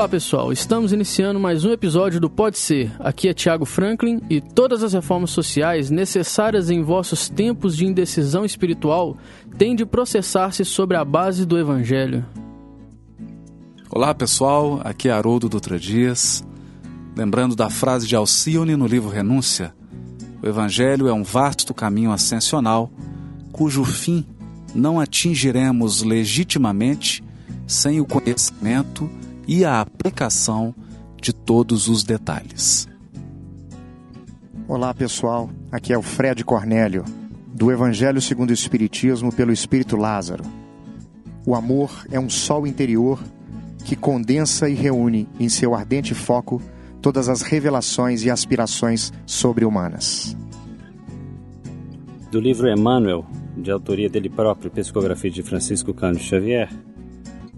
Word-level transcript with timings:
Olá 0.00 0.08
pessoal, 0.08 0.50
estamos 0.50 0.94
iniciando 0.94 1.38
mais 1.38 1.62
um 1.62 1.72
episódio 1.72 2.18
do 2.18 2.30
Pode 2.30 2.58
Ser. 2.58 2.90
Aqui 3.00 3.28
é 3.28 3.34
Tiago 3.34 3.66
Franklin 3.66 4.22
e 4.30 4.40
todas 4.40 4.82
as 4.82 4.94
reformas 4.94 5.30
sociais 5.30 5.90
necessárias 5.90 6.70
em 6.70 6.82
vossos 6.82 7.28
tempos 7.28 7.76
de 7.76 7.84
indecisão 7.84 8.42
espiritual 8.42 9.18
têm 9.58 9.76
de 9.76 9.84
processar-se 9.84 10.64
sobre 10.64 10.96
a 10.96 11.04
base 11.04 11.44
do 11.44 11.58
Evangelho. 11.58 12.24
Olá 13.90 14.14
pessoal, 14.14 14.80
aqui 14.82 15.10
é 15.10 15.12
Haroldo 15.12 15.50
Dutra 15.50 15.78
Dias. 15.78 16.42
Lembrando 17.14 17.54
da 17.54 17.68
frase 17.68 18.06
de 18.06 18.16
Alcione 18.16 18.76
no 18.76 18.86
livro 18.86 19.10
Renúncia: 19.10 19.74
O 20.42 20.46
Evangelho 20.46 21.08
é 21.08 21.12
um 21.12 21.22
vasto 21.22 21.74
caminho 21.74 22.10
ascensional, 22.10 22.90
cujo 23.52 23.84
fim 23.84 24.24
não 24.74 24.98
atingiremos 24.98 26.02
legitimamente 26.02 27.22
sem 27.66 28.00
o 28.00 28.06
conhecimento 28.06 29.10
e 29.50 29.64
a 29.64 29.80
aplicação 29.80 30.72
de 31.20 31.32
todos 31.32 31.88
os 31.88 32.04
detalhes. 32.04 32.88
Olá 34.68 34.94
pessoal, 34.94 35.50
aqui 35.72 35.92
é 35.92 35.98
o 35.98 36.02
Fred 36.02 36.44
Cornélio, 36.44 37.04
do 37.52 37.72
Evangelho 37.72 38.22
segundo 38.22 38.50
o 38.50 38.54
Espiritismo 38.54 39.34
pelo 39.34 39.50
Espírito 39.50 39.96
Lázaro. 39.96 40.44
O 41.44 41.56
amor 41.56 42.06
é 42.12 42.20
um 42.20 42.30
sol 42.30 42.64
interior 42.64 43.20
que 43.84 43.96
condensa 43.96 44.68
e 44.68 44.74
reúne 44.74 45.28
em 45.40 45.48
seu 45.48 45.74
ardente 45.74 46.14
foco 46.14 46.62
todas 47.02 47.28
as 47.28 47.42
revelações 47.42 48.22
e 48.22 48.30
aspirações 48.30 49.12
sobre-humanas. 49.26 50.36
Do 52.30 52.38
livro 52.38 52.68
Emmanuel, 52.70 53.26
de 53.56 53.72
autoria 53.72 54.08
dele 54.08 54.30
próprio, 54.30 54.70
Psicografia 54.70 55.28
de 55.28 55.42
Francisco 55.42 55.92
Cândido 55.92 56.22
Xavier, 56.22 56.70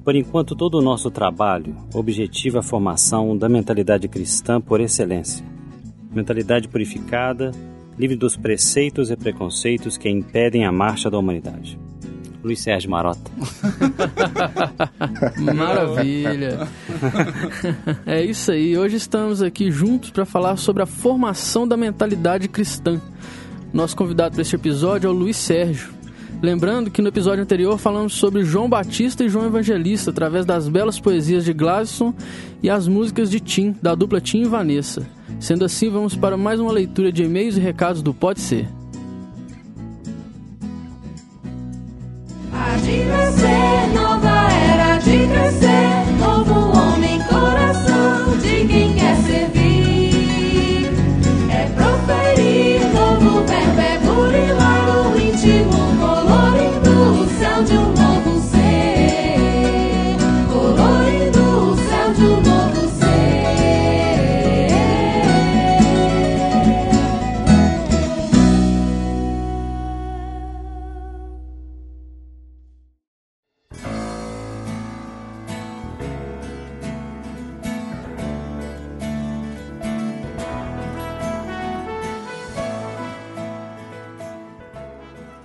por 0.03 0.17
enquanto, 0.17 0.57
todo 0.57 0.79
o 0.79 0.83
nosso 0.83 1.11
trabalho 1.11 1.77
objetiva 1.95 2.59
a 2.59 2.63
formação 2.63 3.37
da 3.37 3.49
mentalidade 3.49 4.09
cristã 4.09 4.61
por 4.61 4.81
excelência. 4.81 5.45
Mentalidade 6.13 6.69
purificada, 6.69 7.53
livre 7.99 8.17
dos 8.17 8.37
preceitos 8.37 9.11
e 9.11 9.17
preconceitos 9.17 9.97
que 9.97 10.09
impedem 10.09 10.67
a 10.67 10.73
marcha 10.73 11.11
da 11.11 11.19
humanidade. 11.19 11.79
Luiz 12.43 12.61
Sérgio 12.61 12.91
Marota. 12.91 13.31
Maravilha. 15.55 16.67
é 18.05 18.25
isso 18.25 18.51
aí. 18.51 18.77
Hoje 18.77 18.97
estamos 18.97 19.41
aqui 19.41 19.71
juntos 19.71 20.11
para 20.11 20.25
falar 20.27 20.57
sobre 20.57 20.83
a 20.83 20.87
formação 20.87 21.69
da 21.69 21.77
mentalidade 21.77 22.49
cristã. 22.49 23.01
Nosso 23.73 23.97
convidado 23.97 24.35
para 24.35 24.43
este 24.43 24.57
episódio 24.57 25.07
é 25.07 25.11
o 25.11 25.15
Luiz 25.15 25.37
Sérgio. 25.37 26.02
Lembrando 26.43 26.91
que 26.91 27.01
no 27.01 27.09
episódio 27.09 27.45
anterior 27.45 27.79
falamos 27.79 28.15
sobre 28.15 28.43
João 28.45 28.69
Batista 28.69 29.23
e 29.23 29.29
João 29.29 29.47
Evangelista 29.47 30.11
através 30.11 30.45
das 30.45 30.69
belas 30.69 30.99
poesias 30.99 31.45
de 31.45 31.53
Gladson 31.53 32.13
e 32.61 32.69
as 32.69 32.89
músicas 32.89 33.31
de 33.31 33.39
Tim, 33.39 33.77
da 33.81 33.95
dupla 33.95 34.21
Tim 34.21 34.43
e 34.43 34.49
Vanessa. 34.49 35.07
Sendo 35.39 35.65
assim, 35.65 35.89
vamos 35.89 36.17
para 36.17 36.37
mais 36.37 36.59
uma 36.59 36.73
leitura 36.73 37.13
de 37.13 37.23
e-mails 37.23 37.57
e 37.57 37.61
recados 37.61 38.03
do 38.03 38.13
Pode 38.13 38.41
Ser. 38.41 38.67
Nascer, 43.07 43.95
nova 43.95 44.53
era 44.53 44.99
de 44.99 45.27
crescer, 45.29 46.13
novo 46.19 46.77
homem, 46.77 47.19
coração 47.21 48.37
de 48.39 48.67
quem 48.67 48.95
quer 48.95 49.17
servir. 49.23 49.62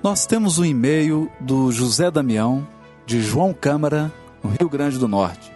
Nós 0.09 0.25
temos 0.25 0.57
um 0.57 0.63
e-mail 0.63 1.29
do 1.37 1.69
José 1.69 2.09
Damião, 2.09 2.65
de 3.05 3.21
João 3.21 3.53
Câmara, 3.53 4.09
no 4.41 4.49
Rio 4.51 4.69
Grande 4.69 4.97
do 4.97 5.05
Norte. 5.05 5.51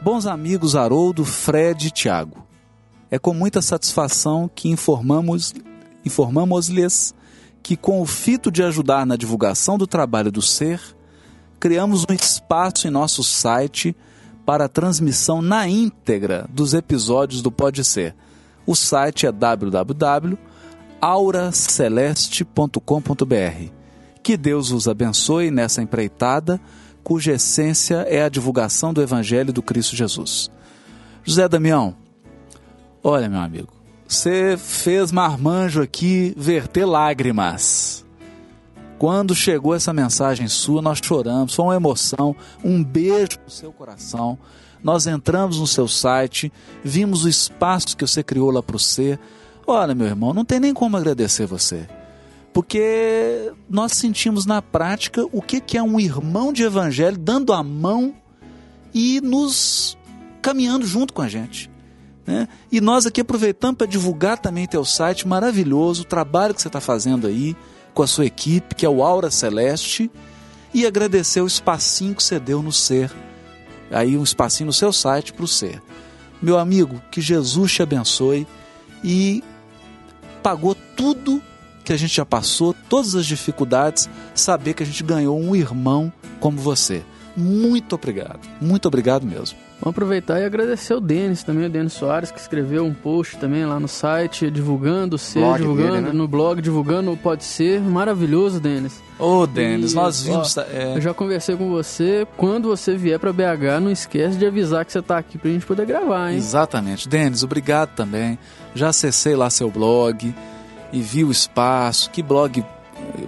Bons 0.00 0.26
amigos 0.26 0.76
Haroldo, 0.76 1.24
Fred 1.24 1.88
e 1.88 1.90
Tiago. 1.90 2.46
É 3.10 3.18
com 3.18 3.34
muita 3.34 3.60
satisfação 3.60 4.48
que 4.54 4.68
informamos 4.68 5.52
informamos-lhes 6.04 7.12
que 7.64 7.76
com 7.76 8.00
o 8.00 8.06
fito 8.06 8.48
de 8.48 8.62
ajudar 8.62 9.04
na 9.04 9.16
divulgação 9.16 9.76
do 9.76 9.88
trabalho 9.88 10.30
do 10.30 10.40
ser, 10.40 10.80
criamos 11.58 12.04
um 12.08 12.14
espaço 12.14 12.86
em 12.86 12.92
nosso 12.92 13.24
site 13.24 13.96
para 14.46 14.66
a 14.66 14.68
transmissão 14.68 15.42
na 15.42 15.68
íntegra 15.68 16.46
dos 16.48 16.74
episódios 16.74 17.42
do 17.42 17.50
Pode 17.50 17.82
Ser. 17.82 18.14
O 18.64 18.76
site 18.76 19.26
é 19.26 19.32
www.auraceleste.com.br. 21.04 23.70
Que 24.22 24.38
Deus 24.38 24.70
os 24.70 24.88
abençoe 24.88 25.50
nessa 25.50 25.82
empreitada, 25.82 26.58
cuja 27.02 27.32
essência 27.32 28.06
é 28.08 28.22
a 28.22 28.30
divulgação 28.30 28.94
do 28.94 29.02
Evangelho 29.02 29.52
do 29.52 29.62
Cristo 29.62 29.94
Jesus. 29.94 30.50
José 31.22 31.46
Damião, 31.46 31.94
olha, 33.02 33.28
meu 33.28 33.40
amigo, 33.40 33.68
você 34.08 34.56
fez 34.56 35.12
marmanjo 35.12 35.82
aqui 35.82 36.32
verter 36.38 36.86
lágrimas. 36.86 38.02
Quando 38.98 39.34
chegou 39.34 39.74
essa 39.74 39.92
mensagem 39.92 40.48
sua, 40.48 40.80
nós 40.80 41.00
choramos, 41.04 41.54
foi 41.54 41.66
uma 41.66 41.76
emoção, 41.76 42.34
um 42.64 42.82
beijo 42.82 43.38
no 43.44 43.50
seu 43.50 43.70
coração. 43.70 44.38
Nós 44.82 45.06
entramos 45.06 45.58
no 45.58 45.66
seu 45.66 45.86
site, 45.86 46.50
vimos 46.82 47.24
o 47.24 47.28
espaço 47.28 47.94
que 47.94 48.06
você 48.06 48.22
criou 48.22 48.50
lá 48.50 48.62
para 48.62 48.76
o 48.76 48.78
ser. 48.78 49.20
Olha, 49.66 49.94
meu 49.94 50.06
irmão, 50.06 50.34
não 50.34 50.44
tem 50.44 50.60
nem 50.60 50.74
como 50.74 50.96
agradecer 50.96 51.46
você. 51.46 51.88
Porque 52.52 53.52
nós 53.68 53.92
sentimos 53.92 54.46
na 54.46 54.62
prática 54.62 55.24
o 55.32 55.42
que 55.42 55.60
que 55.60 55.76
é 55.76 55.82
um 55.82 55.98
irmão 55.98 56.52
de 56.52 56.62
evangelho 56.62 57.18
dando 57.18 57.52
a 57.52 57.62
mão 57.62 58.14
e 58.94 59.20
nos 59.20 59.98
caminhando 60.40 60.86
junto 60.86 61.12
com 61.12 61.22
a 61.22 61.28
gente. 61.28 61.70
Né? 62.26 62.48
E 62.70 62.80
nós 62.80 63.06
aqui 63.06 63.20
aproveitamos 63.20 63.76
para 63.76 63.86
divulgar 63.86 64.38
também 64.38 64.66
teu 64.66 64.84
site 64.84 65.26
maravilhoso, 65.26 66.02
o 66.02 66.06
trabalho 66.06 66.54
que 66.54 66.62
você 66.62 66.68
está 66.68 66.80
fazendo 66.80 67.26
aí 67.26 67.56
com 67.92 68.02
a 68.02 68.06
sua 68.06 68.26
equipe, 68.26 68.74
que 68.74 68.86
é 68.86 68.88
o 68.88 69.02
Aura 69.02 69.30
Celeste, 69.30 70.10
e 70.72 70.86
agradecer 70.86 71.40
o 71.40 71.46
espacinho 71.46 72.14
que 72.14 72.22
você 72.22 72.40
deu 72.40 72.62
no 72.62 72.72
ser, 72.72 73.10
aí 73.90 74.16
um 74.16 74.22
espacinho 74.22 74.66
no 74.66 74.72
seu 74.72 74.92
site 74.92 75.32
para 75.32 75.44
o 75.44 75.48
ser. 75.48 75.80
Meu 76.42 76.58
amigo, 76.58 77.00
que 77.10 77.20
Jesus 77.20 77.72
te 77.72 77.82
abençoe 77.82 78.46
e 79.02 79.42
pagou 80.44 80.74
tudo 80.74 81.42
que 81.82 81.90
a 81.90 81.96
gente 81.96 82.14
já 82.14 82.26
passou, 82.26 82.74
todas 82.90 83.14
as 83.14 83.24
dificuldades, 83.24 84.10
saber 84.34 84.74
que 84.74 84.82
a 84.82 84.86
gente 84.86 85.02
ganhou 85.02 85.40
um 85.40 85.56
irmão 85.56 86.12
como 86.38 86.60
você. 86.60 87.02
Muito 87.34 87.94
obrigado, 87.94 88.40
muito 88.60 88.86
obrigado 88.86 89.26
mesmo. 89.26 89.63
Vamos 89.80 89.90
aproveitar 89.96 90.40
e 90.40 90.44
agradecer 90.44 90.94
o 90.94 91.00
Denis 91.00 91.42
também, 91.42 91.66
o 91.66 91.68
Denis 91.68 91.92
Soares, 91.92 92.30
que 92.30 92.38
escreveu 92.40 92.84
um 92.86 92.94
post 92.94 93.36
também 93.36 93.66
lá 93.66 93.78
no 93.78 93.88
site, 93.88 94.50
divulgando 94.50 95.16
o 95.16 95.18
ser, 95.18 95.40
Blog 95.40 95.58
divulgando 95.58 95.92
dele, 95.92 96.06
né? 96.06 96.12
no 96.12 96.28
blog, 96.28 96.62
divulgando 96.62 97.12
o 97.12 97.16
Pode 97.16 97.44
Ser. 97.44 97.80
Maravilhoso, 97.82 98.60
Denis. 98.60 99.02
Ô, 99.18 99.46
Denis, 99.46 99.92
E, 99.92 99.94
nós 99.96 100.22
vimos. 100.22 100.56
ó, 100.56 100.62
é, 100.62 100.96
Eu 100.96 101.00
já 101.02 101.12
conversei 101.12 101.54
com 101.56 101.68
você. 101.68 102.26
Quando 102.36 102.68
você 102.68 102.96
vier 102.96 103.18
pra 103.18 103.32
BH, 103.32 103.80
não 103.82 103.90
esquece 103.90 104.38
de 104.38 104.46
avisar 104.46 104.84
que 104.86 104.92
você 104.92 105.02
tá 105.02 105.18
aqui 105.18 105.36
pra 105.36 105.50
gente 105.50 105.66
poder 105.66 105.84
gravar, 105.84 106.30
hein? 106.30 106.38
Exatamente. 106.38 107.06
Denis, 107.08 107.42
obrigado 107.42 107.90
também. 107.94 108.38
Já 108.74 108.88
acessei 108.88 109.36
lá 109.36 109.50
seu 109.50 109.70
blog 109.70 110.34
e 110.92 111.02
vi 111.02 111.24
o 111.24 111.30
espaço. 111.30 112.08
Que 112.10 112.22
blog 112.22 112.64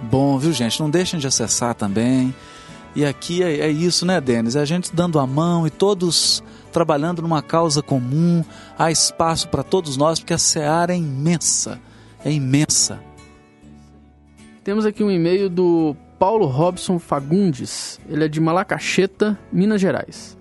bom, 0.09 0.39
viu, 0.39 0.51
gente? 0.53 0.79
Não 0.79 0.89
deixem 0.89 1.19
de 1.19 1.27
acessar 1.27 1.75
também. 1.75 2.33
E 2.97 3.05
aqui 3.05 3.43
é, 3.43 3.59
é 3.59 3.69
isso, 3.69 4.07
né, 4.07 4.19
Denis? 4.19 4.55
É 4.55 4.59
a 4.59 4.65
gente 4.65 4.91
dando 4.91 5.19
a 5.19 5.27
mão 5.27 5.67
e 5.67 5.69
todos 5.69 6.43
trabalhando 6.73 7.21
numa 7.21 7.43
causa 7.43 7.83
comum. 7.83 8.43
Há 8.75 8.89
espaço 8.89 9.49
para 9.49 9.61
todos 9.61 9.95
nós, 9.97 10.19
porque 10.19 10.33
a 10.33 10.37
seara 10.39 10.95
é 10.95 10.97
imensa. 10.97 11.79
É 12.25 12.31
imensa. 12.31 12.99
Temos 14.63 14.83
aqui 14.83 15.03
um 15.03 15.11
e-mail 15.11 15.47
do 15.47 15.95
Paulo 16.17 16.47
Robson 16.47 16.97
Fagundes. 16.97 17.99
Ele 18.09 18.25
é 18.25 18.27
de 18.27 18.41
Malacacheta, 18.41 19.37
Minas 19.53 19.79
Gerais. 19.79 20.35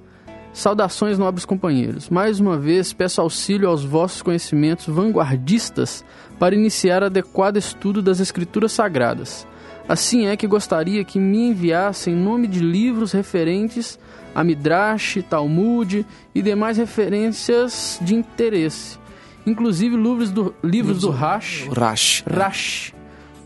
Saudações, 0.50 1.18
nobres 1.18 1.44
companheiros. 1.44 2.08
Mais 2.08 2.40
uma 2.40 2.56
vez 2.56 2.90
peço 2.90 3.20
auxílio 3.20 3.68
aos 3.68 3.84
vossos 3.84 4.22
conhecimentos 4.22 4.86
vanguardistas 4.86 6.02
para 6.38 6.54
iniciar 6.54 7.02
adequado 7.02 7.58
estudo 7.58 8.00
das 8.00 8.18
Escrituras 8.18 8.72
Sagradas. 8.72 9.46
Assim 9.88 10.26
é 10.26 10.36
que 10.36 10.46
gostaria 10.46 11.04
que 11.04 11.18
me 11.18 11.48
enviassem 11.48 12.14
nome 12.14 12.48
de 12.48 12.60
livros 12.60 13.12
referentes 13.12 13.98
a 14.34 14.44
Midrash, 14.44 15.22
Talmud 15.30 16.04
e 16.34 16.42
demais 16.42 16.76
referências 16.76 17.98
de 18.02 18.14
interesse, 18.14 18.98
inclusive 19.46 19.96
livros 19.96 20.30
do, 20.30 20.54
livros 20.62 21.00
do 21.00 21.10
Rash, 21.10 21.66
Rash. 21.72 22.22
Rash, 22.28 22.94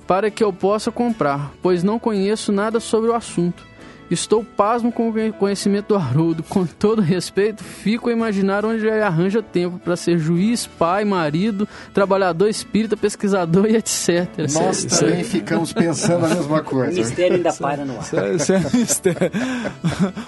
para 0.04 0.32
que 0.32 0.42
eu 0.42 0.52
possa 0.52 0.90
comprar, 0.90 1.52
pois 1.62 1.84
não 1.84 1.96
conheço 1.96 2.50
nada 2.50 2.80
sobre 2.80 3.10
o 3.10 3.14
assunto. 3.14 3.69
Estou 4.10 4.42
pasmo 4.42 4.90
com 4.90 5.08
o 5.08 5.32
conhecimento 5.34 5.88
do 5.88 5.96
Haroldo. 5.96 6.42
Com 6.42 6.66
todo 6.66 7.00
respeito, 7.00 7.62
fico 7.62 8.08
a 8.08 8.12
imaginar 8.12 8.64
onde 8.64 8.84
ele 8.86 9.00
arranja 9.02 9.40
tempo 9.40 9.78
para 9.78 9.94
ser 9.96 10.18
juiz, 10.18 10.66
pai, 10.66 11.04
marido, 11.04 11.68
trabalhador 11.94 12.48
espírita, 12.48 12.96
pesquisador 12.96 13.66
e 13.66 13.76
etc. 13.76 14.28
Nós 14.52 14.84
também 14.84 15.22
ficamos 15.22 15.72
pensando 15.72 16.26
a 16.26 16.28
mesma 16.30 16.58
O 16.58 16.64
coisa. 16.64 16.92
mistério 17.00 17.36
ainda 17.36 17.52
paira 17.52 17.84
no 17.84 17.96
ar. 17.96 18.02
Isso 18.02 18.16
é- 18.18 18.34
isso 18.34 18.52
é 18.52 18.58
mistério. 18.76 19.30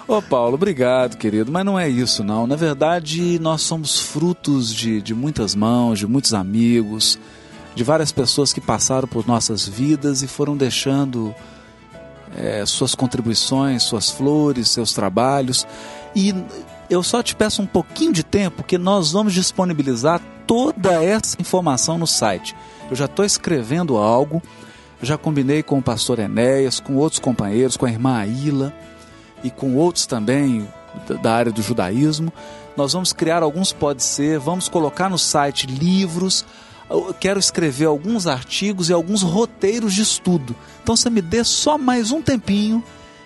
Ô 0.07 0.23
Paulo, 0.23 0.55
obrigado, 0.55 1.17
querido. 1.17 1.51
Mas 1.51 1.65
não 1.65 1.79
é 1.79 1.89
isso, 1.89 2.23
não. 2.23 2.47
Na 2.47 2.57
verdade, 2.57 3.39
nós 3.41 3.63
somos 3.63 3.99
frutos 3.99 4.73
de, 4.73 5.03
de 5.03 5.15
muitas 5.15 5.55
mãos, 5.55 5.99
de 5.99 6.07
muitos 6.07 6.33
amigos, 6.35 7.19
de 7.75 7.83
várias 7.83 8.13
pessoas 8.13 8.53
que 8.53 8.61
passaram 8.61 9.09
por 9.09 9.27
nossas 9.27 9.67
vidas 9.67 10.23
e 10.23 10.29
foram 10.29 10.57
deixando 10.57 11.35
é, 12.37 12.65
suas 12.67 12.95
contribuições, 12.95 13.83
suas 13.83 14.11
flores, 14.11 14.71
seus 14.71 14.93
trabalhos. 14.93 15.67
E 16.15 16.35
eu 16.89 17.03
só 17.03 17.23
te 17.23 17.35
peço 17.35 17.63
um 17.63 17.67
pouquinho 17.67 18.13
de 18.13 18.23
tempo, 18.23 18.59
porque 18.59 18.79
nós 18.79 19.13
vamos 19.13 19.33
disponibilizar 19.33 20.21
toda 20.47 21.03
essa 21.03 21.41
informação 21.41 21.99
no 21.99 22.07
site. 22.07 22.55
Eu 22.91 22.97
já 22.97 23.07
estou 23.07 23.25
escrevendo 23.25 23.97
algo, 23.97 24.43
já 25.01 25.17
combinei 25.17 25.63
com 25.63 25.79
o 25.79 25.83
pastor 25.83 26.19
Enéas, 26.19 26.79
com 26.79 26.97
outros 26.97 27.21
companheiros, 27.21 27.77
com 27.77 27.87
a 27.87 27.91
irmã 27.91 28.19
Aila 28.19 28.73
e 29.43 29.51
com 29.51 29.77
outros 29.77 30.07
também 30.07 30.69
da 31.23 31.33
área 31.33 31.53
do 31.53 31.63
judaísmo. 31.63 32.33
Nós 32.77 32.93
vamos 32.93 33.13
criar 33.13 33.43
alguns 33.43 33.73
pode 33.73 34.03
ser, 34.03 34.39
vamos 34.39 34.69
colocar 34.69 35.09
no 35.09 35.19
site 35.19 35.67
livros. 35.67 36.45
Eu 36.91 37.15
quero 37.19 37.39
escrever 37.39 37.87
alguns 37.87 38.27
artigos 38.27 38.89
e 38.89 38.93
alguns 38.93 39.23
roteiros 39.23 39.95
de 39.95 40.03
estudo. 40.03 40.55
Então 40.83 40.97
você 40.97 41.09
me 41.09 41.23
dê 41.23 41.45
só 41.45 41.79
mais 41.79 42.11
um 42.11 42.21
tempinho 42.21 42.83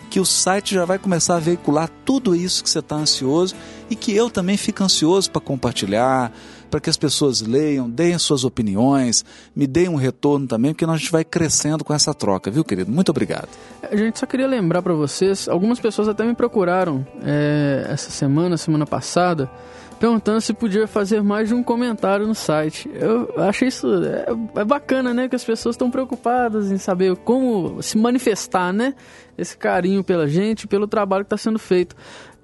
que 0.08 0.20
o 0.20 0.24
site 0.24 0.74
já 0.74 0.84
vai 0.84 0.98
começar 0.98 1.36
a 1.36 1.40
veicular 1.40 1.90
tudo 2.04 2.34
isso 2.34 2.62
que 2.62 2.70
você 2.70 2.78
está 2.78 2.96
ansioso 2.96 3.54
e 3.90 3.96
que 3.96 4.14
eu 4.14 4.30
também 4.30 4.56
fico 4.56 4.82
ansioso 4.82 5.30
para 5.30 5.40
compartilhar, 5.40 6.32
para 6.70 6.80
que 6.80 6.90
as 6.90 6.96
pessoas 6.96 7.40
leiam, 7.40 7.88
deem 7.88 8.18
suas 8.18 8.44
opiniões, 8.44 9.24
me 9.54 9.66
deem 9.66 9.88
um 9.88 9.96
retorno 9.96 10.46
também, 10.46 10.72
porque 10.72 10.86
nós 10.86 10.96
a 10.96 10.98
gente 10.98 11.12
vai 11.12 11.24
crescendo 11.24 11.84
com 11.84 11.92
essa 11.92 12.14
troca, 12.14 12.50
viu, 12.50 12.64
querido? 12.64 12.90
Muito 12.90 13.10
obrigado. 13.10 13.48
A 13.82 13.96
gente 13.96 14.18
só 14.18 14.26
queria 14.26 14.46
lembrar 14.46 14.82
para 14.82 14.94
vocês, 14.94 15.48
algumas 15.48 15.78
pessoas 15.78 16.08
até 16.08 16.24
me 16.24 16.34
procuraram 16.34 17.06
é, 17.22 17.86
essa 17.88 18.10
semana, 18.10 18.56
semana 18.56 18.86
passada, 18.86 19.50
perguntando 19.98 20.40
se 20.40 20.52
podia 20.52 20.86
fazer 20.86 21.22
mais 21.22 21.48
de 21.48 21.54
um 21.54 21.62
comentário 21.62 22.26
no 22.26 22.34
site. 22.34 22.90
Eu 22.94 23.32
achei 23.36 23.68
isso 23.68 23.86
é, 24.04 24.60
é 24.60 24.64
bacana, 24.64 25.12
né? 25.12 25.28
Que 25.28 25.36
as 25.36 25.44
pessoas 25.44 25.74
estão 25.74 25.90
preocupadas 25.90 26.70
em 26.70 26.78
saber 26.78 27.16
como 27.16 27.82
se 27.82 27.96
manifestar, 27.98 28.72
né? 28.72 28.94
Esse 29.36 29.56
carinho 29.56 30.02
pela 30.02 30.26
gente, 30.26 30.66
pelo 30.66 30.86
trabalho 30.86 31.24
que 31.24 31.34
está 31.34 31.36
sendo 31.36 31.58
feito. 31.58 31.96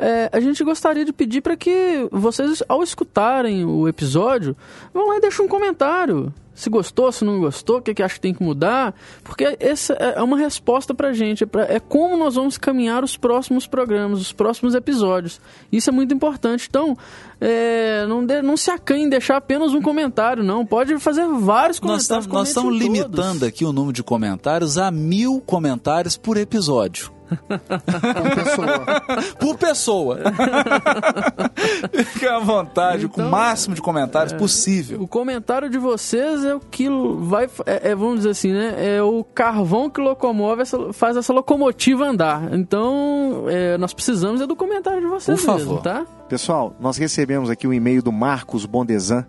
É, 0.04 0.28
a 0.32 0.40
gente 0.40 0.64
gostaria 0.64 1.04
de 1.04 1.12
pedir 1.12 1.40
para 1.42 1.56
que 1.56 2.08
vocês, 2.10 2.60
ao 2.68 2.82
escutarem 2.82 3.64
o 3.64 3.86
episódio, 3.86 4.56
vão 4.92 5.06
lá 5.08 5.16
e 5.18 5.20
deixem 5.20 5.44
um 5.44 5.48
comentário. 5.48 6.34
Se 6.54 6.68
gostou, 6.68 7.10
se 7.10 7.24
não 7.24 7.40
gostou, 7.40 7.78
o 7.78 7.80
que, 7.80 7.94
que 7.94 8.02
acha 8.02 8.16
que 8.16 8.20
tem 8.20 8.34
que 8.34 8.42
mudar. 8.42 8.94
Porque 9.24 9.56
essa 9.58 9.94
é 9.94 10.20
uma 10.22 10.36
resposta 10.36 10.92
pra 10.92 11.12
gente. 11.12 11.44
É, 11.44 11.46
pra, 11.46 11.62
é 11.64 11.80
como 11.80 12.16
nós 12.16 12.34
vamos 12.34 12.58
caminhar 12.58 13.02
os 13.04 13.16
próximos 13.16 13.66
programas, 13.66 14.20
os 14.20 14.32
próximos 14.32 14.74
episódios. 14.74 15.40
Isso 15.70 15.88
é 15.88 15.92
muito 15.92 16.12
importante. 16.12 16.66
Então, 16.68 16.98
é, 17.40 18.04
não, 18.06 18.26
de- 18.26 18.42
não 18.42 18.56
se 18.56 18.70
acanhe 18.70 19.04
em 19.04 19.08
deixar 19.08 19.36
apenas 19.38 19.72
um 19.72 19.80
comentário, 19.80 20.42
não. 20.44 20.66
Pode 20.66 20.98
fazer 20.98 21.26
vários 21.26 21.80
Nós 21.80 21.80
comentários. 21.80 22.02
estamos, 22.02 22.26
nós 22.26 22.48
estamos 22.48 22.70
comente 22.72 22.84
em 22.84 22.92
limitando 22.92 23.14
todos. 23.38 23.42
aqui 23.44 23.64
o 23.64 23.72
número 23.72 23.92
de 23.94 24.02
comentários 24.02 24.76
a 24.76 24.90
mil 24.90 25.40
comentários 25.40 26.16
por 26.18 26.36
episódio. 26.36 27.10
Como 27.36 28.34
pessoa. 28.34 29.00
Por 29.38 29.58
pessoa. 29.58 30.18
Fique 32.12 32.26
à 32.26 32.38
vontade, 32.38 33.08
com 33.08 33.20
o 33.20 33.24
Então, 33.24 33.30
máximo 33.30 33.74
de 33.74 33.82
comentários 33.82 34.32
possível. 34.32 35.00
O 35.00 35.08
comentário 35.08 35.68
de 35.70 35.78
vocês 35.78 36.44
é 36.44 36.54
o 36.54 36.60
que 36.60 36.88
vai. 37.20 37.48
É, 37.66 37.90
é, 37.90 37.94
vamos 37.94 38.16
dizer 38.18 38.30
assim, 38.30 38.52
né? 38.52 38.74
É 38.96 39.02
o 39.02 39.24
carvão 39.24 39.88
que 39.90 40.00
locomove, 40.00 40.62
essa, 40.62 40.92
faz 40.92 41.16
essa 41.16 41.32
locomotiva 41.32 42.04
andar. 42.06 42.52
Então, 42.54 43.44
é, 43.48 43.76
nós 43.78 43.92
precisamos 43.92 44.40
é 44.40 44.46
do 44.46 44.56
comentário 44.56 45.00
de 45.00 45.06
vocês 45.06 45.44
Por 45.44 45.54
mesmo, 45.54 45.68
favor. 45.76 45.82
tá? 45.82 46.06
Pessoal, 46.28 46.74
nós 46.80 46.96
recebemos 46.96 47.50
aqui 47.50 47.66
o 47.66 47.72
e-mail 47.74 48.02
do 48.02 48.12
Marcos 48.12 48.64
Bondesan, 48.66 49.26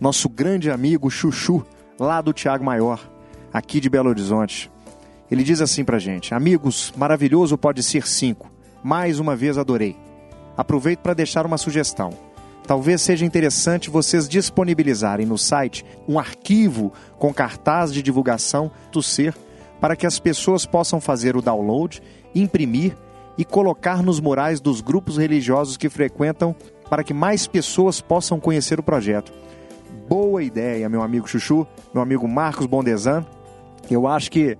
nosso 0.00 0.28
grande 0.28 0.70
amigo 0.70 1.10
Chuchu, 1.10 1.64
lá 1.98 2.20
do 2.20 2.32
Tiago 2.32 2.64
Maior, 2.64 3.00
aqui 3.52 3.80
de 3.80 3.90
Belo 3.90 4.08
Horizonte. 4.08 4.70
Ele 5.30 5.42
diz 5.42 5.60
assim 5.60 5.84
pra 5.84 5.98
gente: 5.98 6.34
Amigos, 6.34 6.92
maravilhoso 6.96 7.56
pode 7.56 7.82
ser 7.82 8.06
cinco. 8.06 8.50
Mais 8.82 9.18
uma 9.18 9.36
vez 9.36 9.58
adorei. 9.58 9.96
Aproveito 10.56 11.00
para 11.00 11.14
deixar 11.14 11.46
uma 11.46 11.58
sugestão. 11.58 12.10
Talvez 12.66 13.00
seja 13.00 13.24
interessante 13.24 13.88
vocês 13.88 14.28
disponibilizarem 14.28 15.24
no 15.24 15.38
site 15.38 15.84
um 16.06 16.18
arquivo 16.18 16.92
com 17.18 17.32
cartaz 17.32 17.92
de 17.92 18.02
divulgação 18.02 18.70
do 18.92 19.02
ser 19.02 19.34
para 19.80 19.96
que 19.96 20.06
as 20.06 20.18
pessoas 20.18 20.66
possam 20.66 21.00
fazer 21.00 21.36
o 21.36 21.40
download, 21.40 22.02
imprimir 22.34 22.96
e 23.38 23.44
colocar 23.44 24.02
nos 24.02 24.20
murais 24.20 24.60
dos 24.60 24.80
grupos 24.80 25.16
religiosos 25.16 25.76
que 25.76 25.88
frequentam 25.88 26.54
para 26.90 27.04
que 27.04 27.14
mais 27.14 27.46
pessoas 27.46 28.00
possam 28.00 28.40
conhecer 28.40 28.78
o 28.80 28.82
projeto. 28.82 29.32
Boa 30.08 30.42
ideia, 30.42 30.88
meu 30.88 31.02
amigo 31.02 31.28
Chuchu, 31.28 31.66
meu 31.94 32.02
amigo 32.02 32.26
Marcos 32.26 32.66
Bondesan. 32.66 33.24
Eu 33.90 34.06
acho 34.06 34.30
que 34.30 34.58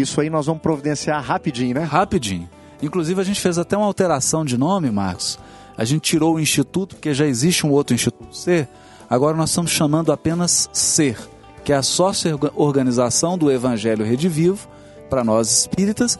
isso 0.00 0.20
aí 0.20 0.30
nós 0.30 0.46
vamos 0.46 0.62
providenciar 0.62 1.22
rapidinho, 1.22 1.74
né? 1.74 1.82
Rapidinho. 1.82 2.48
Inclusive, 2.82 3.20
a 3.20 3.24
gente 3.24 3.40
fez 3.40 3.58
até 3.58 3.76
uma 3.76 3.86
alteração 3.86 4.44
de 4.44 4.56
nome, 4.56 4.90
Marcos. 4.90 5.38
A 5.76 5.84
gente 5.84 6.02
tirou 6.02 6.34
o 6.34 6.40
Instituto, 6.40 6.96
porque 6.96 7.12
já 7.14 7.26
existe 7.26 7.66
um 7.66 7.70
outro 7.70 7.94
Instituto 7.94 8.34
Ser. 8.36 8.68
Agora 9.08 9.36
nós 9.36 9.50
estamos 9.50 9.70
chamando 9.70 10.12
apenas 10.12 10.68
Ser, 10.72 11.16
que 11.64 11.72
é 11.72 11.76
a 11.76 11.82
sócio-organização 11.82 13.36
do 13.36 13.50
Evangelho 13.50 14.04
Redivivo, 14.04 14.68
para 15.08 15.24
nós 15.24 15.50
espíritas, 15.50 16.18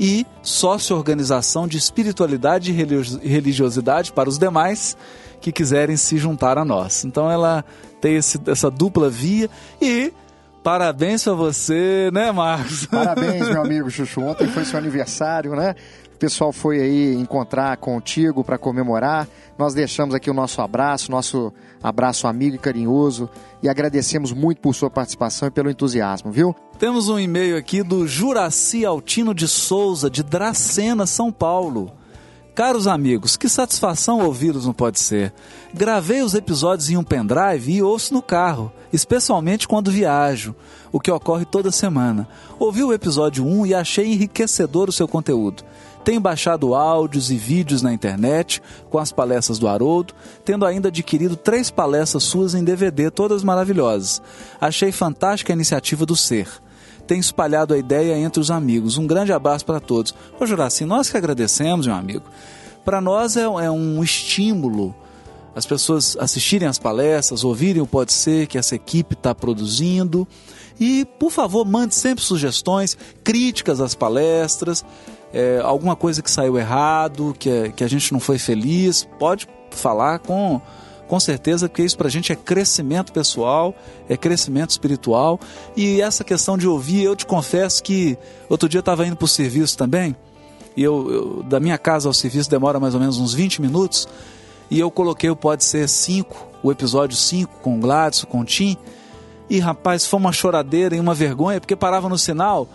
e 0.00 0.26
sócio-organização 0.42 1.68
de 1.68 1.78
espiritualidade 1.78 2.70
e 2.70 2.74
religi- 2.74 3.18
religiosidade 3.22 4.12
para 4.12 4.28
os 4.28 4.38
demais 4.38 4.96
que 5.40 5.52
quiserem 5.52 5.96
se 5.96 6.18
juntar 6.18 6.58
a 6.58 6.64
nós. 6.64 7.04
Então 7.04 7.30
ela 7.30 7.64
tem 8.00 8.16
esse- 8.16 8.40
essa 8.46 8.70
dupla 8.70 9.08
via 9.08 9.48
e 9.80 10.12
parabéns 10.62 11.24
para 11.24 11.34
você, 11.34 12.10
né, 12.12 12.30
Marcos? 12.32 12.86
Parabéns, 12.90 13.48
meu 13.48 13.62
amigo 13.62 13.90
Chuchu. 13.90 14.20
Ontem 14.22 14.46
foi 14.48 14.64
seu 14.64 14.78
aniversário, 14.78 15.54
né? 15.54 15.74
O 16.14 16.18
pessoal 16.18 16.52
foi 16.52 16.80
aí 16.80 17.14
encontrar 17.14 17.76
contigo 17.78 18.44
para 18.44 18.56
comemorar. 18.56 19.26
Nós 19.58 19.74
deixamos 19.74 20.14
aqui 20.14 20.30
o 20.30 20.34
nosso 20.34 20.60
abraço, 20.62 21.10
nosso 21.10 21.52
abraço 21.82 22.26
amigo 22.26 22.56
e 22.56 22.58
carinhoso 22.58 23.28
e 23.62 23.68
agradecemos 23.68 24.32
muito 24.32 24.60
por 24.60 24.74
sua 24.74 24.88
participação 24.88 25.48
e 25.48 25.50
pelo 25.50 25.70
entusiasmo, 25.70 26.30
viu? 26.30 26.54
Temos 26.78 27.08
um 27.08 27.18
e-mail 27.18 27.56
aqui 27.56 27.82
do 27.82 28.06
Juraci 28.06 28.84
Altino 28.84 29.34
de 29.34 29.48
Souza, 29.48 30.08
de 30.08 30.22
Dracena, 30.22 31.06
São 31.06 31.32
Paulo. 31.32 31.92
Caros 32.54 32.86
amigos, 32.86 33.34
que 33.34 33.48
satisfação 33.48 34.20
ouvi-los 34.20 34.66
não 34.66 34.74
pode 34.74 35.00
ser. 35.00 35.32
Gravei 35.72 36.20
os 36.20 36.34
episódios 36.34 36.90
em 36.90 36.98
um 36.98 37.02
pendrive 37.02 37.72
e 37.72 37.82
ouço 37.82 38.12
no 38.12 38.20
carro, 38.20 38.70
especialmente 38.92 39.66
quando 39.66 39.90
viajo, 39.90 40.54
o 40.92 41.00
que 41.00 41.10
ocorre 41.10 41.46
toda 41.46 41.72
semana. 41.72 42.28
Ouvi 42.58 42.84
o 42.84 42.92
episódio 42.92 43.46
1 43.46 43.66
e 43.66 43.74
achei 43.74 44.12
enriquecedor 44.12 44.90
o 44.90 44.92
seu 44.92 45.08
conteúdo. 45.08 45.64
Tenho 46.04 46.20
baixado 46.20 46.74
áudios 46.74 47.30
e 47.30 47.36
vídeos 47.36 47.80
na 47.80 47.90
internet 47.90 48.60
com 48.90 48.98
as 48.98 49.10
palestras 49.10 49.58
do 49.58 49.66
Haroldo, 49.66 50.12
tendo 50.44 50.66
ainda 50.66 50.88
adquirido 50.88 51.36
três 51.36 51.70
palestras 51.70 52.24
suas 52.24 52.54
em 52.54 52.62
DVD, 52.62 53.10
todas 53.10 53.42
maravilhosas. 53.42 54.20
Achei 54.60 54.92
fantástica 54.92 55.54
a 55.54 55.56
iniciativa 55.56 56.04
do 56.04 56.14
Ser. 56.14 56.48
Tem 57.06 57.18
espalhado 57.18 57.74
a 57.74 57.78
ideia 57.78 58.16
entre 58.16 58.40
os 58.40 58.50
amigos. 58.50 58.98
Um 58.98 59.06
grande 59.06 59.32
abraço 59.32 59.64
para 59.64 59.80
todos. 59.80 60.14
Ô 60.38 60.46
Juraci, 60.46 60.84
nós 60.84 61.10
que 61.10 61.16
agradecemos, 61.16 61.86
meu 61.86 61.96
amigo. 61.96 62.24
Para 62.84 63.00
nós 63.00 63.36
é, 63.36 63.42
é 63.42 63.70
um 63.70 64.02
estímulo 64.02 64.94
as 65.54 65.66
pessoas 65.66 66.16
assistirem 66.18 66.66
às 66.66 66.78
palestras, 66.78 67.44
ouvirem 67.44 67.82
o 67.82 67.86
Pode 67.86 68.12
Ser 68.12 68.46
que 68.46 68.56
essa 68.56 68.74
equipe 68.74 69.14
está 69.14 69.34
produzindo. 69.34 70.26
E, 70.80 71.04
por 71.18 71.30
favor, 71.30 71.64
mande 71.66 71.94
sempre 71.94 72.24
sugestões, 72.24 72.96
críticas 73.22 73.80
às 73.80 73.94
palestras, 73.94 74.84
é, 75.32 75.60
alguma 75.62 75.94
coisa 75.94 76.22
que 76.22 76.30
saiu 76.30 76.58
errado, 76.58 77.36
que, 77.38 77.70
que 77.76 77.84
a 77.84 77.88
gente 77.88 78.12
não 78.12 78.18
foi 78.18 78.38
feliz, 78.38 79.06
pode 79.18 79.46
falar 79.70 80.18
com, 80.20 80.60
com 81.08 81.20
certeza, 81.20 81.68
porque 81.68 81.82
isso 81.82 81.96
para 81.96 82.08
a 82.08 82.10
gente 82.10 82.32
é 82.32 82.36
crescimento 82.36 83.12
pessoal, 83.12 83.74
é 84.08 84.16
crescimento 84.16 84.70
espiritual. 84.70 85.38
E 85.76 86.00
essa 86.00 86.24
questão 86.24 86.56
de 86.56 86.66
ouvir, 86.66 87.02
eu 87.02 87.14
te 87.14 87.26
confesso 87.26 87.82
que 87.82 88.16
outro 88.48 88.68
dia 88.68 88.78
eu 88.78 88.82
estava 88.82 89.06
indo 89.06 89.16
para 89.16 89.24
o 89.24 89.28
serviço 89.28 89.76
também, 89.76 90.16
e 90.76 90.82
eu, 90.82 91.10
eu, 91.10 91.42
da 91.42 91.60
minha 91.60 91.76
casa 91.76 92.08
ao 92.08 92.14
serviço 92.14 92.48
demora 92.48 92.80
mais 92.80 92.94
ou 92.94 93.00
menos 93.00 93.18
uns 93.18 93.34
20 93.34 93.60
minutos, 93.60 94.08
e 94.70 94.80
eu 94.80 94.90
coloquei 94.90 95.28
o 95.28 95.36
Pode 95.36 95.64
Ser 95.64 95.88
5, 95.88 96.48
o 96.62 96.72
episódio 96.72 97.16
5, 97.16 97.60
com 97.60 97.76
o 97.76 97.78
Gladys, 97.78 98.24
com 98.24 98.40
o 98.40 98.44
Tim. 98.44 98.76
E 99.50 99.58
rapaz, 99.58 100.06
foi 100.06 100.18
uma 100.18 100.32
choradeira 100.32 100.96
e 100.96 101.00
uma 101.00 101.12
vergonha, 101.12 101.60
porque 101.60 101.76
parava 101.76 102.08
no 102.08 102.16
sinal 102.16 102.66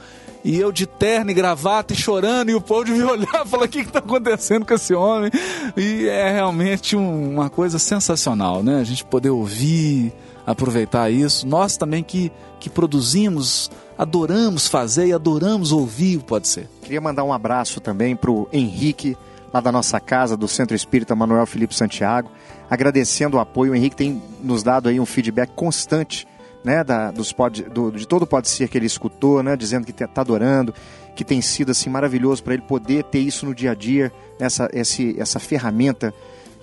e 0.48 0.58
eu 0.58 0.72
de 0.72 0.88
terno 0.88 1.30
e 1.30 1.34
gravata 1.34 1.92
e 1.92 1.96
chorando, 1.96 2.50
e 2.50 2.56
o 2.56 2.62
povo 2.62 2.86
de 2.86 2.94
me 2.94 3.04
olhar 3.04 3.46
e 3.46 3.50
falar: 3.50 3.66
o 3.66 3.68
que 3.68 3.80
está 3.80 4.00
acontecendo 4.00 4.66
com 4.66 4.74
esse 4.74 4.94
homem? 4.94 5.30
E 5.76 6.08
é 6.08 6.32
realmente 6.32 6.96
um, 6.96 7.34
uma 7.34 7.50
coisa 7.50 7.78
sensacional, 7.78 8.64
né? 8.64 8.80
A 8.80 8.84
gente 8.86 9.04
poder 9.04 9.30
ouvir, 9.30 10.14
aproveitar 10.46 11.12
isso. 11.12 11.46
Nós 11.46 11.76
também 11.76 12.02
que, 12.02 12.32
que 12.62 12.70
produzimos, 12.70 13.70
adoramos 13.98 14.68
fazer 14.68 15.08
e 15.08 15.14
adoramos 15.14 15.74
ouvir, 15.74 16.20
pode 16.20 16.48
ser. 16.48 16.70
Queria 16.82 17.02
mandar 17.02 17.26
um 17.26 17.34
abraço 17.34 17.82
também 17.82 18.16
para 18.16 18.32
o 18.32 18.48
Henrique 18.54 19.18
lá 19.54 19.60
da 19.60 19.72
nossa 19.72 20.00
casa, 20.00 20.38
do 20.38 20.48
Centro 20.48 20.78
Espírita 20.78 21.14
Manuel 21.14 21.46
Felipe 21.46 21.76
Santiago, 21.76 22.32
agradecendo 22.70 23.36
o 23.36 23.40
apoio. 23.42 23.74
O 23.74 23.76
Henrique 23.76 23.98
tem 23.98 24.22
nos 24.42 24.64
dado 24.64 24.88
aí 24.88 24.98
um 24.98 25.06
feedback 25.06 25.52
constante, 25.54 26.26
né, 26.68 26.84
da, 26.84 27.12
dos 27.12 27.32
pod, 27.32 27.64
do, 27.64 27.90
de 27.92 28.06
todo 28.06 28.24
o 28.24 28.28
Pode 28.28 28.50
Ser 28.50 28.68
que 28.68 28.78
ele 28.78 28.86
escutou, 28.86 29.42
né, 29.42 29.56
dizendo 29.56 29.86
que 29.86 29.92
está 29.92 30.20
adorando, 30.20 30.74
que 31.16 31.24
tem 31.24 31.42
sido 31.42 31.72
assim 31.72 31.90
maravilhoso 31.90 32.44
para 32.44 32.56
ele 32.56 32.64
poder 32.64 33.06
ter 33.06 33.20
isso 33.20 33.46
no 33.46 33.56
dia 33.56 33.72
a 33.72 33.74
dia, 33.74 34.12
essa, 34.38 34.70
esse, 34.74 35.16
essa 35.18 35.40
ferramenta 35.40 36.14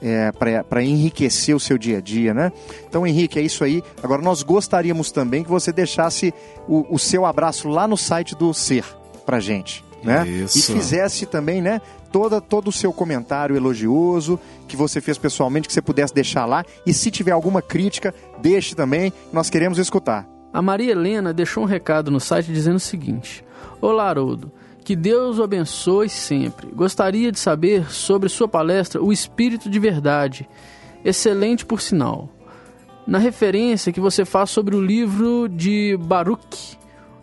é, 0.03 0.31
para 0.69 0.83
enriquecer 0.83 1.57
o 1.57 1.61
seu 1.61 1.79
dia 1.79 1.97
a 1.97 2.01
dia, 2.03 2.35
né? 2.35 2.53
Então, 2.87 3.07
Henrique, 3.07 3.39
é 3.39 3.43
isso 3.43 3.65
aí. 3.65 3.83
Agora, 4.03 4.21
nós 4.21 4.43
gostaríamos 4.43 5.11
também 5.11 5.43
que 5.43 5.49
você 5.49 5.73
deixasse 5.73 6.35
o, 6.69 6.85
o 6.95 6.99
seu 6.99 7.25
abraço 7.25 7.67
lá 7.67 7.89
no 7.89 7.97
site 7.97 8.35
do 8.35 8.53
Ser 8.53 8.85
para 9.25 9.41
gente. 9.41 9.83
Né? 10.03 10.29
Isso. 10.29 10.59
E 10.59 10.75
fizesse 10.75 11.25
também, 11.25 11.63
né? 11.63 11.81
Toda, 12.15 12.41
todo 12.41 12.69
o 12.69 12.73
seu 12.73 12.93
comentário 12.93 13.57
elogioso 13.57 14.39
que 14.69 14.77
você 14.77 15.01
fez 15.01 15.19
pessoalmente, 15.19 15.67
que 15.67 15.75
você 15.75 15.83
pudesse 15.83 16.15
deixar 16.15 16.47
lá. 16.47 16.65
E 16.87 16.95
se 16.95 17.11
tiver 17.11 17.33
alguma 17.33 17.61
crítica, 17.61 18.15
deixe 18.41 18.73
também, 18.73 19.13
nós 19.33 19.51
queremos 19.51 19.79
escutar. 19.79 20.25
A 20.53 20.63
Maria 20.63 20.93
Helena 20.93 21.33
deixou 21.33 21.65
um 21.65 21.67
recado 21.67 22.13
no 22.13 22.21
site 22.21 22.53
dizendo 22.53 22.77
o 22.77 22.81
seguinte: 22.81 23.45
Olá, 23.81 24.09
Haroldo. 24.09 24.53
Que 24.85 24.95
Deus 24.95 25.41
o 25.41 25.43
abençoe 25.43 26.09
sempre. 26.09 26.69
Gostaria 26.69 27.33
de 27.33 27.39
saber 27.39 27.91
sobre 27.91 28.29
sua 28.29 28.47
palestra 28.47 29.03
O 29.03 29.13
Espírito 29.13 29.69
de 29.69 29.81
Verdade. 29.81 30.49
Excelente 31.05 31.67
por 31.67 31.81
sinal. 31.81 32.29
Na 33.09 33.19
referência 33.19 33.93
que 33.93 33.99
você 33.99 34.25
faz 34.25 34.51
sobre 34.51 34.77
o 34.77 34.81
livro 34.81 35.49
de 35.49 35.97
Baruch, 35.97 36.79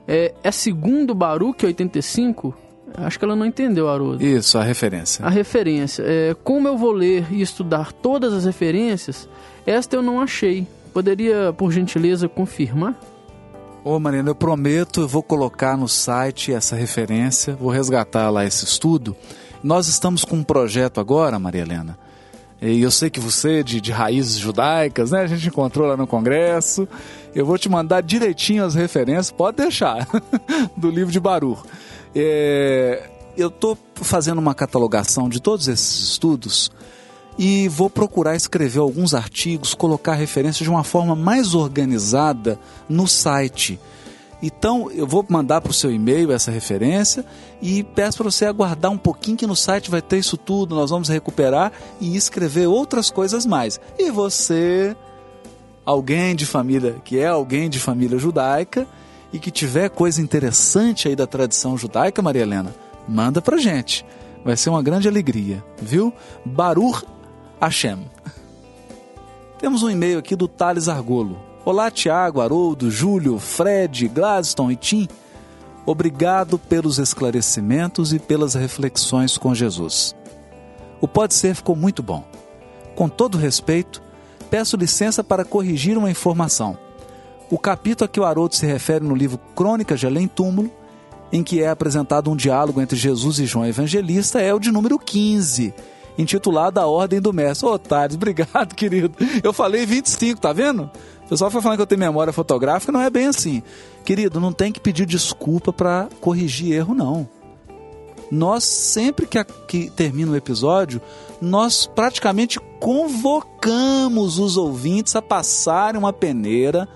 é, 0.06 0.34
é 0.44 0.52
segundo 0.52 1.16
Baruch 1.16 1.66
85? 1.66 2.71
Acho 2.98 3.20
que 3.20 3.26
ela 3.26 3.36
não 3.36 3.46
entendeu, 3.46 3.90
Haroldo. 3.90 4.26
Isso, 4.26 4.58
a 4.58 4.64
referência. 4.64 5.26
A 5.26 5.30
referência. 5.30 6.04
É, 6.06 6.36
como 6.44 6.68
eu 6.68 6.78
vou 6.78 6.92
ler 6.92 7.26
e 7.32 7.42
estudar 7.42 7.92
todas 7.92 8.34
as 8.34 8.46
referências, 8.46 9.28
esta 9.66 9.96
eu 9.96 10.02
não 10.02 10.20
achei. 10.20 10.68
Poderia, 10.94 11.54
por 11.54 11.72
gentileza, 11.72 12.28
confirmar? 12.28 13.00
Ô 13.84 14.00
Marina, 14.00 14.30
eu 14.30 14.36
prometo, 14.36 15.02
eu 15.02 15.08
vou 15.08 15.24
colocar 15.24 15.76
no 15.76 15.88
site 15.88 16.54
essa 16.54 16.76
referência, 16.76 17.56
vou 17.56 17.72
resgatar 17.72 18.30
lá 18.30 18.46
esse 18.46 18.64
estudo. 18.64 19.16
Nós 19.64 19.88
estamos 19.88 20.24
com 20.24 20.38
um 20.38 20.44
projeto 20.44 21.00
agora, 21.00 21.40
Maria 21.40 21.62
Helena, 21.62 21.98
e 22.62 22.80
eu 22.80 22.92
sei 22.92 23.10
que 23.10 23.20
você, 23.20 23.64
de, 23.64 23.82
de 23.82 23.92
raízes 23.92 24.38
judaicas, 24.38 25.10
né? 25.10 25.22
A 25.22 25.28
gente 25.28 25.48
encontrou 25.48 25.88
lá 25.88 25.98
no 25.98 26.06
congresso. 26.06 26.88
Eu 27.34 27.44
vou 27.44 27.58
te 27.58 27.68
mandar 27.68 28.02
direitinho 28.02 28.64
as 28.64 28.76
referências, 28.76 29.32
pode 29.32 29.58
deixar, 29.58 30.08
do 30.78 30.92
livro 30.92 31.12
de 31.12 31.20
Baruch. 31.20 31.64
É, 32.16 33.10
eu 33.38 33.48
estou 33.48 33.78
fazendo 33.96 34.40
uma 34.40 34.54
catalogação 34.54 35.30
de 35.30 35.42
todos 35.42 35.68
esses 35.68 36.12
estudos 36.12 36.72
e 37.38 37.68
vou 37.68 37.90
procurar 37.90 38.36
escrever 38.36 38.80
alguns 38.80 39.14
artigos, 39.14 39.74
colocar 39.74 40.14
referências 40.14 40.64
de 40.64 40.70
uma 40.70 40.84
forma 40.84 41.16
mais 41.16 41.56
organizada 41.56 42.60
no 42.90 43.08
site. 43.08 43.80
Então 44.42 44.92
eu 44.92 45.06
vou 45.06 45.26
mandar 45.30 45.62
para 45.62 45.70
o 45.70 45.74
seu 45.74 45.92
e-mail 45.92 46.32
essa 46.32 46.50
referência 46.50 47.24
e 47.62 47.84
peço 47.84 48.18
para 48.18 48.32
você 48.32 48.46
aguardar 48.46 48.92
um 48.92 48.98
pouquinho 48.98 49.38
que 49.38 49.48
no 49.48 49.56
site 49.56 49.92
vai 49.92 50.02
ter 50.02 50.18
isso 50.18 50.36
tudo. 50.36 50.76
Nós 50.76 50.90
vamos 50.90 51.10
recuperar 51.10 51.72
e 52.00 52.16
escrever 52.16 52.68
outras 52.68 53.10
coisas 53.10 53.46
mais. 53.46 53.80
E 54.00 54.10
você, 54.10 54.96
alguém 55.86 56.36
de 56.36 56.46
família 56.46 56.96
que 57.06 57.20
é 57.20 57.28
alguém 57.28 57.70
de 57.70 57.80
família 57.80 58.18
judaica, 58.18 58.88
e 59.34 59.40
que 59.40 59.52
tiver 59.52 59.90
coisa 59.90 60.22
interessante 60.22 61.08
aí 61.08 61.16
da 61.16 61.26
tradição 61.26 61.78
judaica, 61.78 62.22
Maria 62.22 62.42
Helena, 62.42 62.76
manda 63.08 63.42
pra 63.42 63.58
gente. 63.58 64.06
Vai 64.44 64.58
ser 64.58 64.70
uma 64.70 64.82
grande 64.82 65.08
alegria, 65.08 65.64
viu? 65.82 66.14
Baruch 66.44 67.06
Hashem. 67.60 68.00
Temos 69.60 69.84
um 69.84 69.90
e-mail 69.90 70.20
aqui 70.20 70.36
do 70.36 70.48
Thales 70.48 70.88
Argolo. 70.88 71.40
Olá, 71.64 71.92
Tiago, 71.92 72.42
Haroldo, 72.42 72.90
Júlio, 72.90 73.38
Fred, 73.38 74.08
Gladstone 74.08 74.74
e 74.74 74.76
Tim. 74.76 75.08
Obrigado 75.86 76.58
pelos 76.58 76.98
esclarecimentos 76.98 78.14
e 78.14 78.20
pelas 78.20 78.56
reflexões 78.56 79.38
com 79.38 79.54
Jesus. 79.54 80.16
O 81.00 81.08
Pode 81.08 81.34
Ser 81.34 81.56
ficou 81.56 81.76
muito 81.76 82.02
bom. 82.02 82.24
Com 82.96 83.08
todo 83.08 83.38
respeito, 83.38 84.02
peço 84.50 84.76
licença 84.76 85.24
para 85.24 85.46
corrigir 85.46 85.98
uma 85.98 86.10
informação 86.10 86.78
o 87.52 87.60
capítulo 87.60 88.06
a 88.06 88.08
que 88.08 88.20
o 88.20 88.24
Haroldo 88.24 88.56
se 88.56 88.66
refere 88.66 89.04
no 89.04 89.14
livro 89.14 89.38
Crônicas 89.54 90.00
de 90.00 90.08
Além 90.08 90.26
Túmulo, 90.26 90.72
em 91.34 91.44
que 91.44 91.62
é 91.62 91.70
apresentado 91.70 92.32
um 92.32 92.36
diálogo 92.36 92.82
entre 92.82 92.98
Jesus 92.98 93.40
e 93.40 93.46
João 93.46 93.66
Evangelista, 93.66 94.42
é 94.42 94.54
o 94.54 94.60
de 94.60 94.72
número 94.72 94.98
15, 94.98 95.74
intitulado 96.18 96.80
A 96.80 96.88
Ordem 96.88 97.20
do 97.20 97.34
Mestre. 97.34 97.68
Ô, 97.68 97.78
Thales, 97.78 98.16
obrigado, 98.18 98.74
querido. 98.74 99.14
Eu 99.44 99.52
falei 99.52 99.86
25, 99.86 100.40
tá 100.40 100.54
vendo? 100.54 100.90
O 101.26 101.30
pessoal 101.30 101.52
foi 101.52 101.62
falando 101.62 101.78
que 101.78 101.82
eu 101.82 101.88
tenho 101.88 102.00
memória 102.00 102.32
fotográfica, 102.32 102.92
não 102.92 103.02
é 103.02 103.10
bem 103.10 103.28
assim. 103.28 103.62
Querido, 104.06 104.40
não 104.40 104.54
tem 104.54 104.72
que 104.72 104.80
pedir 104.80 105.06
desculpa 105.06 105.74
para 105.74 106.08
corrigir 106.22 106.74
erro, 106.74 106.96
não. 106.96 107.28
Nós, 108.32 108.64
sempre 108.64 109.26
que, 109.26 109.38
a, 109.38 109.44
que 109.44 109.90
termina 109.90 110.32
o 110.32 110.38
episódio, 110.38 111.02
nós 111.42 111.86
praticamente 111.86 112.62
convocamos 112.80 114.40
os 114.40 114.56
ouvintes 114.56 115.18
a 115.18 115.22
passarem 115.22 116.00
uma 116.00 116.14
peneira 116.14 116.88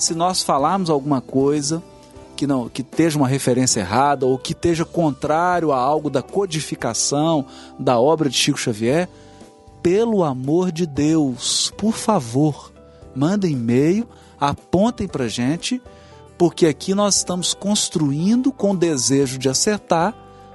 se 0.00 0.14
nós 0.14 0.42
falarmos 0.42 0.88
alguma 0.88 1.20
coisa 1.20 1.82
que 2.34 2.46
não 2.46 2.70
que 2.70 2.80
esteja 2.80 3.18
uma 3.18 3.28
referência 3.28 3.80
errada 3.80 4.24
ou 4.24 4.38
que 4.38 4.52
esteja 4.52 4.82
contrário 4.84 5.72
a 5.72 5.78
algo 5.78 6.08
da 6.08 6.22
codificação 6.22 7.44
da 7.78 8.00
obra 8.00 8.30
de 8.30 8.36
Chico 8.36 8.58
Xavier, 8.58 9.10
pelo 9.82 10.24
amor 10.24 10.72
de 10.72 10.86
Deus, 10.86 11.70
por 11.76 11.92
favor, 11.92 12.72
mandem 13.14 13.52
e-mail, 13.52 14.08
apontem 14.40 15.06
para 15.06 15.28
gente, 15.28 15.82
porque 16.38 16.66
aqui 16.66 16.94
nós 16.94 17.16
estamos 17.16 17.52
construindo 17.52 18.50
com 18.50 18.74
desejo 18.74 19.38
de 19.38 19.50
acertar, 19.50 20.14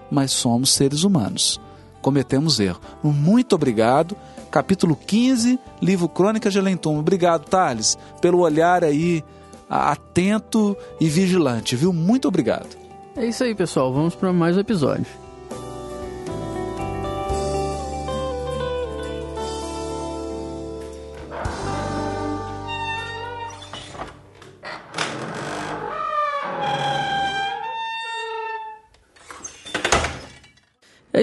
mas 0.10 0.32
somos 0.32 0.72
seres 0.72 1.04
humanos. 1.04 1.62
Cometemos 2.02 2.60
erro. 2.60 2.82
Muito 3.04 3.54
obrigado. 3.54 4.18
Capítulo 4.55 4.95
15, 4.95 5.59
livro 5.81 6.07
Crônicas 6.07 6.53
de 6.53 6.62
Lentum. 6.62 6.97
Obrigado, 6.97 7.43
Thales, 7.43 7.97
pelo 8.21 8.39
olhar 8.39 8.85
aí 8.85 9.21
atento 9.69 10.77
e 10.97 11.09
vigilante, 11.09 11.75
viu? 11.75 11.91
Muito 11.91 12.29
obrigado. 12.29 12.69
É 13.17 13.25
isso 13.25 13.43
aí, 13.43 13.53
pessoal. 13.53 13.91
Vamos 13.91 14.15
para 14.15 14.31
mais 14.31 14.55
um 14.55 14.62
episódio. 14.62 15.25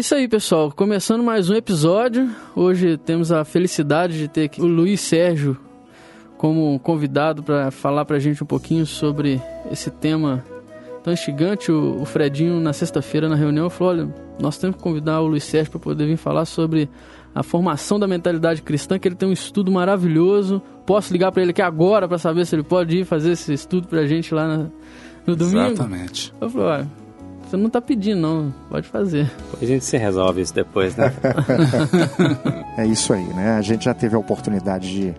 Isso 0.03 0.17
aí, 0.17 0.27
pessoal. 0.27 0.73
Começando 0.73 1.23
mais 1.23 1.49
um 1.49 1.55
episódio. 1.55 2.29
Hoje 2.57 2.97
temos 2.97 3.31
a 3.31 3.45
felicidade 3.45 4.19
de 4.19 4.27
ter 4.27 4.47
aqui 4.47 4.61
o 4.61 4.67
Luiz 4.67 5.01
Sérgio 5.01 5.57
como 6.37 6.77
convidado 6.81 7.41
para 7.41 7.71
falar 7.71 8.05
para 8.05 8.17
a 8.17 8.19
gente 8.19 8.43
um 8.43 8.47
pouquinho 8.47 8.85
sobre 8.85 9.41
esse 9.71 9.93
tema 9.93 10.45
tão 11.05 11.13
instigante. 11.13 11.71
O, 11.71 12.03
o 12.03 12.05
Fredinho, 12.05 12.59
na 12.59 12.73
sexta-feira, 12.73 13.29
na 13.29 13.37
reunião, 13.37 13.71
falou: 13.71 13.93
olha, 13.93 14.15
nós 14.41 14.59
temos 14.59 14.77
que 14.77 14.83
convidar 14.83 15.21
o 15.21 15.29
Luiz 15.29 15.45
Sérgio 15.45 15.71
para 15.71 15.81
poder 15.81 16.07
vir 16.07 16.17
falar 16.17 16.47
sobre 16.47 16.91
a 17.33 17.45
formação 17.45 17.97
da 17.97 18.09
mentalidade 18.09 18.61
cristã, 18.61 18.99
que 18.99 19.07
ele 19.07 19.15
tem 19.15 19.29
um 19.29 19.33
estudo 19.33 19.71
maravilhoso. 19.71 20.61
Posso 20.85 21.13
ligar 21.13 21.31
para 21.31 21.43
ele 21.43 21.53
aqui 21.53 21.63
agora 21.63 22.09
para 22.09 22.19
saber 22.19 22.45
se 22.45 22.57
ele 22.57 22.65
pode 22.65 22.99
ir 22.99 23.05
fazer 23.05 23.31
esse 23.31 23.53
estudo 23.53 23.87
para 23.87 24.01
a 24.01 24.07
gente 24.09 24.35
lá 24.35 24.49
na, 24.49 24.67
no 25.25 25.37
domingo? 25.37 25.61
Exatamente. 25.61 26.35
Eu 26.41 26.51
falei, 26.51 26.67
olha, 26.67 27.02
você 27.53 27.57
não 27.59 27.67
está 27.67 27.83
pedindo, 27.83 28.21
não. 28.21 28.55
Pode 28.71 28.89
fazer. 28.89 29.31
A 29.61 29.65
gente 29.65 29.85
se 29.85 29.97
resolve 29.99 30.41
isso 30.41 30.55
depois, 30.55 30.97
né? 30.97 31.13
É 32.79 32.87
isso 32.87 33.13
aí, 33.13 33.25
né? 33.35 33.57
A 33.59 33.61
gente 33.61 33.85
já 33.85 33.93
teve 33.93 34.17
a 34.17 34.19
oportunidade 34.19 34.89
de, 34.91 35.15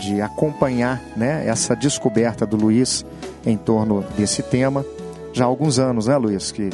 de 0.00 0.20
acompanhar 0.20 1.02
né, 1.16 1.42
essa 1.46 1.74
descoberta 1.74 2.46
do 2.46 2.56
Luiz 2.56 3.04
em 3.44 3.56
torno 3.56 4.04
desse 4.16 4.42
tema 4.42 4.84
já 5.32 5.44
há 5.44 5.48
alguns 5.48 5.80
anos, 5.80 6.06
né, 6.06 6.16
Luiz? 6.16 6.52
Que, 6.52 6.70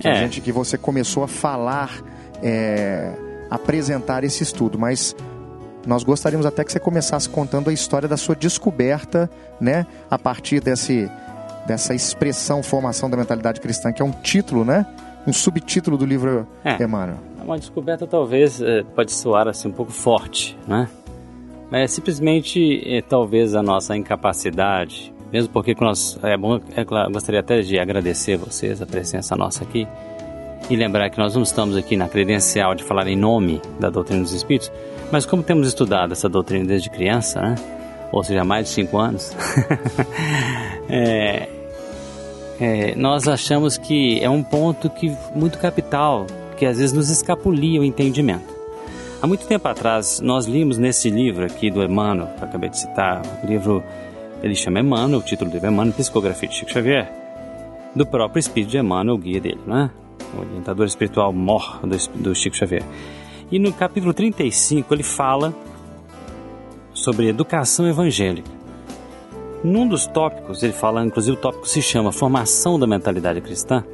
que, 0.00 0.08
a 0.08 0.12
É. 0.12 0.14
gente, 0.16 0.40
que 0.40 0.50
você 0.50 0.76
começou 0.76 1.22
a 1.22 1.28
falar, 1.28 2.02
é, 2.42 3.12
apresentar 3.48 4.24
esse 4.24 4.42
estudo, 4.42 4.76
mas 4.78 5.14
nós 5.86 6.02
gostaríamos 6.02 6.46
até 6.46 6.64
que 6.64 6.72
você 6.72 6.80
começasse 6.80 7.28
contando 7.28 7.70
a 7.70 7.72
história 7.72 8.08
da 8.08 8.16
sua 8.16 8.34
descoberta, 8.34 9.30
né? 9.60 9.86
A 10.10 10.18
partir 10.18 10.60
desse, 10.60 11.08
dessa 11.66 11.94
expressão 11.94 12.62
formação 12.62 13.08
da 13.08 13.16
mentalidade 13.16 13.60
cristã, 13.60 13.92
que 13.92 14.02
é 14.02 14.04
um 14.04 14.10
título, 14.10 14.64
né? 14.64 14.86
Um 15.26 15.32
subtítulo 15.32 15.96
do 15.96 16.04
livro 16.04 16.46
É. 16.64 16.82
Emmanuel. 16.82 17.18
Uma 17.44 17.58
descoberta 17.58 18.06
talvez 18.06 18.60
eh, 18.60 18.84
pode 18.94 19.12
soar 19.12 19.48
assim 19.48 19.68
um 19.68 19.72
pouco 19.72 19.92
forte, 19.92 20.56
né? 20.66 20.88
Mas 21.70 21.82
é 21.82 21.86
simplesmente 21.86 22.82
eh, 22.86 23.02
talvez 23.02 23.54
a 23.54 23.62
nossa 23.62 23.96
incapacidade, 23.96 25.12
mesmo 25.32 25.52
porque 25.52 25.74
que 25.74 25.80
nós 25.82 26.18
é 26.22 26.36
bom, 26.36 26.60
é 26.76 26.84
claro, 26.84 27.10
gostaria 27.12 27.40
até 27.40 27.60
de 27.60 27.78
agradecer 27.78 28.36
vocês 28.36 28.80
a 28.82 28.86
presença 28.86 29.34
nossa 29.36 29.64
aqui 29.64 29.86
e 30.70 30.76
lembrar 30.76 31.10
que 31.10 31.18
nós 31.18 31.34
não 31.34 31.42
estamos 31.42 31.76
aqui 31.76 31.96
na 31.96 32.08
credencial 32.08 32.74
de 32.74 32.84
falar 32.84 33.06
em 33.08 33.16
nome 33.16 33.60
da 33.80 33.90
doutrina 33.90 34.22
dos 34.22 34.32
espíritos, 34.32 34.70
mas 35.10 35.26
como 35.26 35.42
temos 35.42 35.66
estudado 35.66 36.12
essa 36.12 36.28
doutrina 36.28 36.64
desde 36.64 36.88
criança, 36.90 37.40
né? 37.40 37.54
Ou 38.12 38.22
seja, 38.22 38.44
mais 38.44 38.68
de 38.68 38.74
cinco 38.74 38.98
anos, 38.98 39.34
é, 40.88 41.48
é, 42.60 42.94
nós 42.94 43.26
achamos 43.26 43.78
que 43.78 44.22
é 44.22 44.28
um 44.28 44.42
ponto 44.42 44.90
que 44.90 45.16
muito 45.34 45.58
capital, 45.58 46.26
que 46.58 46.66
às 46.66 46.76
vezes 46.76 46.92
nos 46.92 47.08
escapulia 47.08 47.80
o 47.80 47.84
entendimento. 47.84 48.52
Há 49.22 49.26
muito 49.26 49.46
tempo 49.46 49.66
atrás, 49.66 50.20
nós 50.20 50.46
limos 50.46 50.78
nesse 50.78 51.08
livro 51.08 51.46
aqui 51.46 51.70
do 51.70 51.82
Emmanuel, 51.82 52.28
que 52.36 52.42
eu 52.42 52.48
acabei 52.48 52.68
de 52.68 52.78
citar, 52.78 53.22
o 53.42 53.46
livro, 53.46 53.82
ele 54.42 54.54
chama 54.54 54.80
Emmanuel, 54.80 55.20
o 55.20 55.22
título 55.22 55.50
livro 55.50 55.66
é 55.66 55.70
Emmanuel, 55.70 55.94
Psicografia 55.94 56.48
de 56.48 56.56
Chico 56.56 56.70
Xavier, 56.70 57.10
do 57.94 58.04
próprio 58.04 58.40
espírito 58.40 58.70
de 58.70 58.78
Emmanuel, 58.78 59.14
o 59.14 59.18
guia 59.18 59.40
dele, 59.40 59.60
né? 59.66 59.90
O 60.34 60.40
orientador 60.40 60.86
espiritual 60.86 61.32
mor 61.32 61.80
do, 61.82 61.96
do 62.20 62.34
Chico 62.34 62.56
Xavier. 62.56 62.82
E 63.50 63.58
no 63.58 63.72
capítulo 63.72 64.12
35 64.12 64.92
ele 64.92 65.02
fala 65.02 65.54
sobre 67.02 67.28
educação 67.28 67.88
evangélica. 67.88 68.50
Num 69.64 69.86
dos 69.86 70.06
tópicos, 70.06 70.62
ele 70.62 70.72
fala, 70.72 71.04
inclusive 71.04 71.36
o 71.36 71.40
tópico 71.40 71.68
se 71.68 71.80
chama 71.82 72.12
Formação 72.12 72.78
da 72.78 72.86
Mentalidade 72.86 73.40
Cristã. 73.40 73.84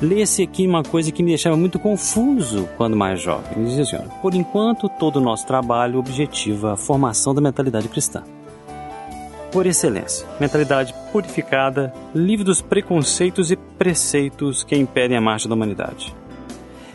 Lê-se 0.00 0.42
aqui 0.42 0.66
uma 0.66 0.82
coisa 0.82 1.10
que 1.10 1.22
me 1.22 1.30
deixava 1.30 1.56
muito 1.56 1.78
confuso 1.78 2.68
quando 2.76 2.96
mais 2.96 3.20
jovem. 3.20 3.50
Ele 3.56 3.66
diz 3.66 3.80
assim: 3.80 4.08
por 4.22 4.32
enquanto, 4.32 4.88
todo 4.88 5.16
o 5.16 5.20
nosso 5.20 5.46
trabalho 5.46 5.98
objetiva 5.98 6.74
a 6.74 6.76
formação 6.76 7.34
da 7.34 7.40
mentalidade 7.40 7.88
cristã. 7.88 8.22
Por 9.50 9.66
excelência, 9.66 10.26
mentalidade 10.38 10.94
purificada, 11.10 11.92
livre 12.14 12.44
dos 12.44 12.60
preconceitos 12.60 13.50
e 13.50 13.56
preceitos 13.56 14.62
que 14.62 14.76
impedem 14.76 15.16
a 15.16 15.20
marcha 15.20 15.48
da 15.48 15.54
humanidade. 15.54 16.14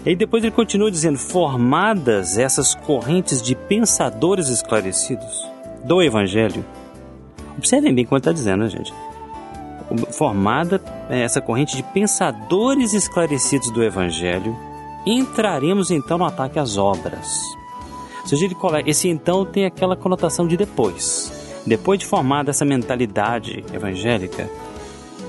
E 0.05 0.15
depois 0.15 0.43
ele 0.43 0.51
continua 0.51 0.91
dizendo: 0.91 1.17
formadas 1.17 2.37
essas 2.37 2.75
correntes 2.75 3.41
de 3.41 3.55
pensadores 3.55 4.49
esclarecidos 4.49 5.47
do 5.83 6.01
Evangelho. 6.01 6.65
Observem 7.57 7.93
bem 7.93 8.03
o 8.03 8.07
que 8.07 8.13
ele 8.13 8.19
está 8.19 8.31
dizendo, 8.31 8.63
né, 8.63 8.69
gente? 8.69 8.93
Formada 10.11 10.81
é, 11.09 11.21
essa 11.21 11.39
corrente 11.39 11.75
de 11.75 11.83
pensadores 11.83 12.93
esclarecidos 12.93 13.69
do 13.71 13.83
Evangelho, 13.83 14.55
entraremos 15.05 15.91
então 15.91 16.17
no 16.17 16.25
ataque 16.25 16.57
às 16.57 16.77
obras. 16.77 17.39
Ou 18.21 18.27
seja, 18.27 18.45
ele 18.45 18.55
coloca- 18.55 18.89
esse 18.89 19.07
então 19.09 19.45
tem 19.45 19.65
aquela 19.65 19.95
conotação 19.95 20.47
de 20.47 20.57
depois. 20.57 21.31
Depois 21.65 21.99
de 21.99 22.05
formada 22.05 22.49
essa 22.49 22.65
mentalidade 22.65 23.63
evangélica, 23.73 24.49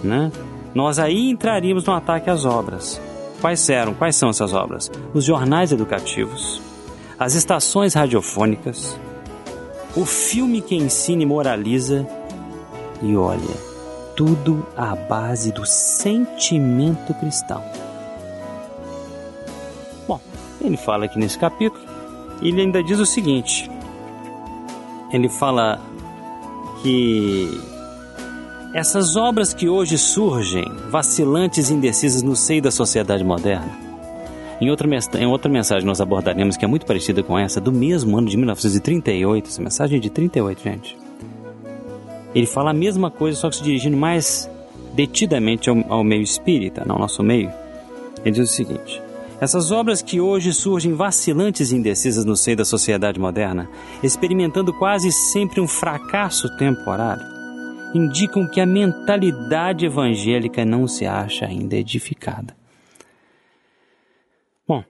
né? 0.02 0.32
Nós 0.74 0.98
aí 0.98 1.28
entraríamos 1.30 1.84
no 1.84 1.92
ataque 1.92 2.30
às 2.30 2.44
obras. 2.44 3.00
Quais 3.44 3.68
eram? 3.68 3.92
Quais 3.92 4.16
são 4.16 4.30
essas 4.30 4.54
obras? 4.54 4.90
Os 5.12 5.22
jornais 5.22 5.70
educativos, 5.70 6.62
as 7.18 7.34
estações 7.34 7.92
radiofônicas, 7.92 8.98
o 9.94 10.06
filme 10.06 10.62
que 10.62 10.74
ensina 10.74 11.24
e 11.24 11.26
moraliza 11.26 12.08
e 13.02 13.14
olha, 13.14 13.54
tudo 14.16 14.66
à 14.74 14.96
base 14.96 15.52
do 15.52 15.66
sentimento 15.66 17.12
cristão. 17.12 17.62
Bom, 20.08 20.18
ele 20.62 20.78
fala 20.78 21.04
aqui 21.04 21.18
nesse 21.18 21.38
capítulo, 21.38 21.84
e 22.40 22.48
ele 22.48 22.62
ainda 22.62 22.82
diz 22.82 22.98
o 22.98 23.04
seguinte: 23.04 23.70
ele 25.12 25.28
fala 25.28 25.78
que 26.80 27.60
essas 28.74 29.14
obras 29.14 29.54
que 29.54 29.68
hoje 29.68 29.96
surgem, 29.96 30.64
vacilantes 30.90 31.70
e 31.70 31.74
indecisas 31.74 32.22
no 32.22 32.34
seio 32.34 32.60
da 32.60 32.72
sociedade 32.72 33.22
moderna, 33.22 33.84
em 34.60 34.68
outra, 34.70 34.88
em 35.18 35.26
outra 35.26 35.50
mensagem 35.50 35.86
nós 35.86 36.00
abordaremos 36.00 36.56
que 36.56 36.64
é 36.64 36.68
muito 36.68 36.84
parecida 36.84 37.22
com 37.22 37.38
essa, 37.38 37.60
do 37.60 37.72
mesmo 37.72 38.16
ano 38.18 38.28
de 38.28 38.36
1938, 38.36 39.48
essa 39.48 39.62
mensagem 39.62 39.98
é 39.98 40.00
de 40.00 40.10
38, 40.10 40.62
gente. 40.62 40.98
Ele 42.34 42.46
fala 42.46 42.70
a 42.70 42.74
mesma 42.74 43.10
coisa, 43.10 43.38
só 43.38 43.48
que 43.48 43.56
se 43.56 43.62
dirigindo 43.62 43.96
mais 43.96 44.50
detidamente 44.92 45.70
ao, 45.70 45.76
ao 45.88 46.04
meio 46.04 46.22
espírita, 46.22 46.84
ao 46.88 46.98
nosso 46.98 47.22
meio. 47.22 47.52
Ele 48.24 48.34
diz 48.34 48.50
o 48.50 48.52
seguinte: 48.52 49.00
essas 49.40 49.70
obras 49.70 50.02
que 50.02 50.20
hoje 50.20 50.52
surgem 50.52 50.94
vacilantes 50.94 51.70
e 51.70 51.76
indecisas 51.76 52.24
no 52.24 52.36
seio 52.36 52.56
da 52.56 52.64
sociedade 52.64 53.20
moderna, 53.20 53.68
experimentando 54.02 54.72
quase 54.72 55.12
sempre 55.12 55.60
um 55.60 55.68
fracasso 55.68 56.48
temporário, 56.56 57.33
indicam 57.94 58.48
que 58.48 58.60
a 58.60 58.66
mentalidade 58.66 59.86
evangélica 59.86 60.64
não 60.64 60.88
se 60.88 61.06
acha 61.06 61.46
ainda 61.46 61.76
edificada. 61.76 62.56
Bom, 64.66 64.82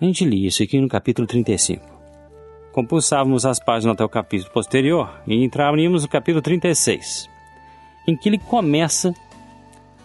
a 0.00 0.04
gente 0.04 0.24
lia 0.24 0.48
isso 0.48 0.60
aqui 0.62 0.80
no 0.80 0.88
capítulo 0.88 1.28
35. 1.28 1.88
Compulsávamos 2.72 3.46
as 3.46 3.60
páginas 3.60 3.94
até 3.94 4.04
o 4.04 4.08
capítulo 4.08 4.52
posterior 4.52 5.22
e 5.26 5.44
entraríamos 5.44 6.02
no 6.02 6.08
capítulo 6.08 6.42
36, 6.42 7.30
em 8.06 8.16
que 8.16 8.28
ele 8.28 8.38
começa 8.38 9.14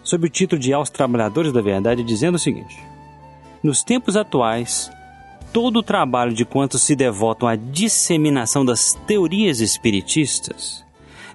sob 0.04 0.28
o 0.28 0.30
título 0.30 0.62
de 0.62 0.72
Aos 0.72 0.92
Trabalhadores 0.92 1.52
da 1.52 1.62
Verdade, 1.62 2.04
dizendo 2.04 2.36
o 2.36 2.40
seguinte: 2.40 2.78
Nos 3.64 3.84
tempos 3.84 4.16
atuais, 4.16 4.92
todo 5.52 5.78
o 5.78 5.84
trabalho 5.84 6.34
de 6.34 6.46
quantos 6.46 6.84
se 6.84 6.96
devotam 6.96 7.48
à 7.48 7.56
disseminação 7.56 8.64
das 8.64 8.94
teorias 8.94 9.62
espiritistas 9.62 10.85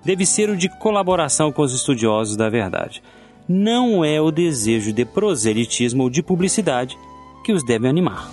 deve 0.05 0.25
ser 0.25 0.51
o 0.51 0.57
de 0.57 0.69
colaboração 0.79 1.53
com 1.53 1.63
os 1.63 1.75
estudiosos 1.75 2.37
da 2.37 2.49
verdade. 2.49 3.03
Não 3.49 4.05
é 4.05 4.21
o 4.21 4.31
desejo 4.31 4.93
de 4.93 5.05
proselitismo 5.05 6.05
ou 6.05 6.11
de 6.11 6.23
publicidade 6.23 6.97
que 7.45 7.53
os 7.53 7.65
deve 7.65 7.89
animar. 7.89 8.31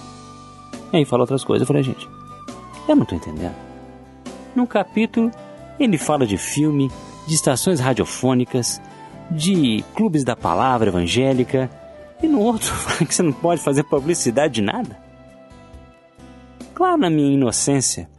E 0.94 0.98
aí 0.98 1.06
fala 1.06 1.24
outras 1.24 1.44
coisas. 1.44 1.62
Eu 1.62 1.68
falei, 1.68 1.84
gente, 1.84 2.08
eu 2.88 2.96
não 2.96 3.04
estou 3.04 3.18
entendendo. 3.18 3.56
Num 4.56 4.66
capítulo, 4.66 5.32
ele 5.80 5.98
fala 5.98 6.26
de 6.26 6.38
filme, 6.38 6.90
de 7.28 7.36
estações 7.36 7.80
radiofônicas, 7.80 8.82
de 9.30 9.84
clubes 9.96 10.24
da 10.24 10.36
palavra 10.36 10.90
evangélica, 10.90 11.70
e 12.22 12.28
no 12.28 12.40
outro 12.40 12.68
fala 12.74 13.06
que 13.06 13.14
você 13.14 13.22
não 13.22 13.34
pode 13.34 13.62
fazer 13.62 13.84
publicidade 13.84 14.56
de 14.56 14.62
nada. 14.62 14.98
Claro, 16.74 16.98
na 16.98 17.10
minha 17.10 17.34
inocência, 17.34 18.10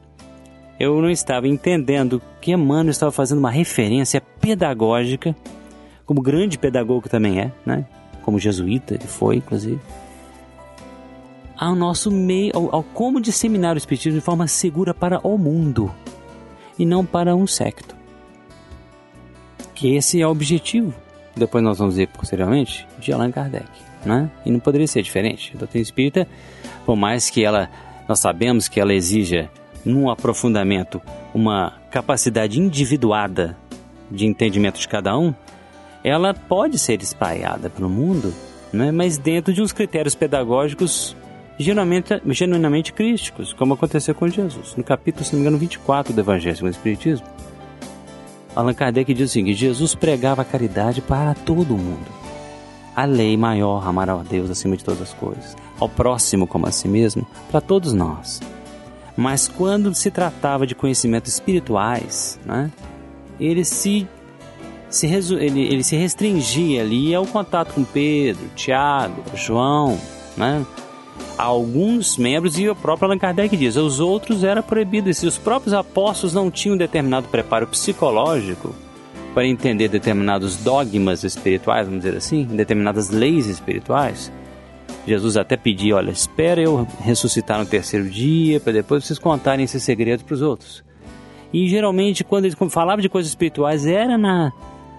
eu 0.79 1.01
não 1.03 1.11
estava 1.11 1.49
entendendo 1.49 2.23
que 2.41 2.53
Emmanuel 2.53 2.91
estava 2.91 3.11
fazendo 3.11 3.39
uma 3.39 3.51
referência 3.51 4.21
pedagógica, 4.21 5.35
como 6.07 6.23
grande 6.23 6.57
pedagogo 6.57 7.03
que 7.03 7.09
também 7.09 7.41
é, 7.41 7.53
né? 7.67 7.85
Como 8.23 8.39
jesuíta 8.39 8.95
ele 8.95 9.07
foi, 9.07 9.37
inclusive, 9.37 9.81
ao 11.57 11.75
nosso 11.75 12.11
meio, 12.11 12.53
ao, 12.55 12.77
ao 12.77 12.83
como 12.83 13.21
disseminar 13.21 13.75
o 13.75 13.79
espiritismo 13.79 14.19
de 14.19 14.25
forma 14.25 14.47
segura 14.47 14.95
para 14.95 15.19
o 15.27 15.37
mundo 15.37 15.93
e 16.79 16.87
não 16.87 17.05
para 17.05 17.35
um 17.35 17.47
secto. 17.47 17.97
Que 19.75 19.97
esse 19.97 20.21
é 20.21 20.27
o 20.27 20.31
objetivo. 20.31 20.95
Depois 21.35 21.63
nós 21.63 21.79
vamos 21.79 21.97
ver 21.97 22.09
posteriormente 22.09 22.87
de 22.99 23.13
Allan 23.13 23.31
Kardec, 23.31 23.69
né? 24.05 24.31
E 24.47 24.51
não 24.51 24.61
poderia 24.61 24.87
ser 24.87 25.03
diferente. 25.03 25.53
A 25.55 25.59
doutrina 25.59 25.83
espírita, 25.83 26.29
por 26.87 26.97
mais 26.97 27.31
que 27.31 27.45
ela, 27.45 27.69
nós 28.09 28.21
sabemos 28.21 28.69
que 28.69 28.81
ela 28.81 28.93
exija 28.93 29.51
num 29.89 30.11
aprofundamento 30.11 31.01
uma 31.35 31.75
capacidade 31.91 32.61
individuada 32.61 33.57
de 34.11 34.27
entendimento 34.27 34.79
de 34.79 34.89
cada 34.89 35.17
um, 35.19 35.35
ela 36.05 36.33
pode 36.33 36.79
ser 36.79 37.03
espalhada 37.03 37.69
pelo 37.69 37.89
mundo, 37.89 38.33
né? 38.73 38.93
mas 38.93 39.19
dentro 39.19 39.53
de 39.53 39.61
uns 39.61 39.73
critérios 39.73 40.15
pedagógicos 40.15 41.17
genuinamente, 41.59 42.23
genuinamente 42.29 42.93
crísticos, 42.93 43.53
como 43.53 43.75
aconteceu 43.75 44.15
com 44.15 44.29
Jesus. 44.29 44.75
No 44.77 44.85
capítulo, 44.85 45.25
se 45.25 45.33
não 45.33 45.41
me 45.41 45.43
engano, 45.43 45.59
24 45.59 46.13
do 46.13 46.21
Evangelho 46.21 46.57
segundo 46.57 46.73
o 46.73 46.77
Espiritismo, 46.77 47.27
Allan 48.55 48.75
Kardec 48.75 49.13
diz 49.13 49.31
o 49.31 49.33
seguinte: 49.33 49.59
Jesus 49.59 49.95
pregava 49.95 50.43
a 50.43 50.45
caridade 50.45 51.01
para 51.01 51.35
todo 51.35 51.77
mundo. 51.77 52.19
A 52.95 53.05
lei 53.05 53.37
maior, 53.37 53.87
amar 53.87 54.11
a 54.11 54.17
Deus 54.17 54.51
acima 54.51 54.77
de 54.77 54.85
todas 54.85 55.03
as 55.03 55.15
coisas, 55.15 55.57
ao 55.79 55.89
próximo 55.89 56.47
como 56.47 56.67
a 56.67 56.73
si 56.73 56.89
mesmo, 56.89 57.27
para 57.51 57.61
todos 57.61 57.93
nós. 57.93 58.41
Mas 59.19 59.49
quando 59.49 59.93
se 59.95 60.13
tratava 60.13 60.65
de 60.65 60.77
conhecimentos 60.77 61.33
espirituais, 61.33 62.39
né, 62.47 62.71
ele 63.41 63.65
se 63.65 64.07
se 64.89 65.07
ele, 65.07 65.61
ele 65.61 65.83
se 65.83 65.97
restringia 65.97 66.83
ali 66.83 67.13
ao 67.13 67.27
contato 67.27 67.75
com 67.75 67.83
Pedro, 67.83 68.49
Tiago, 68.55 69.25
João, 69.35 69.99
né? 70.37 70.65
Alguns 71.37 72.17
membros 72.17 72.57
e 72.61 72.69
o 72.69 72.77
próprio 72.77 73.09
Allan 73.09 73.19
Kardec 73.19 73.57
diz, 73.57 73.75
os 73.75 73.99
outros 73.99 74.45
era 74.45 74.63
proibido. 74.63 75.11
E 75.11 75.15
se 75.15 75.27
os 75.27 75.37
próprios 75.37 75.75
apóstolos 75.75 76.33
não 76.33 76.49
tinham 76.49 76.77
determinado 76.77 77.27
preparo 77.27 77.67
psicológico 77.67 78.73
para 79.35 79.47
entender 79.47 79.89
determinados 79.89 80.57
dogmas 80.57 81.25
espirituais, 81.25 81.87
vamos 81.87 82.05
dizer 82.05 82.17
assim, 82.17 82.45
determinadas 82.45 83.11
leis 83.11 83.47
espirituais, 83.47 84.33
Jesus 85.09 85.37
até 85.37 85.57
pedia, 85.57 85.97
olha, 85.97 86.11
espera 86.11 86.61
eu 86.61 86.87
ressuscitar 87.01 87.59
no 87.59 87.67
terceiro 87.67 88.09
dia, 88.09 88.61
para 88.61 88.73
depois 88.73 89.05
vocês 89.05 89.19
contarem 89.19 89.65
esse 89.65 89.81
segredo 89.81 90.25
para 90.25 90.35
os 90.35 90.43
outros. 90.43 90.85
E 91.53 91.67
geralmente, 91.69 92.23
quando 92.23 92.45
ele 92.45 92.55
falava 92.69 93.01
de 93.01 93.09
coisas 93.09 93.31
espirituais, 93.31 93.87
era 93.87 94.19
na 94.19 94.53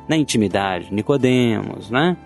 na 0.10 0.17
intimidade, 0.17 0.91
Nicodemos, 0.91 1.91
né? 1.91 2.17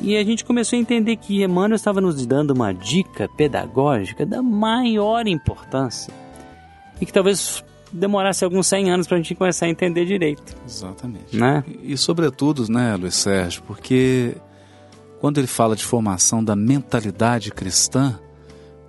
E 0.00 0.16
a 0.16 0.22
gente 0.22 0.44
começou 0.44 0.76
a 0.76 0.80
entender 0.80 1.16
que 1.16 1.42
Emmanuel 1.42 1.74
estava 1.74 2.00
nos 2.00 2.24
dando 2.24 2.52
uma 2.52 2.72
dica 2.72 3.28
pedagógica 3.36 4.24
da 4.24 4.40
maior 4.40 5.26
importância 5.26 6.14
e 7.00 7.04
que 7.04 7.12
talvez 7.12 7.64
demorasse 7.92 8.44
alguns 8.44 8.68
100 8.68 8.90
anos 8.90 9.08
para 9.08 9.16
a 9.16 9.20
gente 9.20 9.34
começar 9.34 9.66
a 9.66 9.68
entender 9.68 10.04
direito. 10.04 10.56
Exatamente. 10.64 11.36
Né? 11.36 11.64
E, 11.66 11.94
e 11.94 11.96
sobretudo, 11.96 12.70
né, 12.70 12.94
Luiz 12.94 13.16
Sérgio, 13.16 13.62
porque 13.66 14.36
quando 15.20 15.38
ele 15.38 15.46
fala 15.46 15.74
de 15.74 15.84
formação 15.84 16.44
da 16.44 16.54
mentalidade 16.54 17.50
cristã, 17.50 18.18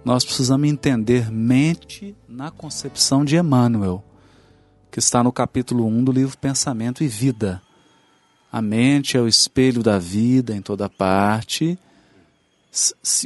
nós 0.03 0.23
precisamos 0.23 0.67
entender 0.69 1.31
mente 1.31 2.15
na 2.27 2.51
concepção 2.51 3.25
de 3.25 3.37
Emmanuel, 3.37 4.03
que 4.91 4.99
está 4.99 5.23
no 5.23 5.31
capítulo 5.31 5.85
1 5.85 6.03
do 6.03 6.11
livro 6.11 6.37
Pensamento 6.37 7.03
e 7.03 7.07
Vida. 7.07 7.61
A 8.51 8.61
mente 8.61 9.17
é 9.17 9.21
o 9.21 9.27
espelho 9.27 9.83
da 9.83 9.99
vida 9.99 10.55
em 10.55 10.61
toda 10.61 10.89
parte. 10.89 11.77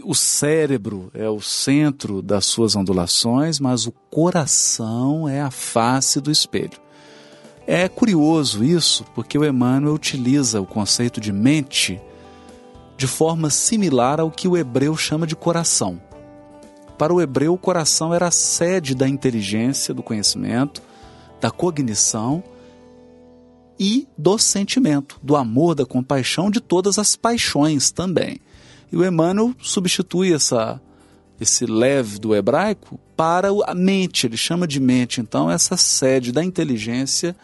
O 0.03 0.15
cérebro 0.15 1.11
é 1.13 1.29
o 1.29 1.41
centro 1.41 2.21
das 2.21 2.45
suas 2.45 2.75
ondulações, 2.75 3.59
mas 3.59 3.85
o 3.85 3.91
coração 3.91 5.27
é 5.27 5.41
a 5.41 5.51
face 5.51 6.19
do 6.19 6.31
espelho. 6.31 6.79
É 7.67 7.87
curioso 7.87 8.63
isso, 8.63 9.05
porque 9.13 9.37
o 9.37 9.45
Emmanuel 9.45 9.93
utiliza 9.93 10.59
o 10.59 10.65
conceito 10.65 11.21
de 11.21 11.31
mente 11.31 12.01
de 13.01 13.07
forma 13.07 13.49
similar 13.49 14.19
ao 14.19 14.29
que 14.29 14.47
o 14.47 14.55
hebreu 14.55 14.95
chama 14.95 15.25
de 15.25 15.35
coração. 15.35 15.99
Para 16.99 17.11
o 17.11 17.19
hebreu, 17.19 17.55
o 17.55 17.57
coração 17.57 18.13
era 18.13 18.27
a 18.27 18.31
sede 18.31 18.93
da 18.93 19.09
inteligência, 19.09 19.91
do 19.91 20.03
conhecimento, 20.03 20.83
da 21.39 21.49
cognição 21.49 22.43
e 23.79 24.07
do 24.15 24.37
sentimento, 24.37 25.19
do 25.23 25.35
amor, 25.35 25.73
da 25.73 25.83
compaixão, 25.83 26.51
de 26.51 26.61
todas 26.61 26.99
as 26.99 27.15
paixões 27.15 27.89
também. 27.89 28.39
E 28.91 28.95
o 28.95 29.03
Emmanuel 29.03 29.55
substitui 29.59 30.31
essa, 30.31 30.79
esse 31.39 31.65
leve 31.65 32.19
do 32.19 32.35
hebraico 32.35 32.99
para 33.17 33.47
a 33.65 33.73
mente, 33.73 34.27
ele 34.27 34.37
chama 34.37 34.67
de 34.67 34.79
mente, 34.79 35.19
então, 35.19 35.49
essa 35.49 35.75
sede 35.75 36.31
da 36.31 36.45
inteligência 36.45 37.35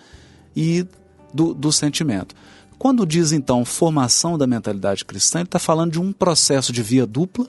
e 0.55 0.85
do, 1.33 1.55
do 1.55 1.71
sentimento. 1.71 2.35
Quando 2.77 3.05
diz 3.05 3.31
então 3.31 3.65
formação 3.65 4.37
da 4.37 4.45
mentalidade 4.45 5.03
cristã, 5.03 5.39
ele 5.39 5.47
está 5.47 5.59
falando 5.59 5.93
de 5.93 5.99
um 5.99 6.11
processo 6.11 6.71
de 6.71 6.83
via 6.83 7.05
dupla 7.05 7.47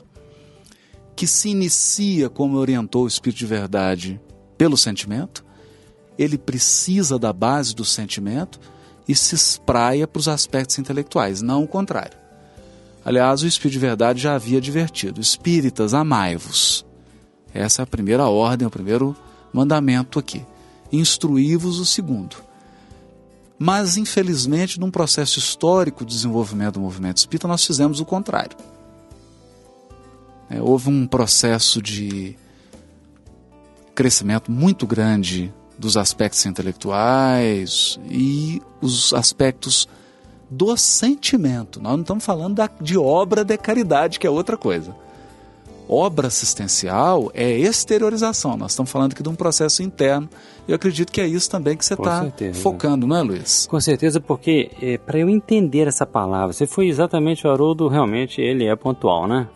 que 1.15 1.27
se 1.27 1.51
inicia, 1.51 2.31
como 2.31 2.57
orientou 2.57 3.05
o 3.05 3.09
Espírito 3.09 3.39
de 3.39 3.47
Verdade, 3.47 4.21
pelo 4.57 4.77
sentimento. 4.77 5.45
Ele 6.17 6.39
precisa 6.39 7.19
da 7.19 7.33
base 7.33 7.75
do 7.75 7.85
sentimento 7.85 8.59
e 9.07 9.15
se 9.15 9.35
espraia 9.35 10.07
para 10.07 10.21
os 10.21 10.29
aspectos 10.29 10.79
intelectuais, 10.79 11.43
não 11.43 11.65
o 11.65 11.69
contrário. 11.69 12.17
Aliás, 13.05 13.43
o 13.43 13.47
Espírito 13.47 13.73
de 13.73 13.79
Verdade 13.79 14.21
já 14.21 14.35
havia 14.35 14.59
advertido: 14.59 15.21
Espíritas, 15.21 15.93
amai-vos. 15.93 16.87
Essa 17.53 17.83
é 17.83 17.85
a 17.85 17.87
primeira 17.87 18.27
ordem, 18.29 18.67
o 18.67 18.71
primeiro 18.71 19.17
mandamento 19.53 20.19
aqui. 20.19 20.45
Instruí-vos 20.93 21.79
o 21.79 21.85
segundo. 21.85 22.48
Mas, 23.59 23.97
infelizmente, 23.97 24.79
num 24.79 24.91
processo 24.91 25.39
histórico 25.39 26.05
de 26.05 26.15
desenvolvimento 26.15 26.75
do 26.75 26.81
movimento 26.81 27.17
espírita, 27.17 27.49
nós 27.49 27.65
fizemos 27.65 27.99
o 27.99 28.05
contrário. 28.05 28.57
É, 30.49 30.63
houve 30.63 30.89
um 30.89 31.07
processo 31.07 31.83
de 31.83 32.37
crescimento 33.95 34.51
muito 34.51 34.87
grande 34.87 35.53
dos 35.77 35.97
aspectos 35.97 36.47
intelectuais 36.47 37.99
e 38.09 38.63
os 38.81 39.13
aspectos 39.13 39.89
do 40.49 40.77
sentimento. 40.77 41.81
Nós 41.83 41.93
não 41.93 42.03
estamos 42.03 42.25
falando 42.25 42.55
da, 42.55 42.71
de 42.81 42.97
obra 42.97 43.45
de 43.45 43.57
caridade, 43.59 44.19
que 44.19 44.27
é 44.27 44.31
outra 44.31 44.57
coisa. 44.57 44.95
Obra 45.89 46.27
assistencial 46.27 47.31
é 47.33 47.51
exteriorização. 47.51 48.59
Nós 48.59 48.73
estamos 48.73 48.91
falando 48.91 49.13
aqui 49.13 49.23
de 49.23 49.29
um 49.29 49.35
processo 49.35 49.83
interno. 49.83 50.29
Eu 50.67 50.75
acredito 50.75 51.11
que 51.11 51.21
é 51.21 51.27
isso 51.27 51.51
também 51.51 51.77
que 51.77 51.85
você 51.85 51.95
está 51.95 52.31
focando, 52.55 53.07
não 53.07 53.17
é, 53.17 53.23
Luiz? 53.23 53.67
Com 53.67 53.81
certeza, 53.81 54.21
porque 54.21 54.71
é, 54.83 54.99
para 54.99 55.19
eu 55.19 55.31
entender 55.31 55.89
essa 55.89 56.05
palavra, 56.05 56.53
você 56.53 56.67
foi 56.67 56.89
exatamente 56.89 57.47
o 57.47 57.51
Haroldo, 57.51 57.89
realmente 57.89 58.41
ele 58.41 58.67
é 58.67 58.77
pontual, 58.77 59.27
né? 59.27 59.49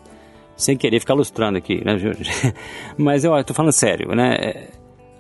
Sem 0.56 0.74
querer 0.76 1.00
ficar 1.00 1.14
lustrando 1.14 1.58
aqui, 1.58 1.84
né, 1.84 1.98
Júlio? 1.98 2.16
Mas 2.96 3.24
eu 3.24 3.36
estou 3.38 3.54
falando 3.54 3.72
sério, 3.72 4.14
né? 4.14 4.34
É, 4.36 4.70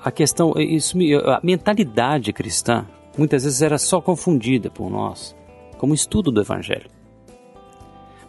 a 0.02 0.10
questão, 0.10 0.54
isso, 0.56 0.96
a 1.26 1.40
mentalidade 1.42 2.32
cristã 2.32 2.86
muitas 3.18 3.44
vezes 3.44 3.60
era 3.60 3.76
só 3.76 4.00
confundida 4.00 4.70
por 4.70 4.90
nós 4.90 5.36
como 5.76 5.92
estudo 5.92 6.30
do 6.30 6.40
Evangelho. 6.40 6.88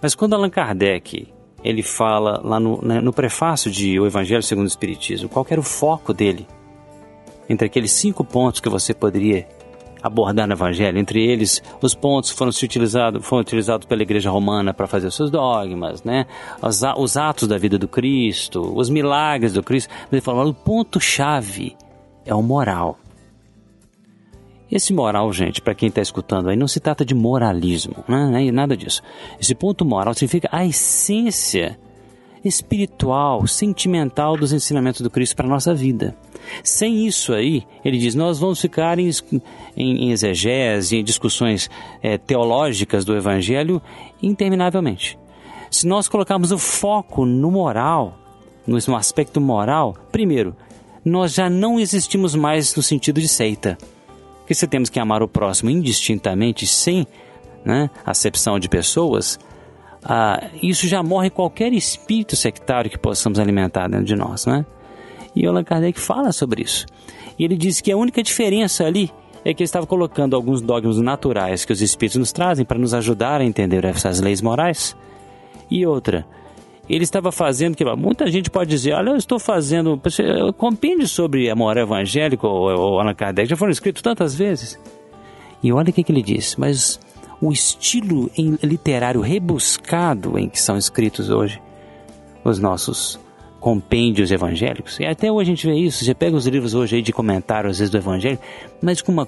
Mas 0.02 0.16
quando 0.16 0.34
Allan 0.34 0.50
Kardec 0.50 1.32
ele 1.64 1.82
fala 1.82 2.42
lá 2.44 2.60
no, 2.60 2.82
né, 2.82 3.00
no 3.00 3.14
prefácio 3.14 3.72
de 3.72 4.00
O 4.00 4.06
Evangelho 4.06 4.44
segundo 4.44 4.66
o 4.66 4.68
Espiritismo, 4.68 5.30
qual 5.30 5.46
era 5.50 5.60
o 5.60 5.64
foco 5.64 6.14
dele? 6.14 6.48
Entre 7.50 7.68
aqueles 7.68 7.92
cinco 7.92 8.24
pontos 8.24 8.60
que 8.60 8.70
você 8.70 8.94
poderia 8.94 9.48
abordar 10.04 10.46
no 10.46 10.54
Evangelho. 10.54 11.00
Entre 11.00 11.26
eles, 11.26 11.64
os 11.82 11.96
pontos 11.96 12.32
foram 12.32 12.50
utilizados, 12.50 13.26
foram 13.26 13.42
utilizados 13.42 13.88
pela 13.88 14.02
Igreja 14.02 14.30
Romana 14.30 14.74
para 14.74 14.86
fazer 14.86 15.08
os 15.08 15.16
seus 15.16 15.32
dogmas, 15.32 16.04
né? 16.04 16.26
Os, 16.62 16.82
os, 16.98 17.16
atos 17.16 17.48
da 17.48 17.58
vida 17.58 17.80
do 17.80 17.88
Cristo, 17.88 18.74
os 18.76 18.90
milagres 18.90 19.54
do 19.54 19.64
Cristo. 19.64 19.90
Ele 20.12 20.20
falou, 20.20 20.50
o 20.50 20.54
ponto-chave 20.54 21.78
é 22.26 22.36
o 22.36 22.42
moral. 22.42 23.00
Esse 24.74 24.92
moral, 24.92 25.32
gente, 25.32 25.62
para 25.62 25.76
quem 25.76 25.88
está 25.88 26.02
escutando 26.02 26.50
aí, 26.50 26.58
não 26.58 26.68
se 26.68 26.80
trata 26.80 27.06
de 27.06 27.14
moralismo, 27.14 28.04
né? 28.08 28.52
nada 28.52 28.76
disso. 28.76 29.04
Esse 29.40 29.54
ponto 29.54 29.86
moral 29.86 30.16
significa 30.16 30.50
a 30.52 30.66
essência 30.66 31.78
espiritual, 32.44 33.46
sentimental 33.46 34.36
dos 34.36 34.52
ensinamentos 34.52 35.02
do 35.02 35.12
Cristo 35.12 35.36
para 35.36 35.46
a 35.46 35.50
nossa 35.50 35.76
vida. 35.76 36.18
Sem 36.64 37.06
isso 37.06 37.34
aí, 37.34 37.68
ele 37.86 38.00
diz, 38.00 38.16
nós 38.16 38.40
vamos 38.40 38.60
ficar 38.60 38.98
em, 38.98 39.12
em, 39.78 40.06
em 40.06 40.12
exegese, 40.12 40.98
em 40.98 41.04
discussões 41.04 41.70
é, 42.02 42.18
teológicas 42.18 43.06
do 43.06 43.16
Evangelho 43.16 43.80
interminavelmente. 44.24 45.20
Se 45.70 45.86
nós 45.86 46.10
colocarmos 46.10 46.52
o 46.52 46.58
foco 46.58 47.28
no 47.28 47.52
moral, 47.52 48.18
no, 48.66 48.80
no 48.88 48.96
aspecto 48.96 49.40
moral, 49.40 49.96
primeiro, 50.12 50.56
nós 51.06 51.36
já 51.36 51.48
não 51.48 51.80
existimos 51.80 52.34
mais 52.34 52.76
no 52.76 52.82
sentido 52.82 53.22
de 53.22 53.28
seita. 53.28 53.78
Porque 54.44 54.54
se 54.54 54.68
temos 54.68 54.90
que 54.90 55.00
amar 55.00 55.24
o 55.24 55.28
próximo 55.28 55.70
indistintamente, 55.70 56.68
sem 56.68 57.08
né, 57.64 57.90
acepção 58.06 58.60
de 58.60 58.68
pessoas, 58.68 59.40
ah, 60.04 60.50
isso 60.62 60.86
já 60.86 61.02
morre 61.02 61.30
qualquer 61.30 61.72
espírito 61.72 62.36
sectário 62.36 62.92
que 62.92 62.98
possamos 62.98 63.40
alimentar 63.40 63.88
dentro 63.88 64.06
de 64.06 64.16
nós, 64.16 64.46
né? 64.46 64.66
E 65.34 65.48
Allan 65.48 65.64
Kardec 65.64 66.00
fala 66.00 66.32
sobre 66.34 66.62
isso. 66.62 66.86
E 67.40 67.46
ele 67.46 67.56
diz 67.56 67.80
que 67.80 67.92
a 67.92 67.98
única 67.98 68.22
diferença 68.22 68.84
ali 68.86 69.10
é 69.46 69.54
que 69.54 69.64
ele 69.64 69.66
estava 69.66 69.88
colocando 69.88 70.36
alguns 70.36 70.62
dogmas 70.62 70.98
naturais 70.98 71.64
que 71.66 71.72
os 71.74 71.82
espíritos 71.82 72.18
nos 72.18 72.32
trazem 72.32 72.66
para 72.66 72.78
nos 72.78 72.94
ajudar 72.94 73.42
a 73.42 73.46
entender 73.46 73.86
essas 73.86 74.20
leis 74.20 74.42
morais. 74.42 74.96
E 75.72 75.86
outra, 75.86 76.26
ele 76.90 77.04
estava 77.04 77.32
fazendo 77.32 77.76
que 77.76 77.86
muita 77.96 78.30
gente 78.30 78.50
pode 78.50 78.70
dizer, 78.70 78.94
olha, 78.94 79.12
eu 79.12 79.16
estou 79.16 79.40
fazendo 79.40 80.00
compêndio 80.58 81.08
sobre 81.08 81.50
a 81.50 81.56
moral 81.56 81.84
evangélica 81.84 82.46
ou, 82.48 82.70
ou 82.78 83.00
Allan 83.00 83.14
Kardec 83.14 83.50
já 83.50 83.56
foram 83.56 83.72
escritos 83.72 84.02
tantas 84.02 84.36
vezes. 84.36 84.80
E 85.62 85.72
olha 85.72 85.90
o 85.90 85.94
que, 85.94 86.04
que 86.04 86.12
ele 86.12 86.22
diz, 86.22 86.56
mas 86.58 87.00
o 87.42 87.52
estilo 87.52 88.30
literário 88.62 89.22
rebuscado 89.22 90.38
em 90.38 90.50
que 90.50 90.60
são 90.60 90.78
escritos 90.78 91.30
hoje 91.30 91.62
os 92.44 92.60
nossos 92.60 93.20
compêndios 93.60 94.30
evangélicos. 94.30 95.00
E 95.00 95.06
até 95.06 95.32
hoje 95.32 95.52
a 95.52 95.56
gente 95.56 95.68
vê 95.68 95.76
isso. 95.76 96.04
Você 96.04 96.14
pega 96.14 96.36
os 96.36 96.46
livros 96.46 96.74
hoje 96.74 96.98
aí 96.98 97.02
de 97.02 97.14
comentário, 97.14 97.70
às 97.70 97.80
vezes, 97.80 97.90
do 97.90 97.98
evangelho, 97.98 98.38
mas 98.82 99.02
com 99.02 99.10
uma, 99.10 99.28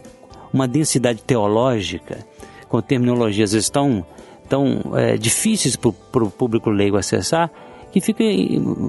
uma 0.54 0.68
densidade 0.68 1.22
teológica, 1.24 2.26
com 2.68 2.82
terminologias 2.82 3.52
às 3.52 3.54
vezes 3.54 3.70
tão, 3.70 4.06
tão 4.48 4.82
é, 4.96 5.18
difíceis 5.18 5.76
para 5.76 6.24
o 6.24 6.32
público 6.32 6.70
leigo 6.70 6.98
acessar, 6.98 7.52
que 7.92 8.02
fica, 8.02 8.24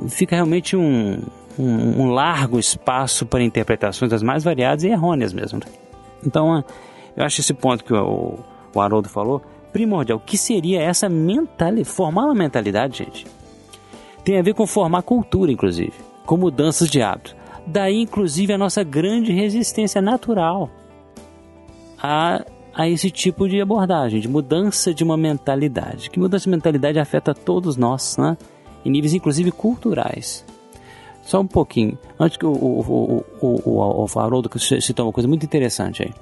fica 0.08 0.34
realmente 0.34 0.76
um, 0.76 1.22
um, 1.58 2.02
um 2.02 2.10
largo 2.10 2.58
espaço 2.58 3.24
para 3.26 3.42
interpretações 3.42 4.10
das 4.10 4.22
mais 4.22 4.44
variadas 4.44 4.84
e 4.84 4.88
errôneas 4.88 5.32
mesmo. 5.32 5.60
Então, 6.24 6.64
eu 7.16 7.24
acho 7.24 7.40
esse 7.40 7.54
ponto 7.54 7.84
que 7.84 7.94
o, 7.94 8.38
o 8.74 8.80
Haroldo 8.80 9.08
falou 9.08 9.42
primordial. 9.72 10.18
O 10.18 10.20
que 10.20 10.36
seria 10.38 10.80
essa 10.80 11.08
mentalidade? 11.08 11.88
Formar 11.88 12.24
uma 12.24 12.34
mentalidade, 12.34 12.98
gente, 12.98 13.26
tem 14.24 14.38
a 14.38 14.42
ver 14.42 14.54
com 14.54 14.66
formar 14.66 15.02
cultura, 15.02 15.52
inclusive, 15.52 15.92
com 16.24 16.36
mudanças 16.36 16.88
de 16.88 17.00
hábitos. 17.00 17.36
Daí, 17.66 18.02
inclusive, 18.02 18.52
a 18.52 18.58
nossa 18.58 18.82
grande 18.82 19.32
resistência 19.32 20.00
natural 20.00 20.70
a, 21.98 22.44
a 22.76 22.86
esse 22.86 23.10
tipo 23.10 23.48
de 23.48 23.58
abordagem, 23.58 24.20
de 24.20 24.28
mudança 24.28 24.92
de 24.92 25.02
uma 25.02 25.16
mentalidade. 25.16 26.10
Que 26.10 26.18
mudança 26.18 26.44
de 26.44 26.50
mentalidade 26.50 26.98
afeta 26.98 27.34
todos 27.34 27.74
nós, 27.74 28.18
né? 28.18 28.36
Em 28.84 28.90
níveis, 28.90 29.14
inclusive, 29.14 29.50
culturais. 29.50 30.44
Só 31.22 31.40
um 31.40 31.46
pouquinho. 31.46 31.98
Antes 32.20 32.36
que 32.36 32.44
o, 32.44 32.52
o, 32.52 33.24
o, 33.40 33.46
o, 33.64 34.04
o, 34.04 34.18
Haroldo 34.20 34.50
citou 34.58 35.06
uma 35.06 35.12
coisa 35.12 35.26
muito 35.26 35.46
interessante 35.46 36.02
aí. 36.02 36.12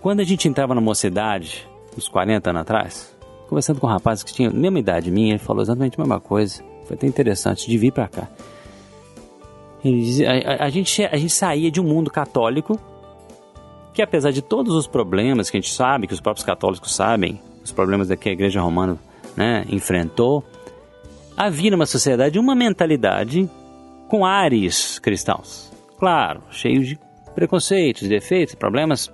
Quando 0.00 0.18
a 0.18 0.24
gente 0.24 0.48
entrava 0.48 0.74
na 0.74 0.80
mocidade, 0.80 1.68
uns 1.96 2.08
40 2.08 2.50
anos 2.50 2.62
atrás, 2.62 3.16
conversando 3.48 3.78
com 3.78 3.86
um 3.86 3.90
rapaz 3.90 4.24
que 4.24 4.34
tinha 4.34 4.50
a 4.50 4.52
mesma 4.52 4.80
idade 4.80 5.08
minha, 5.08 5.34
ele 5.34 5.38
falou 5.38 5.62
exatamente 5.62 6.00
a 6.00 6.02
mesma 6.02 6.18
coisa. 6.18 6.64
Foi 6.84 6.96
até 6.96 7.06
interessante 7.06 7.70
de 7.70 7.78
vir 7.78 7.92
para 7.92 8.08
cá. 8.08 8.28
Dizia, 9.84 10.32
a, 10.32 10.34
a, 10.34 10.64
a, 10.64 10.68
gente, 10.68 11.04
a 11.04 11.16
gente 11.16 11.32
saía 11.32 11.70
de 11.70 11.80
um 11.80 11.84
mundo 11.84 12.10
católico 12.10 12.76
que, 13.92 14.02
apesar 14.02 14.30
de 14.30 14.42
todos 14.42 14.74
os 14.74 14.86
problemas 14.86 15.50
que 15.50 15.56
a 15.56 15.60
gente 15.60 15.72
sabe, 15.72 16.06
que 16.06 16.14
os 16.14 16.20
próprios 16.20 16.44
católicos 16.44 16.94
sabem, 16.94 17.40
os 17.62 17.72
problemas 17.72 18.08
que 18.14 18.28
a 18.28 18.32
Igreja 18.32 18.60
Romana 18.60 18.98
né, 19.36 19.64
enfrentou, 19.68 20.44
havia 21.36 21.70
numa 21.70 21.86
sociedade 21.86 22.38
uma 22.38 22.54
mentalidade 22.54 23.48
com 24.08 24.24
ares 24.24 24.98
cristãos. 24.98 25.70
Claro, 25.98 26.42
cheio 26.50 26.84
de 26.84 26.98
preconceitos, 27.34 28.08
defeitos, 28.08 28.54
problemas, 28.54 29.10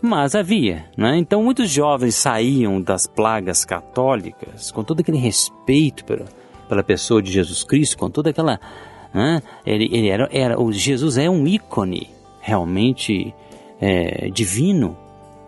mas 0.00 0.34
havia. 0.34 0.86
Né? 0.96 1.16
Então 1.18 1.42
muitos 1.42 1.70
jovens 1.70 2.14
saíam 2.14 2.80
das 2.80 3.06
plagas 3.06 3.64
católicas 3.64 4.70
com 4.70 4.82
todo 4.82 5.00
aquele 5.00 5.18
respeito 5.18 6.04
pela, 6.04 6.26
pela 6.68 6.82
pessoa 6.82 7.22
de 7.22 7.30
Jesus 7.30 7.62
Cristo, 7.62 7.98
com 7.98 8.10
toda 8.10 8.30
aquela. 8.30 8.58
Né? 9.14 9.42
Ele, 9.64 9.88
ele 9.92 10.08
era, 10.08 10.28
era, 10.32 10.60
o 10.60 10.72
Jesus 10.72 11.18
é 11.18 11.28
um 11.28 11.46
ícone 11.46 12.10
realmente 12.40 13.32
é, 13.82 14.30
divino 14.30 14.96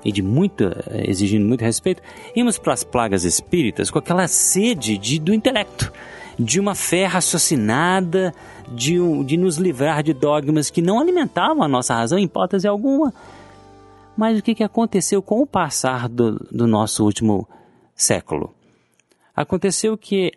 e 0.04 0.10
de 0.10 0.20
muito, 0.20 0.64
exigindo 1.06 1.46
muito 1.46 1.62
respeito. 1.62 2.02
Íamos 2.34 2.58
para 2.58 2.74
as 2.74 2.82
plagas 2.82 3.22
espíritas 3.24 3.90
com 3.90 3.98
aquela 3.98 4.26
sede 4.26 4.98
de, 4.98 5.20
do 5.20 5.32
intelecto 5.32 5.92
de 6.36 6.58
uma 6.58 6.74
fé 6.74 7.06
raciocinada, 7.06 8.34
de, 8.68 8.96
de 9.24 9.36
nos 9.36 9.56
livrar 9.56 10.02
de 10.02 10.12
dogmas 10.12 10.68
que 10.68 10.82
não 10.82 10.98
alimentavam 10.98 11.62
a 11.62 11.68
nossa 11.68 11.94
razão 11.94 12.18
em 12.18 12.24
hipótese 12.24 12.66
alguma. 12.66 13.14
Mas 14.16 14.38
o 14.38 14.42
que, 14.42 14.54
que 14.54 14.64
aconteceu 14.64 15.22
com 15.22 15.40
o 15.40 15.46
passar 15.46 16.08
do, 16.08 16.32
do 16.50 16.66
nosso 16.66 17.04
último 17.04 17.48
século? 17.94 18.52
Aconteceu 19.34 19.96
que 19.96 20.32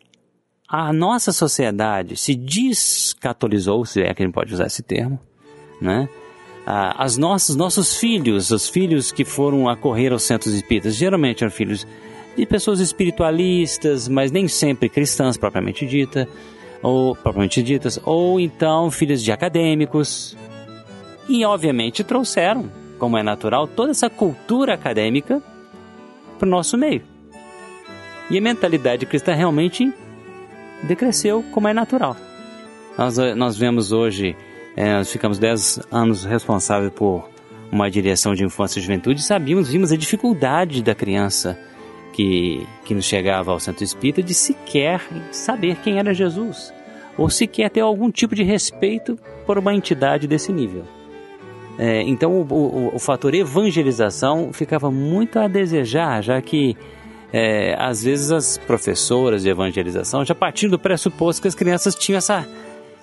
a 0.67 0.93
nossa 0.93 1.31
sociedade 1.31 2.15
se 2.15 2.35
descatolizou, 2.35 3.85
se 3.85 4.01
é 4.01 4.13
que 4.13 4.21
a 4.21 4.25
gente 4.25 4.33
pode 4.33 4.53
usar 4.53 4.67
esse 4.67 4.83
termo, 4.83 5.19
né? 5.81 6.07
As 6.69 7.15
nossas, 7.15 7.55
nossos 7.55 7.95
filhos, 7.95 8.51
os 8.51 8.67
filhos 8.67 9.09
que 9.09 9.23
foram 9.23 9.69
acorrer 9.69 10.11
aos 10.11 10.23
centros 10.23 10.53
espíritas, 10.53 10.95
geralmente 10.95 11.41
eram 11.41 11.49
filhos 11.49 11.87
de 12.35 12.45
pessoas 12.45 12.81
espiritualistas, 12.81 14.09
mas 14.09 14.33
nem 14.33 14.49
sempre 14.49 14.89
cristãs 14.89 15.37
propriamente 15.37 15.85
dita, 15.85 16.27
ou 16.83 17.15
propriamente 17.15 17.63
ditas, 17.63 17.97
ou 18.03 18.37
então 18.37 18.91
filhos 18.91 19.23
de 19.23 19.31
acadêmicos. 19.31 20.35
E 21.29 21.45
obviamente 21.45 22.03
trouxeram, 22.03 22.69
como 22.99 23.17
é 23.17 23.23
natural, 23.23 23.65
toda 23.65 23.91
essa 23.91 24.09
cultura 24.09 24.73
acadêmica 24.73 25.41
para 26.37 26.45
o 26.45 26.51
nosso 26.51 26.77
meio. 26.77 27.01
E 28.29 28.37
a 28.37 28.41
mentalidade 28.41 29.05
cristã 29.05 29.33
realmente 29.33 29.89
decresceu, 30.83 31.45
como 31.53 31.69
é 31.69 31.73
natural. 31.73 32.17
Nós, 32.97 33.17
nós 33.37 33.57
vemos 33.57 33.93
hoje, 33.93 34.35
é, 34.77 34.93
nós 34.93 35.11
ficamos 35.11 35.39
10 35.39 35.87
anos 35.91 36.23
responsáveis 36.23 36.93
por 36.93 37.27
uma 37.71 37.89
direção 37.89 38.35
de 38.35 38.45
infância 38.45 38.79
e 38.79 38.81
juventude, 38.81 39.23
sabíamos, 39.23 39.69
vimos 39.69 39.91
a 39.91 39.97
dificuldade 39.97 40.83
da 40.83 40.93
criança 40.93 41.59
que, 42.13 42.65
que 42.85 42.93
nos 42.93 43.05
chegava 43.05 43.51
ao 43.51 43.59
centro 43.59 43.83
espírita 43.83 44.21
de 44.21 44.35
sequer 44.35 45.01
saber 45.31 45.77
quem 45.77 45.97
era 45.97 46.13
Jesus, 46.13 46.71
ou 47.17 47.27
sequer 47.27 47.71
ter 47.71 47.81
algum 47.81 48.11
tipo 48.11 48.35
de 48.35 48.43
respeito 48.43 49.17
por 49.47 49.57
uma 49.57 49.73
entidade 49.73 50.27
desse 50.27 50.53
nível. 50.53 50.83
É, 51.79 52.03
então 52.03 52.31
o, 52.31 52.41
o, 52.41 52.95
o, 52.95 52.99
fator 52.99 53.33
evangelização 53.33 54.51
ficava 54.53 54.89
muito 54.89 55.37
a 55.37 55.47
desejar, 55.47 56.21
já 56.21 56.41
que 56.41 56.77
é, 57.33 57.75
às 57.77 58.03
vezes 58.03 58.31
as 58.31 58.57
professoras 58.57 59.43
de 59.43 59.49
evangelização 59.49 60.23
já 60.23 60.33
partiam 60.33 60.71
do 60.71 60.79
pressuposto 60.79 61.41
que 61.41 61.47
as 61.47 61.53
crianças 61.53 61.93
tinham 61.93 62.17
essa, 62.17 62.47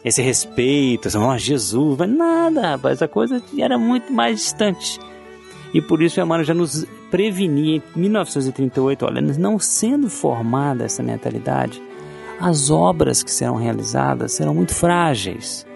esse 0.05 0.21
respeito, 0.21 1.09
assim, 1.09 1.19
oh, 1.19 1.39
Jesus, 1.39 1.97
mas 1.99 2.11
nada, 2.11 2.73
rapaz, 2.73 3.01
a 3.01 3.09
coisa 3.09 3.43
era 3.59 3.79
muito 3.79 4.13
mais 4.13 4.39
distante. 4.39 5.01
E 5.73 5.81
por 5.81 6.03
isso 6.03 6.21
Emmanuel 6.21 6.45
já 6.45 6.55
nos 6.55 6.87
prevenia 7.11 7.77
em 7.77 8.01
1938, 8.01 9.05
olha, 9.07 9.21
não 9.23 9.59
sendo 9.59 10.11
formada 10.11 10.85
essa 10.85 11.03
mentalidade, 11.03 11.83
as 12.39 12.71
obras 12.71 13.23
que 13.23 13.31
serão 13.31 13.57
realizadas 13.57 14.33
serão 14.33 14.55
muito 14.55 14.75
frágeis 14.75 15.67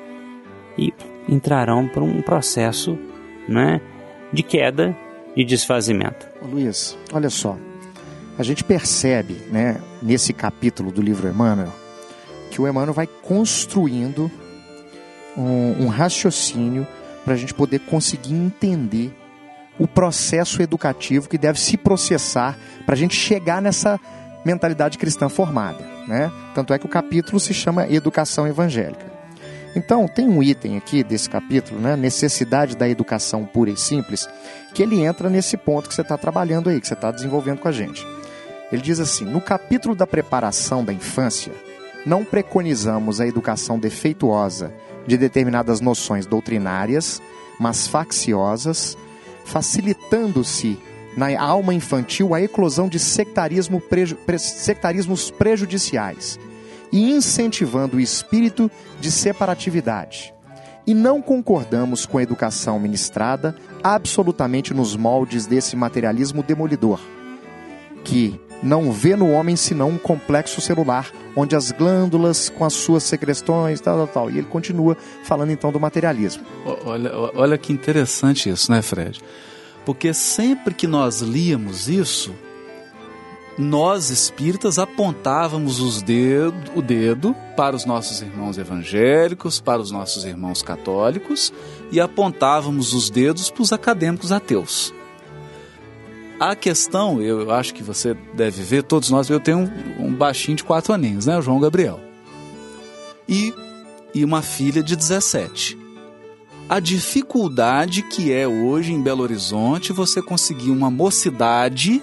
e 0.77 0.93
entrarão 1.29 1.88
por 1.88 2.03
um 2.03 2.21
processo 2.21 2.99
né, 3.49 3.81
de 4.33 4.43
queda 4.43 4.95
e 5.35 5.45
desfazimento. 5.45 6.29
Luiz, 6.43 6.99
olha 7.12 7.31
só, 7.31 7.57
a 8.38 8.43
gente 8.43 8.62
percebe 8.62 9.35
né, 9.51 9.81
nesse 10.03 10.35
capítulo 10.35 10.93
do 10.93 11.01
livro 11.01 11.29
Emmanuel 11.29 11.73
que 12.49 12.61
o 12.61 12.69
Emmanuel 12.69 12.95
vai 12.95 13.07
construindo 13.07 14.31
um, 15.37 15.85
um 15.85 15.89
raciocínio 15.89 16.87
para 17.25 17.35
a 17.35 17.37
gente 17.37 17.55
poder 17.55 17.81
conseguir 17.81 18.35
entender 18.35 19.15
o 19.79 19.87
processo 19.87 20.61
educativo 20.61 21.29
que 21.29 21.39
deve 21.39 21.61
se 21.61 21.77
processar 21.77 22.59
para 22.85 22.95
a 22.95 22.99
gente 22.99 23.15
chegar 23.15 23.63
nessa 23.63 24.01
mentalidade 24.45 24.99
cristã 24.99 25.29
formada. 25.29 25.85
Né? 26.07 26.33
Tanto 26.55 26.73
é 26.73 26.79
que 26.79 26.87
o 26.87 26.89
capítulo 26.89 27.39
se 27.39 27.55
chama 27.55 27.87
Educação 27.89 28.47
Evangélica. 28.47 29.07
Então, 29.77 30.09
tem 30.09 30.27
um 30.27 30.43
item 30.43 30.77
aqui 30.77 31.05
desse 31.05 31.29
capítulo, 31.29 31.79
né? 31.79 31.95
necessidade 31.95 32.77
da 32.77 32.89
educação 32.89 33.45
pura 33.45 33.71
e 33.71 33.77
simples, 33.77 34.29
que 34.75 34.83
ele 34.83 35.01
entra 35.01 35.29
nesse 35.29 35.57
ponto 35.57 35.89
que 35.89 35.95
você 35.95 36.01
está 36.01 36.17
trabalhando 36.17 36.71
aí, 36.71 36.81
que 36.81 36.89
você 36.89 36.95
está 36.95 37.11
desenvolvendo 37.11 37.59
com 37.59 37.69
a 37.69 37.73
gente. 37.73 38.05
Ele 38.73 38.83
diz 38.83 38.99
assim: 38.99 39.25
no 39.25 39.41
capítulo 39.41 39.95
da 39.95 40.07
preparação 40.07 40.85
da 40.85 40.93
infância, 40.93 41.53
não 42.07 42.25
preconizamos 42.25 43.21
a 43.21 43.27
educação 43.27 43.79
defeituosa 43.79 44.73
de 45.07 45.17
determinadas 45.17 45.81
noções 45.81 46.27
doutrinárias, 46.27 47.21
mas 47.59 47.87
facciosas, 47.87 48.97
facilitando-se 49.45 50.79
na 51.17 51.41
alma 51.41 51.75
infantil 51.75 52.35
a 52.35 52.41
eclosão 52.41 52.89
de 52.89 52.99
sectarismo 52.99 53.81
preju, 53.81 54.17
pre, 54.17 54.39
sectarismos 54.39 55.31
prejudiciais 55.31 56.39
e 56.93 57.11
incentivando 57.11 57.97
o 57.97 58.01
espírito 58.01 58.71
de 59.01 59.11
separatividade. 59.11 60.33
E 60.87 60.95
não 60.95 61.21
concordamos 61.21 62.07
com 62.07 62.19
a 62.19 62.23
educação 62.23 62.79
ministrada 62.79 63.55
absolutamente 63.83 64.73
nos 64.73 64.97
moldes 64.97 65.47
desse 65.47 65.77
materialismo 65.77 66.43
demolidor, 66.43 67.01
que 68.05 68.41
não 68.62 68.90
vê 68.90 69.14
no 69.14 69.31
homem 69.31 69.57
senão 69.57 69.90
um 69.90 69.99
complexo 69.99 70.61
celular, 70.61 71.11
onde 71.37 71.55
as 71.55 71.71
glândulas 71.71 72.49
com 72.49 72.64
as 72.64 72.73
suas 72.73 73.03
secreções, 73.05 73.81
tal, 73.81 73.97
tal, 73.97 74.07
tal. 74.07 74.31
E 74.31 74.38
ele 74.38 74.47
continua 74.47 74.97
falando 75.25 75.51
então 75.51 75.71
do 75.71 75.79
materialismo. 75.79 76.44
Olha, 76.85 77.12
olha 77.35 77.59
que 77.59 77.73
interessante 77.73 78.51
isso, 78.51 78.71
né, 78.71 78.83
Fred? 78.83 79.21
Porque 79.85 80.12
sempre 80.12 80.75
que 80.75 80.87
nós 80.87 81.21
líamos 81.21 81.88
isso, 81.88 82.35
nós 83.57 84.11
espíritas 84.11 84.79
apontávamos 84.79 85.81
os 85.81 86.03
dedo, 86.03 86.55
o 86.77 86.83
dedo 86.83 87.35
para 87.57 87.75
os 87.75 87.85
nossos 87.85 88.21
irmãos 88.21 88.57
evangélicos, 88.57 89.61
para 89.61 89.81
os 89.81 89.90
nossos 89.90 90.25
irmãos 90.25 90.62
católicos 90.62 91.53
e 91.90 92.01
apontávamos 92.01 92.92
os 92.92 93.11
dedos 93.11 93.51
para 93.51 93.62
os 93.62 93.73
acadêmicos 93.73 94.31
ateus. 94.31 94.94
A 96.40 96.55
questão, 96.55 97.20
eu 97.20 97.51
acho 97.51 97.74
que 97.74 97.83
você 97.83 98.14
deve 98.35 98.62
ver, 98.62 98.83
todos 98.83 99.11
nós, 99.11 99.29
eu 99.29 99.40
tenho 99.40 99.59
um, 99.59 100.07
um 100.07 100.14
baixinho 100.14 100.57
de 100.57 100.64
quatro 100.64 100.92
aninhos, 100.92 101.27
né? 101.27 101.37
O 101.37 101.42
João 101.42 101.61
Gabriel. 101.61 102.01
E, 103.29 103.53
e 104.14 104.24
uma 104.24 104.40
filha 104.40 104.83
de 104.83 104.94
17. 104.94 105.77
A 106.68 106.81
dificuldade 106.81 108.03
que 108.03 108.33
é 108.33 108.46
hoje 108.46 108.92
em 108.92 109.03
Belo 109.03 109.22
Horizonte 109.22 109.92
você 109.92 110.20
conseguir 110.22 110.70
uma 110.70 110.90
mocidade 110.90 112.03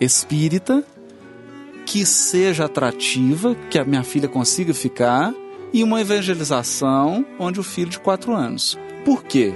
espírita 0.00 0.84
que 1.86 2.04
seja 2.04 2.66
atrativa, 2.66 3.56
que 3.70 3.78
a 3.78 3.84
minha 3.84 4.04
filha 4.04 4.28
consiga 4.28 4.74
ficar, 4.74 5.32
e 5.72 5.82
uma 5.82 6.00
evangelização 6.00 7.24
onde 7.38 7.58
o 7.58 7.62
filho 7.62 7.90
de 7.90 7.98
quatro 7.98 8.34
anos. 8.34 8.78
Por 9.04 9.24
quê? 9.24 9.54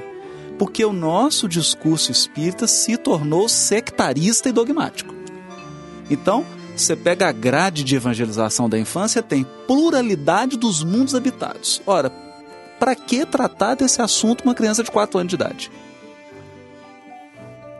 Porque 0.62 0.84
o 0.84 0.92
nosso 0.92 1.48
discurso 1.48 2.12
espírita 2.12 2.68
se 2.68 2.96
tornou 2.96 3.48
sectarista 3.48 4.48
e 4.48 4.52
dogmático. 4.52 5.12
Então, 6.08 6.46
você 6.76 6.94
pega 6.94 7.28
a 7.28 7.32
grade 7.32 7.82
de 7.82 7.96
evangelização 7.96 8.68
da 8.68 8.78
infância, 8.78 9.24
tem 9.24 9.44
pluralidade 9.66 10.56
dos 10.56 10.84
mundos 10.84 11.16
habitados. 11.16 11.82
Ora, 11.84 12.10
para 12.78 12.94
que 12.94 13.26
tratar 13.26 13.74
desse 13.74 14.00
assunto 14.00 14.42
uma 14.44 14.54
criança 14.54 14.84
de 14.84 14.90
4 14.92 15.18
anos 15.18 15.30
de 15.30 15.34
idade? 15.34 15.68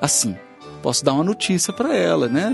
Assim, 0.01 0.37
posso 0.83 1.05
dar 1.05 1.13
uma 1.13 1.23
notícia 1.23 1.73
para 1.73 1.95
ela, 1.95 2.27
né? 2.27 2.53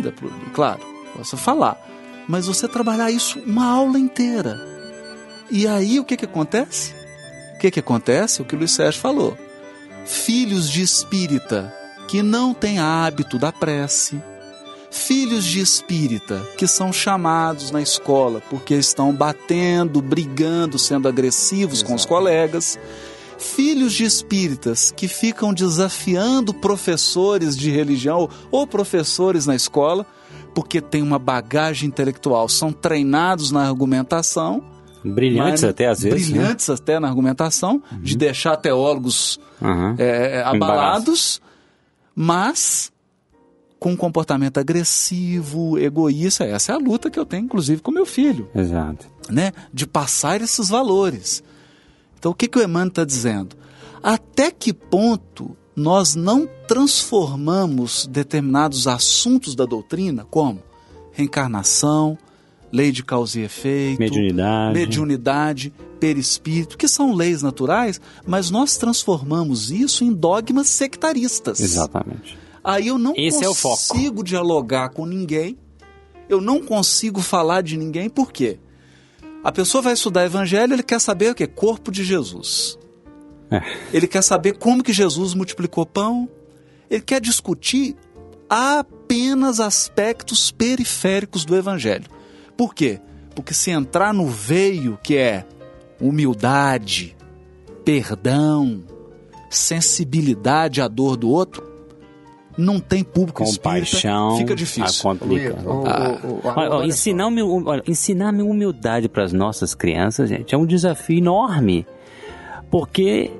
Claro, 0.52 0.80
posso 1.16 1.38
falar. 1.38 1.82
Mas 2.28 2.46
você 2.46 2.68
trabalhar 2.68 3.10
isso 3.10 3.38
uma 3.46 3.64
aula 3.64 3.98
inteira. 3.98 4.60
E 5.50 5.66
aí 5.66 5.98
o 5.98 6.04
que, 6.04 6.18
que 6.18 6.26
acontece? 6.26 6.92
O 7.54 7.60
que, 7.60 7.70
que 7.70 7.80
acontece? 7.80 8.42
O 8.42 8.44
que 8.44 8.54
o 8.54 8.58
Luiz 8.58 8.72
Sérgio 8.72 9.00
falou. 9.00 9.47
Filhos 10.08 10.70
de 10.70 10.80
espírita 10.80 11.70
que 12.08 12.22
não 12.22 12.54
têm 12.54 12.78
hábito 12.78 13.38
da 13.38 13.52
prece, 13.52 14.18
filhos 14.90 15.44
de 15.44 15.60
espírita 15.60 16.42
que 16.56 16.66
são 16.66 16.90
chamados 16.90 17.70
na 17.70 17.82
escola 17.82 18.42
porque 18.48 18.74
estão 18.74 19.12
batendo, 19.12 20.00
brigando, 20.00 20.78
sendo 20.78 21.08
agressivos 21.08 21.80
Exato. 21.80 21.90
com 21.90 21.94
os 21.94 22.06
colegas, 22.06 22.78
filhos 23.38 23.92
de 23.92 24.04
espíritas 24.04 24.90
que 24.90 25.08
ficam 25.08 25.52
desafiando 25.52 26.54
professores 26.54 27.54
de 27.54 27.70
religião 27.70 28.30
ou 28.50 28.66
professores 28.66 29.44
na 29.44 29.54
escola 29.54 30.06
porque 30.54 30.80
têm 30.80 31.02
uma 31.02 31.18
bagagem 31.18 31.86
intelectual, 31.86 32.48
são 32.48 32.72
treinados 32.72 33.50
na 33.50 33.68
argumentação. 33.68 34.77
Brilhantes 35.12 35.64
até 35.64 35.86
às 35.86 36.02
vezes. 36.02 36.28
Né? 36.28 36.38
Brilhantes 36.38 36.68
né? 36.68 36.74
até 36.74 37.00
na 37.00 37.08
argumentação, 37.08 37.82
uhum. 37.90 38.00
de 38.00 38.16
deixar 38.16 38.56
teólogos 38.56 39.40
uhum. 39.60 39.94
é, 39.98 40.42
abalados, 40.42 41.40
mas 42.14 42.92
com 43.78 43.92
um 43.92 43.96
comportamento 43.96 44.58
agressivo, 44.58 45.78
egoísta. 45.78 46.44
Essa 46.44 46.72
é 46.72 46.74
a 46.74 46.78
luta 46.78 47.10
que 47.10 47.18
eu 47.18 47.24
tenho, 47.24 47.44
inclusive, 47.44 47.80
com 47.80 47.90
meu 47.90 48.06
filho. 48.06 48.48
Exato. 48.54 49.06
Né? 49.30 49.52
De 49.72 49.86
passar 49.86 50.40
esses 50.40 50.68
valores. 50.68 51.42
Então, 52.18 52.32
o 52.32 52.34
que, 52.34 52.48
que 52.48 52.58
o 52.58 52.62
Emmanuel 52.62 52.88
está 52.88 53.04
dizendo? 53.04 53.56
Até 54.02 54.50
que 54.50 54.72
ponto 54.72 55.56
nós 55.76 56.16
não 56.16 56.48
transformamos 56.66 58.06
determinados 58.08 58.88
assuntos 58.88 59.54
da 59.54 59.64
doutrina, 59.64 60.26
como 60.28 60.60
reencarnação, 61.12 62.18
lei 62.72 62.92
de 62.92 63.02
causa 63.02 63.40
e 63.40 63.44
efeito, 63.44 63.98
mediunidade, 63.98 64.78
mediunidade 64.78 65.72
perispírito, 65.98 66.78
que 66.78 66.86
são 66.86 67.14
leis 67.14 67.42
naturais, 67.42 68.00
mas 68.26 68.50
nós 68.50 68.76
transformamos 68.76 69.70
isso 69.70 70.04
em 70.04 70.12
dogmas 70.12 70.68
sectaristas. 70.68 71.60
Exatamente. 71.60 72.38
Aí 72.62 72.86
eu 72.86 72.98
não 72.98 73.14
Esse 73.16 73.44
consigo 73.60 74.20
é 74.20 74.24
dialogar 74.24 74.90
com 74.90 75.04
ninguém, 75.04 75.58
eu 76.28 76.40
não 76.40 76.60
consigo 76.62 77.20
falar 77.20 77.62
de 77.62 77.76
ninguém, 77.76 78.08
por 78.08 78.30
quê? 78.30 78.58
A 79.42 79.50
pessoa 79.50 79.82
vai 79.82 79.94
estudar 79.94 80.24
evangelho, 80.24 80.74
ele 80.74 80.82
quer 80.82 81.00
saber 81.00 81.30
o 81.30 81.34
que? 81.34 81.46
Corpo 81.46 81.90
de 81.90 82.04
Jesus. 82.04 82.78
É. 83.50 83.62
Ele 83.92 84.06
quer 84.06 84.22
saber 84.22 84.58
como 84.58 84.82
que 84.82 84.92
Jesus 84.92 85.32
multiplicou 85.34 85.86
pão. 85.86 86.28
Ele 86.90 87.00
quer 87.00 87.20
discutir 87.20 87.96
apenas 88.48 89.60
aspectos 89.60 90.50
periféricos 90.50 91.44
do 91.44 91.56
evangelho. 91.56 92.06
Por 92.58 92.74
quê? 92.74 93.00
Porque 93.36 93.54
se 93.54 93.70
entrar 93.70 94.12
no 94.12 94.26
veio 94.26 94.98
que 95.00 95.16
é 95.16 95.46
humildade, 96.00 97.16
perdão, 97.84 98.82
sensibilidade 99.48 100.82
à 100.82 100.88
dor 100.88 101.16
do 101.16 101.30
outro, 101.30 101.62
não 102.56 102.80
tem 102.80 103.04
público 103.04 103.44
Compaixão, 103.44 104.32
espírita, 104.32 104.38
fica 104.38 104.56
difícil. 104.56 105.10
Ah. 105.86 106.84
ensinar, 106.84 107.30
ensinar 107.86 108.34
humildade 108.34 109.08
para 109.08 109.22
as 109.22 109.32
nossas 109.32 109.72
crianças, 109.72 110.28
gente, 110.28 110.52
é 110.52 110.58
um 110.58 110.66
desafio 110.66 111.18
enorme. 111.18 111.86
Porque 112.68 113.30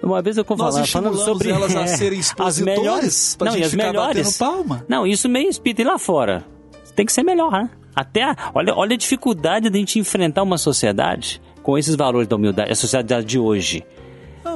uma 0.00 0.22
vez 0.22 0.36
eu 0.36 0.44
falava, 0.44 0.86
falando 0.86 1.18
sobre 1.18 1.50
elas 1.50 1.74
a 1.74 1.84
serem 1.98 2.20
as 2.38 2.60
melhores, 2.60 3.36
não, 3.40 3.56
e 3.56 3.64
as 3.64 3.74
melhores. 3.74 4.38
palma. 4.38 4.84
Não, 4.88 5.04
isso 5.04 5.28
meio 5.28 5.48
espírita 5.48 5.82
e 5.82 5.84
lá 5.84 5.98
fora. 5.98 6.46
Tem 6.94 7.04
que 7.04 7.12
ser 7.12 7.24
melhor, 7.24 7.50
né? 7.50 7.70
Até 7.98 8.22
a, 8.22 8.36
olha, 8.54 8.72
olha 8.76 8.94
a 8.94 8.96
dificuldade 8.96 9.68
de 9.68 9.76
a 9.76 9.80
gente 9.80 9.98
enfrentar 9.98 10.44
uma 10.44 10.56
sociedade 10.56 11.42
com 11.64 11.76
esses 11.76 11.96
valores 11.96 12.28
da 12.28 12.36
humildade, 12.36 12.70
a 12.70 12.76
sociedade 12.76 13.26
de 13.26 13.40
hoje. 13.40 13.84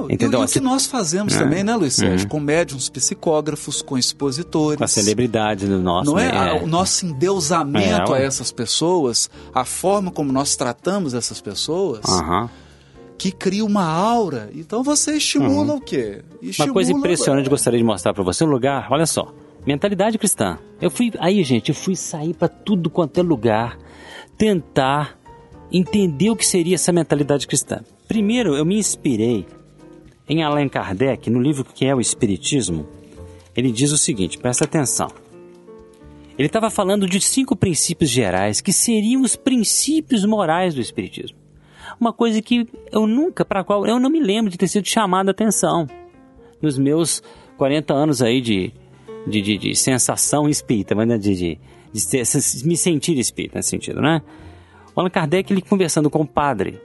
Entendeu? 0.08 0.42
E, 0.42 0.44
o 0.44 0.48
que 0.48 0.60
nós 0.60 0.86
fazemos 0.86 1.34
é. 1.34 1.38
também, 1.38 1.64
né, 1.64 1.74
Luiz 1.74 1.94
Sérgio? 1.94 2.24
Uhum. 2.26 2.28
Com 2.28 2.40
médiums 2.40 2.88
psicógrafos, 2.88 3.82
com 3.82 3.98
expositores. 3.98 4.78
Com 4.78 4.84
a 4.84 4.88
celebridade 4.88 5.66
do 5.66 5.80
nosso. 5.80 6.12
Não 6.12 6.18
é? 6.20 6.28
é. 6.28 6.62
O 6.62 6.68
nosso 6.68 7.04
endeusamento 7.04 8.14
é, 8.14 8.18
a 8.18 8.22
essas 8.22 8.52
pessoas, 8.52 9.28
a 9.52 9.64
forma 9.64 10.12
como 10.12 10.32
nós 10.32 10.54
tratamos 10.54 11.12
essas 11.12 11.40
pessoas. 11.40 12.04
Uhum. 12.06 12.48
Que 13.18 13.32
cria 13.32 13.64
uma 13.64 13.84
aura. 13.84 14.50
Então 14.54 14.84
você 14.84 15.16
estimula 15.16 15.72
uhum. 15.72 15.78
o 15.78 15.80
quê? 15.80 16.22
Estimula 16.40 16.68
uma 16.68 16.74
coisa 16.74 16.92
impressionante, 16.92 17.50
gostaria 17.50 17.78
de 17.78 17.84
mostrar 17.84 18.14
para 18.14 18.22
você 18.22 18.44
um 18.44 18.48
lugar. 18.48 18.86
Olha 18.90 19.06
só, 19.06 19.32
mentalidade 19.66 20.18
cristã. 20.18 20.58
Eu 20.80 20.90
fui 20.90 21.12
aí, 21.18 21.42
gente, 21.44 21.68
eu 21.68 21.74
fui 21.74 21.94
sair 21.96 22.34
para 22.34 22.48
tudo 22.48 22.90
quanto 22.90 23.18
é 23.18 23.22
lugar, 23.22 23.78
tentar 24.36 25.18
entender 25.70 26.30
o 26.30 26.36
que 26.36 26.46
seria 26.46 26.74
essa 26.74 26.92
mentalidade 26.92 27.46
cristã. 27.46 27.80
Primeiro, 28.06 28.54
eu 28.54 28.64
me 28.64 28.76
inspirei 28.76 29.46
em 30.28 30.42
Allan 30.42 30.68
Kardec, 30.68 31.28
no 31.30 31.40
livro 31.40 31.64
que 31.64 31.84
é 31.84 31.94
o 31.94 32.00
Espiritismo, 32.00 32.86
ele 33.56 33.70
diz 33.70 33.92
o 33.92 33.98
seguinte: 33.98 34.38
presta 34.38 34.64
atenção. 34.64 35.08
Ele 36.38 36.46
estava 36.46 36.70
falando 36.70 37.06
de 37.06 37.20
cinco 37.20 37.54
princípios 37.54 38.10
gerais 38.10 38.60
que 38.60 38.72
seriam 38.72 39.22
os 39.22 39.36
princípios 39.36 40.24
morais 40.24 40.74
do 40.74 40.80
Espiritismo. 40.80 41.36
Uma 42.00 42.12
coisa 42.12 42.40
que 42.40 42.66
eu 42.90 43.06
nunca, 43.06 43.44
para 43.44 43.62
qual 43.62 43.86
eu 43.86 44.00
não 44.00 44.08
me 44.08 44.20
lembro 44.20 44.50
de 44.50 44.56
ter 44.56 44.66
sido 44.66 44.88
chamado 44.88 45.28
a 45.28 45.32
atenção 45.32 45.86
nos 46.60 46.78
meus 46.78 47.22
40 47.58 47.92
anos 47.92 48.22
aí 48.22 48.40
de, 48.40 48.72
de, 49.26 49.40
de, 49.40 49.58
de 49.58 49.74
sensação 49.74 50.48
espírita, 50.48 50.94
mas 50.94 51.08
de, 51.20 51.34
de, 51.34 51.58
de, 51.92 52.66
me 52.66 52.76
sentir 52.76 53.18
espírita 53.18 53.58
nesse 53.58 53.70
sentido, 53.70 54.00
né? 54.00 54.22
O 54.94 55.00
Allan 55.00 55.10
Kardec, 55.10 55.52
ele 55.52 55.62
conversando 55.62 56.10
com 56.10 56.20
o 56.20 56.26
padre, 56.26 56.80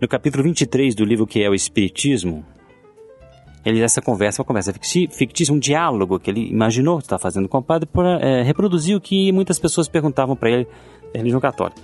no 0.00 0.08
capítulo 0.08 0.42
23 0.44 0.94
do 0.94 1.04
livro 1.04 1.26
que 1.26 1.42
é 1.42 1.48
o 1.48 1.54
Espiritismo, 1.54 2.44
ele 3.64 3.80
essa 3.80 4.02
conversa, 4.02 4.42
uma 4.42 4.46
conversa 4.46 4.72
fictícia, 4.72 5.54
um 5.54 5.58
diálogo 5.58 6.18
que 6.18 6.30
ele 6.30 6.48
imaginou 6.48 6.98
estar 6.98 7.18
fazendo 7.18 7.48
com 7.48 7.58
o 7.58 7.62
padre 7.62 7.86
para 7.86 8.18
é, 8.18 8.42
reproduzir 8.42 8.96
o 8.96 9.00
que 9.00 9.30
muitas 9.30 9.58
pessoas 9.58 9.88
perguntavam 9.88 10.34
para 10.34 10.50
ele 10.50 10.66
religião 11.14 11.40
católica. 11.40 11.80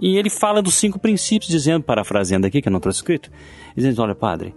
E 0.00 0.16
ele 0.16 0.30
fala 0.30 0.60
dos 0.60 0.74
cinco 0.74 0.98
princípios, 0.98 1.48
dizendo, 1.48 1.84
parafraseando 1.84 2.46
aqui, 2.46 2.60
que 2.60 2.68
eu 2.68 2.72
não 2.72 2.80
trouxe 2.80 2.98
escrito, 2.98 3.30
dizendo, 3.76 4.02
olha 4.02 4.14
padre, 4.16 4.52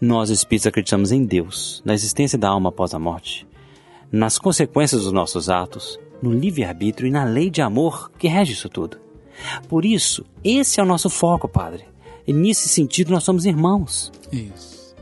nós 0.00 0.30
espíritos 0.30 0.66
acreditamos 0.66 1.12
em 1.12 1.24
Deus, 1.24 1.82
na 1.84 1.92
existência 1.92 2.38
da 2.38 2.48
alma 2.48 2.70
após 2.70 2.94
a 2.94 2.98
morte, 2.98 3.46
nas 4.10 4.38
consequências 4.38 5.02
dos 5.02 5.12
nossos 5.12 5.48
atos, 5.48 5.98
no 6.22 6.32
livre-arbítrio 6.32 7.08
e 7.08 7.10
na 7.10 7.24
lei 7.24 7.50
de 7.50 7.60
amor 7.60 8.10
que 8.18 8.28
rege 8.28 8.52
isso 8.52 8.68
tudo. 8.68 8.98
Por 9.68 9.84
isso, 9.84 10.24
esse 10.42 10.80
é 10.80 10.82
o 10.82 10.86
nosso 10.86 11.08
foco, 11.08 11.48
padre. 11.48 11.84
E 12.26 12.32
nesse 12.32 12.68
sentido, 12.68 13.12
nós 13.12 13.22
somos 13.22 13.46
irmãos. 13.46 14.10
Isso. 14.32 14.96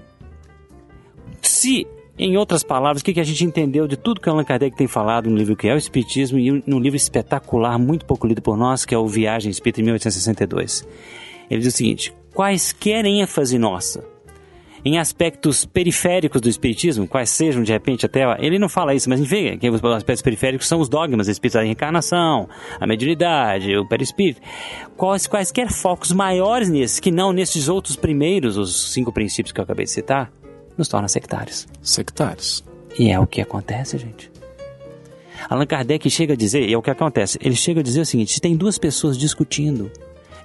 Se, 1.40 1.86
em 2.18 2.36
outras 2.36 2.62
palavras, 2.62 3.00
o 3.00 3.04
que 3.04 3.18
a 3.18 3.24
gente 3.24 3.44
entendeu 3.44 3.88
de 3.88 3.96
tudo 3.96 4.20
que 4.20 4.28
Allan 4.28 4.44
Kardec 4.44 4.76
tem 4.76 4.86
falado 4.86 5.30
no 5.30 5.36
livro 5.36 5.56
que 5.56 5.68
é 5.68 5.74
o 5.74 5.78
Espiritismo 5.78 6.38
e 6.38 6.62
no 6.66 6.78
livro 6.78 6.96
espetacular, 6.96 7.78
muito 7.78 8.04
pouco 8.04 8.26
lido 8.26 8.42
por 8.42 8.56
nós, 8.56 8.84
que 8.84 8.94
é 8.94 8.98
o 8.98 9.06
Viagem 9.06 9.50
Espírita, 9.50 9.80
em 9.80 9.84
1862. 9.84 10.86
Ele 11.50 11.60
diz 11.60 11.72
o 11.72 11.76
seguinte: 11.76 12.14
quaisquer 12.34 13.04
ênfase 13.06 13.58
nossa 13.58 14.15
em 14.84 14.98
aspectos 14.98 15.64
periféricos 15.64 16.40
do 16.40 16.48
espiritismo, 16.48 17.06
quais 17.06 17.30
sejam 17.30 17.62
de 17.62 17.72
repente 17.72 18.06
até. 18.06 18.22
Ele 18.38 18.58
não 18.58 18.68
fala 18.68 18.94
isso, 18.94 19.08
mas 19.08 19.20
enfim, 19.20 19.58
que 19.58 19.68
os 19.68 19.82
aspectos 19.84 20.22
periféricos 20.22 20.66
são 20.66 20.80
os 20.80 20.88
dogmas 20.88 21.28
espíritas, 21.28 21.60
a 21.60 21.64
reencarnação, 21.64 22.48
a 22.80 22.86
mediunidade, 22.86 23.76
o 23.76 23.86
perispírito. 23.86 24.40
Quais, 24.96 25.26
quaisquer 25.26 25.70
focos 25.70 26.12
maiores 26.12 26.68
nesses, 26.68 27.00
que 27.00 27.10
não 27.10 27.32
nesses 27.32 27.68
outros 27.68 27.96
primeiros, 27.96 28.56
os 28.56 28.92
cinco 28.92 29.12
princípios 29.12 29.52
que 29.52 29.60
eu 29.60 29.64
acabei 29.64 29.84
de 29.84 29.90
citar, 29.90 30.30
nos 30.76 30.88
torna 30.88 31.08
sectários. 31.08 31.66
Sectários. 31.82 32.64
E 32.98 33.10
é 33.10 33.18
o 33.18 33.26
que 33.26 33.40
acontece, 33.40 33.98
gente. 33.98 34.30
Allan 35.48 35.66
Kardec 35.66 36.08
chega 36.10 36.32
a 36.32 36.36
dizer, 36.36 36.68
e 36.68 36.72
é 36.72 36.78
o 36.78 36.82
que 36.82 36.90
acontece, 36.90 37.38
ele 37.42 37.54
chega 37.54 37.80
a 37.80 37.82
dizer 37.82 38.00
o 38.00 38.06
seguinte: 38.06 38.32
se 38.32 38.40
tem 38.40 38.56
duas 38.56 38.78
pessoas 38.78 39.18
discutindo, 39.18 39.90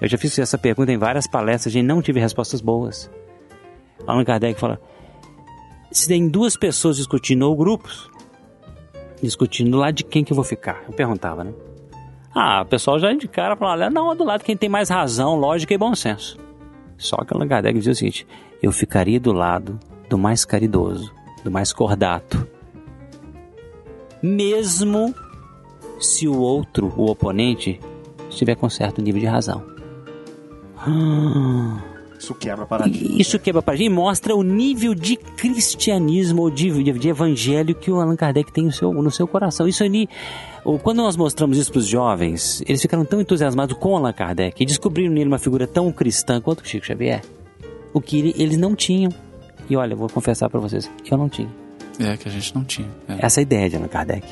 eu 0.01 0.07
já 0.07 0.17
fiz 0.17 0.37
essa 0.37 0.57
pergunta 0.57 0.91
em 0.91 0.97
várias 0.97 1.27
palestras 1.27 1.73
e 1.75 1.81
não 1.81 2.01
tive 2.01 2.19
respostas 2.19 2.61
boas. 2.61 3.09
Allan 4.05 4.23
Kardec 4.23 4.59
fala: 4.59 4.79
se 5.91 6.07
tem 6.07 6.27
duas 6.27 6.55
pessoas 6.55 6.97
discutindo 6.97 7.43
ou 7.43 7.55
grupos, 7.55 8.09
discutindo 9.21 9.77
lá 9.77 9.91
de 9.91 10.03
quem 10.03 10.23
que 10.23 10.31
eu 10.31 10.35
vou 10.35 10.45
ficar. 10.45 10.83
Eu 10.87 10.93
perguntava, 10.93 11.43
né? 11.43 11.53
Ah, 12.33 12.61
o 12.61 12.65
pessoal 12.65 12.97
já 12.97 13.13
de 13.13 13.27
cara 13.27 13.57
fala, 13.57 13.89
não, 13.89 14.15
do 14.15 14.23
lado 14.23 14.43
quem 14.43 14.55
tem 14.55 14.69
mais 14.69 14.89
razão, 14.89 15.35
lógica 15.35 15.73
e 15.73 15.77
bom 15.77 15.93
senso. 15.93 16.37
Só 16.97 17.17
que 17.17 17.33
Allan 17.33 17.47
Kardec 17.47 17.77
dizia 17.77 17.91
o 17.91 17.95
seguinte: 17.95 18.27
eu 18.61 18.71
ficaria 18.71 19.19
do 19.19 19.33
lado 19.33 19.77
do 20.09 20.17
mais 20.17 20.45
caridoso, 20.45 21.13
do 21.43 21.51
mais 21.51 21.73
cordato. 21.73 22.47
Mesmo 24.21 25.13
se 25.99 26.27
o 26.27 26.37
outro, 26.37 26.93
o 26.95 27.09
oponente, 27.09 27.79
estiver 28.29 28.55
com 28.55 28.69
certo 28.69 29.01
nível 29.01 29.19
de 29.19 29.27
razão. 29.27 29.63
Isso 32.21 32.35
quebra 32.35 32.65
paradigma. 32.67 33.17
Isso 33.19 33.39
quebra 33.39 33.61
paradigma 33.63 33.93
e 33.95 33.95
mostra 33.97 34.35
o 34.35 34.43
nível 34.43 34.93
de 34.93 35.15
cristianismo 35.15 36.43
ou 36.43 36.51
de, 36.51 36.69
de, 36.83 36.91
de 36.99 37.09
evangelho 37.09 37.73
que 37.73 37.89
o 37.89 37.99
Allan 37.99 38.15
Kardec 38.15 38.51
tem 38.51 38.65
no 38.65 38.71
seu, 38.71 38.93
no 38.93 39.09
seu 39.09 39.27
coração. 39.27 39.67
Isso 39.67 39.83
ali, 39.83 40.07
ou 40.63 40.77
quando 40.77 40.97
nós 40.97 41.17
mostramos 41.17 41.57
isso 41.57 41.71
para 41.71 41.79
os 41.79 41.87
jovens, 41.87 42.61
eles 42.67 42.79
ficaram 42.81 43.03
tão 43.05 43.19
entusiasmados 43.21 43.75
com 43.77 43.97
Allan 43.97 44.13
Kardec 44.13 44.61
e 44.61 44.65
descobriram 44.67 45.11
nele 45.11 45.27
uma 45.29 45.39
figura 45.39 45.65
tão 45.65 45.91
cristã 45.91 46.39
quanto 46.39 46.59
o 46.61 46.65
Chico 46.67 46.85
Xavier, 46.85 47.21
o 47.93 47.99
que 47.99 48.19
ele- 48.19 48.35
eles 48.37 48.57
não 48.57 48.75
tinham. 48.75 49.11
E 49.67 49.75
olha, 49.75 49.93
eu 49.93 49.97
vou 49.97 50.07
confessar 50.09 50.47
para 50.49 50.59
vocês, 50.59 50.89
eu 51.09 51.17
não 51.17 51.27
tinha 51.29 51.49
É, 51.99 52.15
que 52.17 52.27
a 52.27 52.31
gente 52.31 52.53
não 52.53 52.63
tinha. 52.63 52.87
É. 53.07 53.25
essa 53.25 53.41
ideia 53.41 53.67
de 53.69 53.75
Allan 53.77 53.87
Kardec. 53.87 54.27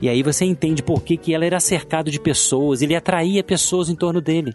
E 0.00 0.10
aí 0.10 0.22
você 0.22 0.44
entende 0.44 0.82
por 0.82 1.02
que, 1.02 1.16
que 1.16 1.32
ela 1.34 1.46
era 1.46 1.58
cercado 1.58 2.10
de 2.10 2.20
pessoas, 2.20 2.82
ele 2.82 2.94
atraía 2.94 3.42
pessoas 3.42 3.88
em 3.88 3.94
torno 3.94 4.20
dele. 4.20 4.52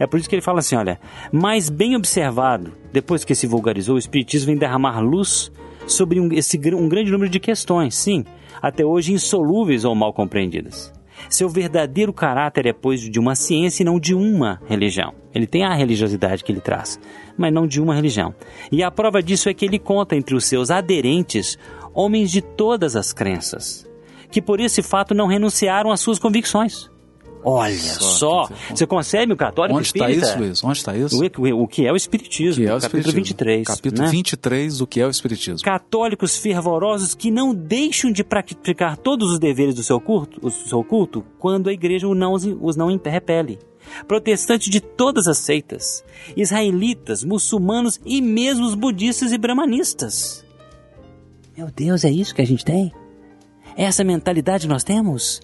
É 0.00 0.06
por 0.06 0.18
isso 0.18 0.28
que 0.28 0.34
ele 0.34 0.42
fala 0.42 0.60
assim, 0.60 0.76
olha, 0.76 0.98
mas 1.30 1.68
bem 1.68 1.94
observado, 1.94 2.72
depois 2.90 3.22
que 3.22 3.34
se 3.34 3.46
vulgarizou, 3.46 3.96
o 3.96 3.98
Espiritismo 3.98 4.46
vem 4.46 4.56
derramar 4.56 4.98
luz 4.98 5.52
sobre 5.86 6.18
um, 6.18 6.32
esse, 6.32 6.58
um 6.74 6.88
grande 6.88 7.12
número 7.12 7.30
de 7.30 7.38
questões, 7.38 7.94
sim, 7.94 8.24
até 8.62 8.82
hoje 8.82 9.12
insolúveis 9.12 9.84
ou 9.84 9.94
mal 9.94 10.14
compreendidas. 10.14 10.90
Seu 11.28 11.50
verdadeiro 11.50 12.14
caráter 12.14 12.66
é, 12.66 12.72
pois, 12.72 13.02
de 13.02 13.20
uma 13.20 13.34
ciência 13.34 13.82
e 13.82 13.86
não 13.86 14.00
de 14.00 14.14
uma 14.14 14.58
religião. 14.66 15.12
Ele 15.34 15.46
tem 15.46 15.64
a 15.64 15.74
religiosidade 15.74 16.42
que 16.42 16.50
ele 16.50 16.62
traz, 16.62 16.98
mas 17.36 17.52
não 17.52 17.66
de 17.66 17.78
uma 17.78 17.94
religião. 17.94 18.34
E 18.72 18.82
a 18.82 18.90
prova 18.90 19.22
disso 19.22 19.50
é 19.50 19.54
que 19.54 19.66
ele 19.66 19.78
conta 19.78 20.16
entre 20.16 20.34
os 20.34 20.46
seus 20.46 20.70
aderentes 20.70 21.58
homens 21.92 22.30
de 22.30 22.40
todas 22.40 22.96
as 22.96 23.12
crenças, 23.12 23.86
que 24.30 24.40
por 24.40 24.60
esse 24.60 24.82
fato 24.82 25.14
não 25.14 25.26
renunciaram 25.26 25.92
às 25.92 26.00
suas 26.00 26.18
convicções. 26.18 26.89
Olha 27.42 27.74
Só 27.74 28.46
só, 28.46 28.48
você- 28.68 28.86
consegue 28.86 29.32
o 29.32 29.36
católico 29.36 29.78
Onde 29.78 29.86
está 29.86 30.10
isso, 30.10 30.38
Luiz? 30.38 30.62
Onde 30.62 30.76
está 30.78 30.96
isso? 30.96 31.16
O, 31.16 31.42
o- 31.42 31.62
o 31.62 31.68
que 31.68 31.86
é 31.86 31.92
o 31.92 31.96
Espiritismo, 31.96 32.62
que 32.62 32.68
é 32.68 32.74
o 32.74 32.80
capítulo 32.80 33.00
Espiritismo. 33.08 33.24
23. 33.24 33.66
Capítulo 33.66 34.02
né? 34.02 34.10
23 34.10 34.78
do 34.78 34.86
que 34.86 35.00
é 35.00 35.06
o 35.06 35.10
Espiritismo. 35.10 35.64
Católicos 35.64 36.36
fervorosos 36.36 37.14
que 37.14 37.30
não 37.30 37.54
deixam 37.54 38.12
de 38.12 38.22
praticar 38.22 38.96
todos 38.96 39.32
os 39.32 39.38
deveres 39.38 39.74
do 39.74 39.82
seu 39.82 40.00
culto, 40.00 40.38
o 40.46 40.50
seu 40.50 40.84
culto 40.84 41.24
quando 41.38 41.68
a 41.68 41.72
igreja 41.72 42.06
os 42.06 42.16
não, 42.16 42.34
os 42.34 42.76
não 42.76 42.88
repele. 43.04 43.58
Protestantes 44.06 44.68
de 44.70 44.80
todas 44.80 45.26
as 45.26 45.38
seitas, 45.38 46.04
israelitas, 46.36 47.24
muçulmanos 47.24 47.98
e 48.04 48.20
mesmo 48.20 48.66
os 48.66 48.74
budistas 48.74 49.32
e 49.32 49.38
brahmanistas. 49.38 50.44
Meu 51.56 51.68
Deus, 51.74 52.04
é 52.04 52.10
isso 52.10 52.34
que 52.34 52.42
a 52.42 52.46
gente 52.46 52.64
tem? 52.64 52.92
É 53.76 53.84
essa 53.84 54.04
mentalidade 54.04 54.68
nós 54.68 54.84
temos? 54.84 55.40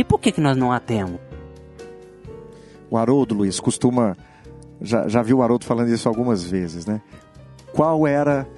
E 0.00 0.04
por 0.04 0.18
que, 0.18 0.32
que 0.32 0.40
nós 0.40 0.56
não 0.56 0.72
a 0.72 0.80
temos? 0.80 1.20
O 2.88 2.96
Haroldo, 2.96 3.34
Luiz, 3.34 3.60
costuma. 3.60 4.16
Já, 4.80 5.06
já 5.06 5.20
viu 5.20 5.36
o 5.36 5.42
Haroldo 5.42 5.66
falando 5.66 5.90
isso 5.90 6.08
algumas 6.08 6.42
vezes, 6.42 6.86
né? 6.86 7.02
Qual 7.74 8.06
era 8.06 8.48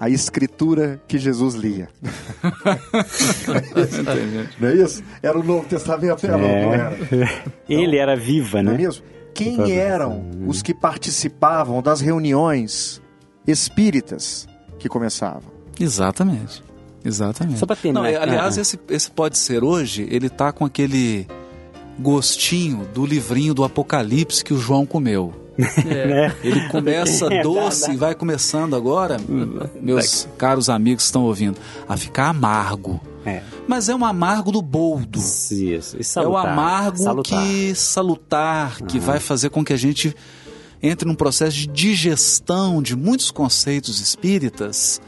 a 0.00 0.08
escritura 0.08 0.98
que 1.06 1.18
Jesus 1.18 1.54
lia? 1.54 1.90
não 4.58 4.68
é 4.70 4.74
isso? 4.76 5.04
Era 5.22 5.38
o 5.38 5.42
Novo 5.42 5.68
Testamento, 5.68 6.26
era, 6.26 6.38
não 6.38 6.72
era? 6.72 6.96
Ele 7.68 7.98
era 7.98 8.16
viva, 8.16 8.62
Não 8.62 8.72
é 8.72 8.78
né? 8.78 8.84
mesmo? 8.84 9.04
Quem 9.34 9.70
eram 9.70 10.24
os 10.46 10.62
que 10.62 10.72
participavam 10.72 11.82
das 11.82 12.00
reuniões 12.00 13.02
espíritas 13.46 14.48
que 14.78 14.88
começavam? 14.88 15.52
Exatamente. 15.78 16.66
Exatamente. 17.04 17.58
Só 17.58 17.66
pra 17.66 17.76
terminar. 17.76 18.00
Não, 18.00 18.06
é, 18.08 18.16
aliás, 18.16 18.58
Ah, 18.58 18.60
esse, 18.60 18.78
esse 18.90 19.10
pode 19.10 19.38
ser 19.38 19.62
hoje, 19.64 20.06
ele 20.10 20.28
tá 20.28 20.52
com 20.52 20.64
aquele 20.64 21.26
gostinho 21.98 22.86
do 22.94 23.04
livrinho 23.04 23.54
do 23.54 23.64
Apocalipse 23.64 24.44
que 24.44 24.52
o 24.54 24.58
João 24.58 24.86
comeu. 24.86 25.32
É. 25.86 26.32
Ele 26.44 26.68
começa 26.68 27.26
É, 27.34 27.42
doce 27.42 27.80
dá, 27.82 27.86
dá. 27.88 27.94
e 27.94 27.96
vai 27.96 28.14
começando 28.14 28.76
agora, 28.76 29.16
meus 29.80 30.28
caros 30.38 30.68
amigos 30.68 31.02
que 31.02 31.06
estão 31.08 31.24
ouvindo, 31.24 31.58
a 31.88 31.96
ficar 31.96 32.28
amargo. 32.28 33.00
É. 33.26 33.42
Mas 33.66 33.88
é 33.88 33.94
um 33.94 34.04
amargo 34.04 34.52
do 34.52 34.62
boldo. 34.62 35.18
Isso, 35.18 35.54
e 35.54 35.74
É 35.74 35.78
o 35.78 36.04
salutar, 36.04 36.46
amargo 36.46 36.98
salutar. 36.98 37.42
que 37.44 37.74
salutar, 37.74 38.82
que 38.82 38.98
vai 39.00 39.18
fazer 39.18 39.50
com 39.50 39.64
que 39.64 39.72
a 39.72 39.76
gente 39.76 40.14
entre 40.80 41.06
num 41.08 41.14
processo 41.16 41.56
de 41.56 41.66
digestão 41.66 42.80
de 42.80 42.94
muitos 42.94 43.32
conceitos 43.32 43.98
espíritas 44.00 45.00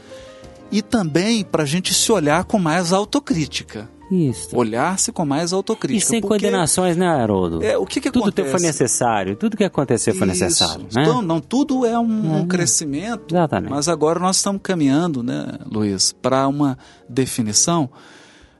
e 0.71 0.81
também 0.81 1.43
para 1.43 1.63
a 1.63 1.65
gente 1.65 1.93
se 1.93 2.11
olhar 2.11 2.43
com 2.45 2.57
mais 2.59 2.91
autocrítica. 2.93 3.89
Isso. 4.09 4.49
Olhar-se 4.57 5.09
com 5.13 5.25
mais 5.25 5.51
E 5.51 5.55
autocrítica. 5.55 6.05
sem 6.09 6.19
porque- 6.19 6.35
condenações, 6.45 6.97
né, 6.97 7.07
Haroldo? 7.07 7.63
É, 7.63 7.77
o 7.77 7.85
que 7.85 8.01
que 8.01 8.11
tudo 8.11 8.23
acontece? 8.23 8.49
teu 8.49 8.57
foi 8.59 8.67
necessário, 8.67 9.35
tudo 9.37 9.55
que 9.55 9.63
aconteceu 9.63 10.13
foi 10.13 10.27
Isso. 10.27 10.43
necessário, 10.43 10.81
né? 10.93 11.01
Então, 11.03 11.21
não, 11.21 11.39
tudo 11.39 11.85
é 11.85 11.97
um, 11.97 12.03
um 12.03 12.39
Uhum. 12.39 12.47
crescimento. 12.47 13.33
Exatamente. 13.33 13.69
Mas 13.71 13.87
agora 13.87 14.19
nós 14.19 14.35
estamos 14.35 14.59
caminhando, 14.61 15.23
né, 15.23 15.47
Luiz, 15.71 16.11
para 16.21 16.45
uma 16.47 16.77
definição. 17.07 17.89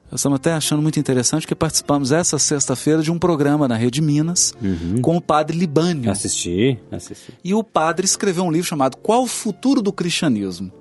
Nós 0.09 0.19
estamos 0.21 0.37
até 0.37 0.53
achando 0.53 0.81
muito 0.81 0.99
interessante 0.99 1.45
que 1.47 1.55
participamos 1.55 2.13
essa 2.13 2.37
sexta-feira 2.39 3.01
de 3.01 3.11
um 3.11 3.19
programa 3.19 3.67
na 3.67 3.75
Rede 3.75 4.01
Minas 4.01 4.53
Uhum. 4.61 5.01
com 5.01 5.17
o 5.17 5.21
padre 5.21 5.57
Libânio. 5.57 6.09
Assisti, 6.11 6.79
assisti. 6.91 7.33
E 7.43 7.53
o 7.53 7.61
padre 7.63 8.05
escreveu 8.05 8.43
um 8.45 8.51
livro 8.51 8.67
chamado 8.67 8.95
Qual 8.97 9.23
o 9.23 9.27
Futuro 9.27 9.81
do 9.81 9.91
Cristianismo? 9.91 10.71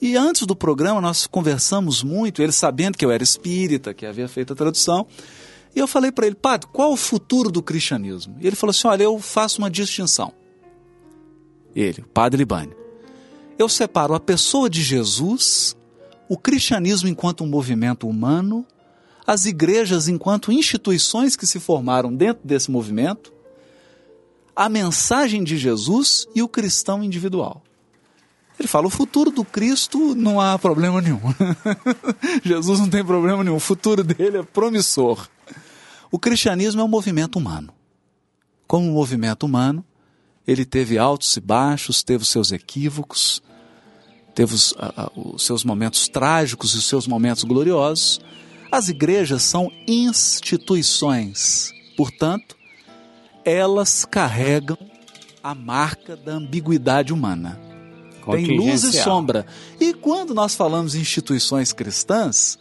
E 0.00 0.16
antes 0.16 0.46
do 0.46 0.54
programa 0.54 1.00
nós 1.00 1.26
conversamos 1.26 2.02
muito, 2.02 2.42
ele 2.42 2.52
sabendo 2.52 2.98
que 2.98 3.04
eu 3.04 3.10
era 3.10 3.22
espírita, 3.22 3.94
que 3.94 4.04
havia 4.04 4.28
feito 4.28 4.52
a 4.52 4.56
tradução, 4.56 5.06
e 5.74 5.78
eu 5.78 5.86
falei 5.86 6.10
para 6.10 6.26
ele, 6.26 6.34
padre, 6.34 6.68
qual 6.72 6.92
o 6.92 6.96
futuro 6.96 7.50
do 7.50 7.62
cristianismo? 7.62 8.36
E 8.40 8.46
ele 8.46 8.56
falou 8.56 8.70
assim: 8.70 8.88
olha, 8.88 9.02
eu 9.02 9.18
faço 9.18 9.58
uma 9.58 9.70
distinção. 9.70 10.32
Ele, 11.74 12.00
o 12.00 12.08
padre 12.08 12.38
Libânio. 12.38 12.74
Eu 13.58 13.68
separo 13.68 14.14
a 14.14 14.20
pessoa 14.20 14.70
de 14.70 14.82
Jesus, 14.82 15.76
o 16.28 16.38
cristianismo 16.38 17.08
enquanto 17.08 17.44
um 17.44 17.46
movimento 17.46 18.08
humano, 18.08 18.66
as 19.26 19.44
igrejas 19.44 20.08
enquanto 20.08 20.50
instituições 20.50 21.36
que 21.36 21.46
se 21.46 21.60
formaram 21.60 22.14
dentro 22.14 22.46
desse 22.46 22.70
movimento, 22.70 23.32
a 24.54 24.70
mensagem 24.70 25.44
de 25.44 25.58
Jesus 25.58 26.26
e 26.34 26.42
o 26.42 26.48
cristão 26.48 27.04
individual. 27.04 27.62
Ele 28.58 28.66
fala: 28.68 28.86
o 28.86 28.90
futuro 28.90 29.30
do 29.30 29.44
Cristo 29.44 30.14
não 30.14 30.40
há 30.40 30.58
problema 30.58 31.00
nenhum. 31.00 31.20
Jesus 32.42 32.80
não 32.80 32.88
tem 32.88 33.04
problema 33.04 33.44
nenhum. 33.44 33.56
O 33.56 33.60
futuro 33.60 34.02
dele 34.02 34.38
é 34.38 34.42
promissor. 34.42 35.28
O 36.10 36.18
cristianismo 36.18 36.80
é 36.80 36.84
um 36.84 36.88
movimento 36.88 37.38
humano. 37.38 37.72
Como 38.66 38.88
um 38.88 38.92
movimento 38.92 39.44
humano, 39.44 39.84
ele 40.46 40.64
teve 40.64 40.96
altos 40.98 41.36
e 41.36 41.40
baixos, 41.40 42.02
teve 42.02 42.22
os 42.22 42.28
seus 42.28 42.50
equívocos, 42.52 43.42
teve 44.34 44.54
os, 44.54 44.74
a- 44.78 45.10
os 45.14 45.44
seus 45.44 45.62
momentos 45.64 46.08
trágicos 46.08 46.72
e 46.74 46.78
os 46.78 46.84
seus 46.86 47.06
momentos 47.06 47.44
gloriosos. 47.44 48.20
As 48.72 48.88
igrejas 48.88 49.42
são 49.42 49.70
instituições, 49.86 51.70
portanto, 51.96 52.56
elas 53.44 54.04
carregam 54.04 54.76
a 55.42 55.54
marca 55.54 56.16
da 56.16 56.32
ambiguidade 56.32 57.12
humana. 57.12 57.60
Tem 58.30 58.56
luz 58.56 58.82
e 58.84 58.92
sombra. 58.92 59.46
E 59.80 59.94
quando 59.94 60.34
nós 60.34 60.54
falamos 60.54 60.94
em 60.94 61.00
instituições 61.00 61.72
cristãs, 61.72 62.58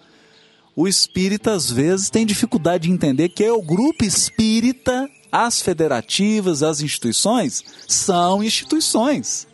o 0.76 0.88
espírita 0.88 1.53
às 1.53 1.72
vezes 1.72 2.09
tem 2.09 2.26
dificuldade 2.26 2.88
de 2.88 2.93
entender 2.93 3.30
que 3.30 3.43
é 3.43 3.51
o 3.51 3.61
grupo 3.61 4.03
espírita, 4.03 5.09
as 5.32 5.61
federativas, 5.61 6.61
as 6.61 6.82
instituições 6.82 7.63
são 7.88 8.43
instituições. 8.43 9.47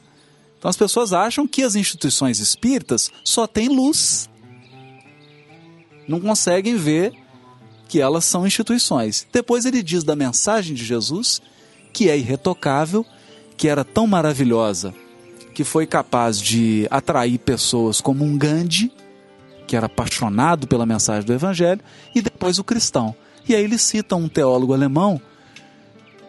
Então 0.57 0.69
as 0.69 0.77
pessoas 0.77 1.13
acham 1.13 1.47
que 1.47 1.63
as 1.63 1.75
instituições 1.75 2.39
espíritas 2.39 3.09
só 3.23 3.47
têm 3.47 3.67
luz. 3.67 4.29
Não 6.07 6.19
conseguem 6.19 6.75
ver 6.75 7.13
que 7.87 7.99
elas 7.99 8.25
são 8.25 8.45
instituições. 8.45 9.27
Depois 9.31 9.65
ele 9.65 9.81
diz 9.83 10.03
da 10.03 10.15
mensagem 10.15 10.75
de 10.75 10.85
Jesus, 10.85 11.41
que 11.91 12.09
é 12.09 12.17
irretocável, 12.17 13.05
que 13.57 13.67
era 13.67 13.83
tão 13.83 14.07
maravilhosa, 14.07 14.93
que 15.53 15.63
foi 15.63 15.85
capaz 15.85 16.39
de 16.39 16.87
atrair 16.89 17.37
pessoas 17.39 17.99
como 18.01 18.23
um 18.23 18.37
Gandhi, 18.37 18.91
que 19.67 19.75
era 19.75 19.85
apaixonado 19.85 20.67
pela 20.67 20.85
mensagem 20.85 21.25
do 21.25 21.33
evangelho, 21.33 21.81
e 22.13 22.21
depois 22.21 22.59
o 22.59 22.63
cristão. 22.63 23.15
E 23.47 23.55
aí 23.55 23.63
ele 23.63 23.77
cita 23.77 24.15
um 24.15 24.27
teólogo 24.27 24.73
alemão 24.73 25.21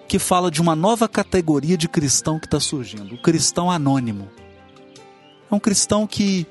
que 0.08 0.18
fala 0.18 0.50
de 0.50 0.60
uma 0.60 0.76
nova 0.76 1.08
categoria 1.08 1.76
de 1.76 1.88
cristão 1.88 2.38
que 2.38 2.46
está 2.46 2.60
surgindo, 2.60 3.14
o 3.14 3.22
cristão 3.22 3.70
anônimo. 3.70 4.28
É 5.50 5.54
um 5.54 5.58
cristão 5.58 6.06
que, 6.06 6.46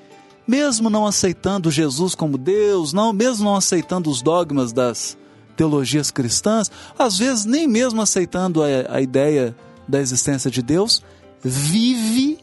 mesmo 0.47 0.89
não 0.89 1.05
aceitando 1.05 1.69
Jesus 1.69 2.15
como 2.15 2.37
Deus, 2.37 2.93
não, 2.93 3.13
mesmo 3.13 3.45
não 3.45 3.55
aceitando 3.55 4.09
os 4.09 4.21
dogmas 4.21 4.73
das 4.73 5.17
teologias 5.55 6.09
cristãs, 6.09 6.71
às 6.97 7.17
vezes 7.17 7.45
nem 7.45 7.67
mesmo 7.67 8.01
aceitando 8.01 8.63
a, 8.63 8.67
a 8.89 9.01
ideia 9.01 9.55
da 9.87 9.99
existência 9.99 10.49
de 10.49 10.61
Deus, 10.61 11.03
vive 11.43 12.39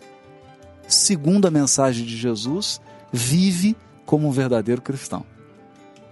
segundo 0.88 1.46
a 1.46 1.50
mensagem 1.50 2.04
de 2.04 2.16
Jesus, 2.16 2.80
vive 3.12 3.76
como 4.04 4.26
um 4.26 4.30
verdadeiro 4.32 4.82
cristão. 4.82 5.24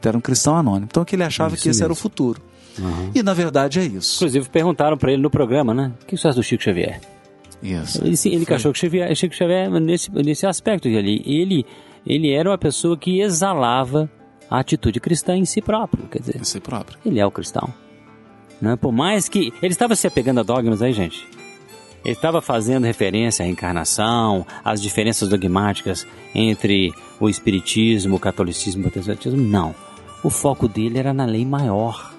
Era 0.04 0.16
um 0.16 0.20
cristão 0.20 0.54
anônimo. 0.56 0.86
Então 0.88 1.04
que 1.04 1.16
ele 1.16 1.24
achava 1.24 1.54
Isso 1.54 1.64
que 1.64 1.68
esse 1.70 1.78
mesmo. 1.80 1.84
era 1.86 1.92
o 1.92 1.96
futuro. 1.96 2.40
Uhum. 2.78 3.10
E 3.12 3.24
na 3.24 3.34
verdade 3.34 3.80
é 3.80 3.84
isso. 3.84 4.18
Inclusive 4.18 4.48
perguntaram 4.50 4.96
para 4.96 5.10
ele 5.12 5.20
no 5.20 5.28
programa, 5.30 5.74
né? 5.74 5.92
O 6.00 6.06
que 6.06 6.16
você 6.16 6.28
acha 6.28 6.36
do 6.36 6.44
Chico 6.44 6.62
Xavier? 6.62 7.00
Isso. 7.60 8.04
Ele, 8.04 8.16
sim, 8.16 8.30
ele 8.32 8.46
achou 8.54 8.72
que 8.72 8.78
Xavier, 8.78 9.12
Chico 9.16 9.34
Xavier, 9.34 9.68
nesse, 9.80 10.12
nesse 10.12 10.46
aspecto 10.46 10.86
ali, 10.86 11.22
ele, 11.26 11.66
ele 12.06 12.30
era 12.32 12.48
uma 12.50 12.58
pessoa 12.58 12.96
que 12.96 13.20
exalava 13.20 14.08
a 14.48 14.60
atitude 14.60 15.00
cristã 15.00 15.34
em 15.36 15.44
si 15.44 15.60
próprio, 15.60 16.06
quer 16.06 16.20
dizer, 16.20 16.44
Si 16.44 16.60
próprio. 16.60 16.98
ele 17.04 17.18
é 17.18 17.26
o 17.26 17.30
cristão. 17.32 17.68
Né? 18.60 18.76
Por 18.76 18.92
mais 18.92 19.28
que. 19.28 19.52
Ele 19.60 19.72
estava 19.72 19.96
se 19.96 20.06
apegando 20.06 20.38
a 20.38 20.42
dogmas 20.44 20.80
aí, 20.82 20.92
gente. 20.92 21.26
Ele 22.06 22.12
estava 22.12 22.40
fazendo 22.40 22.84
referência 22.84 23.42
à 23.42 23.46
reencarnação, 23.46 24.46
às 24.64 24.80
diferenças 24.80 25.28
dogmáticas 25.28 26.06
entre 26.32 26.94
o 27.18 27.28
espiritismo, 27.28 28.14
o 28.14 28.20
catolicismo 28.20 28.80
e 28.80 28.86
o 28.86 28.90
protestantismo. 28.92 29.42
Não. 29.42 29.74
O 30.22 30.30
foco 30.30 30.68
dele 30.68 31.00
era 31.00 31.12
na 31.12 31.24
lei 31.24 31.44
maior. 31.44 32.14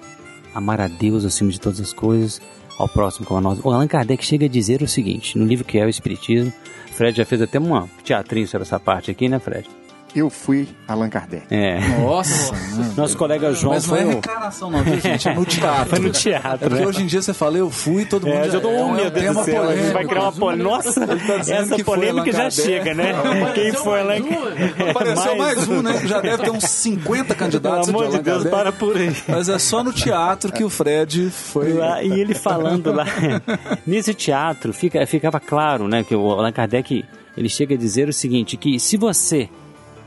Amar 0.54 0.78
a 0.78 0.88
Deus 0.88 1.24
acima 1.24 1.50
de 1.50 1.58
todas 1.58 1.80
as 1.80 1.94
coisas, 1.94 2.38
ao 2.78 2.86
próximo 2.86 3.24
como 3.24 3.38
a 3.38 3.40
nós. 3.40 3.60
O 3.64 3.70
Allan 3.70 3.88
Kardec 3.88 4.22
chega 4.22 4.44
a 4.44 4.48
dizer 4.48 4.82
o 4.82 4.86
seguinte, 4.86 5.38
no 5.38 5.46
livro 5.46 5.64
que 5.64 5.78
é 5.78 5.86
o 5.86 5.88
Espiritismo, 5.88 6.52
Fred 6.92 7.16
já 7.16 7.24
fez 7.24 7.40
até 7.40 7.58
um 7.58 7.88
teatrinho 8.04 8.46
sobre 8.46 8.66
essa 8.66 8.78
parte 8.78 9.10
aqui, 9.10 9.26
né, 9.26 9.38
Fred? 9.38 9.66
Eu 10.14 10.30
fui 10.30 10.68
Allan 10.86 11.08
Kardec. 11.10 11.44
É. 11.50 11.78
Nossa, 12.00 12.52
Nosso 12.96 13.16
colega 13.16 13.52
João 13.52 13.74
Mas 13.74 13.86
não 13.86 13.94
é 13.94 13.98
foi 13.98 14.06
o... 14.06 14.10
reencarnação, 14.12 14.70
não, 14.70 14.82
viu, 14.82 15.00
gente? 15.00 15.28
É 15.28 15.34
no 15.34 15.44
teatro. 15.44 15.86
Foi 15.90 15.98
no 15.98 16.10
teatro, 16.10 16.50
É 16.50 16.68
porque 16.68 16.82
né? 16.82 16.86
hoje 16.86 17.02
em 17.02 17.06
dia 17.06 17.20
você 17.22 17.34
fala, 17.34 17.58
eu 17.58 17.70
fui, 17.70 18.04
todo 18.04 18.26
mundo 18.26 18.36
É, 18.38 18.50
já 18.50 18.60
tô, 18.60 18.70
é, 18.70 18.82
oh, 18.82 18.86
um 18.86 18.92
meu 18.92 19.10
Deus 19.10 19.24
tema 19.24 19.40
do 19.40 19.44
céu, 19.44 19.68
a 19.68 19.76
gente 19.76 19.92
vai 19.92 20.04
criar 20.06 20.22
uma 20.22 20.32
polêmica. 20.32 20.68
Nossa, 20.68 21.06
tá 21.06 21.36
dizendo 21.36 21.74
essa 21.74 21.84
polêmica 21.84 22.32
já 22.32 22.38
Kardec. 22.38 22.62
chega, 22.62 22.94
né? 22.94 23.12
Quem 23.54 23.72
foi 23.72 24.00
Allan 24.00 24.16
Apareceu 24.90 25.36
mais 25.36 25.68
um, 25.68 25.82
né? 25.82 26.06
Já 26.06 26.20
deve 26.20 26.42
ter 26.42 26.50
uns 26.50 26.64
50 26.64 27.24
Pelo 27.24 27.38
candidatos 27.38 27.88
amor 27.88 28.08
de 28.08 28.14
Allan 28.14 28.22
Deus, 28.22 28.42
Kardec. 28.44 28.56
para 28.56 28.72
por 28.72 28.96
aí. 28.96 29.14
Mas 29.28 29.48
é 29.48 29.58
só 29.58 29.84
no 29.84 29.92
teatro 29.92 30.52
que 30.52 30.64
o 30.64 30.70
Fred 30.70 31.30
foi... 31.30 31.72
Lá, 31.74 32.02
e 32.02 32.20
ele 32.20 32.34
falando 32.34 32.92
lá, 32.92 33.04
nesse 33.86 34.14
teatro, 34.14 34.72
fica, 34.72 35.06
ficava 35.06 35.38
claro, 35.38 35.86
né, 35.86 36.02
que 36.02 36.14
o 36.14 36.30
Allan 36.30 36.52
Kardec, 36.52 37.04
ele 37.36 37.48
chega 37.48 37.74
a 37.74 37.78
dizer 37.78 38.08
o 38.08 38.12
seguinte, 38.12 38.56
que 38.56 38.80
se 38.80 38.96
você 38.96 39.48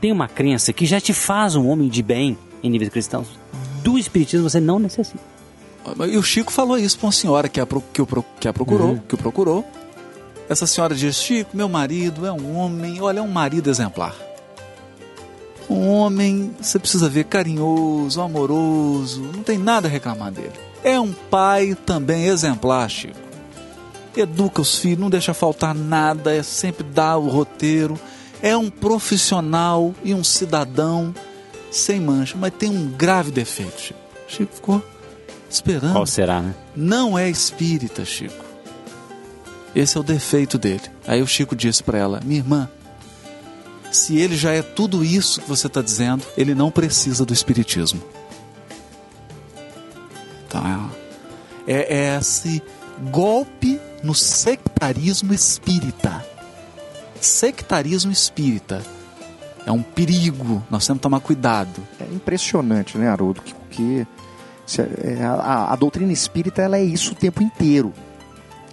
tem 0.02 0.10
uma 0.10 0.26
crença 0.26 0.72
que 0.72 0.84
já 0.84 1.00
te 1.00 1.12
faz 1.12 1.54
um 1.54 1.68
homem 1.68 1.88
de 1.88 2.02
bem 2.02 2.36
em 2.60 2.68
níveis 2.68 2.90
cristãos, 2.90 3.28
do 3.84 3.96
espiritismo 3.96 4.50
você 4.50 4.58
não 4.58 4.80
necessita. 4.80 5.20
E 6.10 6.16
o 6.16 6.22
Chico 6.22 6.52
falou 6.52 6.76
isso 6.76 6.98
para 6.98 7.06
uma 7.06 7.12
senhora 7.12 7.48
que 7.48 7.60
a, 7.60 7.66
que 7.66 8.02
o, 8.02 8.24
que 8.40 8.48
a 8.48 8.52
procurou, 8.52 8.88
Uhum. 8.88 8.98
que 8.98 9.14
o 9.14 9.18
procurou. 9.18 9.64
Essa 10.48 10.66
senhora 10.66 10.92
diz: 10.94 11.14
Chico, 11.16 11.56
meu 11.56 11.68
marido 11.68 12.26
é 12.26 12.32
um 12.32 12.56
homem, 12.58 13.00
olha, 13.00 13.20
é 13.20 13.22
um 13.22 13.28
marido 13.28 13.70
exemplar. 13.70 14.14
Um 15.70 15.88
homem, 15.88 16.50
você 16.60 16.80
precisa 16.80 17.08
ver, 17.08 17.24
carinhoso, 17.24 18.20
amoroso, 18.20 19.22
não 19.34 19.44
tem 19.44 19.56
nada 19.56 19.86
a 19.86 19.90
reclamar 19.90 20.32
dele. 20.32 20.52
É 20.82 20.98
um 20.98 21.12
pai 21.12 21.76
também 21.86 22.26
exemplar, 22.26 22.90
Chico. 22.90 23.14
Educa 24.16 24.60
os 24.60 24.78
filhos, 24.78 24.98
não 24.98 25.08
deixa 25.08 25.32
faltar 25.32 25.74
nada, 25.74 26.34
é 26.34 26.42
sempre 26.42 26.82
dá 26.84 27.16
o 27.16 27.28
roteiro. 27.28 27.98
É 28.42 28.56
um 28.56 28.68
profissional 28.68 29.94
e 30.02 30.12
um 30.12 30.24
cidadão 30.24 31.14
sem 31.70 32.00
mancha, 32.00 32.36
mas 32.36 32.52
tem 32.52 32.68
um 32.68 32.90
grave 32.90 33.30
defeito, 33.30 33.80
Chico. 33.80 34.00
Chico 34.28 34.54
ficou 34.54 34.84
esperando. 35.48 35.92
Qual 35.92 36.06
será, 36.06 36.42
né? 36.42 36.54
Não 36.74 37.18
é 37.18 37.30
espírita, 37.30 38.04
Chico. 38.04 38.44
Esse 39.74 39.96
é 39.96 40.00
o 40.00 40.02
defeito 40.02 40.58
dele. 40.58 40.82
Aí 41.06 41.22
o 41.22 41.26
Chico 41.26 41.56
disse 41.56 41.82
para 41.82 41.98
ela: 41.98 42.20
Minha 42.24 42.40
irmã, 42.40 42.68
se 43.90 44.18
ele 44.18 44.36
já 44.36 44.52
é 44.52 44.62
tudo 44.62 45.04
isso 45.04 45.40
que 45.40 45.48
você 45.48 45.66
está 45.66 45.80
dizendo, 45.80 46.24
ele 46.36 46.54
não 46.54 46.70
precisa 46.70 47.24
do 47.24 47.32
espiritismo. 47.32 48.02
Então 50.46 50.92
é, 51.66 51.72
é, 51.72 51.96
é 51.96 52.18
esse 52.18 52.62
golpe 53.10 53.80
no 54.02 54.14
sectarismo 54.14 55.32
espírita. 55.32 56.31
Sectarismo 57.24 58.10
espírita. 58.12 58.82
É 59.64 59.70
um 59.70 59.82
perigo, 59.82 60.62
nós 60.70 60.86
temos 60.86 60.98
que 60.98 61.02
tomar 61.02 61.20
cuidado. 61.20 61.80
É 62.00 62.04
impressionante, 62.12 62.98
né, 62.98 63.08
Haroldo? 63.08 63.40
Que, 63.42 63.54
que 63.70 64.06
se- 64.66 64.82
é, 64.82 65.22
a, 65.24 65.72
a 65.72 65.76
doutrina 65.76 66.12
espírita 66.12 66.60
ela 66.62 66.76
é 66.76 66.82
isso 66.82 67.12
o 67.12 67.14
tempo 67.14 67.42
inteiro. 67.42 67.92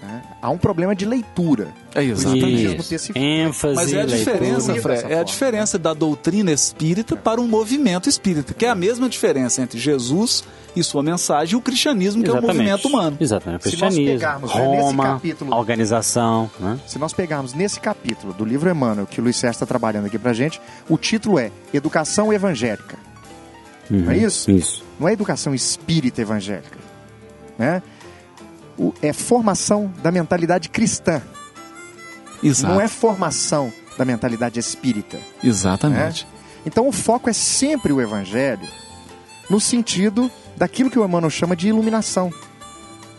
Né? 0.10 0.22
Há 0.42 0.50
um 0.50 0.58
problema 0.58 0.96
de 0.96 1.06
leitura. 1.06 1.68
É 1.94 2.04
exatamente. 2.04 2.76
Isso. 2.78 2.96
Isso. 2.96 3.12
ênfase, 3.16 3.76
Mas 3.76 3.94
é 3.94 4.02
a 4.02 4.06
diferença, 4.06 4.72
leitura. 4.72 4.98
Fred, 4.98 5.14
é 5.14 5.20
a 5.20 5.24
diferença 5.24 5.78
da 5.80 5.94
doutrina 5.94 6.52
espírita 6.52 7.16
para 7.16 7.40
um 7.40 7.48
movimento 7.48 8.10
espírita, 8.10 8.54
que 8.54 8.66
é 8.66 8.70
a 8.70 8.76
mesma 8.76 9.08
diferença 9.08 9.62
entre 9.62 9.80
Jesus 9.80 10.44
e 10.76 10.84
sua 10.84 11.02
mensagem 11.04 11.54
e 11.54 11.58
o 11.58 11.62
cristianismo, 11.62 12.24
que 12.24 12.30
é 12.30 12.34
o 12.34 12.38
Exatamente. 12.38 12.58
movimento 12.58 12.88
humano. 12.88 13.18
Exatamente. 13.20 13.64
Se 13.64 13.70
nós 13.78 13.80
Cristianismo, 13.94 14.14
pegarmos, 14.20 14.54
né, 14.56 14.68
nesse 14.68 14.82
Roma, 14.84 15.04
capítulo- 15.04 15.54
a 15.54 15.58
organização, 15.58 16.50
né? 16.60 16.80
Se 16.88 17.00
nós 17.00 17.12
pegarmos 17.14 17.54
nesse 17.54 17.80
capítulo 17.80 18.34
do 18.34 18.46
livro 18.46 18.70
Emmanuel, 18.70 19.06
que 19.08 19.20
o 19.20 19.24
Luiz 19.24 19.36
Sérgio 19.38 19.56
está 19.58 19.66
trabalhando 19.66 20.06
aqui 20.06 20.18
pra 20.20 20.32
gente, 20.34 20.62
o 20.88 20.98
título 20.98 21.40
é 21.40 21.52
Educação 21.74 22.32
Evangélica. 22.32 22.98
Não 23.90 24.12
é 24.12 24.18
isso? 24.18 24.52
Uhum. 24.52 24.58
Isso. 24.58 24.84
Não 25.00 25.08
é 25.10 25.14
educação 25.14 25.56
espírita 25.56 26.22
evangélica. 26.22 26.78
Né? 27.58 27.82
O- 28.80 28.94
é 29.02 29.12
formação 29.14 29.92
da 30.02 30.12
mentalidade 30.12 30.70
cristã. 30.70 31.22
Exato. 32.42 32.74
Não 32.74 32.82
é 32.82 32.88
formação 32.88 33.72
da 33.98 34.06
mentalidade 34.06 34.60
espírita. 34.60 35.20
Exatamente. 35.44 36.26
Então 36.66 36.88
o 36.88 36.92
foco 36.92 37.30
é 37.30 37.34
sempre 37.34 37.92
o 37.92 38.00
evangelho 38.02 38.68
no 39.50 39.60
sentido 39.60 40.32
daquilo 40.56 40.90
que 40.90 40.98
o 40.98 41.04
Emmanuel 41.06 41.30
chama 41.30 41.56
de 41.56 41.68
iluminação, 41.68 42.32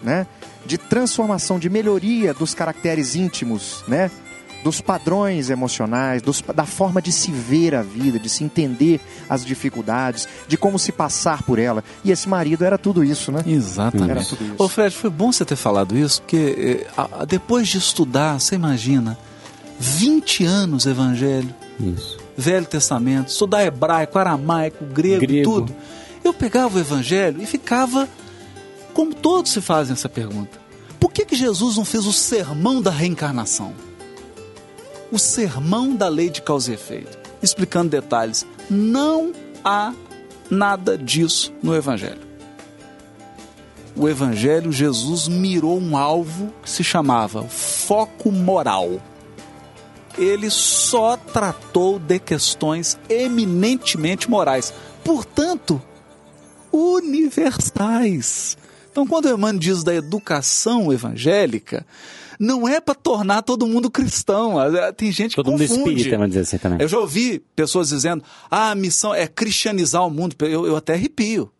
né? 0.03 0.27
De 0.65 0.79
transformação, 0.79 1.59
de 1.59 1.69
melhoria 1.69 2.33
dos 2.33 2.55
caracteres 2.55 3.15
íntimos, 3.15 3.85
né? 3.89 4.11
Dos 4.63 4.81
padrões 4.81 5.49
emocionais, 5.49 6.21
dos- 6.21 6.43
da 6.55 6.67
forma 6.67 7.01
de 7.01 7.11
se 7.11 7.31
ver 7.33 7.75
a 7.75 7.81
vida, 7.83 8.19
de 8.19 8.29
se 8.29 8.45
entender 8.45 9.01
as 9.29 9.45
dificuldades, 9.45 10.29
de 10.47 10.57
como 10.59 10.79
se 10.79 10.93
passar 10.93 11.43
por 11.43 11.59
ela. 11.59 11.83
E 12.05 12.11
esse 12.11 12.29
marido 12.29 12.63
era 12.65 12.77
tudo 12.77 13.03
isso, 13.03 13.33
né? 13.33 13.43
Exatamente. 13.47 14.11
Era 14.11 14.23
tudo 14.25 14.45
isso. 14.45 14.55
Ô 14.59 14.69
Fred, 14.69 14.95
foi 14.95 15.09
bom 15.09 15.33
você 15.33 15.45
ter 15.47 15.57
falado 15.57 15.97
isso, 15.97 16.21
porque 16.21 16.83
eh, 16.87 16.91
a- 16.97 17.23
a- 17.23 17.25
depois 17.25 17.69
de 17.69 17.79
estudar, 17.79 18.39
você 18.39 18.55
imagina, 18.55 19.19
20 19.79 20.45
anos 20.45 20.85
evangelho, 20.87 21.55
Isso. 21.79 22.19
Velho 22.37 22.67
Testamento, 22.67 23.29
estudar 23.29 23.65
hebraico, 23.65 24.19
aramaico, 24.19 24.85
grego, 24.85 25.21
Grego. 25.21 25.51
tudo. 25.51 25.77
Eu 26.23 26.35
pegava 26.35 26.77
o 26.77 26.81
evangelho 26.81 27.43
e 27.43 27.47
ficava 27.47 28.07
como 28.93 29.15
todos 29.15 29.51
se 29.53 29.63
fazem 29.63 29.95
essa 29.95 30.09
pergunta. 30.09 30.59
Por 30.99 31.11
que, 31.11 31.25
que 31.25 31.35
Jesus 31.35 31.77
não 31.79 31.85
fez 31.87 32.05
o 32.07 32.13
sermão 32.13 32.83
da 32.83 32.91
reencarnação? 32.91 33.73
O 35.11 35.19
sermão 35.19 35.95
da 35.95 36.09
lei 36.09 36.31
de 36.31 36.43
causa 36.43 36.71
e 36.71 36.75
efeito, 36.75 37.19
explicando 37.43 37.91
detalhes. 37.91 38.47
Não 38.69 39.33
há 39.65 39.93
nada 40.51 40.97
disso 40.97 41.53
no 41.63 41.75
evangelho. 41.75 42.31
O 43.97 44.09
evangelho, 44.09 44.73
Jesus 44.73 45.27
mirou 45.29 45.79
um 45.81 45.97
alvo 45.97 46.53
que 46.63 46.71
se 46.71 46.85
chamava 46.85 47.43
foco 47.43 48.31
moral 48.31 49.01
ele 50.19 50.51
só 50.51 51.17
tratou 51.17 51.99
de 51.99 52.19
questões 52.19 52.99
eminentemente 53.09 54.29
morais, 54.29 54.73
portanto, 55.05 55.81
universais. 56.73 58.57
Então, 58.91 59.07
quando 59.07 59.27
o 59.27 59.31
Emmanuel 59.31 59.59
diz 59.59 59.85
da 59.85 59.95
educação 59.95 60.93
evangélica, 60.93 61.87
não 62.41 62.67
é 62.67 62.81
para 62.81 62.95
tornar 62.95 63.43
todo 63.43 63.67
mundo 63.67 63.91
cristão. 63.91 64.55
Tem 64.97 65.13
gente 65.13 65.31
que 65.31 65.37
Todo 65.37 65.51
mundo 65.53 65.61
confunde. 65.61 65.81
espírita, 65.91 66.17
vamos 66.17 66.29
dizer 66.31 66.41
assim 66.41 66.57
também. 66.59 66.79
Eu 66.81 66.89
já 66.89 66.99
ouvi 66.99 67.39
pessoas 67.55 67.91
dizendo: 67.91 68.25
ah, 68.51 68.71
a 68.71 68.75
missão 68.75 69.15
é 69.15 69.27
cristianizar 69.27 70.05
o 70.07 70.11
mundo. 70.11 70.35
Eu, 70.41 70.67
eu 70.67 70.75
até 70.75 70.95
arrepio. 70.95 71.53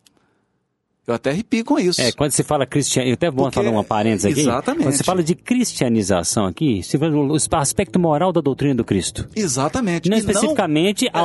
Eu 1.07 1.15
até 1.15 1.31
arrepio 1.31 1.65
com 1.65 1.79
isso. 1.79 2.01
É, 2.01 2.13
quando 2.13 2.31
se 2.31 2.45
fala 2.45 2.65
cristian... 2.65 3.03
Eu 3.03 3.15
até 3.15 3.31
vou 3.31 3.47
Porque- 3.47 3.57
falar 3.57 3.71
uma 3.71 3.83
parênteses 3.83 4.31
aqui. 4.31 4.41
Exatamente. 4.43 4.85
Quando 4.85 4.95
se 4.95 5.03
fala 5.03 5.23
de 5.25 5.35
cristianização 5.35 6.47
aqui, 6.47 6.83
se 6.85 6.97
fala 6.99 7.17
o 7.17 7.37
aspecto 7.57 7.99
moral 7.99 8.33
da 8.33 8.41
doutrina 8.41 8.77
do 8.77 8.85
Cristo. 8.85 9.29
Exatamente. 9.35 10.09
Não 10.09 10.17
E 10.17 10.21
especificamente 10.21 11.09
a 11.13 11.21
É. 11.21 11.23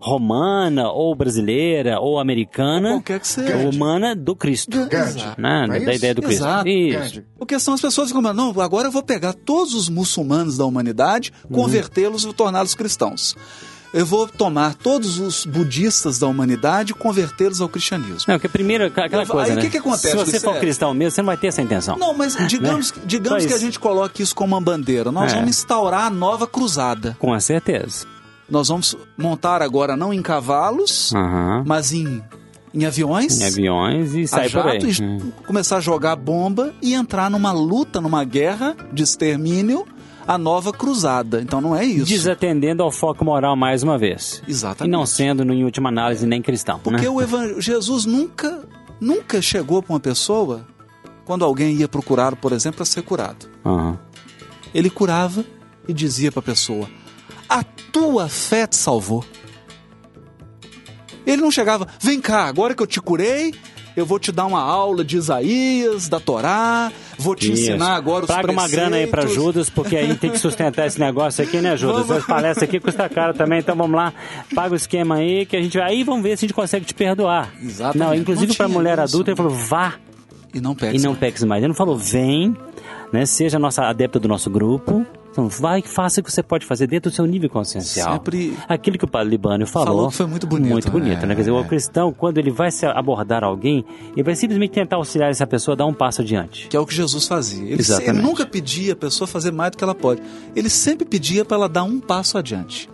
romana, 0.00 0.90
ou 0.90 1.14
brasileira, 1.14 1.98
ou 2.00 2.18
americana, 2.18 2.88
Ou 2.90 2.94
qualquer 2.96 3.20
que 3.20 3.28
seja. 3.28 3.56
romana 3.56 4.14
do 4.14 4.34
Cristo. 4.36 4.86
Gandhi. 4.86 5.24
Né? 5.38 5.66
É 5.72 5.80
Da 5.80 5.94
ideia 5.94 6.14
do 6.14 6.22
Cristo. 6.22 6.42
Exato. 6.44 6.68
Isso. 6.68 7.22
Porque 7.38 7.58
são 7.58 7.74
as 7.74 7.80
pessoas 7.80 8.10
que 8.10 8.16
ficam, 8.16 8.32
não, 8.32 8.58
agora 8.60 8.88
eu 8.88 8.92
vou 8.92 9.02
pegar 9.02 9.32
todos 9.32 9.74
os 9.74 9.88
muçulmanos 9.88 10.56
da 10.56 10.64
humanidade, 10.64 11.32
Uhum. 11.48 11.56
convertê-los 11.62 12.24
e 12.24 12.32
torná-los 12.32 12.74
cristãos. 12.74 13.36
Eu 13.94 14.04
vou 14.04 14.28
tomar 14.28 14.74
todos 14.74 15.18
os 15.18 15.46
budistas 15.46 16.18
da 16.18 16.26
humanidade 16.26 16.90
e 16.90 16.94
convertê-los 16.94 17.60
ao 17.62 17.68
cristianismo. 17.68 18.24
Não, 18.28 18.34
porque 18.34 18.48
primeiro, 18.48 18.84
aquela 18.86 19.22
Aí, 19.22 19.26
coisa, 19.26 19.52
o 19.52 19.56
né? 19.56 19.62
que 19.62 19.70
que 19.70 19.78
acontece, 19.78 20.10
Se 20.10 20.16
você 20.16 20.32
for 20.32 20.40
Sérgio? 20.40 20.60
cristão 20.60 20.92
mesmo, 20.92 21.12
você 21.12 21.22
não 21.22 21.26
vai 21.26 21.36
ter 21.36 21.46
essa 21.46 21.62
intenção. 21.62 21.96
Não, 21.96 22.12
mas 22.12 22.36
digamos, 22.46 22.92
Né? 22.92 23.02
digamos 23.06 23.42
Só 23.44 23.48
que 23.48 23.54
a 23.54 23.56
isso. 23.56 23.64
gente 23.64 23.78
coloque 23.80 24.22
isso 24.22 24.34
como 24.34 24.54
uma 24.54 24.60
bandeira. 24.60 25.10
Nós 25.10 25.32
É. 25.32 25.36
vamos 25.36 25.50
instaurar 25.50 26.06
a 26.06 26.10
nova 26.10 26.46
cruzada. 26.46 27.16
Com 27.18 27.38
certeza. 27.40 28.04
Nós 28.48 28.68
vamos 28.68 28.96
montar 29.16 29.60
agora 29.62 29.96
não 29.96 30.12
em 30.12 30.22
cavalos, 30.22 31.12
Aham. 31.14 31.64
mas 31.66 31.92
em, 31.92 32.22
em 32.72 32.84
aviões. 32.84 33.40
Em 33.40 33.46
aviões 33.46 34.14
e 34.14 34.22
a 34.22 34.28
sai 34.28 34.48
por 34.50 34.66
aí. 34.66 34.78
e 34.80 35.02
Hum. 35.02 35.32
começar 35.46 35.78
a 35.78 35.80
jogar 35.80 36.14
bomba 36.16 36.72
e 36.80 36.94
entrar 36.94 37.30
numa 37.30 37.50
luta, 37.52 38.00
numa 38.00 38.22
guerra 38.24 38.76
de 38.92 39.02
extermínio, 39.02 39.84
a 40.28 40.38
nova 40.38 40.72
cruzada. 40.72 41.40
Então 41.40 41.60
não 41.60 41.74
é 41.74 41.84
isso. 41.84 42.06
Desatendendo 42.06 42.82
ao 42.82 42.92
foco 42.92 43.24
moral 43.24 43.56
mais 43.56 43.82
uma 43.82 43.98
vez. 43.98 44.42
Exatamente. 44.46 44.92
E 44.92 44.96
não 44.96 45.04
sendo, 45.06 45.42
em 45.52 45.64
última 45.64 45.88
análise, 45.88 46.24
nem 46.26 46.40
cristão. 46.40 46.78
Porque 46.78 47.02
né? 47.02 47.08
o 47.08 47.20
evan... 47.20 47.60
Jesus 47.60 48.04
nunca, 48.04 48.64
nunca 49.00 49.42
chegou 49.42 49.82
para 49.82 49.92
uma 49.92 50.00
pessoa 50.00 50.66
quando 51.24 51.44
alguém 51.44 51.74
ia 51.76 51.88
procurá-lo, 51.88 52.36
por 52.36 52.52
exemplo, 52.52 52.76
para 52.76 52.86
ser 52.86 53.02
curado. 53.02 53.46
Aham. 53.64 53.98
Ele 54.72 54.88
curava 54.90 55.44
e 55.88 55.92
dizia 55.92 56.30
para 56.30 56.40
a 56.40 56.42
pessoa: 56.44 56.88
A 57.48 57.62
tua 57.62 58.28
fé 58.28 58.66
te 58.66 58.76
salvou. 58.76 59.24
Ele 61.26 61.42
não 61.42 61.50
chegava, 61.50 61.86
vem 62.00 62.20
cá, 62.20 62.44
agora 62.44 62.72
que 62.74 62.82
eu 62.82 62.86
te 62.86 63.00
curei, 63.00 63.52
eu 63.96 64.06
vou 64.06 64.16
te 64.18 64.30
dar 64.30 64.46
uma 64.46 64.60
aula 64.60 65.02
de 65.04 65.16
Isaías, 65.16 66.08
da 66.08 66.20
Torá, 66.20 66.92
vou 67.18 67.34
te 67.34 67.50
Isso. 67.52 67.62
ensinar 67.62 67.96
agora 67.96 68.24
os 68.24 68.30
Paga 68.30 68.52
uma 68.52 68.68
grana 68.68 68.96
aí 68.96 69.08
pra 69.08 69.22
preceitos." 69.22 69.44
Judas, 69.44 69.70
porque 69.70 69.96
aí 69.96 70.14
tem 70.14 70.30
que 70.30 70.38
sustentar 70.38 70.86
esse 70.86 71.00
negócio 71.00 71.42
aqui, 71.42 71.60
né, 71.60 71.76
Judas? 71.76 72.06
Vamos. 72.06 72.22
Essa 72.22 72.26
palestra 72.32 72.64
aqui 72.64 72.78
custa 72.78 73.08
caro 73.08 73.34
também, 73.34 73.58
então 73.58 73.74
vamos 73.74 73.96
lá, 73.96 74.12
paga 74.54 74.74
o 74.74 74.76
esquema 74.76 75.16
aí, 75.16 75.44
que 75.46 75.56
a 75.56 75.60
gente 75.60 75.76
vai. 75.76 75.88
Aí 75.90 76.04
vamos 76.04 76.22
ver 76.22 76.36
se 76.38 76.44
a 76.44 76.48
gente 76.48 76.54
consegue 76.54 76.84
te 76.84 76.94
perdoar. 76.94 77.52
Exatamente. 77.60 77.98
Não, 77.98 78.14
inclusive 78.14 78.54
tinha 78.54 78.68
mulher 78.68 78.98
isso. 78.98 79.16
adulta, 79.16 79.30
ele 79.30 79.36
falou, 79.36 79.52
vá 79.52 79.94
E 80.54 80.60
não 80.60 80.76
pega. 80.76 80.96
e 80.96 81.00
não 81.00 81.14
peques 81.16 81.42
mais. 81.42 81.60
Ele 81.60 81.68
não 81.68 81.74
falou, 81.74 81.96
vem, 81.96 82.56
né? 83.12 83.26
Seja 83.26 83.56
a 83.56 83.60
nossa 83.60 83.82
adepta 83.82 84.20
do 84.20 84.28
nosso 84.28 84.48
grupo. 84.48 85.04
Então, 85.36 85.48
vai 85.50 85.80
e 85.80 85.82
faça 85.82 86.20
o 86.20 86.24
que 86.24 86.32
você 86.32 86.42
pode 86.42 86.64
fazer 86.64 86.86
dentro 86.86 87.10
do 87.10 87.14
seu 87.14 87.26
nível 87.26 87.50
consciencial. 87.50 88.14
Sempre- 88.14 88.56
Aquilo 88.66 88.96
que 88.96 89.04
o 89.04 89.08
padre 89.08 89.28
Libânio 89.28 89.66
falou. 89.66 89.86
Falou 89.86 90.10
foi 90.10 90.24
muito 90.26 90.46
bonito, 90.46 90.72
Muito 90.72 90.90
bonito, 90.90 91.22
é, 91.24 91.26
né? 91.26 91.34
Quer 91.34 91.42
dizer, 91.42 91.50
o 91.50 91.60
é. 91.60 91.64
cristão, 91.64 92.10
quando 92.12 92.38
ele 92.38 92.50
vai 92.50 92.70
se 92.70 92.86
abordar 92.86 93.44
alguém, 93.44 93.84
ele 94.14 94.22
vai 94.22 94.34
simplesmente 94.34 94.70
tentar 94.70 94.96
auxiliar 94.96 95.30
essa 95.30 95.46
pessoa 95.46 95.74
a 95.74 95.76
dar 95.76 95.84
um 95.86 95.92
passo 95.92 96.22
adiante. 96.22 96.68
Que 96.68 96.76
é 96.76 96.80
o 96.80 96.86
que 96.86 96.94
Jesus 96.94 97.26
fazia. 97.28 97.64
Ele, 97.64 97.74
Exatamente. 97.80 98.16
ele 98.16 98.22
nunca 98.26 98.46
pedia 98.46 98.94
a 98.94 98.96
pessoa 98.96 99.28
fazer 99.28 99.52
mais 99.52 99.72
do 99.72 99.76
que 99.76 99.84
ela 99.84 99.94
pode. 99.94 100.22
Ele 100.54 100.70
sempre 100.70 101.04
pedia 101.06 101.44
para 101.44 101.58
ela 101.58 101.68
dar 101.68 101.84
um 101.84 102.00
passo 102.00 102.38
adiante. 102.38 102.88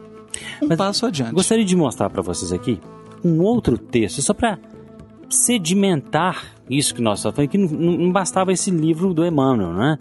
Um 0.60 0.66
Mas 0.66 0.78
passo 0.78 1.06
adiante. 1.06 1.32
Gostaria 1.32 1.64
de 1.64 1.76
mostrar 1.76 2.10
para 2.10 2.22
vocês 2.22 2.52
aqui 2.52 2.80
um 3.24 3.40
outro 3.40 3.78
texto, 3.78 4.20
só 4.20 4.34
para 4.34 4.58
sedimentar 5.28 6.44
isso 6.68 6.94
que 6.94 7.02
nós 7.02 7.18
estamos 7.18 7.36
falando, 7.36 7.50
que 7.50 7.58
não, 7.58 7.68
não- 7.68 7.98
não 7.98 8.12
bastava 8.12 8.52
esse 8.52 8.70
livro 8.70 9.12
do 9.14 9.24
Emmanuel, 9.24 9.72
né? 9.72 9.98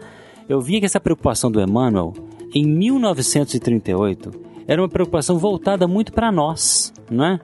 Eu 0.50 0.60
via 0.60 0.80
que 0.80 0.86
essa 0.86 1.00
preocupação 1.00 1.50
do 1.52 1.62
Emmanuel, 1.62 2.14
em 2.54 2.66
1938, 2.66 4.32
era 4.68 4.82
uma 4.82 4.90
preocupação 4.90 5.38
voltada 5.38 5.88
muito 5.88 6.12
para 6.14 6.32
nós, 6.32 6.94
né? 7.10 7.40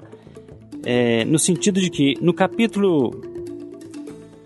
É, 0.84 1.26
no 1.26 1.40
sentido 1.40 1.82
de 1.82 1.90
que 1.90 2.14
no 2.22 2.34
capítulo 2.34 3.12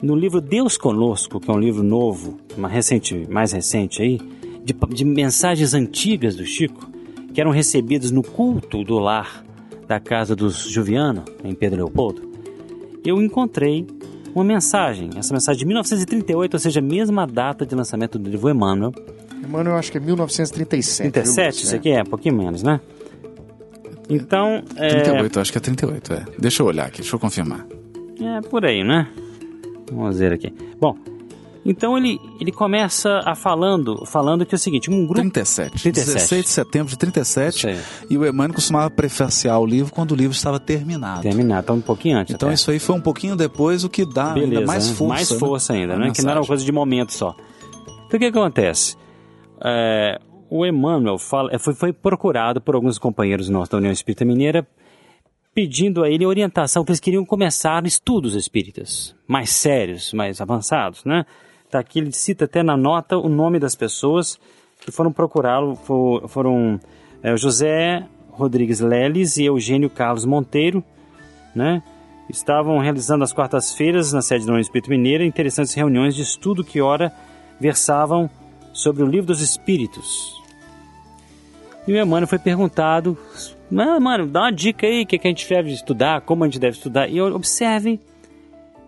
no 0.02 0.16
livro 0.16 0.42
Deus 0.42 0.78
Conosco, 0.78 1.40
que 1.40 1.52
é 1.52 1.54
um 1.54 1.60
livro 1.60 1.84
novo, 1.84 2.38
recente, 2.70 3.28
mais 3.30 3.52
recente 3.52 4.02
aí, 4.02 4.20
de, 4.64 4.74
de 4.90 5.06
mensagens 5.06 5.74
antigas 5.74 6.36
do 6.36 6.46
Chico, 6.46 6.90
que 7.34 7.40
eram 7.40 7.52
recebidas 7.52 8.10
no 8.10 8.24
culto 8.24 8.84
do 8.84 8.98
lar 8.98 9.46
da 9.88 10.00
casa 10.00 10.36
dos 10.36 10.68
Juviano, 10.68 11.24
em 11.44 11.54
Pedro 11.54 11.86
Leopoldo, 11.86 12.32
eu 13.06 13.22
encontrei 13.22 13.86
uma 14.34 14.44
mensagem, 14.44 15.10
essa 15.18 15.34
mensagem 15.34 15.60
de 15.60 15.66
1938, 15.66 16.54
ou 16.54 16.60
seja, 16.60 16.80
a 16.80 16.84
mesma 16.84 17.28
data 17.28 17.66
de 17.66 17.76
lançamento 17.76 18.18
do 18.18 18.30
livro 18.30 18.50
Emmanuel, 18.50 18.92
Mano, 19.48 19.72
eu 19.72 19.76
acho 19.76 19.92
que 19.92 19.98
é 19.98 20.02
1937. 20.02 21.04
viu, 21.04 21.12
37, 21.12 21.46
Lúcio? 21.46 21.66
isso 21.66 21.76
aqui 21.76 21.90
é, 21.90 22.02
um 22.02 22.06
pouquinho 22.06 22.36
menos, 22.36 22.64
né? 22.64 22.80
Então, 24.10 24.64
é, 24.76 24.90
38, 24.90 25.40
acho 25.40 25.52
que 25.52 25.58
é 25.58 25.62
38, 25.62 26.14
é. 26.14 26.26
Deixa 26.38 26.62
eu 26.62 26.68
olhar 26.68 26.88
aqui, 26.88 27.02
deixa 27.02 27.16
eu 27.16 27.20
confirmar. 27.20 27.66
É 28.22 28.42
por 28.42 28.66
aí, 28.66 28.84
né? 28.84 29.08
Vamos 29.92 30.20
ver 30.20 30.34
aqui. 30.34 30.54
Bom, 30.80 30.96
então 31.66 31.98
ele, 31.98 32.20
ele 32.40 32.52
começa 32.52 33.20
a 33.24 33.36
falando, 33.36 34.06
falando 34.06 34.46
que 34.46 34.56
é 34.56 34.58
o 34.58 34.60
seguinte, 34.60 34.90
um 34.90 35.06
grupo 35.06 35.22
37. 35.22 35.82
37. 35.84 36.16
16 36.16 36.44
de 36.44 36.50
setembro 36.50 36.90
de 36.90 36.98
37. 36.98 37.56
Isso 37.56 37.68
aí. 37.68 37.80
E 38.10 38.18
o 38.18 38.26
Emmanuel 38.26 38.56
costumava 38.56 38.90
prefaciar 38.90 39.60
o 39.60 39.66
livro 39.66 39.94
quando 39.94 40.12
o 40.12 40.16
livro 40.16 40.36
estava 40.36 40.60
terminado. 40.60 41.22
terminar, 41.22 41.64
tá 41.64 41.74
um 41.74 41.82
pouquinho 41.82 42.18
antes. 42.18 42.34
Então 42.34 42.50
até. 42.50 42.56
isso 42.56 42.72
aí 42.72 42.80
foi 42.80 42.96
um 42.96 43.02
pouquinho 43.02 43.36
depois, 43.36 43.84
o 43.84 43.90
que 43.90 44.06
dá 44.06 44.34
Beleza, 44.34 44.54
ainda 44.54 44.66
mais 44.66 44.88
né? 44.90 44.96
força. 44.96 45.14
Mais 45.14 45.32
né? 45.32 45.38
força 45.38 45.74
ainda, 45.74 45.94
A 45.94 45.98
né? 46.00 46.12
Que 46.12 46.22
não 46.24 46.32
era 46.32 46.40
uma 46.40 46.48
coisa 46.48 46.66
de 46.66 46.72
momento 46.72 47.14
só. 47.14 47.36
Então 48.08 48.18
o 48.18 48.20
que 48.20 48.26
acontece? 48.26 48.98
É, 49.64 50.20
o 50.50 50.66
Emmanuel 50.66 51.18
fala, 51.18 51.54
é, 51.54 51.58
foi, 51.58 51.74
foi 51.74 51.94
procurado 51.94 52.60
por 52.60 52.76
alguns 52.76 52.98
companheiros 52.98 53.48
nossos 53.50 53.70
da 53.70 53.78
União 53.78 53.92
Espírita 53.92 54.26
Mineira 54.26 54.68
pedindo 55.54 56.04
a 56.04 56.10
ele 56.10 56.26
orientação, 56.26 56.84
que 56.86 56.92
eles 56.92 57.00
queriam 57.00 57.26
começar 57.26 57.86
estudos 57.86 58.36
espíritas 58.36 59.14
mais 59.28 59.50
sérios, 59.50 60.14
mais 60.14 60.40
avançados, 60.40 61.04
né? 61.04 61.26
Tá 61.70 61.80
aqui, 61.80 62.00
ele 62.00 62.12
cita 62.14 62.46
até 62.46 62.64
na 62.64 62.78
nota 62.78 63.18
o 63.18 63.28
nome 63.28 63.60
das 63.60 63.76
pessoas 63.76 64.40
que 64.80 64.92
foram 64.92 65.12
procurá-lo, 65.12 65.76
fo- 65.76 66.26
foram 66.28 66.80
é, 67.22 67.36
José 67.36 68.06
Rodrigues 68.32 68.80
Leles 68.80 69.36
e 69.38 69.44
Eugênio 69.46 69.90
Carlos 69.90 70.26
Monteiro, 70.26 70.82
né? 71.54 71.84
Estavam 72.30 72.78
realizando 72.80 73.24
às 73.26 73.34
quartas-feiras 73.34 74.14
na 74.14 74.22
sede 74.22 74.46
da 74.46 74.52
União 74.54 74.62
Espírita 74.62 74.90
Mineira 74.90 75.26
interessantes 75.26 75.74
reuniões 75.74 76.16
de 76.16 76.22
estudo 76.22 76.64
que 76.64 76.80
ora 76.80 77.12
versavam 77.60 78.30
sobre 78.82 79.04
o 79.04 79.06
livro 79.06 79.28
dos 79.28 79.42
Espíritos. 79.42 80.42
E 81.88 81.94
o 81.94 81.98
Emmanuel 81.98 82.28
foi 82.28 82.40
perguntado, 82.40 83.18
"Ah, 83.76 84.00
mano, 84.00 84.28
dá 84.28 84.42
uma 84.42 84.52
dica 84.52 84.86
aí, 84.86 85.04
o 85.04 85.06
que, 85.06 85.18
que 85.18 85.28
a 85.28 85.32
gente 85.32 85.48
deve 85.48 85.72
estudar, 85.72 86.22
como 86.22 86.44
a 86.44 86.48
gente 86.48 86.60
deve 86.60 86.78
estudar. 86.78 87.10
E 87.10 87.20
observe 87.22 88.00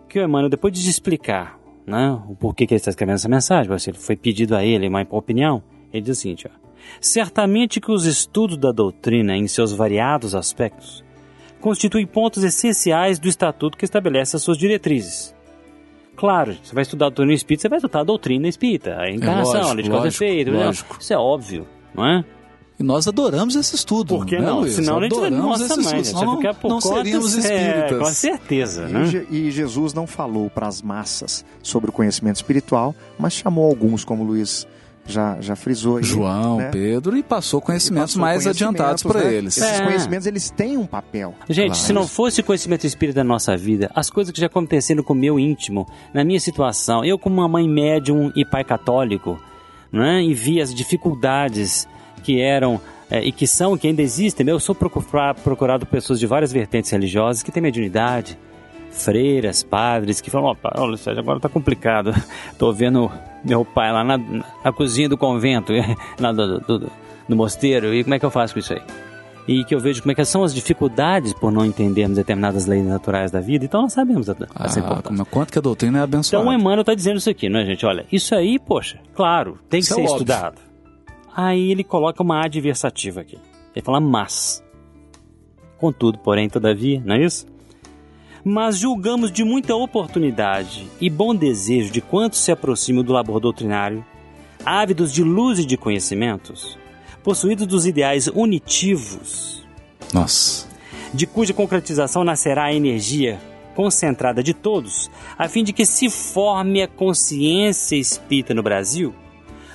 que 0.08 0.18
o 0.18 0.22
Emmanuel, 0.22 0.50
depois 0.50 0.72
de 0.72 0.88
explicar 0.88 1.58
né, 1.86 2.18
o 2.28 2.34
porquê 2.34 2.66
que 2.66 2.74
ele 2.74 2.78
está 2.78 2.90
escrevendo 2.90 3.16
essa 3.16 3.28
mensagem, 3.28 3.72
ele 3.86 3.98
foi 3.98 4.16
pedido 4.16 4.54
a 4.54 4.64
ele 4.64 4.88
uma 4.88 5.06
opinião, 5.10 5.62
ele 5.92 6.02
diz 6.02 6.18
o 6.18 6.20
seguinte, 6.20 6.48
ó, 6.48 6.64
Certamente 7.00 7.80
que 7.80 7.90
os 7.90 8.04
estudos 8.04 8.56
da 8.56 8.72
doutrina 8.72 9.36
em 9.36 9.46
seus 9.46 9.72
variados 9.72 10.34
aspectos 10.34 11.04
constituem 11.60 12.06
pontos 12.06 12.44
essenciais 12.44 13.18
do 13.18 13.28
estatuto 13.28 13.78
que 13.78 13.84
estabelece 13.84 14.36
as 14.36 14.42
suas 14.42 14.58
diretrizes. 14.58 15.34
Claro, 16.16 16.56
você 16.62 16.74
vai 16.74 16.82
estudar 16.82 17.06
a 17.06 17.08
doutrina 17.08 17.32
espírita, 17.34 17.62
você 17.62 17.68
vai 17.68 17.78
estudar 17.78 18.00
a 18.00 18.04
doutrina 18.04 18.48
espírita, 18.48 18.96
a 18.98 19.10
encarnação, 19.10 19.52
lógico, 19.54 19.70
a 19.70 19.74
lei 19.74 19.82
de 19.82 19.90
causa 19.90 20.04
e 20.04 20.08
lógico, 20.08 20.24
efeito, 20.24 20.50
né? 20.52 20.64
lógico. 20.66 20.96
isso 21.00 21.12
é 21.12 21.18
óbvio, 21.18 21.66
não 21.94 22.06
é? 22.06 22.24
E 22.78 22.82
nós 22.82 23.06
adoramos 23.06 23.54
esse 23.54 23.76
estudo. 23.76 24.16
Por 24.16 24.26
que 24.26 24.36
né, 24.36 24.46
não? 24.46 24.60
Luiz? 24.60 24.74
Senão 24.74 24.98
a 24.98 25.02
gente 25.02 25.14
vai, 25.14 25.26
Adoramos 25.26 25.60
nossa 25.60 25.64
esse 25.64 25.74
mãe, 25.74 25.80
estudo, 25.82 25.96
gente, 25.96 26.06
senão 26.08 26.26
vai 26.26 26.36
ficar 26.36 26.54
por 26.54 26.68
não 26.68 26.80
conta, 26.80 26.96
seríamos 26.96 27.36
é, 27.36 27.38
espíritas. 27.38 27.98
com 27.98 28.14
certeza, 28.14 28.88
E, 28.88 28.92
né? 28.92 29.26
E 29.30 29.50
Jesus 29.50 29.94
não 29.94 30.06
falou 30.06 30.50
para 30.50 30.66
as 30.66 30.82
massas 30.82 31.44
sobre 31.62 31.90
o 31.90 31.92
conhecimento 31.92 32.36
espiritual, 32.36 32.94
mas 33.18 33.32
chamou 33.32 33.68
alguns, 33.68 34.04
como 34.04 34.24
Luiz 34.24 34.66
já, 35.06 35.38
já 35.40 35.54
frisou. 35.56 35.98
aí, 35.98 36.02
João, 36.04 36.56
né? 36.58 36.70
Pedro, 36.70 37.16
e 37.16 37.22
passou 37.22 37.60
conhecimentos 37.60 38.12
Passou 38.14 38.22
mais 38.22 38.42
conhecimentos, 38.44 38.80
adiantados 38.80 39.02
para 39.02 39.24
né? 39.24 39.34
eles. 39.34 39.56
Esses 39.58 39.80
É. 39.80 39.84
conhecimentos, 39.84 40.26
eles 40.26 40.50
têm 40.50 40.76
um 40.78 40.86
papel. 40.86 41.34
Gente, 41.48 41.66
Claro. 41.72 41.80
se 41.80 41.92
não 41.92 42.06
fosse 42.08 42.40
o 42.40 42.44
conhecimento 42.44 42.86
espírita 42.86 43.16
da 43.20 43.24
nossa 43.24 43.56
vida, 43.56 43.90
as 43.94 44.08
coisas 44.10 44.32
que 44.32 44.40
já 44.40 44.46
aconteceram 44.46 45.02
com 45.02 45.12
o 45.12 45.16
meu 45.16 45.38
íntimo, 45.38 45.86
na 46.12 46.24
minha 46.24 46.40
situação, 46.40 47.04
eu 47.04 47.18
como 47.18 47.36
uma 47.40 47.48
mãe 47.48 47.68
médium 47.68 48.32
e 48.34 48.44
pai 48.44 48.64
católico, 48.64 49.38
né, 49.92 50.22
e 50.22 50.32
vi 50.34 50.60
as 50.60 50.74
dificuldades 50.74 51.86
que 52.22 52.40
eram 52.40 52.80
é, 53.10 53.22
e 53.22 53.30
que 53.30 53.46
são, 53.46 53.76
que 53.76 53.86
ainda 53.86 54.00
existem, 54.00 54.48
eu 54.48 54.58
sou 54.58 54.74
procura- 54.74 55.34
procurado 55.34 55.84
por 55.84 55.92
pessoas 55.92 56.18
de 56.18 56.26
várias 56.26 56.50
vertentes 56.50 56.90
religiosas 56.90 57.42
que 57.42 57.52
têm 57.52 57.62
mediunidade, 57.62 58.38
freiras, 58.94 59.62
padres, 59.62 60.20
que 60.20 60.30
falam, 60.30 60.50
opa, 60.52 60.72
olha, 60.76 60.96
Sérgio, 60.96 61.20
agora 61.22 61.40
tá 61.40 61.48
complicado, 61.48 62.12
tô 62.58 62.72
vendo 62.72 63.10
meu 63.44 63.64
pai 63.64 63.92
lá 63.92 64.02
na, 64.04 64.16
na 64.18 64.72
cozinha 64.72 65.08
do 65.08 65.18
convento, 65.18 65.72
lá 66.18 66.32
do, 66.32 66.60
do, 66.60 66.78
do- 66.78 66.92
do 67.28 67.34
mosteiro, 67.36 67.92
e 67.94 68.02
como 68.04 68.14
é 68.14 68.18
que 68.18 68.24
eu 68.26 68.30
faço 68.30 68.52
com 68.54 68.60
isso 68.60 68.72
aí? 68.74 68.82
e 69.46 69.62
que 69.62 69.74
eu 69.74 69.78
vejo 69.78 70.00
como 70.00 70.10
é 70.10 70.14
que 70.14 70.24
são 70.24 70.42
as 70.42 70.54
dificuldades 70.54 71.34
por 71.34 71.52
não 71.52 71.66
entendermos 71.66 72.16
determinadas 72.16 72.64
leis 72.64 72.82
naturais 72.86 73.30
da 73.30 73.40
vida, 73.40 73.66
então 73.66 73.82
nós 73.82 73.92
sabemos 73.92 74.30
a- 74.30 74.32
essa 74.60 74.80
Ah, 74.80 74.82
importância. 74.82 75.02
como- 75.02 75.26
quanto 75.26 75.52
que 75.52 75.58
a 75.58 75.60
doutrina 75.62 75.98
é 75.98 76.02
abençoada. 76.02 76.42
Então 76.42 76.50
o 76.50 76.58
Emmanuel 76.58 76.80
está 76.80 76.94
dizendo 76.94 77.18
isso 77.18 77.28
aqui, 77.28 77.50
não 77.50 77.60
é, 77.60 77.66
gente? 77.66 77.84
Olha, 77.84 78.06
isso 78.10 78.34
aí, 78.34 78.58
poxa, 78.58 78.98
claro, 79.14 79.58
tem 79.68 79.80
que 79.80 79.84
Isso 79.84 79.92
é 79.92 79.96
ser 79.96 80.02
óbvio. 80.02 80.14
estudado. 80.16 80.60
Aí 81.36 81.70
ele 81.70 81.84
coloca 81.84 82.22
uma 82.22 82.42
adversativa 82.42 83.20
aqui. 83.20 83.36
Ele 83.76 83.84
fala 83.84 84.00
mas. 84.00 84.64
Contudo, 85.78 86.18
porém, 86.18 86.48
todavia, 86.48 87.02
não 87.04 87.16
é 87.16 87.24
isso? 87.24 87.46
Mas 88.46 88.76
julgamos 88.76 89.32
de 89.32 89.42
muita 89.42 89.74
oportunidade 89.74 90.86
e 91.00 91.08
bom 91.08 91.34
desejo 91.34 91.90
de 91.90 92.02
quantos 92.02 92.40
se 92.40 92.52
aproximam 92.52 93.02
do 93.02 93.10
labor 93.10 93.40
doutrinário, 93.40 94.04
ávidos 94.62 95.10
de 95.10 95.24
luz 95.24 95.60
e 95.60 95.64
de 95.64 95.78
conhecimentos, 95.78 96.78
possuídos 97.22 97.66
dos 97.66 97.86
ideais 97.86 98.26
unitivos, 98.26 99.66
Nossa. 100.12 100.68
de 101.14 101.26
cuja 101.26 101.54
concretização 101.54 102.22
nascerá 102.22 102.64
a 102.64 102.74
energia 102.74 103.40
concentrada 103.74 104.42
de 104.42 104.52
todos, 104.52 105.10
a 105.38 105.48
fim 105.48 105.64
de 105.64 105.72
que 105.72 105.86
se 105.86 106.10
forme 106.10 106.82
a 106.82 106.86
consciência 106.86 107.96
espírita 107.96 108.52
no 108.52 108.62
Brasil, 108.62 109.14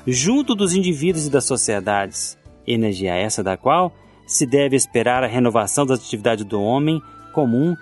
junto 0.06 0.54
dos 0.54 0.76
indivíduos 0.76 1.26
e 1.26 1.32
das 1.32 1.44
sociedades, 1.44 2.38
energia 2.68 3.16
essa 3.16 3.44
da 3.44 3.58
qual 3.58 3.92
se 4.28 4.46
deve 4.46 4.76
esperar 4.76 5.24
a 5.24 5.28
renovação 5.28 5.88
das 5.88 6.00
atividades 6.00 6.46
do 6.46 6.62
homem 6.62 7.02
comum 7.34 7.76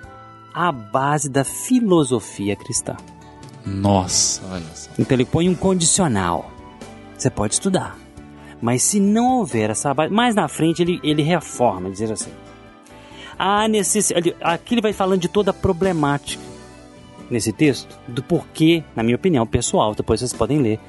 à 0.58 0.72
base 0.72 1.30
da 1.30 1.44
filosofia 1.44 2.56
cristã. 2.56 2.98
Nossa, 3.64 4.42
olha 4.52 4.66
só. 4.74 4.90
Então 4.98 5.16
ele 5.16 5.26
põe 5.26 5.48
um 5.48 5.54
condicional. 5.54 6.52
Você 7.16 7.30
pode 7.30 7.54
estudar. 7.54 7.96
Mas 8.60 8.82
se 8.82 9.00
não 9.00 9.38
houver 9.38 9.70
essa 9.70 9.94
base. 9.94 10.12
Mais 10.12 10.34
na 10.34 10.48
frente 10.48 10.82
ele, 10.82 11.00
ele 11.04 11.22
reforma, 11.22 11.92
dizer 11.92 12.12
assim. 12.12 12.32
A 13.38 13.68
necessidade. 13.68 14.36
Aqui 14.42 14.74
ele 14.74 14.82
vai 14.82 14.94
falando 14.94 15.22
de 15.22 15.28
toda 15.28 15.52
a 15.52 15.54
problemática 15.54 16.42
nesse 17.30 17.52
texto, 17.52 18.00
do 18.08 18.24
porquê, 18.24 18.84
na 18.96 19.04
minha 19.04 19.16
opinião 19.16 19.46
pessoal, 19.46 19.94
depois 19.94 20.22
vocês 20.22 20.34
podem 20.34 20.60
ler, 20.60 20.80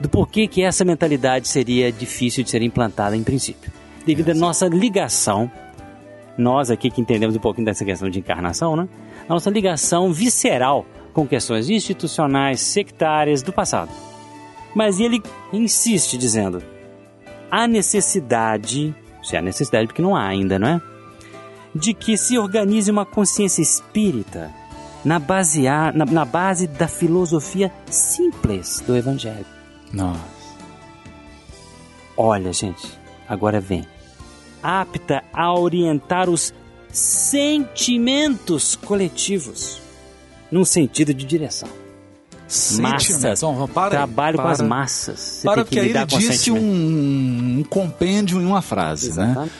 do 0.00 0.08
porquê 0.08 0.48
que 0.48 0.60
essa 0.60 0.84
mentalidade 0.84 1.46
seria 1.48 1.90
difícil 1.90 2.42
de 2.42 2.50
ser 2.50 2.60
implantada 2.62 3.16
em 3.16 3.22
princípio. 3.22 3.72
Devido 4.04 4.30
à 4.30 4.34
nossa 4.34 4.66
ligação, 4.66 5.50
nós 6.36 6.70
aqui 6.70 6.90
que 6.90 7.00
entendemos 7.00 7.36
um 7.36 7.38
pouquinho 7.38 7.64
dessa 7.64 7.84
questão 7.84 8.10
de 8.10 8.18
encarnação, 8.18 8.74
né? 8.74 8.88
A 9.28 9.32
nossa 9.32 9.50
ligação 9.50 10.12
visceral 10.12 10.86
com 11.12 11.26
questões 11.26 11.70
institucionais, 11.70 12.60
sectárias 12.60 13.40
do 13.42 13.52
passado. 13.52 13.90
Mas 14.74 14.98
ele 15.00 15.22
insiste 15.52 16.18
dizendo: 16.18 16.62
há 17.50 17.66
necessidade, 17.66 18.94
se 19.22 19.36
há 19.36 19.40
necessidade, 19.40 19.86
porque 19.86 20.02
não 20.02 20.16
há 20.16 20.26
ainda, 20.26 20.58
não 20.58 20.68
é? 20.68 20.82
De 21.74 21.94
que 21.94 22.16
se 22.16 22.38
organize 22.38 22.90
uma 22.90 23.06
consciência 23.06 23.62
espírita 23.62 24.50
na, 25.04 25.18
basea, 25.18 25.92
na, 25.92 26.04
na 26.04 26.24
base 26.24 26.66
da 26.66 26.88
filosofia 26.88 27.72
simples 27.86 28.80
do 28.86 28.96
Evangelho. 28.96 29.46
Nossa. 29.92 30.34
Olha, 32.16 32.52
gente, 32.52 32.98
agora 33.28 33.60
vem. 33.60 33.84
Apta 34.62 35.22
a 35.32 35.52
orientar 35.52 36.30
os 36.30 36.54
sentimentos 36.94 38.76
coletivos 38.76 39.80
num 40.50 40.64
sentido 40.64 41.12
de 41.12 41.24
direção. 41.26 41.68
Massas. 42.78 43.38
Então, 43.38 43.68
para 43.68 43.90
Trabalho 43.90 44.36
com 44.36 44.46
as 44.46 44.58
para. 44.58 44.66
massas. 44.68 45.18
Você 45.18 45.46
Para, 45.46 45.64
porque 45.64 45.74
que 45.74 45.80
aí 45.80 45.90
ele 45.90 46.06
disse 46.06 46.50
um, 46.52 47.58
um 47.58 47.64
compêndio 47.68 48.40
em 48.40 48.44
uma 48.44 48.62
frase, 48.62 49.08
né? 49.08 49.24
Exatamente. 49.24 49.52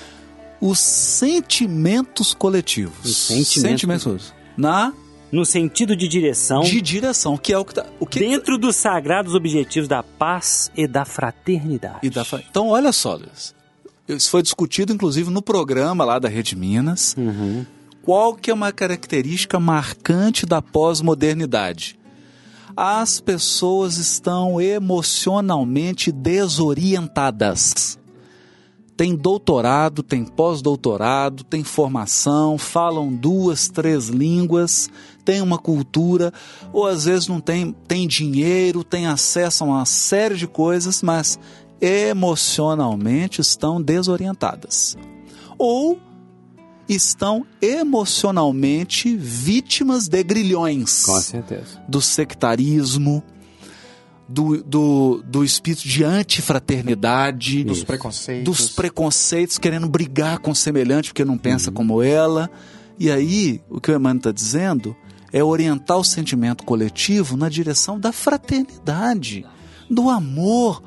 Os 0.60 0.78
sentimentos 0.78 2.32
coletivos. 2.34 3.04
Os 3.04 3.16
sentimentos 3.16 4.04
coletivos. 4.04 4.34
Na 4.56 4.92
No 5.32 5.44
sentido 5.44 5.96
de 5.96 6.06
direção, 6.06 6.62
de 6.62 6.80
direção, 6.80 7.36
que 7.36 7.52
é 7.52 7.58
o 7.58 7.64
que 7.64 7.74
tá, 7.74 7.86
o 7.98 8.06
que 8.06 8.20
dentro 8.20 8.56
dos 8.56 8.76
sagrados 8.76 9.34
objetivos 9.34 9.88
da 9.88 10.02
paz 10.02 10.70
e 10.76 10.86
da 10.86 11.04
fraternidade. 11.04 11.98
e 12.04 12.10
da 12.10 12.24
Então, 12.48 12.68
olha 12.68 12.92
só, 12.92 13.14
Luiz. 13.16 13.52
Isso 14.08 14.30
foi 14.30 14.42
discutido 14.42 14.92
inclusive 14.92 15.30
no 15.30 15.42
programa 15.42 16.04
lá 16.04 16.18
da 16.18 16.28
Rede 16.28 16.56
Minas. 16.56 17.14
Uhum. 17.16 17.64
Qual 18.02 18.34
que 18.34 18.50
é 18.50 18.54
uma 18.54 18.70
característica 18.70 19.58
marcante 19.58 20.44
da 20.44 20.60
pós-modernidade? 20.60 21.98
As 22.76 23.18
pessoas 23.18 23.96
estão 23.96 24.60
emocionalmente 24.60 26.12
desorientadas. 26.12 27.98
Tem 28.96 29.16
doutorado, 29.16 30.02
tem 30.02 30.24
pós-doutorado, 30.24 31.42
tem 31.42 31.64
formação, 31.64 32.58
falam 32.58 33.12
duas, 33.12 33.68
três 33.68 34.08
línguas, 34.08 34.88
tem 35.24 35.40
uma 35.40 35.58
cultura, 35.58 36.32
ou 36.72 36.86
às 36.86 37.06
vezes 37.06 37.26
não 37.26 37.40
tem, 37.40 37.74
tem 37.88 38.06
dinheiro, 38.06 38.84
tem 38.84 39.06
acesso 39.06 39.64
a 39.64 39.66
uma 39.66 39.84
série 39.84 40.36
de 40.36 40.46
coisas, 40.46 41.02
mas 41.02 41.38
emocionalmente 41.80 43.40
estão 43.40 43.80
desorientadas. 43.80 44.96
Ou 45.58 45.98
estão 46.88 47.46
emocionalmente 47.62 49.16
vítimas 49.16 50.06
de 50.08 50.22
grilhões 50.22 51.04
Com 51.04 51.20
certeza. 51.20 51.82
do 51.88 52.00
sectarismo, 52.00 53.22
do, 54.28 54.62
do, 54.62 55.22
do 55.26 55.44
espírito 55.44 55.86
de 55.88 56.04
antifraternidade, 56.04 57.64
Dos 57.64 57.84
preconceitos. 57.84 58.44
dos 58.44 58.68
preconceitos, 58.70 59.58
querendo 59.58 59.88
brigar 59.88 60.38
com 60.38 60.50
o 60.50 60.54
semelhante 60.54 61.10
porque 61.10 61.24
não 61.24 61.38
pensa 61.38 61.70
como 61.70 62.02
ela. 62.02 62.50
E 62.98 63.10
aí, 63.10 63.60
o 63.68 63.80
que 63.80 63.90
o 63.90 63.94
Emmanuel 63.94 64.18
está 64.18 64.32
dizendo 64.32 64.96
é 65.32 65.42
orientar 65.42 65.98
o 65.98 66.04
sentimento 66.04 66.64
coletivo 66.64 67.36
na 67.36 67.48
direção 67.48 67.98
da 67.98 68.12
fraternidade, 68.12 69.44
do 69.90 70.08
amor. 70.08 70.82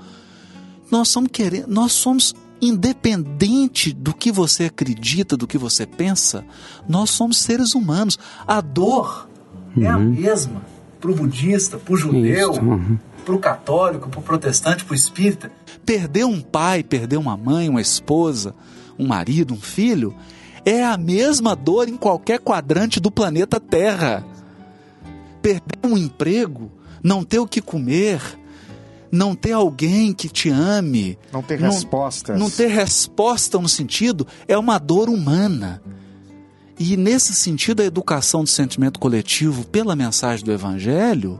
Nós 0.92 1.10
somos 1.10 1.30
querendo, 1.32 1.68
nós 1.68 1.92
somos 1.92 2.34
independente 2.62 3.94
do 3.94 4.14
que 4.14 4.32
você 4.32 4.66
acredita, 4.66 5.38
do 5.38 5.48
que 5.48 5.58
você 5.58 5.86
pensa, 5.86 6.44
nós 6.88 7.10
somos 7.10 7.38
seres 7.38 7.76
humanos. 7.76 8.18
A 8.48 8.62
dor 8.62 9.30
é 9.80 9.88
a 9.88 9.98
mesma 9.98 10.62
para 11.00 11.12
o 11.12 11.16
budista, 11.16 11.78
para 11.78 11.94
o 11.94 11.98
judeu, 11.98 12.54
uhum. 12.54 12.98
para 13.24 13.36
o 13.36 13.40
católico, 13.40 14.10
para 14.10 14.20
o 14.20 14.24
protestante, 14.24 14.84
para 14.84 14.94
o 14.94 14.96
espírita. 14.96 15.52
Perder 15.86 16.26
um 16.26 16.42
pai, 16.42 16.84
perder 16.84 17.18
uma 17.18 17.38
mãe, 17.38 17.70
uma 17.70 17.82
esposa, 17.82 18.56
um 18.98 19.08
marido, 19.08 19.54
um 19.54 19.62
filho, 19.62 20.16
é 20.66 20.84
a 20.84 20.98
mesma 20.98 21.56
dor 21.56 21.88
em 21.88 21.96
qualquer 21.96 22.40
quadrante 22.40 23.00
do 23.00 23.12
planeta 23.12 23.60
Terra. 23.60 24.26
Perder 25.42 25.80
um 25.84 25.98
emprego, 25.98 26.72
não 27.04 27.24
ter 27.24 27.40
o 27.40 27.48
que 27.48 27.62
comer, 27.62 28.22
não 29.12 29.36
ter 29.36 29.51
alguém 29.53 30.14
que 30.14 30.28
te 30.30 30.49
ame, 30.49 31.18
Não 31.32 31.41
ter 31.41 31.60
Não- 31.60 31.70
respostas. 31.70 32.39
não 32.39 32.49
ter 32.49 32.68
resposta 32.68 33.58
no 33.60 33.70
sentido 33.70 34.26
é 34.47 34.58
uma 34.58 34.78
dor 34.78 35.10
humana. 35.10 35.82
E 36.80 36.95
nesse 36.95 37.34
sentido, 37.34 37.82
a 37.82 37.86
educação 37.86 38.43
do 38.43 38.49
sentimento 38.49 38.99
coletivo 38.99 39.66
pela 39.66 39.95
mensagem 39.95 40.45
do 40.45 40.51
Evangelho, 40.51 41.39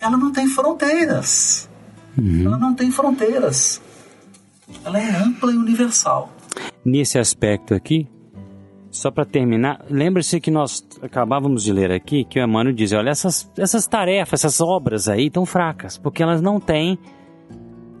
ela 0.00 0.16
não 0.16 0.32
tem 0.32 0.48
fronteiras. 0.48 1.68
Ela 2.18 2.58
não 2.58 2.74
tem 2.74 2.90
fronteiras. 2.90 3.80
Ela 4.84 4.98
é 4.98 5.16
ampla 5.16 5.52
e 5.52 5.56
universal. 5.56 6.32
Nesse 6.84 7.18
aspecto 7.18 7.74
aqui, 7.74 8.08
só 8.90 9.10
para 9.10 9.24
terminar, 9.24 9.84
lembre-se 9.88 10.40
que 10.40 10.50
nós 10.50 10.84
acabávamos 11.00 11.62
de 11.62 11.72
ler 11.72 11.92
aqui 11.92 12.24
que 12.24 12.40
o 12.40 12.42
Emmanuel 12.42 12.74
diz: 12.74 12.92
olha, 12.92 13.10
essas, 13.10 13.50
essas 13.56 13.86
tarefas, 13.86 14.40
essas 14.44 14.60
obras 14.60 15.08
aí 15.08 15.26
estão 15.26 15.46
fracas, 15.46 15.96
porque 15.96 16.22
elas 16.22 16.42
não 16.42 16.58
têm 16.58 16.98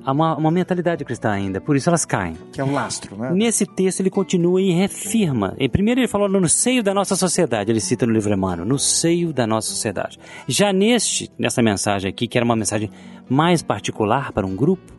uma, 0.04 0.36
uma 0.36 0.50
mentalidade 0.50 1.04
cristã 1.04 1.30
ainda, 1.30 1.60
por 1.60 1.76
isso 1.76 1.88
elas 1.88 2.04
caem. 2.04 2.36
Que 2.52 2.60
é 2.60 2.64
o 2.64 2.72
lastro, 2.72 3.16
né? 3.16 3.30
Nesse 3.32 3.66
texto 3.66 4.00
ele 4.00 4.10
continua 4.10 4.60
e 4.60 4.72
reafirma. 4.72 5.54
E 5.58 5.68
primeiro 5.68 6.00
ele 6.00 6.08
falou 6.08 6.28
no 6.28 6.48
seio 6.48 6.82
da 6.82 6.92
nossa 6.92 7.14
sociedade, 7.14 7.70
ele 7.70 7.80
cita 7.80 8.04
no 8.04 8.12
livro 8.12 8.32
Emmanuel, 8.32 8.66
no 8.66 8.78
seio 8.78 9.32
da 9.32 9.46
nossa 9.46 9.68
sociedade. 9.68 10.18
Já 10.48 10.72
neste, 10.72 11.30
nessa 11.38 11.62
mensagem 11.62 12.08
aqui, 12.08 12.26
que 12.26 12.36
era 12.36 12.44
uma 12.44 12.56
mensagem 12.56 12.90
mais 13.28 13.62
particular 13.62 14.32
para 14.32 14.46
um 14.46 14.56
grupo, 14.56 14.92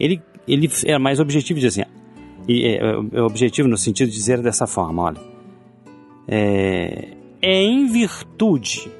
ele, 0.00 0.20
ele 0.46 0.68
era 0.84 0.98
mais 0.98 1.20
objetivo, 1.20 1.60
diz 1.60 1.78
assim, 1.78 1.88
e, 2.48 2.66
é, 2.66 2.78
é 3.12 3.22
objetivo 3.22 3.68
no 3.68 3.76
sentido 3.76 4.08
de 4.08 4.16
dizer 4.16 4.40
dessa 4.40 4.66
forma, 4.66 5.02
olha, 5.02 5.20
é, 6.26 7.08
é 7.42 7.62
em 7.62 7.86
virtude 7.86 8.90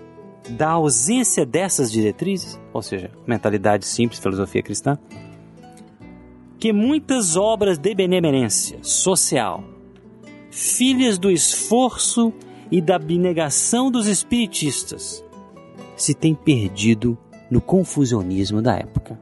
da 0.50 0.70
ausência 0.70 1.46
dessas 1.46 1.90
diretrizes, 1.90 2.60
ou 2.72 2.82
seja, 2.82 3.10
mentalidade 3.26 3.86
simples, 3.86 4.20
filosofia 4.20 4.62
cristã, 4.62 4.98
que 6.58 6.72
muitas 6.72 7.36
obras 7.36 7.78
de 7.78 7.94
benemerência 7.94 8.78
social, 8.82 9.64
filhas 10.50 11.18
do 11.18 11.30
esforço 11.30 12.32
e 12.70 12.80
da 12.80 12.96
abnegação 12.96 13.90
dos 13.90 14.06
espiritistas, 14.06 15.24
se 15.96 16.14
têm 16.14 16.34
perdido 16.34 17.16
no 17.50 17.60
confusionismo 17.60 18.60
da 18.60 18.76
época. 18.76 19.18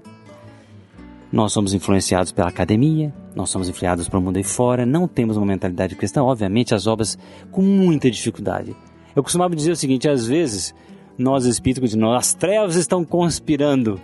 Nós 1.30 1.52
somos 1.52 1.74
influenciados 1.74 2.32
pela 2.32 2.48
academia, 2.48 3.14
nós 3.36 3.50
somos 3.50 3.68
enfriados 3.68 4.08
para 4.08 4.18
o 4.18 4.22
mundo 4.22 4.38
aí 4.38 4.42
fora, 4.42 4.86
não 4.86 5.06
temos 5.06 5.36
uma 5.36 5.44
mentalidade 5.46 5.94
cristã, 5.94 6.22
obviamente 6.24 6.74
as 6.74 6.86
obras 6.86 7.18
com 7.52 7.60
muita 7.60 8.10
dificuldade. 8.10 8.74
Eu 9.14 9.22
costumava 9.22 9.54
dizer 9.54 9.70
o 9.72 9.76
seguinte, 9.76 10.08
às 10.08 10.26
vezes 10.26 10.74
nós 11.18 11.44
espíritos 11.44 11.90
de 11.90 11.98
nós, 11.98 12.18
as 12.18 12.34
trevas 12.34 12.76
estão 12.76 13.04
conspirando, 13.04 14.00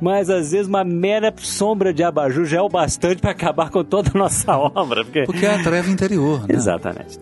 mas 0.00 0.30
às 0.30 0.52
vezes 0.52 0.68
uma 0.68 0.84
mera 0.84 1.34
sombra 1.38 1.92
de 1.92 2.02
abajur 2.04 2.44
já 2.46 2.58
é 2.58 2.62
o 2.62 2.68
bastante 2.68 3.20
para 3.20 3.32
acabar 3.32 3.70
com 3.70 3.82
toda 3.84 4.10
a 4.14 4.18
nossa 4.18 4.56
obra. 4.56 5.04
Porque, 5.04 5.24
Porque 5.24 5.46
é 5.46 5.54
a 5.56 5.62
treva 5.62 5.90
interior, 5.90 6.40
né? 6.48 6.54
Exatamente. 6.54 7.18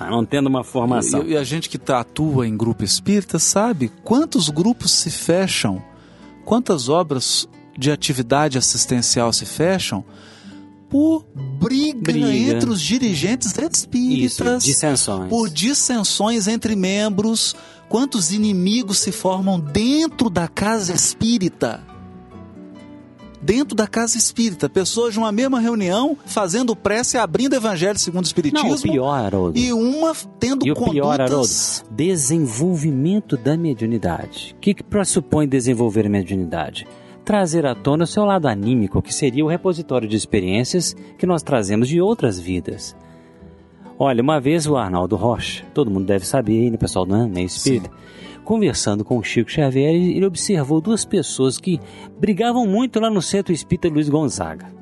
Ah, 0.00 0.10
Não 0.10 0.24
tendo 0.24 0.46
uma 0.46 0.64
formação. 0.64 1.22
E, 1.22 1.32
e 1.32 1.36
a 1.36 1.44
gente 1.44 1.68
que 1.68 1.76
tá- 1.78 2.00
atua 2.00 2.46
em 2.48 2.56
grupo 2.56 2.82
espírita 2.82 3.38
sabe 3.38 3.90
quantos 4.04 4.48
grupos 4.48 4.90
se 4.92 5.10
fecham, 5.10 5.82
quantas 6.44 6.88
obras 6.88 7.48
de 7.76 7.90
atividade 7.90 8.56
assistencial 8.58 9.32
se 9.32 9.44
fecham 9.46 10.04
por 10.88 11.26
briga, 11.60 12.00
Briga. 12.00 12.32
entre 12.32 12.70
os 12.70 12.80
dirigentes 12.80 13.48
Isso, 13.48 13.66
espíritas, 13.70 14.64
dissensões. 14.64 15.28
por 15.28 15.50
dissensões 15.50 16.48
entre 16.48 16.74
membros, 16.74 17.54
quantos 17.88 18.32
inimigos 18.32 18.98
se 18.98 19.12
formam 19.12 19.60
dentro 19.60 20.30
da 20.30 20.48
casa 20.48 20.92
espírita. 20.94 21.80
Dentro 23.40 23.76
da 23.76 23.86
casa 23.86 24.18
espírita, 24.18 24.68
pessoas 24.68 25.12
de 25.12 25.18
uma 25.20 25.30
mesma 25.30 25.60
reunião 25.60 26.18
fazendo 26.26 26.74
prece, 26.74 27.16
abrindo 27.16 27.52
o 27.52 27.56
evangelho 27.56 27.96
segundo 27.96 28.24
o 28.24 28.26
espiritismo. 28.26 28.68
Não, 28.68 28.74
o 28.76 28.80
pior, 28.82 29.14
Haroldo. 29.14 29.56
E 29.58 29.72
uma 29.72 30.12
tendo 30.40 30.66
E 30.66 30.72
o 30.72 30.74
pior, 30.74 31.20
Haroldo, 31.20 31.34
condutas... 31.36 31.84
desenvolvimento 31.88 33.36
da 33.36 33.56
mediunidade. 33.56 34.56
O 34.56 34.60
que, 34.60 34.74
que 34.74 34.82
pressupõe 34.82 35.46
desenvolver 35.46 36.06
a 36.06 36.08
mediunidade? 36.10 36.84
Trazer 37.28 37.66
à 37.66 37.74
tona 37.74 38.04
o 38.04 38.06
seu 38.06 38.24
lado 38.24 38.48
anímico, 38.48 39.02
que 39.02 39.12
seria 39.12 39.44
o 39.44 39.48
repositório 39.48 40.08
de 40.08 40.16
experiências 40.16 40.96
que 41.18 41.26
nós 41.26 41.42
trazemos 41.42 41.86
de 41.86 42.00
outras 42.00 42.40
vidas. 42.40 42.96
Olha, 43.98 44.22
uma 44.22 44.40
vez 44.40 44.66
o 44.66 44.78
Arnaldo 44.78 45.14
Rocha, 45.14 45.62
todo 45.74 45.90
mundo 45.90 46.06
deve 46.06 46.26
saber, 46.26 46.70
né, 46.70 46.78
pessoal 46.78 47.04
do 47.04 47.28
meio 47.28 47.44
espírita, 47.44 47.90
conversando 48.46 49.04
com 49.04 49.18
o 49.18 49.22
Chico 49.22 49.50
Xavier, 49.50 49.94
ele 49.94 50.24
observou 50.24 50.80
duas 50.80 51.04
pessoas 51.04 51.58
que 51.58 51.78
brigavam 52.18 52.66
muito 52.66 52.98
lá 52.98 53.10
no 53.10 53.20
centro 53.20 53.52
espírita 53.52 53.90
Luiz 53.90 54.08
Gonzaga. 54.08 54.72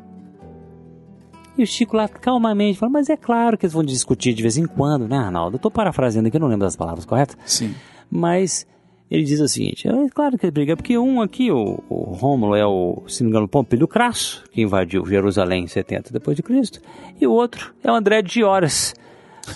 E 1.58 1.64
o 1.64 1.66
Chico 1.66 1.96
lá 1.96 2.06
calmamente 2.06 2.78
falou, 2.78 2.92
mas 2.92 3.10
é 3.10 3.16
claro 3.16 3.58
que 3.58 3.66
eles 3.66 3.74
vão 3.74 3.82
discutir 3.82 4.32
de 4.34 4.42
vez 4.42 4.56
em 4.56 4.68
quando, 4.68 5.08
né, 5.08 5.18
Arnaldo? 5.18 5.56
Eu 5.56 5.60
tô 5.60 5.68
parafraseando 5.68 6.28
aqui, 6.28 6.36
eu 6.36 6.40
não 6.40 6.46
lembro 6.46 6.64
das 6.64 6.76
palavras 6.76 7.04
corretas. 7.04 7.36
Sim. 7.44 7.74
Mas 8.08 8.64
ele 9.10 9.24
diz 9.24 9.40
o 9.40 9.48
seguinte: 9.48 9.88
é 9.88 10.08
claro 10.10 10.36
que 10.36 10.46
ele 10.46 10.50
briga, 10.50 10.76
porque 10.76 10.98
um 10.98 11.20
aqui, 11.20 11.50
o, 11.50 11.82
o 11.88 12.12
Rômulo, 12.12 12.54
é 12.54 12.66
o, 12.66 13.02
se 13.06 13.22
não 13.22 13.30
me 13.30 13.32
engano, 13.32 13.48
Pompilho 13.48 13.86
Crasso, 13.86 14.44
que 14.50 14.62
invadiu 14.62 15.06
Jerusalém 15.06 15.64
em 15.64 15.68
70 15.68 16.12
depois 16.12 16.36
de 16.36 16.42
Cristo, 16.42 16.80
e 17.20 17.26
o 17.26 17.32
outro 17.32 17.74
é 17.82 17.90
o 17.90 17.94
André 17.94 18.22
de 18.22 18.42
Horas. 18.42 18.94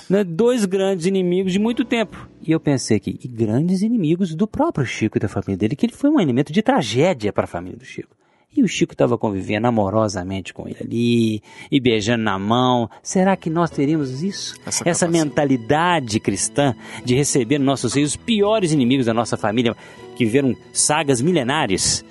Né? 0.08 0.22
Dois 0.22 0.64
grandes 0.64 1.06
inimigos 1.06 1.52
de 1.52 1.58
muito 1.58 1.84
tempo. 1.84 2.28
E 2.40 2.52
eu 2.52 2.60
pensei 2.60 2.96
aqui, 2.96 3.18
e 3.22 3.26
grandes 3.26 3.82
inimigos 3.82 4.34
do 4.36 4.46
próprio 4.46 4.86
Chico 4.86 5.18
e 5.18 5.20
da 5.20 5.28
família 5.28 5.56
dele, 5.56 5.74
que 5.74 5.84
ele 5.84 5.92
foi 5.92 6.10
um 6.10 6.20
elemento 6.20 6.52
de 6.52 6.62
tragédia 6.62 7.32
para 7.32 7.44
a 7.44 7.48
família 7.48 7.76
do 7.76 7.84
Chico. 7.84 8.19
E 8.56 8.64
o 8.64 8.68
Chico 8.68 8.94
estava 8.94 9.16
convivendo 9.16 9.68
amorosamente 9.68 10.52
com 10.52 10.66
ele 10.66 10.78
ali, 10.80 11.42
e 11.70 11.78
beijando 11.78 12.24
na 12.24 12.36
mão. 12.36 12.90
Será 13.00 13.36
que 13.36 13.48
nós 13.48 13.70
teríamos 13.70 14.24
isso? 14.24 14.56
Essa 14.66 14.88
Essa 14.88 15.08
mentalidade 15.08 16.18
cristã 16.18 16.74
de 17.04 17.14
receber 17.14 17.58
nos 17.58 17.66
nossos 17.66 17.92
seios 17.92 18.10
os 18.10 18.16
piores 18.16 18.72
inimigos 18.72 19.06
da 19.06 19.14
nossa 19.14 19.36
família, 19.36 19.76
que 20.16 20.24
viveram 20.24 20.56
sagas 20.72 21.22
milenares, 21.22 22.04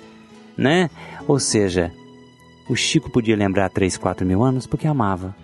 né? 0.56 0.88
Ou 1.28 1.38
seja, 1.38 1.92
o 2.70 2.74
Chico 2.74 3.10
podia 3.10 3.36
lembrar 3.36 3.68
3, 3.68 3.98
4 3.98 4.26
mil 4.26 4.42
anos 4.42 4.66
porque 4.66 4.86
amava. 4.86 5.36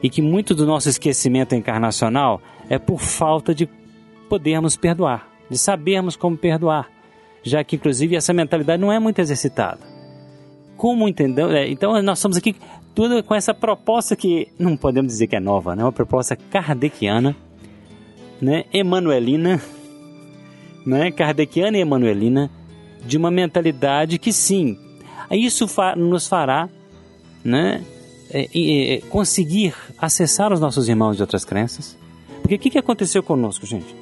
E 0.00 0.08
que 0.08 0.22
muito 0.22 0.54
do 0.54 0.64
nosso 0.64 0.88
esquecimento 0.88 1.56
encarnacional 1.56 2.40
é 2.68 2.78
por 2.78 3.00
falta 3.00 3.52
de 3.52 3.68
podermos 4.28 4.76
perdoar, 4.76 5.28
de 5.50 5.58
sabermos 5.58 6.14
como 6.14 6.38
perdoar, 6.38 6.88
já 7.42 7.64
que 7.64 7.74
inclusive 7.74 8.14
essa 8.14 8.32
mentalidade 8.32 8.80
não 8.80 8.92
é 8.92 8.98
muito 9.00 9.18
exercitada. 9.18 9.89
Como 10.80 11.06
entendeu? 11.06 11.50
É, 11.50 11.68
então 11.68 12.00
nós 12.00 12.16
estamos 12.16 12.38
aqui 12.38 12.56
tudo 12.94 13.22
com 13.22 13.34
essa 13.34 13.52
proposta 13.52 14.16
que 14.16 14.48
não 14.58 14.78
podemos 14.78 15.12
dizer 15.12 15.26
que 15.26 15.36
é 15.36 15.40
nova, 15.40 15.76
né? 15.76 15.84
Uma 15.84 15.92
proposta 15.92 16.34
kardeciana, 16.34 17.36
né? 18.40 18.64
Emanuelina, 18.72 19.60
né? 20.86 21.10
Kardeciana 21.10 21.76
e 21.76 21.82
emanuelina 21.82 22.50
de 23.04 23.18
uma 23.18 23.30
mentalidade 23.30 24.18
que 24.18 24.32
sim, 24.32 24.78
isso 25.30 25.66
nos 25.98 26.26
fará, 26.26 26.66
né? 27.44 27.84
é, 28.30 28.48
é, 28.54 29.00
conseguir 29.02 29.74
acessar 29.98 30.50
os 30.50 30.60
nossos 30.60 30.88
irmãos 30.88 31.16
de 31.16 31.22
outras 31.22 31.44
crenças. 31.44 31.94
Porque 32.40 32.54
o 32.54 32.58
que, 32.58 32.70
que 32.70 32.78
aconteceu 32.78 33.22
conosco, 33.22 33.66
gente? 33.66 33.94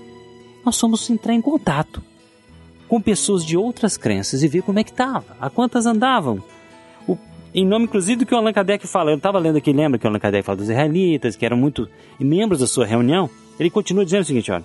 Nós 0.65 0.79
fomos 0.79 1.11
entrar 1.11 1.35
em 1.35 1.41
contato 1.41 2.01
com 2.87 3.01
pessoas 3.01 3.45
de 3.45 3.57
outras 3.57 3.97
crenças 3.97 4.45
e 4.45 4.49
ver 4.49 4.63
como 4.63 4.79
é 4.79 4.85
que 4.85 4.91
estava, 4.93 5.37
a 5.41 5.51
quantas 5.51 5.87
andavam. 5.87 6.41
Em 7.55 7.67
nome, 7.67 7.87
inclusive, 7.87 8.17
do 8.17 8.27
que 8.27 8.35
o 8.35 8.37
Allan 8.37 8.53
Kardec 8.53 8.87
fala. 8.87 9.11
Eu 9.11 9.17
estava 9.17 9.39
lendo 9.39 9.57
aqui, 9.57 9.73
lembra 9.73 9.99
que 9.99 10.07
o 10.07 10.09
Allan 10.09 10.19
Kardec 10.19 10.45
fala 10.45 10.57
dos 10.57 10.69
israelitas, 10.69 11.35
que 11.35 11.47
eram 11.47 11.57
muito 11.57 11.89
membros 12.21 12.61
da 12.61 12.67
sua 12.67 12.85
reunião. 12.85 13.29
Ele 13.59 13.71
continua 13.71 14.05
dizendo 14.05 14.23
o 14.23 14.25
seguinte, 14.25 14.51
olha. 14.53 14.65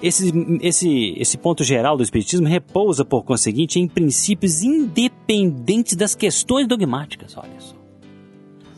Esse, 0.00 0.32
esse, 0.62 1.14
esse 1.18 1.36
ponto 1.36 1.64
geral 1.64 1.96
do 1.96 2.02
Espiritismo 2.04 2.46
repousa, 2.46 3.04
por 3.04 3.24
conseguinte, 3.24 3.80
em 3.80 3.88
princípios 3.88 4.62
independentes 4.62 5.96
das 5.96 6.14
questões 6.14 6.68
dogmáticas. 6.68 7.36
Olha 7.36 7.58
só. 7.58 7.74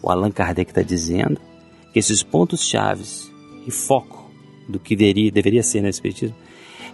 O 0.02 0.10
Allan 0.10 0.30
Kardec 0.30 0.70
está 0.70 0.82
dizendo 0.82 1.38
que 1.92 1.98
esses 1.98 2.22
pontos 2.22 2.66
chaves 2.66 3.30
e 3.66 3.70
foco 3.70 4.30
do 4.68 4.78
que 4.78 4.96
deveria, 4.96 5.30
deveria 5.30 5.62
ser 5.62 5.82
no 5.82 5.88
Espiritismo 5.88 6.34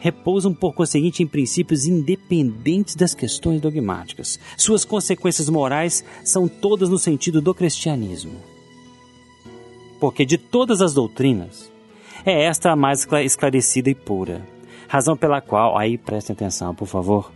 repousam, 0.06 0.54
por 0.54 0.72
conseguinte, 0.72 1.20
em 1.24 1.26
princípios 1.26 1.84
independentes 1.84 2.94
das 2.94 3.12
questões 3.12 3.60
dogmáticas. 3.60 4.38
Suas 4.56 4.84
consequências 4.84 5.48
morais 5.48 6.04
são 6.22 6.46
todas 6.46 6.88
no 6.88 6.96
sentido 6.96 7.40
do 7.40 7.52
cristianismo. 7.52 8.36
Porque 9.98 10.24
de 10.24 10.38
todas 10.38 10.80
as 10.80 10.94
doutrinas, 10.94 11.72
é 12.24 12.44
esta 12.44 12.70
a 12.70 12.76
mais 12.76 13.00
escla- 13.00 13.24
esclarecida 13.24 13.90
e 13.90 13.96
pura. 13.96 14.46
Razão 14.86 15.16
pela 15.16 15.40
qual, 15.40 15.76
aí 15.76 15.98
prestem 15.98 16.34
atenção, 16.34 16.72
por 16.72 16.86
favor, 16.86 17.32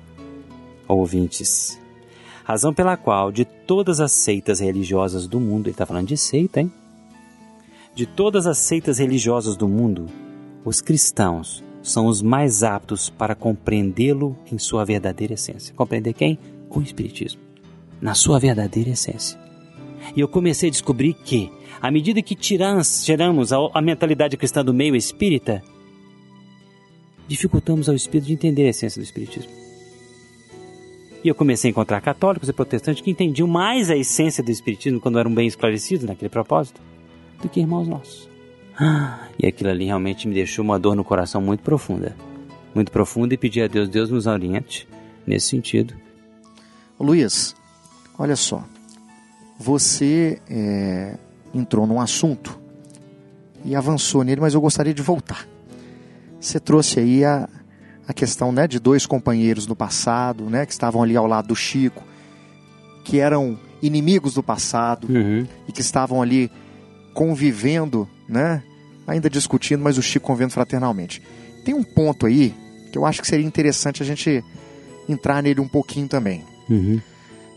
ouvintes. 0.87 1.77
Razão 2.45 2.73
pela 2.73 2.97
qual, 2.97 3.33
de 3.33 3.45
todas 3.45 3.99
as 3.99 4.12
seitas 4.12 4.61
religiosas 4.61 5.27
do 5.27 5.41
mundo, 5.41 5.66
ele 5.66 5.73
está 5.73 5.85
falando 5.85 6.07
de 6.07 6.16
seita, 6.16 6.61
hein? 6.61 6.73
De 7.97 8.07
todas 8.07 8.47
as 8.47 8.59
seitas 8.59 8.99
religiosas 8.99 9.57
do 9.57 9.66
mundo, 9.66 10.07
os 10.64 10.81
cristãos 10.81 11.64
são 11.91 12.07
os 12.07 12.22
mais 12.22 12.62
aptos 12.62 13.11
para 13.11 13.34
compreendê-lo 13.34 14.36
em 14.51 14.59
sua 14.59 14.84
verdadeira 14.84 15.34
essência. 15.34 15.74
Compreender 15.74 16.12
quem? 16.12 16.38
O 16.70 16.80
Espiritismo. 16.80 17.41
Na 18.01 18.14
sua 18.14 18.38
verdadeira 18.38 18.91
essência. 18.91 19.38
E 20.14 20.20
eu 20.20 20.28
comecei 20.28 20.68
a 20.68 20.72
descobrir 20.72 21.14
que, 21.14 21.51
à 21.80 21.91
medida 21.91 22.22
que 22.22 22.34
tiramos, 22.34 23.05
tiramos 23.05 23.53
a, 23.53 23.59
a 23.74 23.82
mentalidade 23.82 24.36
cristã 24.36 24.64
do 24.64 24.72
meio 24.72 24.95
espírita, 24.95 25.62
dificultamos 27.26 27.88
ao 27.88 27.95
espírito 27.95 28.28
de 28.28 28.32
entender 28.32 28.66
a 28.66 28.70
essência 28.70 29.01
do 29.01 29.05
Espiritismo. 29.05 29.51
E 31.22 31.28
eu 31.28 31.34
comecei 31.34 31.68
a 31.68 31.72
encontrar 31.72 32.01
católicos 32.01 32.49
e 32.49 32.53
protestantes 32.53 33.03
que 33.03 33.11
entendiam 33.11 33.47
mais 33.47 33.91
a 33.91 33.97
essência 33.97 34.43
do 34.43 34.51
Espiritismo 34.51 35.01
quando 35.01 35.18
eram 35.18 35.34
bem 35.34 35.47
esclarecidos 35.47 36.07
naquele 36.07 36.30
propósito 36.30 36.80
do 37.43 37.49
que 37.49 37.61
irmãos 37.61 37.86
nossos. 37.86 38.30
E 39.39 39.47
aquilo 39.47 39.70
ali 39.70 39.87
realmente 39.87 40.26
me 40.28 40.35
deixou 40.35 40.64
uma 40.64 40.78
dor 40.78 40.95
no 40.95 41.05
coração 41.05 41.41
muito 41.41 41.62
profunda. 41.62 42.16
Muito 42.74 42.91
profunda 42.93 43.35
e 43.35 43.37
pedi 43.39 43.61
a 43.62 43.66
Deus, 43.66 43.89
Deus 43.89 44.11
nos 44.11 44.26
oriente 44.26 44.89
nesse 45.26 45.49
sentido. 45.49 45.95
Luiz, 46.99 47.55
olha 48.18 48.37
só. 48.37 48.64
Você 49.59 50.41
é, 50.49 51.16
entrou 51.55 51.87
num 51.87 52.01
assunto 52.01 52.59
e 53.64 53.74
avançou 53.74 54.24
nele, 54.24 54.41
mas 54.41 54.55
eu 54.55 54.61
gostaria 54.61 54.95
de 54.95 55.03
voltar. 55.03 55.47
Você 56.41 56.59
trouxe 56.59 57.01
aí 57.01 57.24
a, 57.24 57.49
a 58.09 58.12
questão 58.12 58.53
né, 58.53 58.66
de 58.66 58.78
dois 58.78 59.05
companheiros 59.05 59.66
no 59.66 59.76
passado, 59.76 60.45
né, 60.45 60.64
que 60.64 60.72
estavam 60.72 61.03
ali 61.03 61.16
ao 61.16 61.26
lado 61.26 61.49
do 61.49 61.57
Chico, 61.57 62.03
que 63.05 63.18
eram 63.18 63.59
inimigos 63.83 64.35
do 64.35 64.43
passado 64.43 65.07
Uhum. 65.11 65.47
e 65.68 65.72
que 65.72 65.81
estavam 65.81 66.22
ali 66.22 66.51
convivendo, 67.12 68.09
né? 68.28 68.62
Ainda 69.11 69.29
discutindo, 69.29 69.83
mas 69.83 69.99
o 69.99 70.03
Chico 70.03 70.29
convivendo 70.29 70.53
fraternalmente. 70.53 71.21
Tem 71.65 71.75
um 71.75 71.83
ponto 71.83 72.27
aí 72.27 72.55
que 72.93 72.97
eu 72.97 73.05
acho 73.05 73.21
que 73.21 73.27
seria 73.27 73.45
interessante 73.45 74.05
a 74.05 74.07
gente 74.07 74.45
entrar 75.09 75.43
nele 75.43 75.61
um 75.61 75.67
pouquinho 75.67 76.07
também. 76.07 76.45
Uhum. 76.69 77.01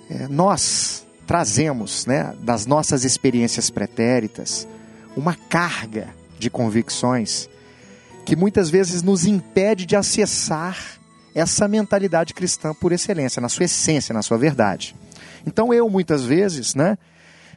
É, 0.10 0.28
nós 0.28 1.06
trazemos, 1.28 2.08
né, 2.08 2.34
das 2.40 2.66
nossas 2.66 3.04
experiências 3.04 3.70
pretéritas, 3.70 4.68
uma 5.16 5.36
carga 5.36 6.10
de 6.40 6.50
convicções 6.50 7.48
que 8.26 8.36
muitas 8.36 8.72
vezes 8.72 9.04
nos 9.04 9.26
impede 9.28 9.86
de 9.86 9.96
acessar 9.96 11.00
essa 11.36 11.68
mentalidade 11.68 12.34
cristã 12.34 12.74
por 12.74 12.92
excelência, 12.92 13.40
na 13.40 13.50
sua 13.50 13.66
essência, 13.66 14.12
na 14.12 14.24
sua 14.24 14.40
verdade. 14.40 14.96
Então 15.46 15.72
eu, 15.72 15.88
muitas 15.88 16.24
vezes, 16.26 16.74
né, 16.74 16.98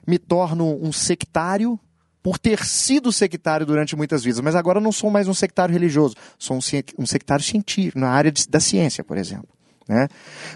me 0.06 0.18
torno 0.18 0.78
um 0.82 0.92
sectário 0.92 1.80
por 2.26 2.38
ter 2.40 2.64
sido 2.64 3.12
sectário 3.12 3.64
durante 3.64 3.94
muitas 3.94 4.24
vidas, 4.24 4.40
mas 4.40 4.56
agora 4.56 4.78
eu 4.78 4.82
não 4.82 4.90
sou 4.90 5.12
mais 5.12 5.28
um 5.28 5.32
sectário 5.34 5.72
religioso, 5.72 6.16
sou 6.36 6.56
um, 6.56 6.60
um 6.98 7.06
sectário 7.06 7.44
científico, 7.44 8.00
na 8.00 8.08
área 8.10 8.32
de- 8.32 8.48
da 8.48 8.58
ciência, 8.58 9.04
por 9.04 9.16
exemplo. 9.16 9.46
Né? 9.88 10.08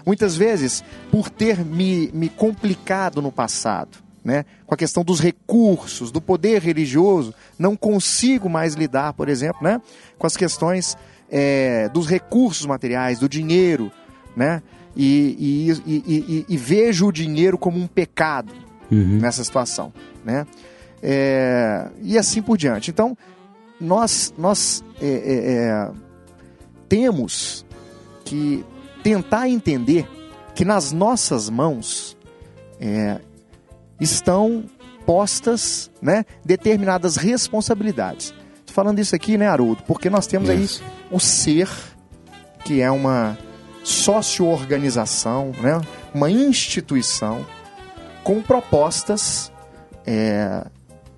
Muitas 0.05 0.35
vezes, 0.35 0.83
por 1.09 1.29
ter 1.29 1.63
me, 1.63 2.11
me 2.13 2.27
complicado 2.27 3.21
no 3.21 3.31
passado, 3.31 3.99
né, 4.21 4.43
com 4.65 4.75
a 4.75 4.77
questão 4.77 5.01
dos 5.01 5.21
recursos, 5.21 6.11
do 6.11 6.19
poder 6.19 6.61
religioso, 6.61 7.33
não 7.57 7.77
consigo 7.77 8.49
mais 8.49 8.73
lidar, 8.73 9.13
por 9.13 9.29
exemplo, 9.29 9.63
né, 9.63 9.81
com 10.17 10.27
as 10.27 10.35
questões 10.35 10.97
é, 11.31 11.87
dos 11.87 12.05
recursos 12.05 12.65
materiais, 12.65 13.17
do 13.19 13.29
dinheiro, 13.29 13.89
né, 14.35 14.61
e, 14.93 15.71
e, 15.87 15.89
e, 15.89 16.03
e- 16.05 16.45
e 16.49 16.57
vejo 16.57 17.07
o 17.07 17.11
dinheiro 17.13 17.57
como 17.57 17.79
um 17.79 17.87
pecado 17.87 18.51
nessa 19.21 19.41
situação, 19.41 19.93
né, 20.25 20.45
É, 21.01 21.89
e 22.01 22.17
assim 22.17 22.41
por 22.41 22.57
diante. 22.57 22.91
Então, 22.91 23.17
nós, 23.79 24.33
nós 24.37 24.83
é, 25.01 25.07
é, 25.07 25.53
é, 25.53 25.91
temos 26.87 27.65
que 28.23 28.63
tentar 29.03 29.49
entender 29.49 30.07
que 30.53 30.63
nas 30.63 30.91
nossas 30.91 31.49
mãos 31.49 32.15
é, 32.79 33.19
estão 33.99 34.65
postas 35.05 35.89
né, 36.01 36.25
determinadas 36.45 37.15
responsabilidades. 37.15 38.33
Estou 38.59 38.73
falando 38.75 38.99
isso 38.99 39.15
aqui, 39.15 39.37
né, 39.37 39.47
Haroldo? 39.47 39.83
Porque 39.83 40.09
nós 40.09 40.27
temos 40.27 40.49
Isso. 40.49 40.83
aí 40.83 40.91
o 41.11 41.19
ser, 41.19 41.69
que 42.63 42.81
é 42.81 42.89
uma 42.89 43.37
sócio-organização, 43.83 45.51
né, 45.61 45.81
uma 46.13 46.29
instituição 46.29 47.45
com 48.23 48.41
propostas 48.41 49.51
é, 50.05 50.63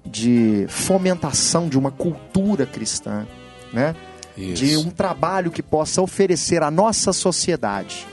de 0.06 0.66
fomentação 0.68 1.70
de 1.70 1.78
uma 1.78 1.92
cultura 1.92 2.66
cristã, 2.66 3.26
né? 3.72 3.96
de 4.36 4.78
um 4.78 4.90
trabalho 4.90 5.52
que 5.52 5.62
possa 5.62 6.02
oferecer 6.02 6.64
à 6.64 6.72
nossa 6.72 7.14
sociedade. 7.14 8.06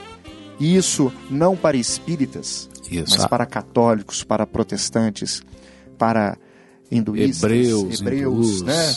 E 0.59 0.76
isso 0.76 1.11
não 1.30 1.57
para 1.57 1.76
espíritas, 1.76 2.68
Isso. 2.91 3.16
mas 3.16 3.26
para 3.26 3.47
católicos, 3.47 4.22
para 4.22 4.47
protestantes, 4.47 5.43
para 5.97 6.36
hinduístas, 6.91 7.51
Hebreus, 7.51 8.01
hebreus, 8.01 8.47
hindus, 8.47 8.62
né? 8.62 8.97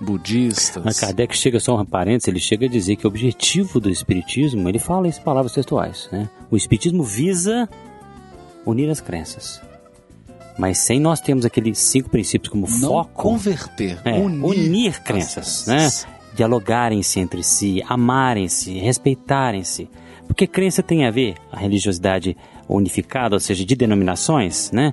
budistas. 0.00 0.84
Mas 0.84 0.98
Kardec 0.98 1.36
chega 1.36 1.60
só 1.60 1.80
um 1.80 1.84
parênteses, 1.84 2.26
ele 2.26 2.40
chega 2.40 2.66
a 2.66 2.68
dizer 2.68 2.96
que 2.96 3.06
o 3.06 3.08
objetivo 3.08 3.78
do 3.78 3.90
Espiritismo, 3.90 4.68
ele 4.68 4.80
fala 4.80 5.06
em 5.06 5.12
palavras 5.12 5.52
textuais, 5.52 6.08
né? 6.10 6.28
O 6.50 6.56
Espiritismo 6.56 7.04
visa 7.04 7.68
unir 8.64 8.90
as 8.90 9.00
crenças. 9.00 9.60
Mas 10.58 10.78
sem 10.78 10.98
nós 10.98 11.20
termos 11.20 11.44
aqueles 11.44 11.78
cinco 11.78 12.08
princípios 12.08 12.50
como 12.50 12.66
Não 12.68 12.88
foco, 12.88 13.10
converter, 13.12 13.98
é, 14.04 14.14
unir, 14.18 14.44
unir, 14.44 14.90
as 14.90 14.98
crenças, 14.98 15.66
né? 15.66 15.88
Dialogarem-se 16.34 17.20
entre 17.20 17.42
si, 17.42 17.82
amarem-se, 17.86 18.78
respeitarem-se. 18.78 19.88
Porque 20.26 20.46
crença 20.46 20.82
tem 20.82 21.06
a 21.06 21.10
ver, 21.10 21.34
a 21.52 21.58
religiosidade 21.58 22.36
unificada, 22.68 23.36
ou 23.36 23.40
seja, 23.40 23.64
de 23.64 23.76
denominações, 23.76 24.70
né? 24.72 24.92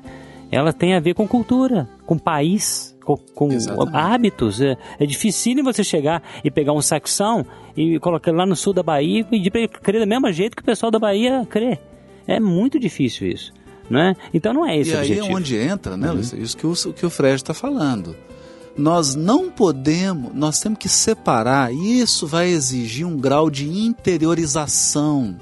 Ela 0.51 0.71
tem 0.71 0.93
a 0.93 0.99
ver 0.99 1.15
com 1.15 1.27
cultura, 1.27 1.89
com 2.05 2.17
país, 2.17 2.95
com, 3.03 3.17
com 3.17 3.49
hábitos. 3.93 4.61
É, 4.61 4.77
é 4.99 5.05
difícil 5.05 5.63
você 5.63 5.83
chegar 5.83 6.21
e 6.43 6.51
pegar 6.51 6.73
um 6.73 6.81
saxão 6.81 7.45
e 7.75 7.99
colocar 7.99 8.31
lá 8.31 8.45
no 8.45 8.55
sul 8.55 8.73
da 8.73 8.83
Bahia 8.83 9.21
e 9.21 9.23
pedir 9.23 9.49
para 9.49 9.61
ele 9.61 9.67
crer 9.67 10.01
do 10.01 10.07
mesmo 10.07 10.31
jeito 10.31 10.55
que 10.55 10.61
o 10.61 10.65
pessoal 10.65 10.91
da 10.91 10.99
Bahia 10.99 11.45
crê. 11.49 11.79
É 12.27 12.39
muito 12.39 12.79
difícil 12.79 13.27
isso, 13.27 13.51
não 13.93 14.01
é? 14.01 14.15
Então 14.33 14.53
não 14.53 14.65
é 14.67 14.77
esse 14.77 14.91
E 14.91 14.93
o 14.93 14.97
aí 14.97 15.05
objetivo. 15.05 15.27
é 15.27 15.35
onde 15.35 15.55
entra, 15.57 15.95
né, 15.97 16.11
Luiz? 16.11 16.33
Isso 16.33 16.57
que 16.57 16.67
o, 16.67 16.71
o 16.71 16.93
que 16.93 17.05
o 17.05 17.09
Fred 17.09 17.35
está 17.35 17.53
falando. 17.53 18.15
Nós 18.75 19.13
não 19.13 19.51
podemos, 19.51 20.33
nós 20.33 20.59
temos 20.59 20.79
que 20.79 20.89
separar, 20.89 21.71
e 21.71 21.99
isso 22.01 22.25
vai 22.25 22.47
exigir 22.49 23.05
um 23.05 23.15
grau 23.15 23.49
de 23.49 23.69
interiorização. 23.69 25.37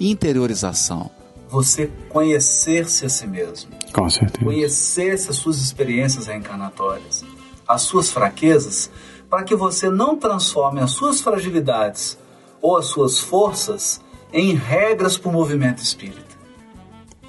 Interiorização. 0.00 1.10
Você 1.50 1.90
conhecer-se 2.08 3.04
a 3.04 3.08
si 3.10 3.26
mesmo. 3.26 3.70
Com 3.92 4.08
certeza. 4.08 4.44
Conhecer-se 4.44 5.28
as 5.28 5.36
suas 5.36 5.58
experiências 5.58 6.26
reencarnatórias, 6.26 7.22
as 7.68 7.82
suas 7.82 8.10
fraquezas, 8.10 8.90
para 9.28 9.44
que 9.44 9.54
você 9.54 9.90
não 9.90 10.16
transforme 10.16 10.80
as 10.80 10.92
suas 10.92 11.20
fragilidades 11.20 12.18
ou 12.60 12.78
as 12.78 12.86
suas 12.86 13.18
forças 13.20 14.00
em 14.32 14.54
regras 14.54 15.18
para 15.18 15.28
o 15.28 15.32
movimento 15.32 15.82
espírita. 15.82 16.21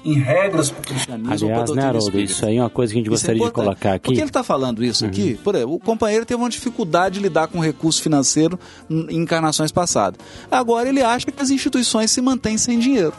Em 0.04 0.14
regras 0.18 0.70
para 0.70 0.80
o 0.80 0.82
cristianismo 0.84 1.32
ou 1.32 1.38
para 1.38 1.46
a 1.48 1.62
Aliás, 1.62 1.70
né, 1.70 1.82
Haroldo, 1.84 2.20
isso 2.20 2.44
aí 2.46 2.56
é 2.58 2.60
uma 2.60 2.68
coisa 2.70 2.92
que 2.92 2.98
a 2.98 3.02
gente 3.02 3.06
Isso 3.06 3.14
é 3.14 3.32
gostaria 3.34 3.40
de 3.40 3.46
importante. 3.46 3.64
colocar 3.64 3.88
Por 3.90 3.94
aqui. 3.96 4.08
Uhum. 4.08 4.14
que 4.14 4.20
ele 4.20 4.28
está 4.28 4.44
falando 4.44 4.84
isso 4.84 5.06
aqui? 5.06 5.34
Por 5.42 5.54
exemplo, 5.54 5.74
o 5.74 5.78
companheiro 5.78 6.26
teve 6.26 6.40
uma 6.40 6.50
dificuldade 6.50 7.14
de 7.14 7.20
lidar 7.20 7.48
com 7.48 7.58
recurso 7.58 8.02
financeiro 8.02 8.58
em 8.90 9.16
encarnações 9.16 9.72
passadas. 9.72 10.20
Agora 10.50 10.88
ele 10.88 11.02
acha 11.02 11.26
que 11.30 11.42
as 11.42 11.50
instituições 11.50 12.10
se 12.10 12.20
mantêm 12.20 12.58
sem 12.58 12.78
dinheiro. 12.78 13.14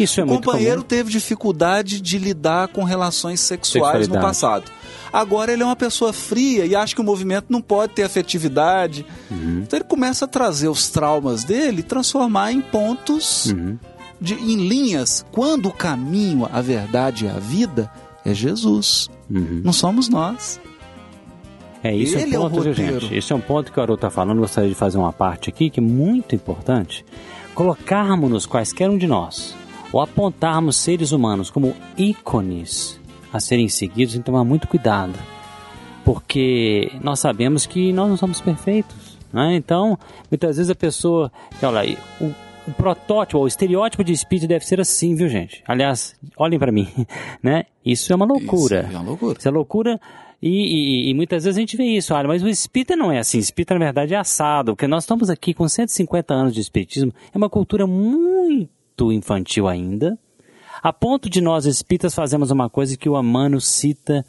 Isso 0.00 0.20
é 0.20 0.24
o 0.24 0.26
muito 0.26 0.44
companheiro 0.44 0.76
comum. 0.78 0.88
teve 0.88 1.10
dificuldade 1.10 2.00
de 2.00 2.18
lidar 2.18 2.68
com 2.68 2.82
relações 2.84 3.40
sexuais 3.40 4.08
no 4.08 4.20
passado. 4.20 4.64
Agora 5.12 5.52
ele 5.52 5.62
é 5.62 5.64
uma 5.66 5.76
pessoa 5.76 6.12
fria 6.12 6.66
e 6.66 6.74
acha 6.74 6.94
que 6.94 7.00
o 7.00 7.04
movimento 7.04 7.46
não 7.48 7.62
pode 7.62 7.92
ter 7.94 8.02
afetividade. 8.02 9.06
Uhum. 9.30 9.60
Então 9.62 9.78
ele 9.78 9.84
começa 9.84 10.24
a 10.24 10.28
trazer 10.28 10.68
os 10.68 10.88
traumas 10.88 11.44
dele 11.44 11.80
e 11.80 11.82
transformar 11.82 12.52
em 12.52 12.60
pontos, 12.60 13.46
Uhum. 13.46 13.78
De, 14.20 14.34
em 14.34 14.68
linhas, 14.68 15.24
quando 15.30 15.68
o 15.68 15.72
caminho, 15.72 16.48
a 16.52 16.60
verdade 16.60 17.24
e 17.24 17.28
a 17.28 17.38
vida 17.38 17.90
é 18.24 18.34
Jesus. 18.34 19.08
Uhum. 19.30 19.62
Não 19.64 19.72
somos 19.72 20.08
nós. 20.08 20.60
É, 21.82 21.94
isso 21.94 22.18
Ele 22.18 22.32
é 22.32 22.36
é 22.36 22.40
um 22.40 22.46
o 22.46 22.50
ponto, 22.50 22.62
viu, 22.62 22.70
roteiro. 22.72 23.00
gente? 23.00 23.14
Esse 23.14 23.32
é 23.32 23.36
um 23.36 23.40
ponto 23.40 23.70
que 23.70 23.78
o 23.78 23.82
Haroldo 23.82 23.98
está 23.98 24.10
falando. 24.10 24.38
Gostaria 24.38 24.68
de 24.68 24.74
fazer 24.74 24.98
uma 24.98 25.12
parte 25.12 25.48
aqui 25.50 25.70
que 25.70 25.78
é 25.78 25.82
muito 25.82 26.34
importante. 26.34 27.04
Colocarmos-nos, 27.54 28.46
quaisquer 28.46 28.90
um 28.90 28.98
de 28.98 29.06
nós, 29.06 29.54
ou 29.92 30.00
apontarmos 30.00 30.76
seres 30.76 31.12
humanos 31.12 31.50
como 31.50 31.74
ícones 31.96 32.98
a 33.32 33.40
serem 33.40 33.68
seguidos, 33.68 34.14
tem 34.14 34.22
que 34.22 34.26
tomar 34.26 34.44
muito 34.44 34.66
cuidado. 34.66 35.14
Porque 36.04 36.90
nós 37.02 37.20
sabemos 37.20 37.66
que 37.66 37.92
nós 37.92 38.08
não 38.08 38.16
somos 38.16 38.40
perfeitos. 38.40 39.16
Né? 39.32 39.56
Então, 39.56 39.98
muitas 40.30 40.56
vezes 40.56 40.70
a 40.70 40.74
pessoa. 40.74 41.30
Olha 41.62 41.98
o, 42.20 42.32
o 42.66 42.72
protótipo, 42.72 43.38
o 43.38 43.46
estereótipo 43.46 44.02
de 44.04 44.12
espírito 44.12 44.48
deve 44.48 44.66
ser 44.66 44.80
assim, 44.80 45.14
viu, 45.14 45.28
gente? 45.28 45.62
Aliás, 45.66 46.14
olhem 46.36 46.58
para 46.58 46.72
mim. 46.72 46.88
Né? 47.42 47.64
Isso 47.84 48.12
é 48.12 48.16
uma 48.16 48.24
loucura. 48.26 48.80
Isso 48.80 48.96
é 48.96 48.98
uma 48.98 49.02
loucura. 49.08 49.36
Isso 49.38 49.48
é 49.48 49.50
loucura. 49.50 50.00
E, 50.42 50.48
e- 50.48 51.10
e 51.10 51.14
muitas 51.14 51.44
vezes 51.44 51.56
a 51.56 51.60
gente 51.60 51.76
vê 51.76 51.84
isso, 51.84 52.12
olha, 52.12 52.26
mas 52.28 52.42
o 52.42 52.48
espírita 52.48 52.94
não 52.96 53.10
é 53.12 53.18
assim. 53.18 53.38
O 53.38 53.40
espírita, 53.40 53.74
na 53.74 53.84
verdade, 53.84 54.14
é 54.14 54.16
assado. 54.16 54.74
Porque 54.74 54.86
nós 54.86 55.04
estamos 55.04 55.30
aqui 55.30 55.54
com 55.54 55.68
150 55.68 56.34
anos 56.34 56.52
de 56.54 56.60
espiritismo. 56.60 57.12
É 57.32 57.38
uma 57.38 57.48
cultura 57.48 57.86
muito 57.86 59.12
infantil 59.12 59.68
ainda. 59.68 60.18
A 60.82 60.92
ponto 60.92 61.30
de 61.30 61.40
nós 61.40 61.64
espíritas 61.66 62.14
fazemos 62.14 62.50
uma 62.50 62.68
coisa 62.68 62.96
que 62.96 63.08
o 63.08 63.16
Amano 63.16 63.60
cita 63.60 64.24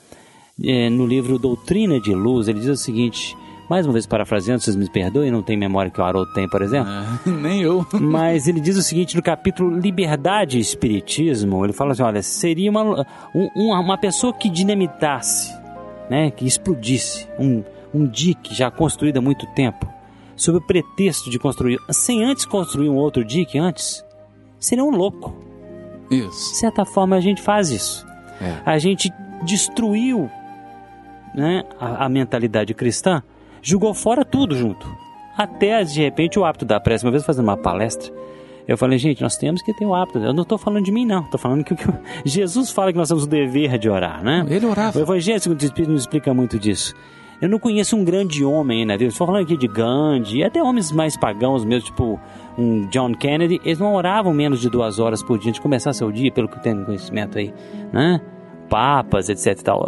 eh, 0.64 0.90
no 0.90 1.06
livro 1.06 1.38
Doutrina 1.38 2.00
de 2.00 2.14
Luz. 2.14 2.48
Ele 2.48 2.60
diz 2.60 2.70
o 2.70 2.78
seguinte, 2.78 3.36
mais 3.70 3.86
uma 3.86 3.94
vez 3.94 4.06
parafraseando, 4.06 4.62
vocês 4.62 4.76
me 4.76 4.90
perdoem, 4.90 5.30
não 5.32 5.42
tem 5.44 5.58
memória 5.58 5.92
que 5.92 6.00
o 6.00 6.04
Haroldo 6.04 6.32
tem, 6.34 6.48
por 6.50 6.62
exemplo. 6.62 6.92
É, 6.92 7.30
nem 7.30 7.62
eu. 7.62 7.86
Mas 8.00 8.48
ele 8.48 8.60
diz 8.60 8.78
o 8.78 8.82
seguinte 8.82 9.16
no 9.16 9.22
capítulo 9.22 9.78
Liberdade 9.78 10.58
e 10.58 10.62
Espiritismo, 10.62 11.66
ele 11.66 11.74
fala 11.74 11.92
assim, 11.92 12.04
olha, 12.04 12.22
seria 12.22 12.70
uma, 12.72 13.06
um- 13.36 13.50
uma, 13.56 13.98
pessoa 13.98 14.34
que 14.34 14.50
dinamitasse, 14.50 15.54
né, 16.10 16.32
que 16.32 16.46
explodisse 16.46 17.28
um, 17.38 17.64
um 17.94 18.08
dique 18.08 18.56
já 18.56 18.72
construído 18.72 19.18
há 19.18 19.22
muito 19.22 19.46
tempo, 19.48 19.88
sob 20.36 20.60
o 20.60 20.62
pretexto 20.62 21.30
de 21.30 21.38
construir, 21.38 21.78
sem 21.90 22.24
antes 22.24 22.46
construir 22.46 22.90
um 22.90 22.96
outro 22.96 23.26
dique 23.26 23.58
antes, 23.58 24.04
seria 24.60 24.84
um 24.84 24.92
louco. 24.92 25.36
Isso. 26.10 26.52
De 26.54 26.58
certa 26.60 26.86
forma 26.86 27.16
a 27.16 27.20
gente 27.20 27.42
faz 27.42 27.70
isso. 27.70 28.08
É. 28.42 28.62
A 28.66 28.78
gente 28.78 29.12
destruiu 29.44 30.30
né, 31.36 31.64
a, 31.80 32.06
a 32.06 32.10
mentalidade 32.10 32.74
cristã, 32.74 33.22
jogou 33.70 33.94
fora 33.94 34.24
tudo 34.24 34.56
junto. 34.56 34.88
Até, 35.38 35.84
de 35.84 36.02
repente, 36.02 36.40
o 36.40 36.46
hábito 36.46 36.66
da 36.66 36.80
prece. 36.80 37.06
Uma 37.06 37.12
vez 37.12 37.26
fazendo 37.26 37.44
uma 37.44 37.58
palestra, 37.58 38.12
eu 38.68 38.78
falei, 38.78 38.98
gente, 38.98 39.22
nós 39.22 39.36
temos 39.36 39.62
que 39.62 39.74
ter 39.74 39.86
o 39.86 39.94
hábito. 39.94 40.20
Eu 40.20 40.34
não 40.34 40.44
estou 40.44 40.58
falando 40.58 40.86
de 40.86 40.92
mim, 40.92 41.06
não. 41.06 41.24
Estou 41.24 41.40
falando 41.40 41.64
que, 41.64 41.76
que 41.76 41.86
Jesus 42.26 42.72
fala 42.72 42.92
que 42.92 42.98
nós 42.98 43.10
temos 43.10 43.26
o 43.26 43.28
dever 43.28 43.78
de 43.78 43.90
orar, 43.90 44.24
né? 44.24 44.46
Ele 44.50 44.66
orava. 44.66 44.98
O 44.98 45.02
Evangelho 45.02 45.40
segundo 45.40 45.62
o 45.62 45.66
Espírito 45.66 45.92
nos 45.92 46.02
explica 46.02 46.34
muito 46.34 46.58
disso. 46.58 46.96
Eu 47.40 47.48
não 47.48 47.60
conheço 47.60 47.96
um 47.96 48.04
grande 48.04 48.44
homem 48.44 48.84
na 48.84 48.98
vida. 48.98 49.12
Estou 49.12 49.28
falando 49.28 49.44
aqui 49.44 49.56
de 49.56 49.68
Gandhi, 49.68 50.40
e 50.40 50.44
até 50.44 50.64
homens 50.64 50.92
mais 50.92 51.16
pagãos 51.16 51.64
mesmo, 51.64 51.86
tipo 51.86 52.20
um 52.58 52.88
John 52.88 53.14
Kennedy. 53.14 53.62
Eles 53.64 53.78
não 53.78 53.94
oravam 53.94 54.34
menos 54.34 54.60
de 54.60 54.70
duas 54.70 54.98
horas 54.98 55.22
por 55.22 55.38
dia 55.38 55.52
de 55.52 55.62
começar 55.62 55.94
seu 55.94 56.12
dia, 56.12 56.32
pelo 56.32 56.48
que 56.48 56.58
eu 56.58 56.62
tenho 56.62 56.84
conhecimento 56.84 57.38
aí, 57.38 57.54
né? 57.94 58.20
Papas, 58.70 59.30
etc 59.30 59.60
e 59.60 59.64
tal. 59.64 59.84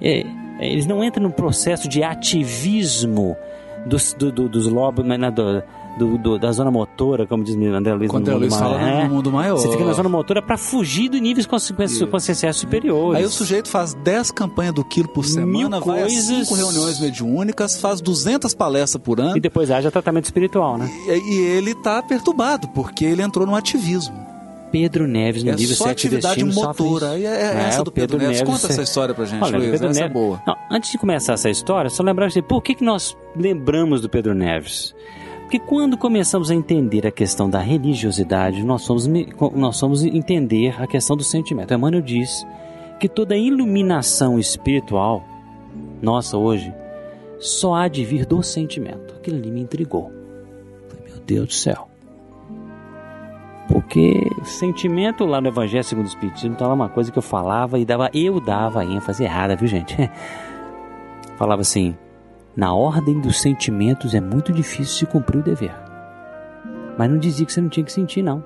É, 0.00 0.26
eles 0.66 0.86
não 0.86 1.02
entram 1.04 1.22
no 1.24 1.30
processo 1.32 1.88
de 1.88 2.02
ativismo 2.02 3.36
dos, 3.86 4.12
do, 4.14 4.30
do- 4.30 4.48
dos 4.48 4.66
lobos, 4.66 5.04
do, 5.04 5.62
do- 5.98 6.18
do- 6.18 6.38
da 6.38 6.52
zona 6.52 6.70
motora, 6.70 7.26
como 7.26 7.42
diz 7.44 7.54
André 7.56 7.94
Luiz. 7.94 8.10
Quando 8.10 8.26
no 8.28 8.32
mundo 8.34 8.40
Luiz 8.42 8.54
fala 8.56 8.78
maior. 8.78 9.04
no 9.08 9.14
mundo 9.14 9.32
maior. 9.32 9.56
Você 9.56 9.70
fica 9.70 9.84
na 9.84 9.92
zona 9.92 10.08
motora 10.08 10.40
pra 10.40 10.56
fugir 10.56 11.08
de 11.10 11.20
níveis 11.20 11.46
conscienciais 11.46 12.56
superiores. 12.56 13.18
Aí 13.18 13.24
o 13.24 13.28
sujeito 13.30 13.68
faz 13.68 13.92
10 13.94 14.30
campanhas 14.30 14.74
do 14.74 14.84
quilo 14.84 15.08
por 15.08 15.24
semana, 15.24 15.50
Mil 15.52 15.68
vai 15.70 16.00
coisas. 16.02 16.24
5 16.48 16.54
reuniões 16.54 17.00
mediúnicas, 17.00 17.80
faz 17.80 18.00
200 18.00 18.54
palestras 18.54 19.02
por 19.02 19.20
ano. 19.20 19.36
E 19.36 19.40
depois 19.40 19.70
haja 19.70 19.90
tratamento 19.90 20.24
espiritual, 20.24 20.78
né? 20.78 20.88
E, 21.08 21.34
e 21.34 21.40
ele 21.40 21.74
tá 21.74 22.02
perturbado, 22.02 22.68
porque 22.68 23.04
ele 23.04 23.20
entrou 23.22 23.46
no 23.46 23.54
ativismo. 23.54 24.31
Pedro 24.72 25.06
Neves 25.06 25.44
no 25.44 25.50
é 25.50 25.54
livro 25.54 25.74
só 25.76 25.84
Sexo 25.84 26.06
e 26.06 26.08
atividade 26.08 26.42
Destino 26.44 26.66
motora. 26.66 27.18
E 27.18 27.26
é, 27.26 27.28
é 27.28 27.64
essa 27.68 27.84
do 27.84 27.92
Pedro, 27.92 28.18
Neves. 28.18 28.42
Conta 28.42 28.66
essa 28.66 28.82
história 28.82 29.14
pra 29.14 29.24
gente, 29.26 29.44
Olha, 29.44 29.58
Luiz. 29.58 29.70
Pedro 29.70 29.88
Essa 29.88 30.00
é 30.00 30.02
Neves- 30.04 30.12
boa. 30.14 30.42
Não, 30.46 30.56
antes 30.70 30.90
de 30.90 30.98
começar 30.98 31.34
essa 31.34 31.50
história, 31.50 31.90
só 31.90 32.02
lembrar 32.02 32.26
assim, 32.26 32.42
por 32.42 32.62
que, 32.62 32.74
que 32.74 32.82
nós 32.82 33.16
lembramos 33.36 34.00
do 34.00 34.08
Pedro 34.08 34.34
Neves? 34.34 34.94
Porque 35.42 35.58
quando 35.58 35.98
começamos 35.98 36.50
a 36.50 36.54
entender 36.54 37.06
a 37.06 37.10
questão 37.10 37.48
da 37.50 37.58
religiosidade, 37.58 38.64
nós 38.64 38.82
somos, 38.82 39.06
nós 39.54 39.76
somos 39.76 40.02
entender 40.02 40.74
a 40.80 40.86
questão 40.86 41.14
do 41.14 41.22
sentimento. 41.22 41.74
Emmanuel 41.74 42.00
diz 42.02 42.46
que 42.98 43.06
toda 43.06 43.36
iluminação 43.36 44.38
espiritual 44.38 45.22
nossa 46.00 46.38
hoje 46.38 46.72
só 47.38 47.74
há 47.74 47.88
de 47.88 48.02
vir 48.04 48.24
do 48.24 48.42
sentimento. 48.42 49.14
Aquilo 49.16 49.36
ali 49.36 49.50
me 49.50 49.60
intrigou. 49.60 50.10
Falei, 50.88 51.12
Meu 51.12 51.20
Deus 51.26 51.48
do 51.48 51.52
céu. 51.52 51.88
Porque 53.72 54.28
sentimento 54.44 55.24
lá 55.24 55.40
no 55.40 55.48
Evangelho 55.48 55.82
segundo 55.82 56.04
o 56.04 56.08
Espiritismo 56.08 56.52
estava 56.52 56.74
uma 56.74 56.90
coisa 56.90 57.10
que 57.10 57.16
eu 57.16 57.22
falava 57.22 57.78
e 57.78 57.86
dava, 57.86 58.10
eu 58.12 58.38
dava 58.38 58.84
ênfase 58.84 59.24
errada, 59.24 59.56
viu 59.56 59.66
gente? 59.66 59.96
falava 61.38 61.62
assim, 61.62 61.96
na 62.54 62.74
ordem 62.74 63.18
dos 63.18 63.40
sentimentos 63.40 64.14
é 64.14 64.20
muito 64.20 64.52
difícil 64.52 64.94
se 64.94 65.06
cumprir 65.06 65.38
o 65.38 65.42
dever. 65.42 65.74
Mas 66.98 67.10
não 67.10 67.16
dizia 67.16 67.46
que 67.46 67.52
você 67.52 67.62
não 67.62 67.70
tinha 67.70 67.84
que 67.84 67.92
sentir, 67.92 68.20
não. 68.20 68.44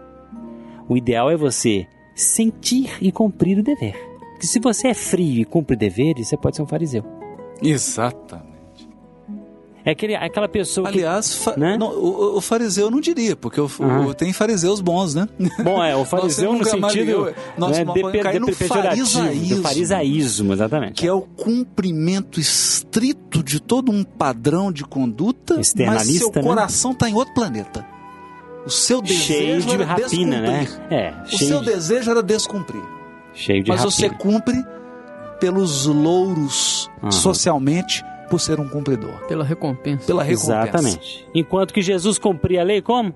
O 0.88 0.96
ideal 0.96 1.28
é 1.28 1.36
você 1.36 1.88
sentir 2.14 2.96
e 3.00 3.10
cumprir 3.10 3.58
o 3.58 3.64
dever. 3.64 3.96
Porque 4.30 4.46
se 4.46 4.60
você 4.60 4.88
é 4.88 4.94
frio 4.94 5.40
e 5.40 5.44
cumpre 5.44 5.74
deveres, 5.74 6.28
você 6.28 6.36
pode 6.36 6.54
ser 6.54 6.62
um 6.62 6.66
fariseu. 6.66 7.04
Exatamente. 7.60 8.45
É 9.86 9.92
aquele, 9.92 10.16
aquela 10.16 10.48
pessoa 10.48 10.90
que... 10.90 10.98
Aliás, 10.98 11.46
né? 11.56 11.78
o, 11.80 12.38
o 12.38 12.40
fariseu 12.40 12.86
eu 12.86 12.90
não 12.90 13.00
diria, 13.00 13.36
porque 13.36 13.60
o, 13.60 13.66
o- 14.08 14.12
tem 14.14 14.32
fariseus 14.32 14.80
bons, 14.80 15.14
né? 15.14 15.28
Bom, 15.62 15.80
é, 15.82 15.94
o 15.94 16.02
fariseu 16.04 16.52
no 16.54 16.64
sentido 16.64 17.32
nós 17.56 17.78
né, 17.78 17.84
vamos 17.84 18.10
de, 18.12 18.18
cair 18.18 18.32
de, 18.34 18.40
no 18.40 18.52
farisaísmo. 18.52 19.62
farisaísmo, 19.62 20.52
exatamente. 20.52 20.94
que 21.00 21.06
é 21.06 21.12
o 21.12 21.20
cumprimento 21.22 22.40
estrito 22.40 23.44
de 23.44 23.60
todo 23.60 23.92
um 23.92 24.02
padrão 24.02 24.72
de 24.72 24.82
conduta, 24.84 25.54
mas 25.86 26.02
seu 26.08 26.32
né? 26.34 26.42
coração 26.42 26.90
está 26.90 27.08
em 27.08 27.14
outro 27.14 27.32
planeta. 27.32 27.86
O 28.66 28.70
seu 28.70 29.00
desejo 29.00 29.22
cheio 29.22 29.60
de 29.62 29.74
era 29.74 29.84
rapina, 29.84 30.40
né? 30.40 30.60
descumprir. 30.64 30.92
É, 30.98 31.14
O 31.32 31.38
seu 31.38 31.60
de, 31.60 31.66
desejo 31.66 32.10
era 32.10 32.22
descumprir. 32.24 32.82
cheio 33.34 33.62
de 33.62 33.70
mas 33.70 33.84
você 33.84 34.08
rapina. 34.08 34.20
cumpre 34.32 34.64
pelos 35.38 35.86
louros 35.86 36.90
Aham. 37.00 37.12
socialmente 37.12 38.04
por 38.28 38.40
ser 38.40 38.60
um 38.60 38.68
cumpridor. 38.68 39.26
Pela 39.28 39.44
recompensa. 39.44 40.06
Pela 40.06 40.22
recompensa. 40.22 40.52
Exatamente. 40.52 41.28
Enquanto 41.34 41.72
que 41.72 41.82
Jesus 41.82 42.18
cumpria 42.18 42.60
a 42.60 42.64
lei 42.64 42.82
como? 42.82 43.14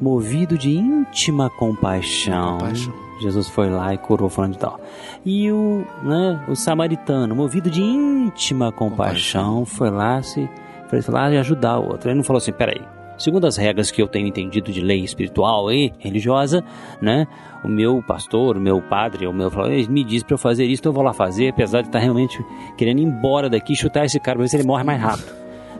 Movido 0.00 0.56
de 0.56 0.70
íntima 0.70 1.50
compaixão. 1.50 2.58
Compaixão. 2.58 3.08
Jesus 3.20 3.48
foi 3.48 3.68
lá 3.68 3.92
e 3.92 3.98
curou 3.98 4.28
falando 4.28 4.52
de 4.52 4.58
tal. 4.58 4.80
E 5.24 5.50
o, 5.50 5.84
né, 6.02 6.44
o 6.48 6.54
samaritano, 6.54 7.34
movido 7.34 7.70
de 7.70 7.82
íntima 7.82 8.70
compaixão, 8.70 9.64
foi 9.64 9.90
lá 9.90 10.22
se 10.22 10.48
foi 10.88 11.00
lá 11.08 11.30
e 11.30 11.36
ajudar 11.36 11.78
o 11.78 11.88
outro. 11.88 12.08
Ele 12.08 12.16
não 12.16 12.24
falou 12.24 12.38
assim, 12.38 12.52
peraí, 12.52 12.80
segundo 13.18 13.46
as 13.46 13.56
regras 13.56 13.90
que 13.90 14.00
eu 14.00 14.08
tenho 14.08 14.26
entendido 14.26 14.72
de 14.72 14.80
lei 14.80 15.00
espiritual 15.00 15.70
e 15.72 15.92
religiosa, 15.98 16.64
né, 17.00 17.26
o 17.64 17.68
meu 17.68 18.02
pastor, 18.02 18.56
o 18.56 18.60
meu 18.60 18.80
padre, 18.80 19.26
o 19.26 19.32
meu 19.32 19.50
"Ele 19.66 19.88
me 19.88 20.04
diz 20.04 20.22
para 20.22 20.34
eu 20.34 20.38
fazer 20.38 20.64
isso, 20.64 20.80
então 20.80 20.90
eu 20.90 20.94
vou 20.94 21.04
lá 21.04 21.12
fazer, 21.12 21.48
apesar 21.48 21.82
de 21.82 21.88
estar 21.88 21.98
realmente 21.98 22.38
querendo 22.76 23.00
ir 23.00 23.04
embora 23.04 23.50
daqui, 23.50 23.74
chutar 23.74 24.04
esse 24.04 24.20
cara, 24.20 24.36
pra 24.36 24.44
ver 24.44 24.48
se 24.48 24.56
ele 24.56 24.66
morre 24.66 24.84
mais 24.84 25.00
rápido. 25.00 25.32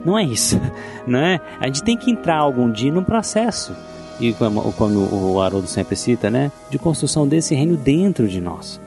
Não 0.04 0.18
é 0.18 0.24
isso, 0.24 0.60
né? 1.06 1.40
A 1.60 1.66
gente 1.66 1.82
tem 1.82 1.96
que 1.96 2.10
entrar 2.10 2.38
algum 2.38 2.70
dia 2.70 2.92
num 2.92 3.04
processo 3.04 3.74
e 4.20 4.32
como, 4.32 4.72
como 4.72 4.98
o 5.14 5.40
Haroldo 5.40 5.68
sempre 5.68 5.94
cita, 5.94 6.30
né, 6.30 6.50
de 6.70 6.78
construção 6.78 7.26
desse 7.26 7.54
reino 7.54 7.76
dentro 7.76 8.26
de 8.28 8.40
nós. 8.40 8.80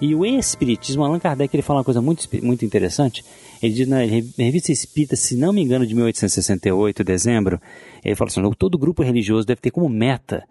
E 0.00 0.14
o 0.14 0.24
Espiritismo, 0.24 1.04
Allan 1.04 1.18
Kardec, 1.18 1.54
ele 1.54 1.62
fala 1.62 1.80
uma 1.80 1.84
coisa 1.84 2.00
muito, 2.00 2.28
muito 2.42 2.64
interessante. 2.64 3.24
Ele 3.60 3.74
diz 3.74 3.88
na 3.88 3.98
re- 3.98 4.24
Revista 4.38 4.70
Espírita, 4.70 5.16
se 5.16 5.36
não 5.36 5.52
me 5.52 5.60
engano, 5.60 5.84
de 5.84 5.94
1868, 5.94 7.02
dezembro, 7.02 7.60
ele 8.04 8.14
fala 8.14 8.30
assim, 8.30 8.50
todo 8.56 8.78
grupo 8.78 9.02
religioso 9.02 9.46
deve 9.46 9.60
ter 9.60 9.72
como 9.72 9.88
meta 9.88 10.44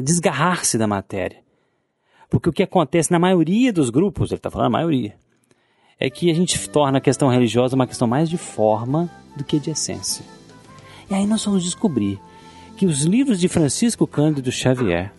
desgarrar-se 0.00 0.76
da 0.76 0.86
matéria. 0.86 1.38
Porque 2.28 2.48
o 2.48 2.52
que 2.52 2.62
acontece 2.62 3.10
na 3.10 3.18
maioria 3.18 3.72
dos 3.72 3.88
grupos, 3.88 4.30
ele 4.30 4.38
está 4.38 4.50
falando 4.50 4.66
a 4.66 4.70
maioria, 4.70 5.14
é 5.98 6.10
que 6.10 6.30
a 6.30 6.34
gente 6.34 6.68
torna 6.68 6.98
a 6.98 7.00
questão 7.00 7.28
religiosa 7.28 7.74
uma 7.76 7.86
questão 7.86 8.06
mais 8.08 8.28
de 8.28 8.36
forma 8.36 9.10
do 9.36 9.44
que 9.44 9.58
de 9.58 9.70
essência. 9.70 10.24
E 11.10 11.14
aí 11.14 11.26
nós 11.26 11.44
vamos 11.44 11.62
descobrir 11.64 12.18
que 12.76 12.84
os 12.86 13.02
livros 13.04 13.38
de 13.40 13.48
Francisco 13.48 14.06
Cândido 14.06 14.50
Xavier 14.52 15.12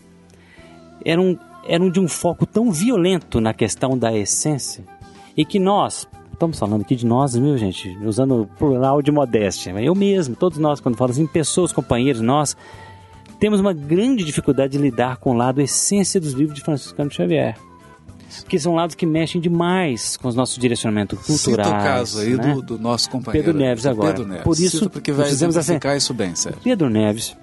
eram, 1.05 1.39
eram 1.67 1.89
de 1.89 1.99
um 1.99 2.07
foco 2.07 2.45
tão 2.45 2.71
violento 2.71 3.39
na 3.39 3.53
questão 3.53 3.97
da 3.97 4.15
essência 4.15 4.83
e 5.35 5.43
que 5.45 5.59
nós, 5.59 6.07
estamos 6.31 6.59
falando 6.59 6.81
aqui 6.81 6.95
de 6.95 7.05
nós, 7.05 7.35
viu 7.35 7.57
gente, 7.57 7.97
usando 8.03 8.41
o 8.41 8.47
plural 8.47 9.01
de 9.01 9.11
modéstia, 9.11 9.71
eu 9.81 9.95
mesmo, 9.95 10.35
todos 10.35 10.57
nós, 10.57 10.79
quando 10.79 10.97
falo 10.97 11.11
assim, 11.11 11.25
pessoas, 11.25 11.71
companheiros, 11.71 12.21
nós 12.21 12.55
temos 13.39 13.59
uma 13.59 13.73
grande 13.73 14.23
dificuldade 14.23 14.73
de 14.73 14.77
lidar 14.77 15.17
com 15.17 15.31
o 15.31 15.33
lado 15.33 15.59
essência 15.61 16.19
dos 16.19 16.33
livros 16.33 16.55
de 16.55 16.63
Francisco 16.63 16.95
Xavier. 17.11 17.57
Que 18.47 18.57
são 18.57 18.73
lados 18.73 18.95
que 18.95 19.05
mexem 19.05 19.39
demais 19.39 20.17
com 20.17 20.27
os 20.27 20.35
nossos 20.35 20.57
direcionamentos 20.57 21.19
culturais. 21.19 21.67
Cita 21.67 21.79
o 21.79 21.83
caso 21.83 22.19
aí 22.19 22.35
né? 22.35 22.53
do, 22.53 22.61
do 22.63 22.79
nosso 22.79 23.07
companheiro. 23.09 23.45
Pedro 23.47 23.61
Neves 23.61 23.85
agora. 23.85 24.13
Pedro 24.13 24.27
Neves. 24.27 24.43
Por 24.43 24.53
isso, 24.53 24.77
Cita 24.79 24.89
porque 24.89 25.11
vai 25.11 25.27
fizemos 25.27 25.55
assim- 25.55 25.73
exemplificar 25.73 25.95
isso 25.97 26.13
bem, 26.15 26.33
sério. 26.33 26.57
Pedro 26.63 26.89
Neves 26.89 27.37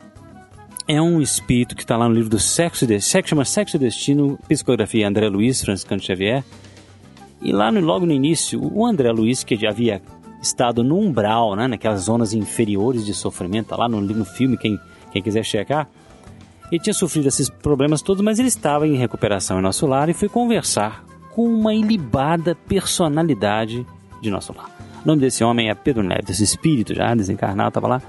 é 0.91 1.01
um 1.01 1.21
espírito 1.21 1.77
que 1.77 1.83
está 1.83 1.97
lá 1.97 2.09
no 2.09 2.15
livro 2.15 2.29
do 2.29 2.39
Sexo 2.41 2.83
e 2.83 2.89
Destino, 2.89 3.29
chama 3.29 3.45
Sexo 3.45 3.77
e 3.77 3.79
Destino, 3.79 4.37
psicografia 4.49 5.07
André 5.07 5.29
Luiz, 5.29 5.63
Franciscano 5.63 6.03
Xavier. 6.03 6.43
E 7.41 7.53
lá 7.53 7.71
no, 7.71 7.81
logo 7.81 8.05
no 8.05 8.13
início, 8.13 8.61
o 8.61 8.85
André 8.85 9.13
Luiz, 9.13 9.45
que 9.45 9.55
já 9.55 9.71
havia 9.71 10.03
estado 10.43 10.83
no 10.83 10.99
umbral, 10.99 11.55
né, 11.55 11.69
naquelas 11.69 12.01
zonas 12.01 12.33
inferiores 12.35 13.07
de 13.07 13.15
sofrimento, 13.15 13.69
tá 13.69 13.77
lá 13.77 13.89
no, 13.89 14.01
no 14.01 14.25
filme, 14.25 14.57
quem, 14.57 14.81
quem 15.13 15.23
quiser 15.23 15.45
checar, 15.45 15.89
ele 16.73 16.81
tinha 16.81 16.95
sofrido 16.95 17.29
esses 17.29 17.49
problemas 17.49 18.03
todos, 18.03 18.21
mas 18.21 18.41
ele 18.41 18.49
estava 18.49 18.85
em 18.85 18.97
recuperação 18.97 19.61
em 19.61 19.63
nosso 19.63 19.87
lar 19.87 20.09
e 20.09 20.13
foi 20.13 20.29
conversar 20.29 21.05
com 21.33 21.45
uma 21.45 21.73
ilibada 21.73 22.57
personalidade 22.67 23.87
de 24.21 24.29
nosso 24.29 24.53
lar. 24.57 24.71
O 25.05 25.07
nome 25.07 25.21
desse 25.21 25.45
homem 25.45 25.71
é 25.71 25.75
Pedro 25.75 26.03
Neves, 26.03 26.31
esse 26.31 26.43
espírito 26.43 26.95
já 26.95 27.15
desencarnado, 27.15 27.69
estava 27.69 27.87
lá. 27.87 28.03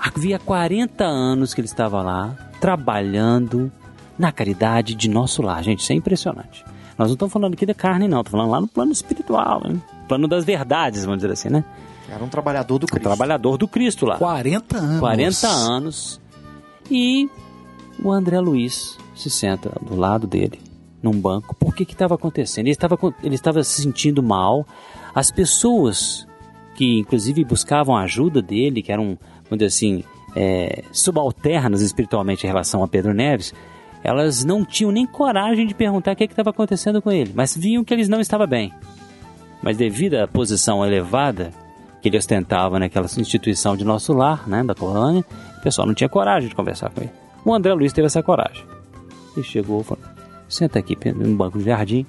Havia 0.00 0.38
40 0.38 1.04
anos 1.04 1.52
que 1.52 1.60
ele 1.60 1.66
estava 1.66 2.02
lá, 2.02 2.34
trabalhando 2.60 3.70
na 4.18 4.32
caridade 4.32 4.94
de 4.94 5.08
nosso 5.08 5.42
lar. 5.42 5.62
Gente, 5.62 5.80
isso 5.80 5.92
é 5.92 5.94
impressionante. 5.94 6.64
Nós 6.98 7.08
não 7.08 7.14
estamos 7.14 7.32
falando 7.32 7.54
aqui 7.54 7.66
da 7.66 7.74
carne, 7.74 8.08
não. 8.08 8.20
Estamos 8.20 8.30
falando 8.30 8.50
lá 8.50 8.60
no 8.60 8.68
plano 8.68 8.92
espiritual, 8.92 9.62
hein? 9.66 9.80
plano 10.10 10.26
das 10.26 10.44
verdades, 10.44 11.04
vamos 11.04 11.18
dizer 11.18 11.32
assim, 11.32 11.48
né? 11.48 11.64
Era 12.10 12.24
um 12.24 12.28
trabalhador 12.28 12.80
do 12.80 12.86
Cristo. 12.88 13.04
trabalhador 13.04 13.56
do 13.56 13.68
Cristo 13.68 14.04
lá. 14.04 14.16
40 14.18 14.76
anos. 14.76 14.98
40 14.98 15.46
anos. 15.46 16.20
E 16.90 17.30
o 18.02 18.10
André 18.10 18.40
Luiz 18.40 18.98
se 19.14 19.30
senta 19.30 19.70
do 19.80 19.94
lado 19.94 20.26
dele, 20.26 20.60
num 21.00 21.12
banco. 21.12 21.54
Por 21.54 21.72
que 21.76 21.84
que 21.84 21.92
estava 21.92 22.16
acontecendo? 22.16 22.66
Ele 22.66 22.72
estava, 22.72 22.98
ele 23.22 23.36
estava 23.36 23.62
se 23.62 23.82
sentindo 23.82 24.20
mal. 24.20 24.66
As 25.14 25.30
pessoas 25.30 26.26
que, 26.74 26.98
inclusive, 26.98 27.44
buscavam 27.44 27.96
a 27.96 28.02
ajuda 28.02 28.42
dele, 28.42 28.82
que 28.82 28.90
eram, 28.90 29.16
vamos 29.50 29.58
dizer 29.58 29.66
assim, 29.66 30.04
é, 30.36 30.84
subalternas 30.92 31.80
espiritualmente 31.82 32.46
em 32.46 32.48
relação 32.48 32.82
a 32.84 32.88
Pedro 32.88 33.12
Neves, 33.12 33.52
elas 34.02 34.44
não 34.44 34.64
tinham 34.64 34.92
nem 34.92 35.04
coragem 35.04 35.66
de 35.66 35.74
perguntar 35.74 36.12
o 36.12 36.16
que 36.16 36.26
que 36.26 36.32
estava 36.32 36.50
acontecendo 36.50 37.02
com 37.02 37.10
ele, 37.10 37.32
mas 37.34 37.56
viam 37.56 37.84
que 37.84 37.92
eles 37.92 38.08
não 38.08 38.20
estavam 38.20 38.46
bem. 38.46 38.72
Mas 39.62 39.76
devido 39.76 40.14
à 40.14 40.26
posição 40.26 40.86
elevada 40.86 41.50
que 42.00 42.08
ele 42.08 42.16
ostentava 42.16 42.78
naquela 42.78 43.06
instituição 43.18 43.76
de 43.76 43.84
nosso 43.84 44.12
lar, 44.14 44.48
né, 44.48 44.64
da 44.64 44.74
colônia, 44.74 45.24
o 45.58 45.62
pessoal 45.62 45.86
não 45.86 45.94
tinha 45.94 46.08
coragem 46.08 46.48
de 46.48 46.54
conversar 46.54 46.90
com 46.90 47.02
ele. 47.02 47.10
O 47.44 47.52
André 47.52 47.74
Luiz 47.74 47.92
teve 47.92 48.06
essa 48.06 48.22
coragem. 48.22 48.64
Ele 49.36 49.44
chegou 49.44 49.82
e 49.82 49.84
falou: 49.84 50.02
senta 50.48 50.78
aqui 50.78 50.96
no 51.12 51.36
banco 51.36 51.58
do 51.58 51.64
jardim. 51.64 52.06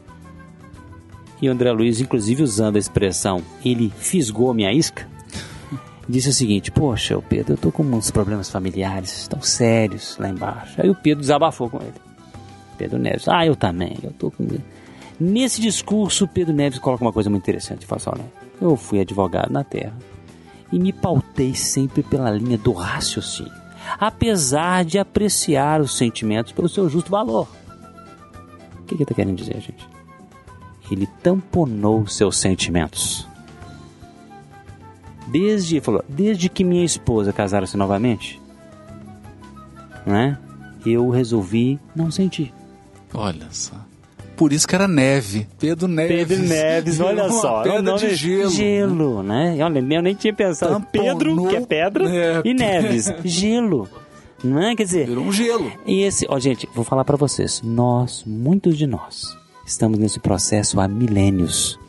E 1.42 1.50
o 1.50 1.52
André 1.52 1.72
Luiz, 1.72 2.00
inclusive 2.00 2.44
usando 2.44 2.76
a 2.76 2.80
expressão 2.80 3.42
ele 3.66 3.92
fisgou 3.98 4.54
minha 4.54 4.72
isca, 4.72 5.08
disse 6.12 6.30
o 6.30 6.34
seguinte: 6.34 6.72
Poxa, 6.72 7.18
o 7.18 7.22
Pedro, 7.22 7.54
eu 7.54 7.58
tô 7.58 7.72
com 7.72 7.84
uns 7.84 8.12
problemas 8.12 8.50
familiares 8.50 9.28
tão 9.28 9.42
sérios 9.42 10.18
lá 10.20 10.30
embaixo. 10.30 10.80
Aí 10.82 10.90
o 10.90 10.96
Pedro 10.96 11.22
desabafou 11.22 11.70
com 11.70 11.78
ele. 11.78 11.94
Pedro 12.78 13.00
Neves, 13.00 13.28
ah, 13.28 13.46
eu 13.46 13.56
também, 13.56 13.98
eu 14.04 14.12
tô 14.12 14.30
com. 14.30 14.48
Nesse 15.20 15.62
discurso, 15.62 16.28
Pedro 16.28 16.54
Neves 16.54 16.80
coloca 16.80 17.04
uma 17.04 17.14
coisa 17.14 17.30
muito 17.30 17.44
interessante. 17.44 17.86
Fala 17.86 18.02
assim: 18.02 18.10
olha, 18.12 18.32
eu 18.62 18.76
fui 18.76 19.00
advogado 19.00 19.52
na 19.52 19.64
terra 19.64 19.98
e 20.72 20.80
me 20.80 20.94
pautei 20.94 21.54
sempre 21.54 22.02
pela 22.02 22.32
linha 22.32 22.58
do 22.58 22.72
raciocínio, 22.72 23.52
apesar 24.00 24.86
de 24.86 24.98
apreciar 24.98 25.82
os 25.82 25.98
sentimentos 25.98 26.52
pelo 26.52 26.70
seu 26.70 26.90
justo 26.90 27.12
valor. 27.12 27.48
O 28.80 28.84
que 28.84 28.96
ele 28.96 29.04
está 29.04 29.16
querendo 29.16 29.38
dizer, 29.38 29.60
gente? 29.60 29.88
Ele 30.90 31.08
tamponou 31.24 32.06
seus 32.08 32.38
sentimentos. 32.38 33.28
Desde, 35.28 35.80
falou, 35.80 36.04
desde 36.10 36.50
que 36.50 36.64
minha 36.64 36.84
esposa 36.84 37.32
casaram-se 37.32 37.78
novamente, 37.78 38.40
né? 40.06 40.38
Eu 40.86 41.10
resolvi 41.10 41.80
não 41.96 42.10
sentir. 42.10 42.54
Olha 43.14 43.48
só. 43.52 43.76
Por 44.36 44.52
isso 44.52 44.68
que 44.68 44.74
era 44.74 44.88
neve. 44.88 45.48
Pedro 45.60 45.88
Neves. 45.88 46.28
Pedro 46.28 46.44
Neves, 46.48 47.00
olha 47.02 47.26
Uma 47.26 47.42
só. 47.42 47.62
Pedra 47.62 47.82
nome- 47.84 48.00
de 48.00 48.16
gelo. 48.16 48.50
Gelo, 48.50 49.24
né? 49.24 49.58
Olha, 49.64 49.80
eu 49.80 50.02
nem 50.02 50.16
tinha 50.16 50.34
pensado. 50.34 50.74
Tamponou, 50.74 51.18
Pedro, 51.18 51.48
que 51.48 51.56
é 51.56 51.62
pedra, 51.62 52.10
é, 52.10 52.42
e 52.44 52.54
Neves, 52.54 53.14
gelo. 53.24 53.88
Não 54.44 54.60
é? 54.60 54.76
Quer 54.76 54.86
dizer, 54.86 55.06
Virou 55.08 55.26
um 55.26 55.32
gelo. 55.32 55.72
e 55.86 56.02
esse, 56.02 56.26
ó, 56.28 56.40
gente, 56.40 56.68
vou 56.74 56.84
falar 56.84 57.06
pra 57.06 57.16
vocês. 57.16 57.62
Nós, 57.64 58.24
muitos 58.26 58.76
de 58.76 58.88
nós, 58.88 59.38
estamos 59.68 60.00
nesse 60.00 60.20
processo 60.20 60.80
há 60.80 60.88
milênios. 60.88 61.80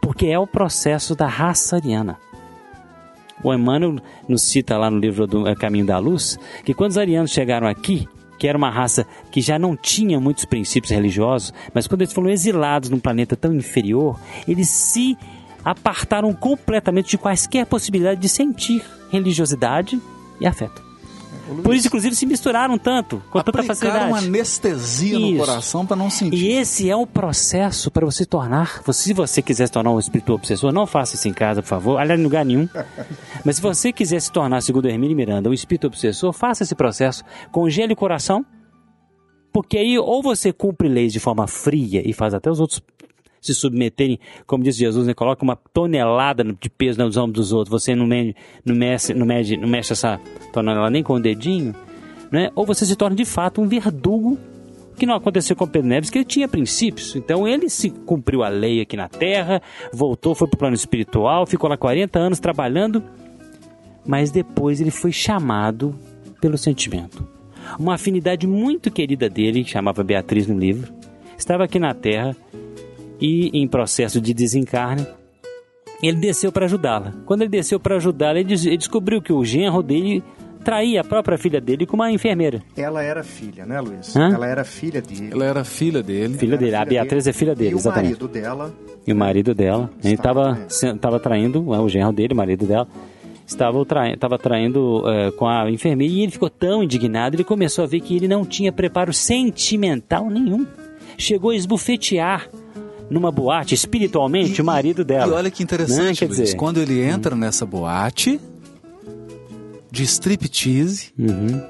Porque 0.00 0.26
é 0.26 0.38
o 0.38 0.46
processo 0.46 1.16
da 1.16 1.26
raça 1.26 1.74
ariana. 1.76 2.16
O 3.42 3.52
Emmanuel 3.52 3.96
nos 4.28 4.42
cita 4.42 4.76
lá 4.76 4.90
no 4.90 4.98
livro 4.98 5.26
do 5.26 5.46
eh, 5.46 5.54
Caminho 5.54 5.86
da 5.86 5.98
Luz 5.98 6.38
que 6.64 6.74
quando 6.74 6.90
os 6.92 6.98
arianos 6.98 7.30
chegaram 7.30 7.66
aqui, 7.66 8.08
que 8.38 8.46
era 8.46 8.56
uma 8.56 8.70
raça 8.70 9.06
que 9.30 9.40
já 9.40 9.58
não 9.58 9.76
tinha 9.76 10.20
muitos 10.20 10.44
princípios 10.44 10.92
religiosos, 10.92 11.52
mas 11.74 11.86
quando 11.86 12.02
eles 12.02 12.12
foram 12.12 12.30
exilados 12.30 12.90
num 12.90 13.00
planeta 13.00 13.36
tão 13.36 13.54
inferior, 13.54 14.18
eles 14.46 14.68
se 14.68 15.16
apartaram 15.64 16.32
completamente 16.32 17.10
de 17.10 17.18
quaisquer 17.18 17.66
possibilidade 17.66 18.20
de 18.20 18.28
sentir 18.28 18.84
religiosidade 19.10 20.00
e 20.40 20.46
afeto. 20.46 20.85
Por 21.62 21.74
isso, 21.74 21.86
inclusive, 21.86 22.14
se 22.16 22.26
misturaram 22.26 22.76
tanto, 22.76 23.22
com 23.30 23.38
tanta 23.40 23.60
Aplicaram 23.60 24.10
facilidade. 24.10 24.26
anestesia 24.26 25.18
no 25.18 25.26
Isso. 25.28 25.38
coração 25.38 25.86
para 25.86 25.96
não 25.96 26.10
sentir. 26.10 26.36
E 26.36 26.52
esse 26.52 26.90
é 26.90 26.96
o 26.96 27.06
processo 27.06 27.90
para 27.90 28.04
você 28.04 28.24
tornar. 28.24 28.82
Se 28.92 29.12
você 29.12 29.40
quiser 29.40 29.66
se 29.66 29.72
tornar 29.72 29.90
um 29.90 29.98
espírito 29.98 30.32
obsessor, 30.32 30.72
não 30.72 30.86
faça 30.86 31.14
isso 31.14 31.28
em 31.28 31.32
casa, 31.32 31.62
por 31.62 31.68
favor. 31.68 31.98
Aliás, 31.98 32.18
em 32.18 32.24
lugar 32.24 32.44
nenhum. 32.44 32.68
Mas 33.44 33.56
se 33.56 33.62
você 33.62 33.92
quiser 33.92 34.20
se 34.20 34.30
tornar, 34.32 34.60
segundo 34.60 34.88
Hermínio 34.88 35.16
Miranda, 35.16 35.48
um 35.48 35.52
espírito 35.54 35.86
obsessor, 35.86 36.32
faça 36.32 36.64
esse 36.64 36.74
processo. 36.74 37.22
Congele 37.52 37.92
o 37.92 37.96
coração. 37.96 38.44
Porque 39.52 39.78
aí, 39.78 39.98
ou 39.98 40.22
você 40.22 40.52
cumpre 40.52 40.86
leis 40.88 41.12
de 41.12 41.20
forma 41.20 41.46
fria 41.46 42.02
e 42.04 42.12
faz 42.12 42.34
até 42.34 42.50
os 42.50 42.60
outros 42.60 42.82
se 43.40 43.54
submeterem, 43.54 44.18
como 44.46 44.64
disse 44.64 44.78
Jesus, 44.78 45.06
né, 45.06 45.14
coloca 45.14 45.42
uma 45.42 45.56
tonelada 45.56 46.44
de 46.44 46.70
peso 46.70 46.98
nos 46.98 47.16
ombros 47.16 47.46
dos 47.46 47.52
outros, 47.52 47.70
você 47.70 47.94
não 47.94 48.06
mede, 48.06 48.34
não 48.64 48.74
mexe, 48.74 49.14
não 49.14 49.26
mede, 49.26 49.56
não 49.56 49.68
mexe 49.68 49.92
essa 49.92 50.20
tonelada 50.52 50.90
nem 50.90 51.02
com 51.02 51.14
o 51.14 51.20
dedinho, 51.20 51.74
né? 52.30 52.50
ou 52.54 52.66
você 52.66 52.84
se 52.84 52.96
torna 52.96 53.16
de 53.16 53.24
fato 53.24 53.60
um 53.60 53.68
verdugo 53.68 54.38
que 54.96 55.06
não 55.06 55.14
aconteceu 55.14 55.54
com 55.54 55.66
Pedro 55.66 55.88
Neves, 55.88 56.10
que 56.10 56.18
ele 56.18 56.24
tinha 56.24 56.48
princípios. 56.48 57.14
Então 57.14 57.46
ele 57.46 57.68
se 57.68 57.90
cumpriu 57.90 58.42
a 58.42 58.48
lei 58.48 58.80
aqui 58.80 58.96
na 58.96 59.08
Terra, 59.08 59.60
voltou, 59.92 60.34
foi 60.34 60.48
para 60.48 60.56
o 60.56 60.58
plano 60.58 60.74
espiritual, 60.74 61.46
ficou 61.46 61.68
lá 61.68 61.76
40 61.76 62.18
anos 62.18 62.40
trabalhando, 62.40 63.02
mas 64.06 64.30
depois 64.30 64.80
ele 64.80 64.90
foi 64.90 65.12
chamado 65.12 65.94
pelo 66.40 66.56
sentimento. 66.56 67.26
Uma 67.78 67.94
afinidade 67.94 68.46
muito 68.46 68.90
querida 68.90 69.28
dele, 69.28 69.64
chamava 69.64 70.02
Beatriz 70.02 70.46
no 70.46 70.58
livro, 70.58 70.92
estava 71.36 71.64
aqui 71.64 71.78
na 71.78 71.92
Terra 71.92 72.34
e 73.20 73.50
em 73.52 73.66
processo 73.66 74.20
de 74.20 74.32
desencarne, 74.34 75.06
ele 76.02 76.18
desceu 76.18 76.52
para 76.52 76.66
ajudá-la. 76.66 77.12
Quando 77.24 77.42
ele 77.42 77.50
desceu 77.50 77.80
para 77.80 77.96
ajudá-la, 77.96 78.40
ele 78.40 78.48
des- 78.50 78.66
ele 78.66 78.76
descobriu 78.76 79.22
que 79.22 79.32
o 79.32 79.44
genro 79.44 79.82
dele 79.82 80.22
traía 80.62 81.00
a 81.00 81.04
própria 81.04 81.38
filha 81.38 81.60
dele 81.60 81.86
com 81.86 81.94
uma 81.94 82.10
enfermeira. 82.10 82.60
Ela 82.76 83.02
era 83.02 83.22
filha, 83.22 83.64
né, 83.64 83.80
Luiz? 83.80 84.14
Hã? 84.16 84.34
Ela 84.34 84.46
era 84.46 84.64
filha 84.64 85.00
dele. 85.00 85.28
Ela 85.32 85.44
era 85.44 85.64
filha 85.64 86.02
dele. 86.02 86.34
Filha 86.36 86.58
dele, 86.58 86.74
a 86.74 86.80
Filha 86.80 86.90
Beatriz 87.02 87.26
é 87.26 87.32
filha 87.32 87.54
dele, 87.54 87.70
e 87.70 87.74
o 87.74 87.78
exatamente. 87.78 88.10
marido 88.12 88.28
dela 88.28 88.74
E 89.06 89.12
o 89.12 89.16
marido 89.16 89.54
dela, 89.54 89.88
ele 90.04 90.14
Estava 90.14 90.58
estava 90.68 90.94
estava 90.96 91.20
traindo, 91.20 91.72
é, 91.72 91.78
o 91.78 91.88
genro 91.88 92.12
dele, 92.12 92.34
o 92.34 92.36
marido 92.36 92.66
dela, 92.66 92.86
estava 93.46 93.84
traindo, 93.86 94.14
estava 94.16 94.38
traindo 94.38 95.04
é, 95.08 95.30
com 95.30 95.46
a 95.46 95.70
enfermeira 95.70 96.12
e 96.12 96.22
ele 96.22 96.32
ficou 96.32 96.50
tão 96.50 96.82
indignado, 96.82 97.36
ele 97.36 97.44
começou 97.44 97.84
a 97.84 97.86
ver 97.86 98.00
que 98.00 98.16
ele 98.16 98.26
não 98.26 98.44
tinha 98.44 98.72
preparo 98.72 99.12
sentimental 99.14 100.28
nenhum. 100.28 100.66
Chegou 101.16 101.50
a 101.52 101.56
esbufetear 101.56 102.50
numa 103.10 103.30
boate 103.30 103.74
espiritualmente 103.74 104.60
o 104.60 104.64
marido 104.64 105.04
dela. 105.04 105.32
E 105.32 105.36
olha 105.36 105.50
que 105.50 105.62
Né? 105.62 105.64
interessante, 105.64 106.24
Luiz, 106.24 106.38
dizer, 106.38 106.56
quando 106.56 106.80
ele 106.80 107.00
entra 107.00 107.34
nessa 107.36 107.64
boate 107.64 108.40
de 109.90 110.02
striptease, 110.02 111.12
uhum. 111.18 111.62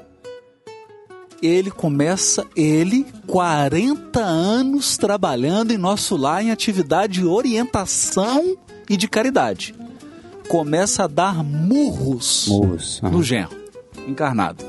ele 1.41 1.71
começa, 1.71 2.45
ele, 2.55 3.05
40 3.25 4.19
anos 4.19 4.97
trabalhando 4.97 5.71
em 5.71 5.77
nosso 5.77 6.15
lar 6.17 6.43
em 6.43 6.51
atividade 6.51 7.13
de 7.13 7.25
orientação 7.25 8.57
e 8.89 8.97
de 8.97 9.07
caridade. 9.07 9.73
Começa 10.49 11.03
a 11.03 11.07
dar 11.07 11.43
murros 11.43 12.47
Murros, 12.47 13.01
no 13.01 13.21
genro, 13.21 13.51
encarnado. 14.07 14.63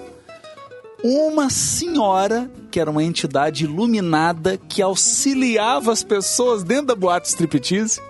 Uma 1.02 1.48
senhora, 1.48 2.50
que 2.70 2.80
era 2.80 2.90
uma 2.90 3.02
entidade 3.04 3.64
iluminada 3.64 4.56
que 4.56 4.82
auxiliava 4.82 5.92
as 5.92 6.02
pessoas 6.02 6.62
dentro 6.64 6.86
da 6.86 6.94
boate 6.96 7.28
striptease. 7.28 8.00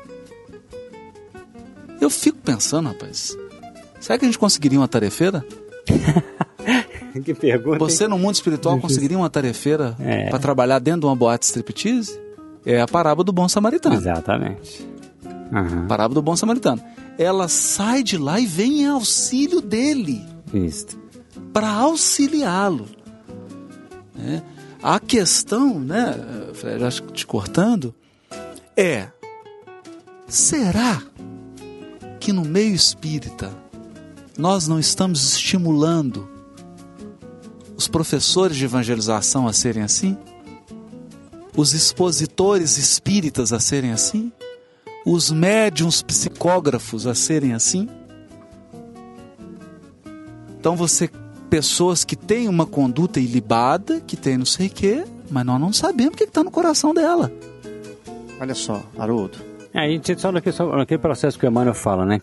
Eu 2.01 2.09
fico 2.09 2.39
pensando, 2.39 2.89
rapaz, 2.89 3.37
será 4.01 4.19
que 4.19 4.25
a 4.25 4.29
gente 4.29 4.39
conseguiria 4.39 4.79
uma 4.81 4.89
tarefeira? 4.89 5.45
que 7.25 7.35
pergunta. 7.35 7.79
Você 7.79 8.07
no 8.09 8.19
mundo 8.19 8.35
espiritual 8.37 8.79
conseguiria 8.79 9.19
uma 9.19 9.29
tarefeira 9.29 9.97
É. 10.01 10.31
para 10.31 10.39
trabalhar 10.39 10.79
dentro 10.79 11.01
de 11.01 11.07
uma 11.07 11.17
boate 11.17 11.45
striptease? 11.47 12.19
É 12.65 12.81
a 12.81 12.87
parábola 12.87 13.25
do 13.25 13.33
bom 13.33 13.49
samaritano. 13.49 13.97
Exatamente. 13.97 14.87
Aham. 15.53 15.87
Parábola 15.87 16.15
do 16.15 16.23
bom 16.23 16.37
samaritano. 16.37 16.83
Ela 17.19 17.49
sai 17.49 18.03
de 18.03 18.17
lá 18.17 18.39
e 18.39 18.47
vem 18.47 18.83
em 18.83 18.87
auxílio 18.87 19.61
dele. 19.61 20.25
Isso. 20.55 20.87
Para 21.59 21.71
auxiliá-lo. 21.71 22.87
né? 24.15 24.45
A 24.81 25.01
questão, 25.01 25.81
né, 25.81 26.15
Fred, 26.55 26.85
acho 26.85 27.03
que 27.03 27.13
te 27.13 27.27
cortando, 27.27 27.93
é: 28.77 29.09
será 30.29 31.03
que 32.21 32.33
no 32.33 32.45
meio 32.45 32.73
espírita 32.77 33.51
nós 34.39 34.69
não 34.69 34.79
estamos 34.79 35.33
estimulando 35.33 36.29
os 37.77 37.89
professores 37.89 38.57
de 38.57 38.65
evangelização 38.65 39.49
a 39.49 39.53
serem 39.53 39.83
assim? 39.83 40.17
Os 41.57 41.73
expositores 41.73 42.79
espíritas 42.79 43.53
a 43.53 43.59
serem 43.59 43.91
assim? 43.91 44.31
Os 45.05 45.33
médiums 45.33 46.03
psicógrafos 46.03 47.05
a 47.05 47.17
serem 47.17 47.53
assim? 47.53 47.89
Então 50.61 50.77
você, 50.77 51.11
pessoas 51.49 52.05
que 52.05 52.15
têm 52.17 52.49
uma 52.49 52.67
conduta 52.67 53.19
ilibada, 53.21 54.01
que 54.07 54.17
tem 54.17 54.37
não 54.37 54.45
sei 54.47 54.67
o 54.67 54.71
quê, 54.71 55.05
mas 55.31 55.45
nós 55.45 55.61
não 55.61 55.73
sabemos 55.73 56.15
o 56.15 56.17
que 56.17 56.25
está 56.25 56.45
no 56.45 56.51
coração 56.51 56.93
dela. 56.95 57.33
Olha 58.41 58.55
só, 58.55 58.83
Haroldo. 58.99 59.39
É, 59.75 59.81
a 59.85 59.89
gente 59.89 60.19
só 60.21 60.31
naquele, 60.33 60.55
só 60.55 60.67
naquele 60.77 60.99
processo 61.01 61.39
que 61.39 61.45
o 61.47 61.49
Emmanuel 61.49 61.75
fala, 61.75 62.05
né? 62.07 62.21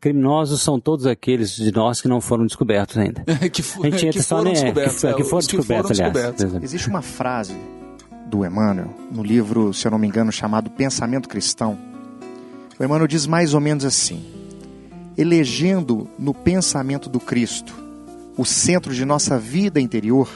Criminosos 0.00 0.62
são 0.62 0.80
todos 0.80 1.06
aqueles 1.06 1.54
de 1.54 1.70
nós 1.72 2.00
que 2.00 2.08
não 2.08 2.20
foram 2.20 2.46
descobertos 2.46 2.96
ainda. 2.96 3.22
que, 3.52 3.62
fo- 3.62 3.82
A 3.84 3.90
gente 3.90 4.00
que 4.00 4.06
entra 4.06 4.22
só 4.22 4.38
foram 4.38 4.50
ne- 4.52 4.52
descobertos. 4.60 5.00
que, 5.00 5.06
é, 5.06 5.12
que 5.14 5.24
foram 5.24 5.38
os 5.38 5.46
descobertos, 5.46 5.90
aliás. 6.00 6.12
descobertos. 6.14 6.62
Existe 6.64 6.88
uma 6.88 7.02
frase 7.02 7.54
do 8.26 8.44
Emmanuel 8.46 8.88
no 9.10 9.22
livro, 9.22 9.74
se 9.74 9.86
eu 9.86 9.90
não 9.90 9.98
me 9.98 10.06
engano, 10.08 10.32
chamado 10.32 10.70
Pensamento 10.70 11.28
Cristão. 11.28 11.78
O 12.78 12.82
Emmanuel 12.84 13.06
diz 13.06 13.26
mais 13.26 13.52
ou 13.52 13.60
menos 13.60 13.84
assim: 13.84 14.24
elegendo 15.18 16.08
no 16.18 16.32
pensamento 16.32 17.08
do 17.10 17.20
Cristo 17.20 17.74
o 18.40 18.44
centro 18.46 18.94
de 18.94 19.04
nossa 19.04 19.38
vida 19.38 19.78
interior, 19.78 20.26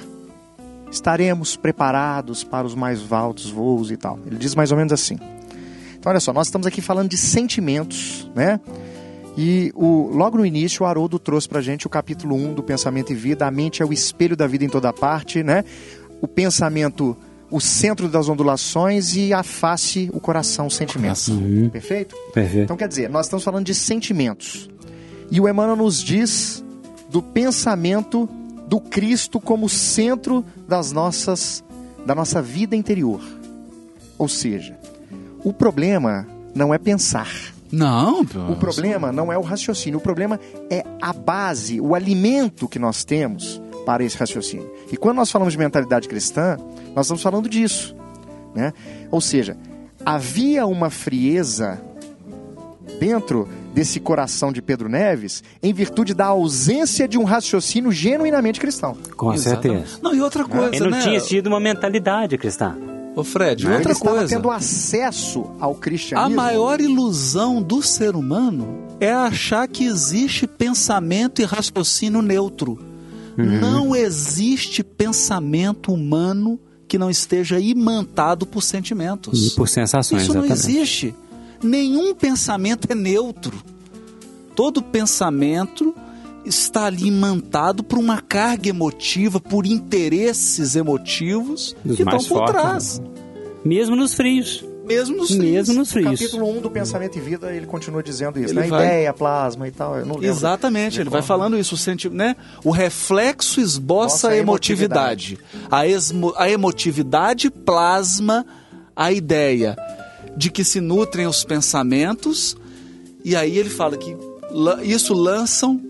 estaremos 0.90 1.56
preparados 1.56 2.44
para 2.44 2.66
os 2.66 2.74
mais 2.74 3.10
altos 3.10 3.48
voos 3.50 3.90
e 3.90 3.96
tal. 3.96 4.18
Ele 4.26 4.36
diz 4.36 4.54
mais 4.54 4.70
ou 4.70 4.76
menos 4.76 4.92
assim. 4.92 5.14
Então, 5.98 6.10
olha 6.10 6.20
só, 6.20 6.30
nós 6.30 6.48
estamos 6.48 6.66
aqui 6.66 6.82
falando 6.82 7.08
de 7.08 7.16
sentimentos, 7.16 8.30
né? 8.34 8.60
E 9.38 9.72
o, 9.74 10.10
logo 10.12 10.36
no 10.36 10.44
início, 10.44 10.84
o 10.84 10.86
Haroldo 10.86 11.18
trouxe 11.18 11.48
pra 11.48 11.62
gente 11.62 11.86
o 11.86 11.90
capítulo 11.90 12.36
1 12.36 12.52
do 12.52 12.62
Pensamento 12.62 13.10
e 13.10 13.14
Vida. 13.14 13.46
A 13.46 13.50
mente 13.50 13.82
é 13.82 13.86
o 13.86 13.92
espelho 13.92 14.36
da 14.36 14.46
vida 14.46 14.66
em 14.66 14.68
toda 14.68 14.92
parte, 14.92 15.42
né? 15.42 15.64
O 16.20 16.28
pensamento, 16.28 17.16
o 17.50 17.58
centro 17.58 18.06
das 18.06 18.28
ondulações 18.28 19.16
e 19.16 19.32
a 19.32 19.42
face, 19.42 20.10
o 20.12 20.20
coração, 20.20 20.66
o 20.66 20.70
sentimento. 20.70 21.22
Perfeito? 21.72 22.14
Perfeito. 22.34 22.64
Então, 22.64 22.76
quer 22.76 22.86
dizer, 22.86 23.08
nós 23.08 23.24
estamos 23.24 23.42
falando 23.42 23.64
de 23.64 23.74
sentimentos. 23.74 24.68
E 25.30 25.40
o 25.40 25.48
Emmanuel 25.48 25.76
nos 25.76 26.02
diz 26.02 26.63
do 27.14 27.22
pensamento 27.22 28.28
do 28.66 28.80
Cristo 28.80 29.38
como 29.38 29.68
centro 29.68 30.44
das 30.66 30.90
nossas, 30.90 31.62
da 32.04 32.12
nossa 32.12 32.42
vida 32.42 32.74
interior. 32.74 33.20
Ou 34.18 34.28
seja, 34.28 34.76
o 35.44 35.52
problema 35.52 36.26
não 36.52 36.74
é 36.74 36.78
pensar. 36.78 37.30
Não, 37.70 38.24
O 38.50 38.56
problema 38.56 39.12
não 39.12 39.32
é 39.32 39.38
o 39.38 39.42
raciocínio, 39.42 40.00
o 40.00 40.02
problema 40.02 40.40
é 40.68 40.84
a 41.00 41.12
base, 41.12 41.80
o 41.80 41.94
alimento 41.94 42.66
que 42.66 42.80
nós 42.80 43.04
temos 43.04 43.62
para 43.86 44.02
esse 44.02 44.18
raciocínio. 44.18 44.68
E 44.90 44.96
quando 44.96 45.18
nós 45.18 45.30
falamos 45.30 45.52
de 45.52 45.58
mentalidade 45.58 46.08
cristã, 46.08 46.56
nós 46.96 47.06
estamos 47.06 47.22
falando 47.22 47.48
disso. 47.48 47.94
Né? 48.56 48.72
Ou 49.12 49.20
seja, 49.20 49.56
havia 50.04 50.66
uma 50.66 50.90
frieza 50.90 51.80
dentro 52.98 53.48
desse 53.74 53.98
coração 53.98 54.52
de 54.52 54.62
Pedro 54.62 54.88
Neves 54.88 55.42
em 55.62 55.72
virtude 55.72 56.14
da 56.14 56.26
ausência 56.26 57.08
de 57.08 57.18
um 57.18 57.24
raciocínio 57.24 57.90
genuinamente 57.90 58.60
cristão. 58.60 58.96
Com 59.16 59.32
Exatamente. 59.34 59.72
certeza. 59.88 59.98
Não, 60.02 60.14
e 60.14 60.20
outra 60.20 60.44
coisa, 60.44 60.74
Ele 60.74 60.84
não 60.84 60.90
né? 60.92 61.02
tinha 61.02 61.20
tido 61.20 61.48
uma 61.48 61.58
mentalidade 61.60 62.38
cristã. 62.38 62.76
Ô 63.16 63.22
Fred, 63.22 63.64
Ele 63.66 63.74
outra 63.76 63.92
estava 63.92 64.16
coisa. 64.18 64.34
tendo 64.34 64.50
acesso 64.50 65.44
ao 65.60 65.72
A 65.72 65.74
cristianismo. 65.76 66.34
maior 66.36 66.80
ilusão 66.80 67.62
do 67.62 67.80
ser 67.82 68.16
humano 68.16 68.78
é 69.00 69.12
achar 69.12 69.68
que 69.68 69.84
existe 69.84 70.46
pensamento 70.46 71.40
e 71.40 71.44
raciocínio 71.44 72.22
neutro. 72.22 72.78
Uhum. 73.38 73.60
Não 73.60 73.96
existe 73.96 74.82
pensamento 74.82 75.92
humano 75.92 76.58
que 76.86 76.98
não 76.98 77.10
esteja 77.10 77.58
imantado 77.58 78.46
por 78.46 78.62
sentimentos. 78.62 79.46
E 79.52 79.56
por 79.56 79.68
sensações, 79.68 80.22
Isso 80.22 80.34
não 80.34 80.44
exatamente. 80.44 80.76
existe. 80.76 81.14
Nenhum 81.64 82.14
pensamento 82.14 82.86
é 82.90 82.94
neutro. 82.94 83.56
Todo 84.54 84.82
pensamento 84.82 85.94
está 86.44 86.84
ali 86.84 87.08
imantado 87.08 87.82
por 87.82 87.98
uma 87.98 88.20
carga 88.20 88.68
emotiva, 88.68 89.40
por 89.40 89.64
interesses 89.66 90.76
emotivos 90.76 91.74
Dos 91.84 91.96
que 91.96 92.02
estão 92.02 92.18
por 92.18 92.28
fortes, 92.28 92.52
trás. 92.54 93.02
Mesmo 93.64 93.96
nos 93.96 94.12
frios. 94.14 94.62
Mesmo 94.84 95.16
nos 95.16 95.30
Mesmo 95.30 95.72
nos 95.76 95.90
frios. 95.90 96.20
Capítulo 96.20 96.46
1 96.58 96.60
do 96.60 96.70
Pensamento 96.70 97.16
e 97.16 97.20
Vida, 97.20 97.50
ele 97.50 97.64
continua 97.64 98.02
dizendo 98.02 98.38
isso. 98.38 98.52
Ele 98.52 98.60
né? 98.60 98.66
vai- 98.68 98.84
Ideia, 98.86 99.12
plasma 99.14 99.66
e 99.66 99.70
tal. 99.70 99.96
Eu 99.98 100.04
não 100.04 100.16
lembro. 100.16 100.28
Exatamente, 100.28 101.00
ele 101.00 101.08
vai 101.08 101.22
falando 101.22 101.58
isso, 101.58 101.74
o, 101.74 101.78
senti 101.78 102.10
né? 102.10 102.36
o 102.62 102.70
reflexo 102.70 103.62
esboça 103.62 104.14
Nossa, 104.14 104.28
a 104.28 104.30
a 104.32 104.36
emotividade. 104.36 105.38
A, 105.70 105.86
esmo- 105.86 106.34
a 106.36 106.50
emotividade 106.50 107.50
plasma 107.50 108.44
a 108.94 109.10
ideia 109.10 109.74
de 110.36 110.50
que 110.50 110.64
se 110.64 110.80
nutrem 110.80 111.26
os 111.26 111.44
pensamentos, 111.44 112.56
e 113.24 113.34
aí 113.36 113.56
ele 113.58 113.70
fala 113.70 113.96
que 113.96 114.16
isso 114.84 115.14
lançam 115.14 115.80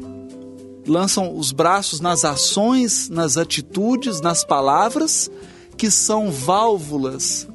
lançam 0.86 1.34
os 1.36 1.50
braços 1.50 1.98
nas 1.98 2.24
ações, 2.26 3.08
nas 3.08 3.38
atitudes, 3.38 4.20
nas 4.20 4.44
palavras, 4.44 5.30
que 5.78 5.90
são 5.90 6.30
válvulas 6.30 7.48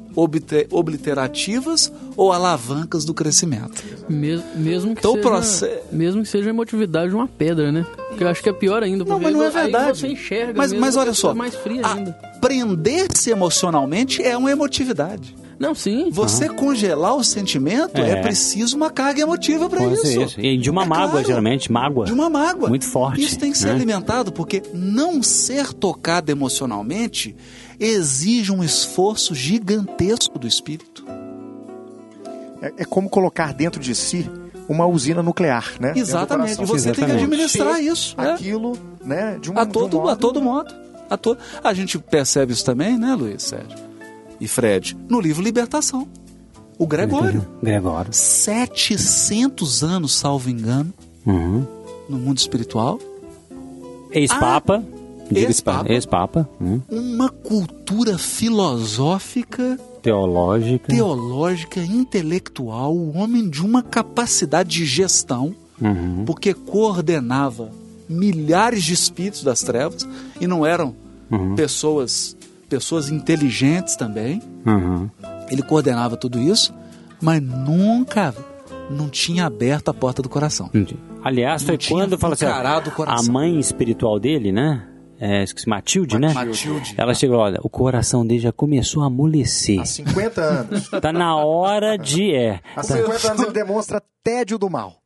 obliterativas 0.72 1.92
ou 2.18 2.32
alavancas 2.34 3.06
do 3.06 3.14
crescimento. 3.14 3.84
Mes- 4.10 4.42
mesmo, 4.56 4.94
que 4.96 5.00
Então, 5.00 5.12
seja, 5.14 5.24
proce- 5.30 5.80
mesmo 5.92 6.24
que 6.24 6.28
seja 6.30 6.50
a 6.50 6.52
emotividade 6.52 7.10
de 7.10 7.16
uma 7.16 7.28
pedra, 7.28 7.72
né? 7.72 7.86
Que 8.18 8.24
eu 8.24 8.28
acho 8.28 8.42
que 8.42 8.50
é 8.50 8.54
pior 8.54 8.82
ainda. 8.84 9.06
Não, 9.06 9.20
porque 9.20 9.26
mas 9.26 9.34
não 9.34 9.44
é 9.44 9.50
verdade. 9.50 10.00
você 10.00 10.08
enxerga 10.08 10.54
Mas, 10.56 10.72
mesmo 10.72 10.86
mas 10.86 10.98
olha 10.98 11.14
só, 11.14 11.34
mais 11.34 11.56
prender-se 12.42 13.30
emocionalmente 13.30 14.22
é 14.24 14.36
uma 14.38 14.52
emotividade. 14.52 15.36
Não, 15.60 15.76
sim. 15.76 16.10
Você 16.10 16.48
congelar 16.48 17.16
o 17.18 17.24
sentimento 17.24 17.98
é, 18.00 18.12
É. 18.12 18.22
preciso 18.22 18.78
uma 18.78 18.90
carga 18.90 19.22
emotiva 19.22 19.70
para 19.70 19.86
isso. 19.88 20.06
ser 20.06 20.22
isso. 20.24 20.40
E 20.42 20.58
de 20.58 20.70
uma 20.70 20.84
É 20.84 20.88
mágoa, 20.88 21.10
claro. 21.12 21.28
geralmente, 21.28 21.70
mágoa. 21.72 22.06
De 22.06 22.14
uma 22.14 22.30
mágoa. 22.30 22.70
Muito 22.70 22.86
forte, 22.86 23.22
Isso 23.22 23.38
tem 23.38 23.52
que 23.52 23.58
ser 23.58 23.68
né? 23.68 23.74
alimentado, 23.74 24.32
porque 24.32 24.64
não 24.74 25.22
ser 25.22 25.74
tocado 25.74 26.32
emocionalmente 26.32 27.36
exige 27.78 28.52
um 28.54 28.64
esforço 28.64 29.36
gigantesco 29.36 30.40
do 30.40 30.48
espírito. 30.48 31.04
É, 32.62 32.74
é 32.78 32.86
como 32.86 33.10
colocar 33.10 33.54
dentro 33.54 33.82
de 33.82 33.94
si 33.96 34.30
uma 34.68 34.86
usina 34.86 35.24
nuclear, 35.24 35.74
né? 35.80 35.94
Exatamente. 35.96 36.62
E 36.62 36.66
você 36.66 36.86
tem 36.86 36.94
que 36.94 37.00
Exatamente. 37.02 37.24
administrar 37.24 37.82
isso. 37.82 38.16
é. 38.18 38.32
Aquilo, 38.32 38.78
né? 39.04 39.38
De 39.42 39.52
um, 39.52 39.58
A 39.58 39.64
de 39.64 39.70
um 39.70 39.72
todo, 39.72 39.98
modo- 39.98 40.10
a 40.10 40.16
todo 40.16 40.42
modo. 40.42 40.74
A, 41.10 41.18
to... 41.18 41.36
a 41.64 41.74
gente 41.74 41.98
percebe 41.98 42.54
isso 42.54 42.64
também, 42.64 42.98
né, 42.98 43.16
Luiz 43.16 43.42
Sérgio? 43.44 43.89
E 44.40 44.48
Fred, 44.48 44.96
no 45.10 45.20
livro 45.20 45.44
Libertação. 45.44 46.08
O 46.78 46.88
Gregório. 46.88 47.46
Gregório. 47.62 48.14
700 48.14 49.84
anos, 49.84 50.16
salvo 50.16 50.50
engano, 50.50 50.94
Uhum. 51.26 51.66
no 52.08 52.18
mundo 52.18 52.38
espiritual. 52.38 52.98
Ex-papa. 54.12 54.84
Ah, 54.84 55.34
ex-papa. 55.34 55.84
pa- 55.84 55.94
Ex-papa. 55.94 56.50
hum. 56.60 56.80
Uma 56.90 57.30
cultura 57.30 58.18
filosófica, 58.18 59.78
Teológica. 60.02 60.88
teológica, 60.88 61.82
intelectual, 61.82 62.96
o 62.96 63.16
homem 63.18 63.50
de 63.50 63.62
uma 63.64 63.84
capacidade 63.84 64.70
de 64.70 64.86
gestão, 64.86 65.54
Uhum. 65.80 66.24
porque 66.26 66.54
coordenava 66.54 67.70
milhares 68.08 68.84
de 68.84 68.94
espíritos 68.94 69.44
das 69.44 69.62
trevas 69.62 70.08
e 70.42 70.48
não 70.48 70.66
eram 70.66 70.96
Uhum. 71.30 71.56
pessoas 71.56 72.36
pessoas 72.70 73.10
inteligentes 73.10 73.96
também. 73.96 74.42
Uhum. 74.66 75.10
Ele 75.50 75.62
coordenava 75.62 76.16
tudo 76.16 76.40
isso, 76.40 76.74
mas 77.22 77.42
nunca 77.42 78.34
não 78.90 79.10
tinha 79.10 79.46
aberto 79.46 79.90
a 79.90 79.94
porta 79.94 80.22
do 80.22 80.30
coração. 80.30 80.68
Entendi. 80.68 80.98
Aliás, 81.24 81.62
Não 81.62 81.68
foi 81.68 81.78
tinha 81.78 82.00
quando 82.00 82.18
fala 82.18 82.34
assim, 82.34 82.46
a 82.46 83.24
mãe 83.32 83.60
espiritual 83.60 84.20
dele, 84.20 84.52
né? 84.52 84.86
É, 85.20 85.44
esqueci, 85.44 85.68
Matilde, 85.68 86.18
né? 86.18 86.32
Matilde. 86.34 86.96
Ela 86.98 87.14
chegou, 87.14 87.38
olha, 87.38 87.60
o 87.62 87.70
coração 87.70 88.26
dele 88.26 88.40
já 88.40 88.54
começou 88.54 89.04
a 89.04 89.08
amolecer. 89.08 89.82
Há 89.82 89.86
50 89.86 90.42
anos. 90.42 90.90
Tá 91.02 91.12
na 91.12 91.36
hora 91.36 91.98
de 91.98 92.34
é. 92.34 92.62
Há 92.76 92.84
50 92.84 93.32
anos 93.32 93.44
ele 93.44 93.52
demonstra 93.52 94.02
tédio 94.24 94.58
do 94.58 94.70
mal. 94.70 95.02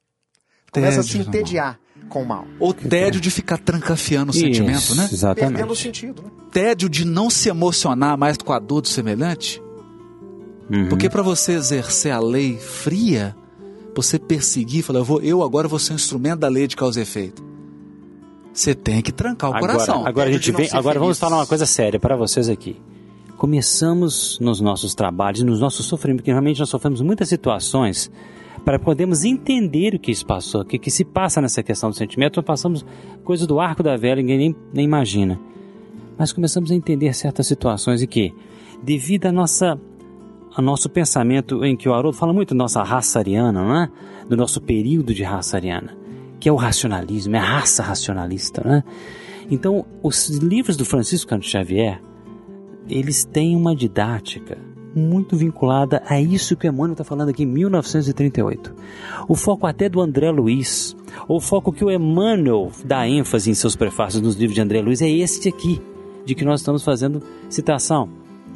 Começa 0.71 0.99
a 0.99 1.03
se 1.03 1.17
entediar 1.17 1.79
com 2.09 2.23
o 2.23 2.27
mal. 2.27 2.45
O 2.59 2.73
tédio 2.73 3.19
de 3.19 3.31
ficar 3.31 3.57
trancafiando 3.57 4.31
o 4.31 4.33
sentimento, 4.33 4.95
né? 4.95 5.07
Perdendo 5.07 5.11
o 5.11 5.13
Exatamente. 5.13 5.75
sentido, 5.77 6.21
né? 6.23 6.29
Tédio 6.51 6.89
de 6.89 7.05
não 7.05 7.29
se 7.29 7.49
emocionar 7.49 8.17
mais 8.17 8.37
com 8.37 8.53
a 8.53 8.59
dor 8.59 8.81
do 8.81 8.87
semelhante. 8.87 9.61
Uhum. 10.71 10.89
Porque 10.89 11.09
para 11.09 11.21
você 11.21 11.53
exercer 11.53 12.11
a 12.11 12.19
lei 12.19 12.57
fria, 12.57 13.35
você 13.95 14.17
perseguir, 14.17 14.83
falar, 14.83 14.99
eu, 14.99 15.05
vou, 15.05 15.21
eu 15.21 15.43
agora 15.43 15.67
vou 15.67 15.79
ser 15.79 15.93
um 15.93 15.95
instrumento 15.95 16.39
da 16.39 16.47
lei 16.47 16.67
de 16.67 16.75
causa 16.75 16.99
e 16.99 17.03
efeito. 17.03 17.43
Você 18.53 18.75
tem 18.75 19.01
que 19.01 19.11
trancar 19.11 19.49
o 19.49 19.59
coração. 19.59 19.95
Agora, 19.95 20.09
agora 20.09 20.29
a 20.29 20.33
gente 20.33 20.51
vem, 20.51 20.69
agora 20.71 20.99
vamos 20.99 21.17
falar 21.17 21.37
uma 21.37 21.47
coisa 21.47 21.65
séria 21.65 21.99
para 21.99 22.15
vocês 22.15 22.49
aqui. 22.49 22.79
Começamos 23.35 24.37
nos 24.39 24.61
nossos 24.61 24.93
trabalhos, 24.93 25.41
nos 25.41 25.59
nossos 25.59 25.85
sofrimentos, 25.87 26.21
porque 26.21 26.31
realmente 26.31 26.59
nós 26.59 26.69
sofremos 26.69 27.01
muitas 27.01 27.27
situações 27.27 28.11
para 28.63 28.79
podermos 28.79 29.25
entender 29.25 29.95
o 29.95 29.99
que 29.99 30.13
se 30.13 30.25
passou, 30.25 30.61
o 30.61 30.65
que, 30.65 30.79
que 30.79 30.89
se 30.89 31.03
passa 31.03 31.41
nessa 31.41 31.61
questão 31.61 31.89
do 31.89 31.95
sentimento. 31.95 32.37
Nós 32.37 32.45
passamos 32.45 32.85
coisas 33.23 33.45
do 33.45 33.59
arco 33.59 33.83
da 33.83 33.97
velha, 33.97 34.21
ninguém 34.21 34.37
nem, 34.37 34.55
nem 34.73 34.85
imagina. 34.85 35.39
Mas 36.17 36.31
começamos 36.31 36.71
a 36.71 36.75
entender 36.75 37.13
certas 37.13 37.47
situações 37.47 38.01
e 38.01 38.07
que, 38.07 38.33
devido 38.81 39.25
à 39.25 39.31
nossa 39.31 39.77
ao 40.55 40.63
nosso 40.63 40.87
pensamento 40.87 41.65
em 41.65 41.75
que 41.75 41.89
o 41.89 41.93
Haroldo 41.93 42.15
fala 42.15 42.31
muito 42.31 42.53
da 42.53 42.57
nossa 42.59 42.83
raça 42.83 43.17
ariana, 43.17 43.63
não 43.63 43.75
é? 43.75 43.89
do 44.29 44.37
nosso 44.37 44.61
período 44.61 45.13
de 45.13 45.23
raça 45.23 45.57
ariana, 45.57 45.97
que 46.39 46.47
é 46.47 46.51
o 46.51 46.55
racionalismo, 46.55 47.35
é 47.35 47.39
a 47.39 47.43
raça 47.43 47.81
racionalista. 47.81 48.61
Né? 48.63 48.83
Então, 49.49 49.85
os 50.01 50.29
livros 50.29 50.77
do 50.77 50.85
Francisco 50.85 51.29
Canto 51.29 51.45
Xavier, 51.47 51.99
eles 52.87 53.25
têm 53.25 53.55
uma 53.55 53.75
didática 53.75 54.57
muito 54.95 55.35
vinculada 55.35 56.01
a 56.07 56.19
isso 56.21 56.55
que 56.55 56.67
o 56.67 56.69
Emmanuel 56.69 56.93
está 56.93 57.03
falando 57.03 57.29
aqui 57.29 57.43
em 57.43 57.47
1938. 57.47 58.73
O 59.27 59.35
foco 59.35 59.65
até 59.65 59.89
do 59.89 60.01
André 60.01 60.31
Luiz, 60.31 60.95
o 61.27 61.39
foco 61.39 61.71
que 61.71 61.83
o 61.83 61.91
Emmanuel 61.91 62.71
dá 62.85 63.07
ênfase 63.07 63.49
em 63.49 63.53
seus 63.53 63.75
prefácios 63.75 64.21
nos 64.21 64.35
livros 64.35 64.55
de 64.55 64.61
André 64.61 64.81
Luiz 64.81 65.01
é 65.01 65.09
este 65.09 65.49
aqui, 65.49 65.81
de 66.25 66.35
que 66.35 66.45
nós 66.45 66.61
estamos 66.61 66.83
fazendo 66.83 67.21
citação. 67.49 68.09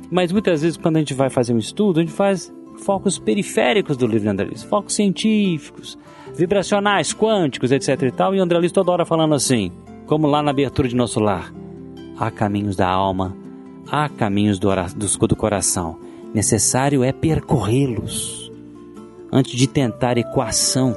Mas 0.10 0.32
muitas 0.32 0.62
vezes, 0.62 0.78
quando 0.78 0.98
a 0.98 1.00
gente 1.00 1.14
vai 1.14 1.30
fazer 1.30 1.54
um 1.54 1.58
estudo, 1.58 2.00
a 2.00 2.04
gente 2.04 2.14
faz 2.14 2.54
focos 2.78 3.18
periféricos 3.18 3.98
do 3.98 4.06
livro 4.06 4.24
de 4.24 4.30
André 4.30 4.46
Luiz, 4.46 4.64
focos 4.64 4.94
científicos, 4.96 5.98
vibracionais, 6.36 7.14
quânticos, 7.14 7.72
etc 7.72 8.02
e 8.04 8.12
tal, 8.12 8.36
e 8.36 8.40
André 8.40 8.60
Luiz 8.60 8.72
toda 8.72 8.92
hora 8.92 9.06
falando 9.06 9.34
assim, 9.34 9.72
como 10.06 10.28
lá 10.28 10.42
na 10.42 10.52
abertura 10.52 10.88
de 10.88 10.96
Nosso 10.96 11.20
Lar, 11.20 11.52
há 12.18 12.32
caminhos 12.32 12.76
da 12.76 12.88
alma, 12.88 13.36
há 13.90 14.08
caminhos 14.08 14.60
do, 14.60 14.70
do 15.28 15.36
coração, 15.36 15.98
necessário 16.34 17.04
é 17.04 17.12
percorrê-los 17.12 18.52
antes 19.32 19.54
de 19.58 19.68
tentar 19.68 20.18
equação 20.18 20.96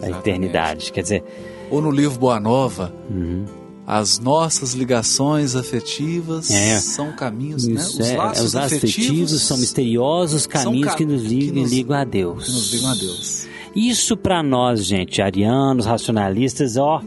da 0.00 0.10
eternidade. 0.10 0.92
Quer 0.92 1.02
dizer, 1.02 1.24
Ou 1.70 1.80
no 1.80 1.90
livro 1.90 2.18
Boa 2.18 2.38
Nova, 2.38 2.92
uhum. 3.10 3.44
as 3.86 4.18
nossas 4.18 4.74
ligações 4.74 5.56
afetivas 5.56 6.50
É. 6.50 6.78
são 6.78 7.12
caminhos, 7.12 7.66
né? 7.66 7.80
Os 7.80 8.00
é, 8.00 8.16
laços, 8.16 8.44
os 8.44 8.56
afetivos, 8.56 8.94
afetivos 8.96 9.42
são 9.42 9.56
misteriosos 9.58 10.46
caminhos 10.46 10.90
ca- 10.90 10.96
que 10.96 11.04
nos 11.06 11.22
ligam, 11.22 11.54
que 11.54 11.60
nos- 11.62 11.70
ligam 11.72 11.96
a 11.96 12.04
Deus. 12.04 12.44
que 12.44 12.50
nos 12.52 12.72
ligam 12.72 12.90
a 12.90 12.94
Deus. 12.94 13.46
Isso 13.74 14.16
para 14.16 14.42
nós, 14.42 14.84
gente, 14.84 15.20
arianos, 15.20 15.84
racionalistas, 15.86 16.76
ó, 16.76 17.02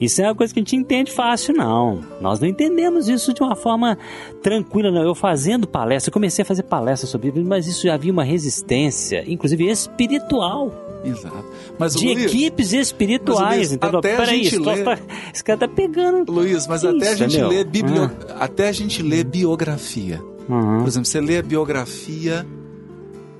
Isso 0.00 0.22
é 0.22 0.24
uma 0.24 0.34
coisa 0.34 0.52
que 0.54 0.58
a 0.58 0.62
gente 0.62 0.74
entende 0.76 1.12
fácil, 1.12 1.52
não. 1.54 2.00
Nós 2.20 2.40
não 2.40 2.48
entendemos 2.48 3.06
isso 3.08 3.34
de 3.34 3.42
uma 3.42 3.54
forma 3.54 3.98
tranquila, 4.42 4.90
não. 4.90 5.02
Eu 5.02 5.14
fazendo 5.14 5.68
palestra, 5.68 6.08
eu 6.08 6.12
comecei 6.14 6.42
a 6.42 6.46
fazer 6.46 6.62
palestra 6.62 7.06
sobre 7.06 7.28
isso, 7.28 7.42
mas 7.44 7.66
isso 7.66 7.82
já 7.86 7.94
havia 7.94 8.10
uma 8.10 8.24
resistência, 8.24 9.22
inclusive 9.30 9.68
espiritual. 9.68 10.72
Exato. 11.04 11.44
Mas, 11.78 11.94
de 11.94 12.06
Luiz, 12.06 12.24
equipes 12.26 12.72
espirituais, 12.72 13.56
Luiz, 13.58 13.72
entendeu? 13.72 13.98
até 13.98 14.14
a 14.14 14.16
Peraí, 14.18 14.36
gente 14.44 14.46
esse 14.54 14.62
troço 14.62 14.78
lê- 14.78 14.84
tá- 14.84 14.98
esse 15.34 15.44
cara 15.44 15.58
tá 15.58 15.68
pegando. 15.68 16.32
Luiz, 16.32 16.66
mas 16.66 16.84
até 16.84 17.08
a 17.08 17.10
isso, 17.12 17.16
gente 17.18 17.36
meu? 17.38 17.48
lê 17.48 17.64
biblio... 17.64 18.10
Ah. 18.30 18.44
até 18.44 18.68
a 18.68 18.72
gente 18.72 19.02
lê 19.02 19.22
biografia. 19.22 20.20
Uhum. 20.48 20.78
Por 20.80 20.88
exemplo, 20.88 21.06
você 21.06 21.20
lê 21.20 21.38
a 21.38 21.42
biografia 21.42 22.46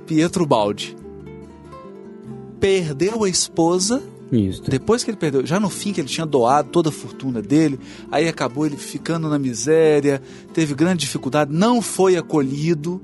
Pietro 0.07 0.45
Baldi. 0.47 0.97
Perdeu 2.59 3.25
a 3.25 3.29
esposa 3.29 4.03
Isso. 4.33 4.63
depois 4.69 5.03
que 5.03 5.11
ele 5.11 5.17
perdeu, 5.17 5.45
já 5.45 5.59
no 5.59 5.69
fim 5.69 5.93
que 5.93 6.01
ele 6.01 6.09
tinha 6.09 6.27
doado 6.27 6.69
toda 6.71 6.89
a 6.89 6.93
fortuna 6.93 7.43
dele, 7.43 7.81
aí 8.11 8.29
acabou 8.29 8.65
ele 8.67 8.77
ficando 8.77 9.29
na 9.29 9.39
miséria, 9.39 10.23
teve 10.55 10.75
grande 10.75 11.01
dificuldade, 11.01 11.53
não 11.53 11.83
foi 11.83 12.17
acolhido, 12.17 13.01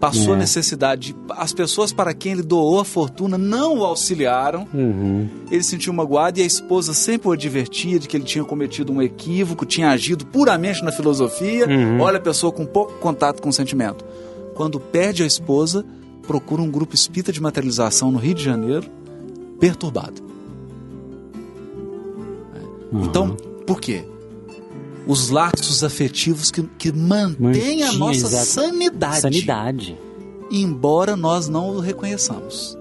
passou 0.00 0.34
É. 0.34 0.38
necessidade. 0.38 1.14
As 1.28 1.52
pessoas 1.52 1.92
para 1.92 2.14
quem 2.14 2.32
ele 2.32 2.42
doou 2.42 2.80
a 2.80 2.84
fortuna 2.86 3.36
não 3.36 3.78
o 3.78 3.84
auxiliaram. 3.84 4.66
Uhum. 4.72 5.28
Ele 5.50 5.62
sentiu 5.62 5.92
magoado 5.92 6.40
e 6.40 6.42
a 6.42 6.46
esposa 6.46 6.94
sempre 6.94 7.28
o 7.28 7.32
advertia 7.32 7.98
de 7.98 8.08
que 8.08 8.16
ele 8.16 8.24
tinha 8.24 8.42
cometido 8.42 8.90
um 8.90 9.02
equívoco, 9.02 9.66
tinha 9.66 9.90
agido 9.90 10.24
puramente 10.24 10.82
na 10.82 10.90
filosofia. 10.90 11.66
Uhum. 11.68 12.00
Olha 12.00 12.16
a 12.16 12.20
pessoa 12.20 12.50
com 12.50 12.64
pouco 12.64 12.94
contato 12.94 13.42
com 13.42 13.50
o 13.50 13.52
sentimento. 13.52 14.02
Quando 14.54 14.80
perde 14.80 15.22
a 15.22 15.26
esposa, 15.26 15.84
procura 16.26 16.62
um 16.62 16.70
grupo 16.70 16.94
espírita 16.94 17.30
de 17.30 17.40
materialização 17.42 18.10
no 18.10 18.18
Rio 18.18 18.34
de 18.34 18.42
Janeiro, 18.42 18.86
perturbado. 19.58 20.29
Uhum. 22.92 23.04
Então, 23.04 23.36
por 23.66 23.80
quê? 23.80 24.04
Os 25.06 25.30
laços 25.30 25.82
afetivos 25.82 26.50
que, 26.50 26.62
que 26.78 26.92
mantêm 26.92 27.82
a 27.84 27.92
nossa 27.92 28.26
exato. 28.26 28.44
sanidade, 28.46 29.20
Sanidade. 29.20 29.98
embora 30.50 31.16
nós 31.16 31.48
não 31.48 31.70
o 31.76 31.80
reconheçamos. 31.80 32.76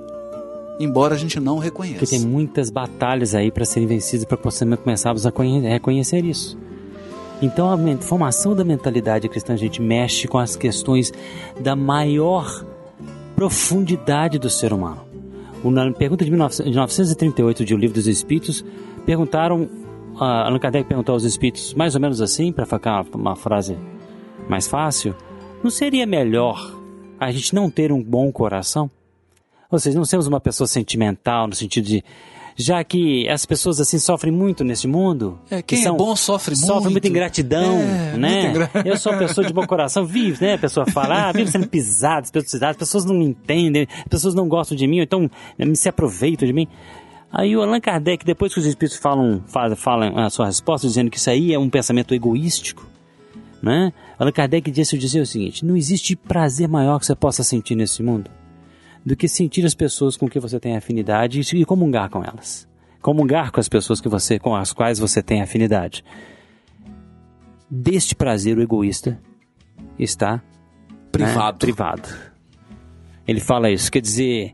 Embora 0.80 1.16
a 1.16 1.18
gente 1.18 1.40
não 1.40 1.54
o 1.54 1.62
Porque 1.62 1.68
reconheça. 1.70 2.06
tem 2.06 2.20
muitas 2.22 2.70
batalhas 2.70 3.36
aí 3.36 3.52
para 3.52 3.66
serem 3.66 3.88
vencidas 3.88 4.26
para 4.26 4.38
começarmos 4.78 5.26
a 5.26 5.32
conhe- 5.32 5.60
reconhecer 5.68 6.24
isso. 6.24 6.58
Então 7.42 7.70
a 7.72 7.78
formação 8.02 8.54
da 8.56 8.64
mentalidade 8.64 9.28
cristã, 9.30 9.54
a 9.54 9.58
gente 9.58 9.82
mexe 9.82 10.28
com 10.28 10.38
as 10.38 10.56
questões 10.56 11.12
da 11.60 11.76
maior 11.76 12.66
profundidade 13.36 14.38
do 14.38 14.50
ser 14.50 14.74
humano. 14.74 15.02
Na 15.64 15.92
pergunta 15.92 16.24
de 16.26 16.32
19- 16.32 16.64
de 16.64 16.76
938 16.76 17.66
de 17.66 17.74
O 17.74 17.78
Livro 17.78 17.96
dos 17.96 18.08
Espíritos, 18.08 18.64
perguntaram, 19.06 19.68
Allan 20.26 20.60
Kardec 20.60 20.88
perguntou 20.88 21.14
aos 21.14 21.24
espíritos, 21.24 21.74
mais 21.74 21.96
ou 21.96 22.02
menos 22.02 22.22
assim, 22.22 22.52
para 22.52 22.66
ficar 22.66 23.06
uma 23.14 23.36
frase 23.36 23.78
mais 24.50 24.68
fácil, 24.68 25.16
não 25.64 25.70
seria 25.70 26.06
melhor 26.06 26.76
a 27.20 27.32
gente 27.32 27.54
não 27.54 27.70
ter 27.70 27.92
um 27.92 28.02
bom 28.02 28.32
coração? 28.32 28.90
Ou 29.72 29.78
seja, 29.80 29.98
não 29.98 30.06
sermos 30.06 30.26
uma 30.28 30.40
pessoa 30.40 30.68
sentimental 30.68 31.48
no 31.48 31.54
sentido 31.56 31.86
de. 31.86 32.04
Já 32.62 32.84
que 32.84 33.26
as 33.30 33.46
pessoas 33.46 33.80
assim 33.80 33.98
sofrem 34.00 34.34
muito 34.34 34.66
nesse 34.66 34.86
mundo. 34.86 35.40
É, 35.50 35.62
quem 35.62 35.82
que 35.82 35.88
é 35.88 35.92
bom 35.94 36.14
sofre 36.14 36.54
Sofre 36.58 36.74
muito. 36.74 36.92
muita 36.92 37.08
ingratidão, 37.08 37.78
É, 37.78 38.18
né? 38.18 38.50
ingra- 38.50 38.70
Eu 38.84 38.98
sou 38.98 39.14
uma 39.14 39.20
pessoa 39.20 39.48
de 39.48 39.54
bom 39.54 39.66
coração, 39.66 40.06
vive, 40.06 40.44
né? 40.44 40.56
A 40.56 40.58
pessoa 40.58 40.86
fala, 40.88 41.30
ah, 41.30 41.32
vive 41.32 41.50
sendo 41.50 41.68
pisado, 41.70 42.24
despedaçado, 42.24 42.72
as 42.72 42.76
pessoas 42.78 43.06
não 43.06 43.16
me 43.16 43.24
entendem, 43.26 43.88
as 44.00 44.08
pessoas 44.10 44.36
não 44.36 44.50
gostam 44.50 44.76
de 44.76 44.86
mim, 44.88 44.98
ou 44.98 45.04
então 45.04 45.32
eh, 45.58 45.74
se 45.76 45.88
aproveitam 45.88 46.46
de 46.46 46.52
mim. 46.54 46.68
Aí 47.32 47.56
o 47.56 47.62
Allan 47.62 47.80
Kardec, 47.80 48.26
depois 48.26 48.54
que 48.54 48.60
os 48.60 48.66
espíritos 48.66 48.98
falam, 49.00 49.44
fa- 49.46 49.76
falam 49.76 50.18
a 50.18 50.30
sua 50.30 50.48
resposta, 50.48 50.88
dizendo 50.88 51.12
que 51.12 51.18
isso 51.18 51.30
aí 51.30 51.54
é 51.54 51.60
um 51.60 51.70
pensamento 51.70 52.14
egoístico, 52.14 52.88
né? 53.62 53.94
Allan 54.18 54.32
Kardec 54.32 54.72
disse 54.72 54.98
dizer 54.98 55.22
o 55.22 55.26
seguinte: 55.26 55.64
não 55.66 55.76
existe 55.78 56.16
prazer 56.16 56.68
maior 56.68 57.00
que 57.00 57.06
você 57.06 57.16
possa 57.16 57.44
sentir 57.44 57.76
nesse 57.76 58.02
mundo 58.02 58.32
do 59.06 59.16
que 59.16 59.28
sentir 59.28 59.66
as 59.66 59.74
pessoas 59.76 60.18
com 60.18 60.28
que 60.28 60.40
você 60.40 60.60
tem 60.60 60.76
afinidade 60.76 61.40
e 61.56 61.66
comungar 61.66 62.10
com 62.10 62.24
elas. 62.24 62.68
Comungar 63.02 63.52
com 63.52 63.60
as 63.60 63.70
pessoas 63.70 64.02
que 64.02 64.10
você, 64.10 64.38
com 64.38 64.56
as 64.56 64.74
quais 64.74 65.00
você 65.00 65.22
tem 65.24 65.42
afinidade. 65.42 66.04
Deste 67.70 68.16
prazer 68.16 68.58
o 68.58 68.62
egoísta 68.62 69.20
está 69.98 70.34
né, 70.38 70.42
Privado. 71.12 71.58
privado. 71.60 72.10
Ele 73.28 73.40
fala 73.40 73.70
isso, 73.70 73.92
quer 73.92 74.02
dizer, 74.02 74.54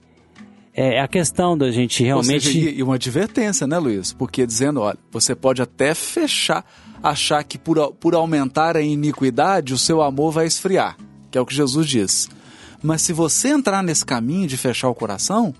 é 0.77 0.99
a 0.99 1.07
questão 1.07 1.57
da 1.57 1.71
gente 1.71 2.03
realmente 2.03 2.51
seja, 2.51 2.69
e, 2.69 2.83
uma 2.83 2.95
advertência, 2.95 3.65
né, 3.65 3.77
Luiz? 3.77 4.11
Porque 4.11 4.45
dizendo, 4.45 4.81
olha, 4.81 4.97
você 5.09 5.33
pode 5.33 5.61
até 5.61 5.93
fechar, 5.93 6.65
achar 7.01 7.41
que 7.45 7.57
por, 7.57 7.93
por 7.93 8.13
aumentar 8.13 8.75
a 8.75 8.81
iniquidade, 8.81 9.73
o 9.73 9.77
seu 9.77 10.01
amor 10.01 10.33
vai 10.33 10.45
esfriar, 10.45 10.97
que 11.31 11.37
é 11.37 11.41
o 11.41 11.45
que 11.45 11.55
Jesus 11.55 11.87
diz. 11.87 12.29
Mas 12.83 13.01
se 13.03 13.13
você 13.13 13.47
entrar 13.47 13.81
nesse 13.81 14.05
caminho 14.05 14.47
de 14.47 14.57
fechar 14.57 14.89
o 14.89 14.95
coração, 14.95 15.55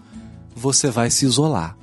você 0.54 0.90
vai 0.90 1.10
se 1.10 1.26
isolar. 1.26 1.78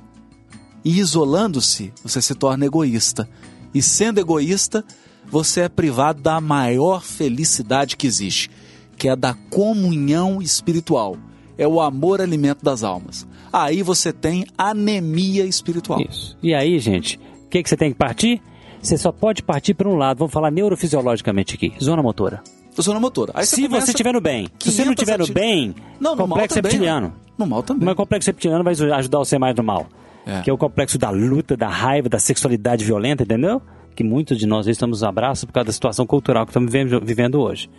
E 0.85 0.99
isolando-se, 0.99 1.91
você 2.03 2.21
se 2.21 2.35
torna 2.35 2.67
egoísta. 2.67 3.27
E 3.73 3.81
sendo 3.81 4.19
egoísta, 4.19 4.85
você 5.25 5.61
é 5.61 5.69
privado 5.69 6.21
da 6.21 6.39
maior 6.39 7.01
felicidade 7.01 7.97
que 7.97 8.05
existe, 8.05 8.51
que 8.95 9.09
é 9.09 9.15
da 9.15 9.33
comunhão 9.33 10.39
espiritual. 10.39 11.17
É 11.57 11.67
o 11.67 11.79
amor 11.79 12.21
alimento 12.21 12.63
das 12.63 12.83
almas. 12.83 13.27
Aí 13.51 13.83
você 13.83 14.11
tem 14.11 14.45
anemia 14.57 15.45
espiritual. 15.45 16.01
Isso. 16.01 16.37
E 16.41 16.53
aí, 16.53 16.79
gente, 16.79 17.19
o 17.45 17.49
que, 17.49 17.61
que 17.61 17.69
você 17.69 17.77
tem 17.77 17.91
que 17.91 17.97
partir? 17.97 18.41
Você 18.81 18.97
só 18.97 19.11
pode 19.11 19.43
partir 19.43 19.73
para 19.73 19.87
um 19.87 19.95
lado, 19.95 20.17
vamos 20.17 20.33
falar 20.33 20.51
neurofisiologicamente 20.51 21.55
aqui, 21.55 21.73
zona 21.81 22.01
motora. 22.03 22.41
Zona 22.81 22.99
motora. 22.99 23.31
Aí 23.35 23.45
Se 23.45 23.61
começa 23.61 23.85
você 23.85 23.91
estiver 23.91 24.11
no 24.13 24.19
bem, 24.19 24.47
se 24.59 24.71
você 24.71 24.83
não 24.83 24.93
500 24.95 25.03
estiver 25.03 25.19
no 25.19 25.33
bem, 25.33 25.75
Não, 25.99 26.15
no 26.15 26.27
complexo 26.27 26.55
também, 26.55 26.71
reptiliano. 26.71 27.07
né? 27.07 27.13
No 27.37 27.45
mal 27.47 27.61
também. 27.63 27.85
Mas 27.85 27.93
o 27.93 27.95
complexo 27.95 28.29
reptiliano 28.29 28.63
vai 28.63 28.73
ajudar 28.73 29.19
você 29.19 29.37
mais 29.37 29.55
no 29.55 29.63
mal. 29.63 29.87
É. 30.25 30.41
Que 30.41 30.49
é 30.49 30.53
o 30.53 30.57
complexo 30.57 30.97
da 30.97 31.09
luta, 31.09 31.55
da 31.55 31.67
raiva, 31.67 32.09
da 32.09 32.17
sexualidade 32.17 32.83
violenta, 32.83 33.23
entendeu? 33.23 33.61
Que 33.95 34.03
muitos 34.03 34.37
de 34.37 34.47
nós 34.47 34.67
estamos 34.67 34.99
nos 34.99 35.03
abraços 35.03 35.45
por 35.45 35.53
causa 35.53 35.67
da 35.67 35.73
situação 35.73 36.05
cultural 36.05 36.45
que 36.45 36.51
estamos 36.51 36.71
vivendo, 36.71 37.41
hoje. 37.41 37.69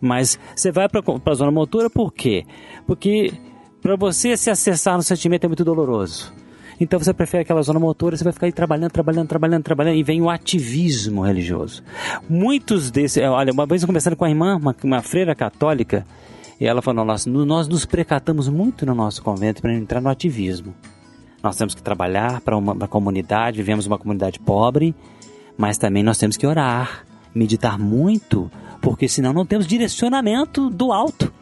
Mas 0.00 0.38
você 0.54 0.70
vai 0.70 0.88
para 0.88 1.02
a 1.24 1.34
zona 1.34 1.50
motora 1.50 1.88
por 1.88 2.12
quê? 2.12 2.44
Porque 2.86 3.32
para 3.80 3.96
você 3.96 4.36
se 4.36 4.50
acessar 4.50 4.96
no 4.96 5.02
sentimento 5.02 5.44
é 5.44 5.48
muito 5.48 5.64
doloroso. 5.64 6.32
Então 6.80 6.98
você 6.98 7.12
prefere 7.12 7.42
aquela 7.42 7.62
zona 7.62 7.78
motora, 7.78 8.16
você 8.16 8.24
vai 8.24 8.32
ficar 8.32 8.46
aí 8.46 8.52
trabalhando, 8.52 8.90
trabalhando, 8.90 9.28
trabalhando, 9.28 9.62
trabalhando, 9.62 9.96
e 9.96 10.02
vem 10.02 10.20
o 10.20 10.28
ativismo 10.28 11.22
religioso. 11.22 11.82
Muitos 12.28 12.90
desses. 12.90 13.22
Olha, 13.22 13.52
uma 13.52 13.66
vez 13.66 13.84
conversando 13.84 14.16
com 14.16 14.24
a 14.24 14.28
irmã, 14.28 14.56
uma, 14.56 14.74
uma 14.82 15.02
freira 15.02 15.34
católica, 15.34 16.04
e 16.60 16.66
ela 16.66 16.82
falou: 16.82 17.04
nós, 17.04 17.26
nós 17.26 17.68
nos 17.68 17.84
precatamos 17.84 18.48
muito 18.48 18.84
no 18.84 18.94
nosso 18.94 19.22
convento 19.22 19.62
para 19.62 19.72
entrar 19.74 20.00
no 20.00 20.08
ativismo. 20.08 20.74
Nós 21.42 21.56
temos 21.56 21.74
que 21.74 21.82
trabalhar 21.82 22.40
para 22.40 22.56
uma 22.56 22.86
comunidade, 22.86 23.56
vivemos 23.56 23.86
uma 23.86 23.98
comunidade 23.98 24.38
pobre, 24.38 24.94
mas 25.56 25.78
também 25.78 26.02
nós 26.02 26.18
temos 26.18 26.36
que 26.36 26.46
orar, 26.46 27.04
meditar 27.34 27.78
muito, 27.78 28.50
porque 28.80 29.08
senão 29.08 29.32
não 29.32 29.46
temos 29.46 29.66
direcionamento 29.66 30.68
do 30.70 30.92
alto 30.92 31.32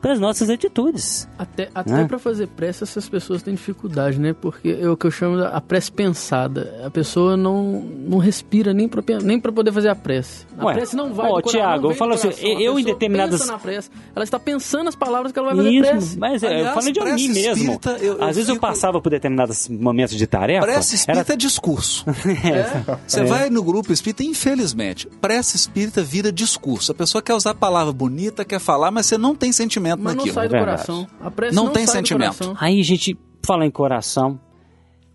para 0.00 0.12
as 0.12 0.20
nossas 0.20 0.48
atitudes. 0.48 1.28
Até, 1.38 1.68
até 1.74 1.90
Né? 1.92 2.04
pra 2.04 2.18
fazer 2.18 2.46
prece, 2.48 2.82
essas 2.84 3.08
pessoas 3.08 3.42
têm 3.42 3.54
dificuldade, 3.54 4.18
né? 4.18 4.32
Porque 4.32 4.78
é 4.80 4.88
o 4.88 4.96
que 4.96 5.06
eu 5.06 5.10
chamo 5.10 5.36
da 5.36 5.48
a 5.50 5.60
prece 5.60 5.92
pensada. 5.92 6.80
A 6.84 6.90
pessoa 6.90 7.36
não, 7.36 7.80
não 7.82 8.18
respira 8.18 8.72
nem 8.72 8.88
pra, 8.88 9.02
pen- 9.02 9.18
nem 9.22 9.38
pra 9.38 9.52
poder 9.52 9.72
fazer 9.72 9.88
a 9.88 9.94
prece. 9.94 10.46
A 10.58 10.64
Ué, 10.66 10.74
prece 10.74 10.96
não 10.96 11.12
vai 11.12 11.30
ó, 11.30 11.40
Tiago, 11.42 11.90
eu 11.90 11.94
falo 11.94 12.14
assim, 12.14 12.28
eu 12.40 12.78
em 12.78 12.84
determinadas- 12.84 13.40
pensa 13.40 13.52
na 13.52 13.58
prece. 13.58 13.90
Ela 14.14 14.24
está 14.24 14.38
pensando 14.38 14.88
as 14.88 14.94
palavras 14.96 15.32
que 15.32 15.38
ela 15.38 15.48
vai 15.48 15.56
fazer 15.56 15.70
Isso, 15.70 15.90
prece. 15.90 16.18
mas 16.18 16.42
é, 16.42 16.46
eu 16.46 16.50
Aliás, 16.50 16.74
falei 16.74 16.92
de 16.92 17.00
mim 17.00 17.28
mesmo. 17.28 17.52
espírita, 17.62 17.90
eu- 18.00 18.18
eu 18.18 18.24
Às 18.24 18.36
vezes 18.36 18.48
eu 18.48 18.54
fico- 18.54 18.66
passava 18.66 19.00
por 19.00 19.10
determinados 19.10 19.68
momentos 19.68 20.16
de 20.16 20.26
tarefa. 20.26 20.66
Prece 20.66 20.94
espírita 20.96 21.32
é 21.32 21.36
discurso. 21.36 22.04
Você 23.06 23.24
vai 23.24 23.50
no 23.50 23.62
grupo 23.62 23.92
espírita, 23.92 24.22
infelizmente, 24.22 25.06
prece 25.20 25.56
espírita 25.56 26.02
vira 26.02 26.30
discurso. 26.32 26.92
A 26.92 26.94
pessoa 26.94 27.20
quer 27.22 27.34
usar 27.34 27.50
a 27.50 27.54
palavra 27.54 27.92
bonita, 27.92 28.44
quer 28.44 28.58
falar, 28.60 28.90
mas 28.90 29.06
você 29.06 29.18
não 29.18 29.34
tem 29.34 29.52
sentimento 29.52 29.89
Mas 29.96 30.14
não 30.14 30.24
naquilo. 30.24 30.34
sai 30.34 30.48
do 30.48 30.52
verdade. 30.52 30.86
coração. 30.86 31.06
Não 31.52 31.64
não, 31.64 31.72
tem 31.72 31.86
sai 31.86 31.96
sentimento. 31.96 32.56
Aí, 32.60 32.82
gente, 32.82 33.16
fala 33.44 33.64
em 33.66 33.70
coração. 33.70 34.38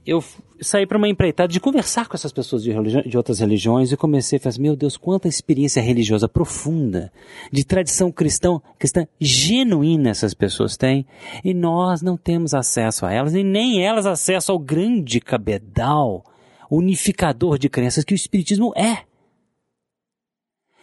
Eu 0.06 0.24
saí 0.62 0.86
para 0.86 1.00
uma 1.00 1.10
empreitada 1.10 1.52
de 1.52 1.60
conversar 1.60 2.08
com 2.08 2.16
essas 2.16 2.32
pessoas 2.32 2.62
de, 2.62 2.72
religi- 2.72 3.10
de 3.10 3.18
outras 3.18 3.40
religiões 3.40 3.92
e 3.92 3.98
comecei 3.98 4.38
a 4.38 4.40
falar, 4.40 4.50
assim, 4.52 4.62
meu 4.62 4.76
Deus, 4.76 4.98
quanta 4.98 5.28
experiência 5.28 5.82
religiosa 5.82 6.30
profunda, 6.30 7.12
de 7.52 7.64
tradição 7.66 8.12
cristã, 8.12 8.62
cristã 8.78 9.08
genuína 9.20 10.12
essas 10.12 10.36
pessoas 10.36 10.78
têm, 10.78 11.08
e 11.44 11.56
nós 11.56 12.04
não 12.04 12.16
temos 12.18 12.54
acesso 12.54 13.04
a 13.06 13.12
elas, 13.12 13.34
e 13.34 13.44
nem 13.44 13.84
elas 13.84 14.06
acesso 14.06 14.52
ao 14.52 14.60
grande 14.60 15.20
cabedal 15.20 16.24
unificador 16.70 17.58
de 17.58 17.68
crenças 17.68 18.04
que 18.04 18.14
o 18.14 18.16
Espiritismo 18.16 18.74
é. 18.76 19.00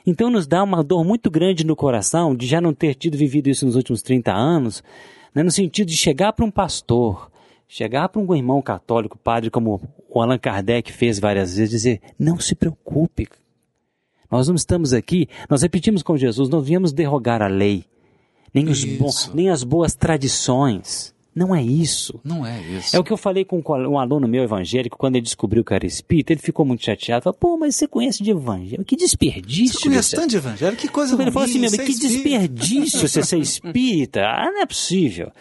Então 0.06 0.30
nos 0.30 0.46
dá 0.46 0.62
uma 0.62 0.82
dor 0.82 1.04
muito 1.04 1.30
grande 1.30 1.64
no 1.64 1.76
coração 1.76 2.34
de 2.34 2.46
já 2.46 2.60
não 2.60 2.74
ter 2.74 2.94
tido 2.94 3.16
vivido 3.16 3.48
isso 3.48 3.64
nos 3.64 3.76
últimos 3.76 4.02
30 4.02 4.32
anos, 4.32 4.82
né, 5.34 5.42
no 5.42 5.50
sentido 5.50 5.88
de 5.88 5.96
chegar 5.96 6.32
para 6.32 6.44
um 6.44 6.50
pastor, 6.50 7.30
chegar 7.68 8.08
para 8.08 8.20
um 8.20 8.34
irmão 8.34 8.60
católico, 8.60 9.16
padre, 9.16 9.50
como 9.50 9.80
o 10.08 10.20
Allan 10.20 10.38
Kardec 10.38 10.92
fez 10.92 11.18
várias 11.18 11.56
vezes, 11.56 11.70
dizer: 11.70 12.00
não 12.18 12.38
se 12.38 12.54
preocupe. 12.54 13.28
Nós 14.30 14.48
não 14.48 14.54
estamos 14.54 14.92
aqui, 14.94 15.28
nós 15.48 15.62
repetimos 15.62 16.02
com 16.02 16.16
Jesus, 16.16 16.48
não 16.48 16.60
viemos 16.60 16.92
derrogar 16.92 17.42
a 17.42 17.48
lei, 17.48 17.84
nem, 18.52 18.68
os 18.68 18.82
bons, 18.84 19.30
nem 19.34 19.50
as 19.50 19.62
boas 19.62 19.94
tradições. 19.94 21.14
Não 21.34 21.54
é 21.54 21.62
isso. 21.62 22.20
Não 22.22 22.44
é 22.46 22.60
isso. 22.60 22.94
É 22.94 22.98
o 22.98 23.04
que 23.04 23.10
eu 23.12 23.16
falei 23.16 23.42
com 23.44 23.62
um 23.66 23.98
aluno 23.98 24.28
meu 24.28 24.42
evangélico, 24.42 24.98
quando 24.98 25.16
ele 25.16 25.24
descobriu 25.24 25.64
que 25.64 25.72
era 25.72 25.86
espírita, 25.86 26.32
ele 26.34 26.40
ficou 26.42 26.64
muito 26.66 26.84
chateado. 26.84 27.22
Falou, 27.24 27.38
pô, 27.38 27.56
mas 27.56 27.74
você 27.74 27.88
conhece 27.88 28.22
de 28.22 28.30
evangelho? 28.32 28.84
Que 28.84 28.96
desperdício. 28.96 29.80
Você 29.80 29.88
conhece 29.88 30.14
tanto 30.16 30.28
de 30.28 30.36
evangelho? 30.36 30.76
Que 30.76 30.88
coisa 30.88 31.14
Ele 31.20 31.30
falou 31.30 31.44
assim 31.44 31.52
ruim, 31.54 31.60
mesmo, 31.62 31.76
ser 31.78 31.84
que 31.86 31.92
espírita." 31.92 32.14
desperdício 32.22 33.08
você 33.08 33.22
ser 33.22 33.38
espírita. 33.40 34.20
Ah, 34.26 34.50
não 34.52 34.60
é 34.62 34.66
possível. 34.66 35.32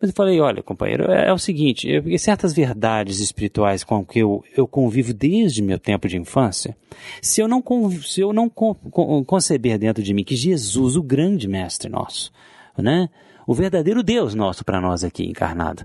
Mas 0.00 0.10
eu 0.10 0.14
falei, 0.16 0.40
olha, 0.40 0.62
companheiro, 0.62 1.10
é, 1.10 1.28
é 1.28 1.32
o 1.32 1.38
seguinte, 1.38 1.88
eu, 1.88 2.16
certas 2.20 2.52
verdades 2.54 3.18
espirituais 3.18 3.82
com 3.82 4.04
que 4.06 4.20
eu, 4.20 4.44
eu 4.56 4.64
convivo 4.66 5.12
desde 5.12 5.60
meu 5.60 5.76
tempo 5.78 6.06
de 6.08 6.16
infância, 6.16 6.76
se 7.20 7.40
eu 7.40 7.48
não, 7.48 7.60
se 8.04 8.20
eu 8.20 8.32
não 8.32 8.48
con- 8.48 8.76
con- 8.92 9.24
conceber 9.24 9.76
dentro 9.76 10.00
de 10.00 10.14
mim 10.14 10.22
que 10.22 10.36
Jesus, 10.36 10.94
o 10.94 11.02
grande 11.02 11.48
mestre 11.48 11.90
nosso, 11.90 12.30
né, 12.78 13.08
o 13.48 13.54
verdadeiro 13.54 14.02
Deus 14.02 14.34
nosso 14.34 14.62
para 14.62 14.78
nós 14.78 15.02
aqui 15.02 15.24
encarnado, 15.24 15.82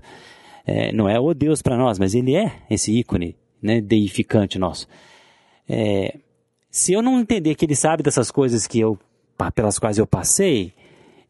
é, 0.66 0.92
não 0.92 1.08
é 1.08 1.18
o 1.18 1.32
Deus 1.32 1.62
para 1.62 1.76
nós, 1.78 1.98
mas 1.98 2.14
ele 2.14 2.36
é 2.36 2.52
esse 2.70 2.92
ícone 2.92 3.34
né, 3.62 3.80
deificante 3.80 4.58
nosso. 4.58 4.86
É, 5.66 6.18
se 6.70 6.92
eu 6.92 7.00
não 7.00 7.18
entender 7.18 7.54
que 7.54 7.64
ele 7.64 7.74
sabe 7.74 8.02
dessas 8.02 8.30
coisas 8.30 8.66
que 8.66 8.78
eu 8.80 8.98
pelas 9.54 9.78
quais 9.78 9.96
eu 9.98 10.06
passei, 10.06 10.72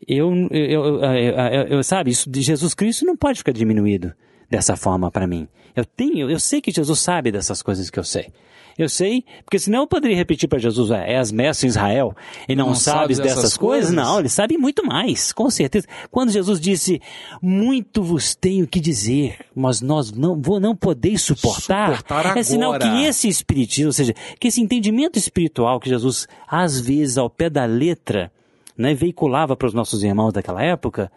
eu, 0.06 0.30
eu, 0.50 1.02
eu- 1.02 1.66
eu- 1.68 1.82
sabe, 1.84 2.10
isso 2.10 2.28
de 2.28 2.42
Jesus 2.42 2.74
Cristo 2.74 3.06
não 3.06 3.16
pode 3.16 3.38
ficar 3.38 3.52
diminuído 3.52 4.12
dessa 4.50 4.76
forma 4.76 5.10
para 5.10 5.26
mim. 5.26 5.48
Eu 5.74 5.84
tenho, 5.84 6.28
eu 6.30 6.38
sei 6.38 6.60
que 6.60 6.70
Jesus 6.72 6.98
sabe 7.00 7.30
dessas 7.32 7.62
coisas 7.62 7.88
que 7.90 7.98
eu 7.98 8.04
sei. 8.04 8.32
Eu 8.76 8.88
sei, 8.88 9.24
porque 9.44 9.58
senão 9.58 9.80
eu 9.82 9.86
poderia 9.86 10.16
repetir 10.16 10.48
para 10.48 10.58
Jesus, 10.58 10.90
"Ah, 10.90 11.04
és 11.06 11.30
mestre 11.30 11.66
em 11.66 11.70
Israel 11.70 12.14
e 12.48 12.56
não, 12.56 12.68
Não 12.68 12.74
sabes 12.74 13.00
sabes 13.00 13.18
dessas 13.18 13.36
dessas 13.36 13.56
coisas? 13.56 13.90
coisas? 13.90 14.04
Não, 14.06 14.18
ele 14.18 14.28
sabe 14.28 14.58
muito 14.58 14.84
mais, 14.84 15.32
com 15.32 15.48
certeza. 15.48 15.86
Quando 16.10 16.30
Jesus 16.32 16.60
disse, 16.60 17.00
muito 17.40 18.02
vos 18.02 18.34
tenho 18.34 18.66
que 18.66 18.80
dizer, 18.80 19.36
mas 19.54 19.80
nós 19.80 20.10
não, 20.12 20.40
vou, 20.40 20.58
não 20.58 20.74
podeis 20.74 21.22
suportar, 21.22 21.98
Suportar 21.98 22.36
é 22.36 22.42
sinal 22.42 22.72
agora. 22.74 22.90
que 22.90 23.04
esse 23.04 23.28
espiritismo, 23.28 23.88
ou 23.88 23.92
seja, 23.92 24.14
que 24.40 24.48
esse 24.48 24.60
entendimento 24.60 25.18
espiritual 25.18 25.78
que 25.78 25.88
Jesus, 25.88 26.26
às 26.48 26.80
vezes, 26.80 27.16
ao 27.16 27.30
pé 27.30 27.48
da 27.48 27.64
letra, 27.64 28.30
né, 28.76 28.92
veiculava 28.94 29.54
para 29.56 29.68
os 29.68 29.74
nossos 29.74 30.02
irmãos 30.02 30.32
daquela 30.32 30.62
época, 30.62 31.10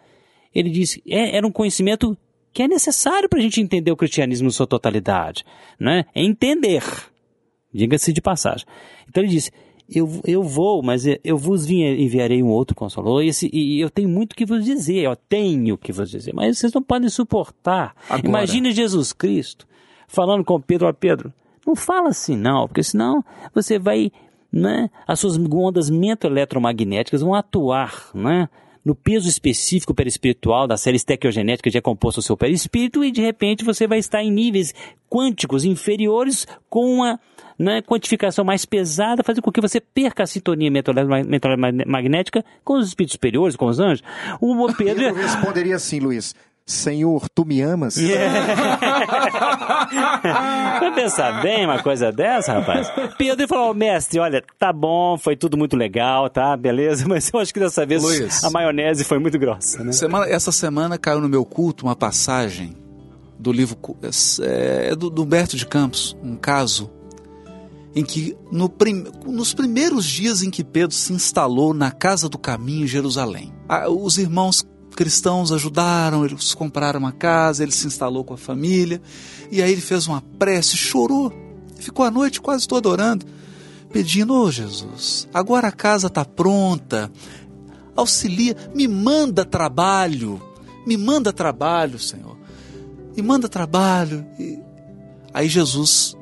ele 0.53 0.69
disse, 0.69 1.01
é, 1.07 1.35
era 1.37 1.45
um 1.47 1.51
conhecimento 1.51 2.15
que 2.53 2.63
é 2.63 2.67
necessário 2.67 3.27
para 3.29 3.39
a 3.39 3.41
gente 3.41 3.61
entender 3.61 3.91
o 3.91 3.95
cristianismo 3.97 4.47
em 4.47 4.51
sua 4.51 4.65
totalidade, 4.65 5.43
né? 5.79 6.05
É 6.15 6.23
entender, 6.23 6.81
diga-se 7.73 8.11
de 8.13 8.21
passagem. 8.21 8.65
Então 9.09 9.23
ele 9.23 9.31
disse, 9.31 9.51
eu, 9.89 10.09
eu 10.25 10.43
vou, 10.43 10.83
mas 10.83 11.03
eu 11.23 11.37
vos 11.37 11.65
vi- 11.65 11.83
enviarei 12.03 12.43
um 12.43 12.49
outro 12.49 12.75
consolador, 12.75 13.23
e, 13.23 13.29
esse- 13.29 13.49
e 13.53 13.79
eu 13.79 13.89
tenho 13.89 14.09
muito 14.09 14.35
que 14.35 14.45
vos 14.45 14.63
dizer, 14.65 15.03
eu 15.03 15.15
tenho 15.15 15.77
que 15.77 15.93
vos 15.93 16.09
dizer, 16.09 16.33
mas 16.33 16.57
vocês 16.57 16.73
não 16.73 16.81
podem 16.83 17.07
suportar. 17.09 17.95
Agora. 18.09 18.27
Imagine 18.27 18.71
Jesus 18.71 19.13
Cristo 19.13 19.65
falando 20.07 20.43
com 20.43 20.59
Pedro, 20.59 20.87
ó 20.87 20.93
Pedro, 20.93 21.31
não 21.65 21.75
fala 21.75 22.09
assim 22.09 22.35
não, 22.35 22.67
porque 22.67 22.83
senão 22.83 23.23
você 23.53 23.77
vai, 23.79 24.11
né, 24.51 24.89
as 25.07 25.19
suas 25.19 25.37
ondas 25.37 25.89
mentoeletromagnéticas 25.89 27.21
vão 27.21 27.33
atuar, 27.33 28.09
né, 28.13 28.49
no 28.85 28.95
peso 28.95 29.27
específico 29.27 29.93
perispiritual 29.93 30.65
da 30.65 30.77
série 30.77 30.95
estequiogenética 30.95 31.69
que 31.69 31.77
é 31.77 31.81
composto 31.81 32.19
o 32.19 32.23
seu 32.23 32.37
perispírito 32.37 33.03
e 33.03 33.11
de 33.11 33.21
repente 33.21 33.65
você 33.65 33.85
vai 33.85 33.99
estar 33.99 34.23
em 34.23 34.31
níveis 34.31 34.73
quânticos 35.09 35.65
inferiores 35.65 36.47
com 36.69 36.85
uma 36.85 37.19
né, 37.57 37.81
quantificação 37.81 38.45
mais 38.45 38.65
pesada, 38.65 39.23
fazer 39.23 39.41
com 39.41 39.51
que 39.51 39.61
você 39.61 39.79
perca 39.79 40.23
a 40.23 40.27
sintonia 40.27 40.69
mentoeletromagnética 40.69 42.43
com 42.63 42.77
os 42.77 42.87
espíritos 42.87 43.13
superiores, 43.13 43.55
com 43.55 43.65
os 43.65 43.79
anjos. 43.79 44.03
O 44.39 44.71
Pedro... 44.73 45.03
Eu 45.03 45.15
responderia 45.15 45.75
assim, 45.75 45.99
Luiz. 45.99 46.35
Senhor, 46.69 47.29
tu 47.29 47.45
me 47.45 47.61
amas? 47.61 47.95
Vai 50.79 50.93
pensar 50.93 51.41
bem 51.41 51.65
uma 51.65 51.81
coisa 51.81 52.11
dessa, 52.11 52.53
rapaz? 52.53 52.91
Pedro 53.17 53.47
falou, 53.47 53.73
mestre, 53.73 54.19
olha, 54.19 54.43
tá 54.59 54.71
bom, 54.73 55.17
foi 55.17 55.35
tudo 55.35 55.57
muito 55.57 55.75
legal, 55.75 56.29
tá, 56.29 56.55
beleza, 56.57 57.05
mas 57.09 57.31
eu 57.33 57.39
acho 57.39 57.53
que 57.53 57.59
dessa 57.59 57.85
vez 57.85 58.03
Luiz. 58.03 58.43
a 58.43 58.49
maionese 58.49 59.03
foi 59.03 59.19
muito 59.19 59.37
grossa, 59.39 59.83
né? 59.83 59.91
Semana- 59.93 60.27
essa 60.27 60.51
semana 60.51 60.97
caiu 60.97 61.21
no 61.21 61.29
meu 61.29 61.45
culto 61.45 61.85
uma 61.85 61.95
passagem 61.95 62.75
do 63.39 63.51
livro 63.51 63.75
cu- 63.75 63.97
é, 64.41 64.95
do, 64.95 65.09
do 65.09 65.23
Humberto 65.23 65.55
de 65.55 65.65
Campos, 65.65 66.17
um 66.23 66.35
caso 66.35 66.91
em 67.97 68.05
que 68.05 68.37
no 68.51 68.69
prim- 68.69 69.05
nos 69.25 69.55
primeiros 69.55 70.05
dias 70.05 70.43
em 70.43 70.51
que 70.51 70.63
Pedro 70.63 70.95
se 70.95 71.11
instalou 71.13 71.73
na 71.73 71.89
casa 71.89 72.29
do 72.29 72.37
caminho 72.37 72.83
em 72.83 72.87
Jerusalém, 72.87 73.51
os 73.89 74.19
irmãos 74.19 74.63
cristãos 74.95 75.51
ajudaram, 75.51 76.23
eles 76.23 76.53
compraram 76.53 76.99
uma 76.99 77.11
casa, 77.11 77.63
ele 77.63 77.71
se 77.71 77.87
instalou 77.87 78.23
com 78.23 78.35
a 78.35 78.37
família 78.37 79.01
e 79.51 79.63
aí 79.63 79.71
ele 79.71 79.81
fez 79.81 80.05
uma 80.05 80.21
prece, 80.21 80.77
chorou, 80.77 81.33
ficou 81.77 82.05
a 82.05 82.11
noite 82.11 82.39
quase 82.39 82.67
toda 82.67 82.87
orando, 82.87 83.25
pedindo: 83.91 84.31
"Ô 84.31 84.51
Jesus, 84.51 85.27
agora 85.33 85.69
a 85.69 85.71
casa 85.71 86.05
está 86.05 86.23
pronta, 86.23 87.11
auxilia, 87.95 88.55
me 88.75 88.87
manda 88.87 89.43
trabalho, 89.43 90.39
me 90.85 90.97
manda 90.97 91.33
trabalho, 91.33 91.97
Senhor, 91.97 92.37
me 93.15 93.23
manda 93.23 93.49
trabalho. 93.49 94.23
E 94.39 94.59
aí 95.33 95.47
Jesus 95.47 96.16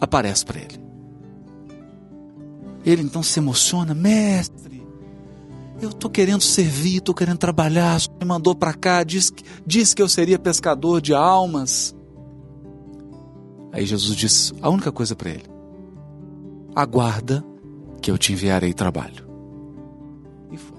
aparece 0.00 0.44
para 0.44 0.60
ele. 0.60 0.80
Ele 2.84 3.02
então 3.02 3.22
se 3.22 3.38
emociona, 3.38 3.94
mestre. 3.94 4.86
Eu 5.80 5.90
estou 5.90 6.10
querendo 6.10 6.42
servir, 6.42 6.96
estou 6.96 7.14
querendo 7.14 7.38
trabalhar. 7.38 8.00
Me 8.20 8.26
mandou 8.26 8.54
para 8.54 8.74
cá, 8.74 9.04
disse, 9.04 9.32
disse 9.66 9.94
que 9.94 10.02
eu 10.02 10.08
seria 10.08 10.38
pescador 10.38 11.00
de 11.00 11.14
almas. 11.14 11.94
Aí 13.72 13.84
Jesus 13.84 14.16
disse 14.16 14.52
a 14.60 14.68
única 14.68 14.90
coisa 14.90 15.14
para 15.14 15.30
ele: 15.30 15.44
aguarda 16.74 17.44
que 18.00 18.10
eu 18.10 18.18
te 18.18 18.32
enviarei 18.32 18.72
trabalho. 18.72 19.28
E 20.50 20.56
foi. 20.56 20.78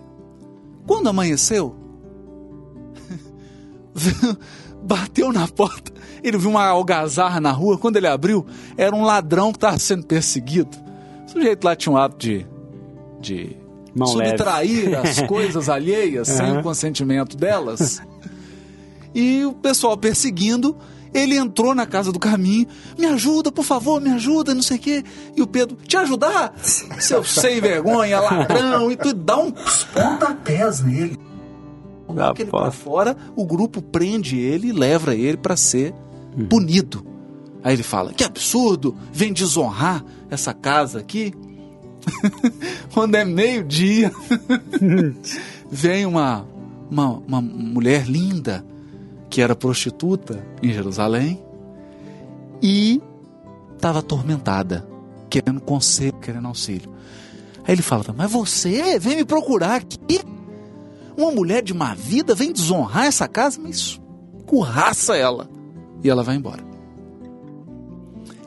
Quando 0.88 1.08
amanheceu, 1.08 1.76
bateu 4.84 5.32
na 5.32 5.48
porta. 5.48 5.99
Ele 6.24 6.38
viu 6.38 6.50
uma 6.50 6.66
algazarra 6.66 7.40
na 7.40 7.52
rua. 7.52 7.78
Quando 7.78 7.98
ele 7.98 8.08
abriu, 8.08 8.46
era 8.78 8.96
um 8.96 9.04
ladrão 9.04 9.52
que 9.52 9.58
estava 9.58 9.78
sendo 9.78 10.06
perseguido. 10.06 10.78
O 11.28 11.32
sujeito 11.32 11.64
lá 11.64 11.76
tinha 11.76 11.94
um 11.94 11.98
hábito 11.98 12.20
de, 12.20 12.46
de 13.20 13.58
Mão 13.96 14.08
subtrair 14.08 14.98
as 15.00 15.22
coisas 15.22 15.70
alheias 15.70 16.28
sem 16.28 16.46
Aham. 16.46 16.60
o 16.60 16.64
consentimento 16.64 17.36
delas. 17.36 18.02
E 19.14 19.44
o 19.46 19.54
pessoal 19.54 19.98
perseguindo, 19.98 20.78
ele 21.14 21.36
entrou 21.36 21.74
na 21.74 21.86
casa 21.86 22.12
do 22.12 22.20
caminho, 22.20 22.68
me 22.98 23.06
ajuda, 23.06 23.52
por 23.52 23.66
favor, 23.66 24.00
me 24.00 24.12
ajuda, 24.12 24.54
não 24.54 24.62
sei 24.62 24.78
o 24.78 24.80
quê. 24.80 25.04
E 25.36 25.42
o 25.42 25.48
Pedro, 25.48 25.76
te 25.76 25.98
ajudar? 25.98 26.54
Seu 26.62 27.24
sem 27.26 27.60
vergonha, 27.60 28.20
ladrão, 28.20 28.92
e 28.92 28.96
tu 28.96 29.14
dá 29.14 29.38
uns 29.38 29.84
pontapés 29.86 30.82
nele. 30.82 31.18
Coloca 32.06 32.42
ele 32.42 32.50
pra 32.50 32.72
fora, 32.72 33.16
o 33.36 33.46
grupo 33.46 33.82
prende 33.82 34.38
ele 34.40 34.70
e 34.70 34.72
leva 34.72 35.14
ele 35.14 35.38
para 35.38 35.56
ser 35.56 35.94
punido. 36.50 37.06
Aí 37.64 37.74
ele 37.74 37.84
fala: 37.84 38.14
Que 38.14 38.24
absurdo, 38.24 38.96
vem 39.12 39.34
desonrar 39.34 40.04
essa 40.30 40.54
casa 40.54 41.00
aqui. 41.00 41.34
Quando 42.94 43.16
é 43.16 43.26
meio-dia, 43.26 44.12
vem 45.70 46.06
uma, 46.06 46.48
uma, 46.90 47.10
uma 47.10 47.42
mulher 47.42 48.06
linda 48.06 48.66
que 49.30 49.42
era 49.42 49.56
prostituta 49.56 50.44
em 50.64 50.74
Jerusalém 50.74 51.40
e 52.62 53.02
estava 53.76 54.00
atormentada, 54.00 54.88
querendo 55.30 55.62
conselho, 55.62 56.20
querendo 56.20 56.48
auxílio. 56.48 56.92
Aí 57.66 57.76
ele 57.76 57.82
fala: 57.82 58.04
Mas 58.16 58.32
você 58.32 58.98
vem 58.98 59.18
me 59.18 59.26
procurar 59.26 59.76
aqui? 59.76 60.20
Uma 61.16 61.32
mulher 61.32 61.62
de 61.62 61.74
má 61.74 61.94
vida 61.94 62.34
vem 62.34 62.54
desonrar 62.54 63.06
essa 63.06 63.28
casa, 63.28 63.60
mas 63.62 64.00
curraça 64.46 65.18
ela. 65.18 65.50
E 66.04 66.10
ela 66.10 66.24
vai 66.24 66.36
embora. 66.36 66.64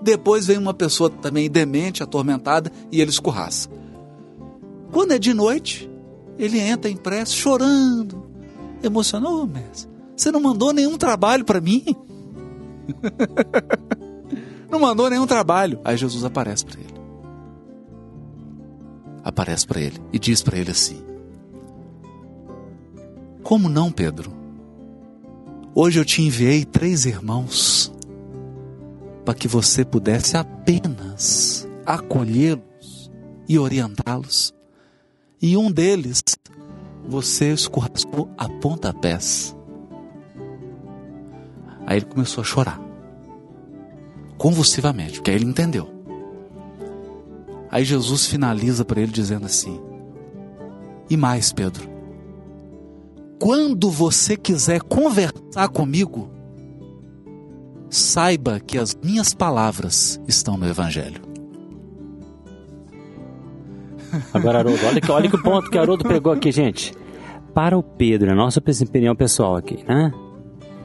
Depois 0.02 0.46
vem 0.46 0.58
uma 0.58 0.74
pessoa 0.74 1.08
também 1.08 1.48
demente, 1.48 2.02
atormentada, 2.02 2.72
e 2.90 3.00
ele 3.00 3.10
escorraça. 3.10 3.68
Quando 4.90 5.12
é 5.12 5.18
de 5.18 5.32
noite, 5.32 5.88
ele 6.36 6.58
entra 6.58 6.90
em 6.90 6.96
prece 6.96 7.34
chorando, 7.34 8.26
emocionado. 8.82 9.42
Ô, 9.42 9.46
mestre, 9.46 9.88
você 10.16 10.30
não 10.30 10.40
mandou 10.40 10.72
nenhum 10.72 10.98
trabalho 10.98 11.44
para 11.44 11.60
mim? 11.60 11.84
não 14.68 14.80
mandou 14.80 15.08
nenhum 15.08 15.26
trabalho. 15.26 15.80
Aí 15.84 15.96
Jesus 15.96 16.24
aparece 16.24 16.64
para 16.64 16.80
ele. 16.80 16.94
Aparece 19.22 19.66
para 19.66 19.80
ele 19.80 20.00
e 20.12 20.18
diz 20.18 20.42
para 20.42 20.58
ele 20.58 20.72
assim: 20.72 21.00
Como 23.42 23.68
não, 23.68 23.92
Pedro? 23.92 24.41
Hoje 25.74 25.98
eu 25.98 26.04
te 26.04 26.20
enviei 26.20 26.66
três 26.66 27.06
irmãos 27.06 27.90
para 29.24 29.32
que 29.32 29.48
você 29.48 29.86
pudesse 29.86 30.36
apenas 30.36 31.66
acolhê-los 31.86 33.10
e 33.48 33.58
orientá-los. 33.58 34.52
E 35.40 35.56
um 35.56 35.70
deles 35.70 36.22
você 37.08 37.54
escorraçou 37.54 38.28
a 38.36 38.50
pontapés. 38.50 39.56
Aí 41.86 41.96
ele 41.96 42.06
começou 42.06 42.42
a 42.42 42.44
chorar. 42.44 42.78
Convulsivamente, 44.36 45.14
porque 45.14 45.30
aí 45.30 45.36
ele 45.38 45.46
entendeu. 45.46 45.88
Aí 47.70 47.82
Jesus 47.82 48.26
finaliza 48.26 48.84
para 48.84 49.00
ele 49.00 49.10
dizendo 49.10 49.46
assim: 49.46 49.80
E 51.08 51.16
mais, 51.16 51.50
Pedro, 51.50 51.88
quando 53.42 53.90
você 53.90 54.36
quiser 54.36 54.80
conversar 54.82 55.68
comigo, 55.68 56.30
saiba 57.90 58.60
que 58.60 58.78
as 58.78 58.96
minhas 59.02 59.34
palavras 59.34 60.20
estão 60.28 60.56
no 60.56 60.64
Evangelho. 60.64 61.20
Agora, 64.32 64.60
Haroldo, 64.60 64.86
olha 64.86 65.00
que, 65.00 65.10
olha 65.10 65.28
que 65.28 65.42
ponto 65.42 65.68
que 65.68 65.76
Haroldo 65.76 66.04
pegou 66.04 66.32
aqui, 66.32 66.52
gente. 66.52 66.94
Para 67.52 67.76
o 67.76 67.82
Pedro, 67.82 68.30
a 68.30 68.34
nossa 68.36 68.60
opinião 68.60 69.16
pessoal 69.16 69.56
aqui, 69.56 69.82
né? 69.88 70.12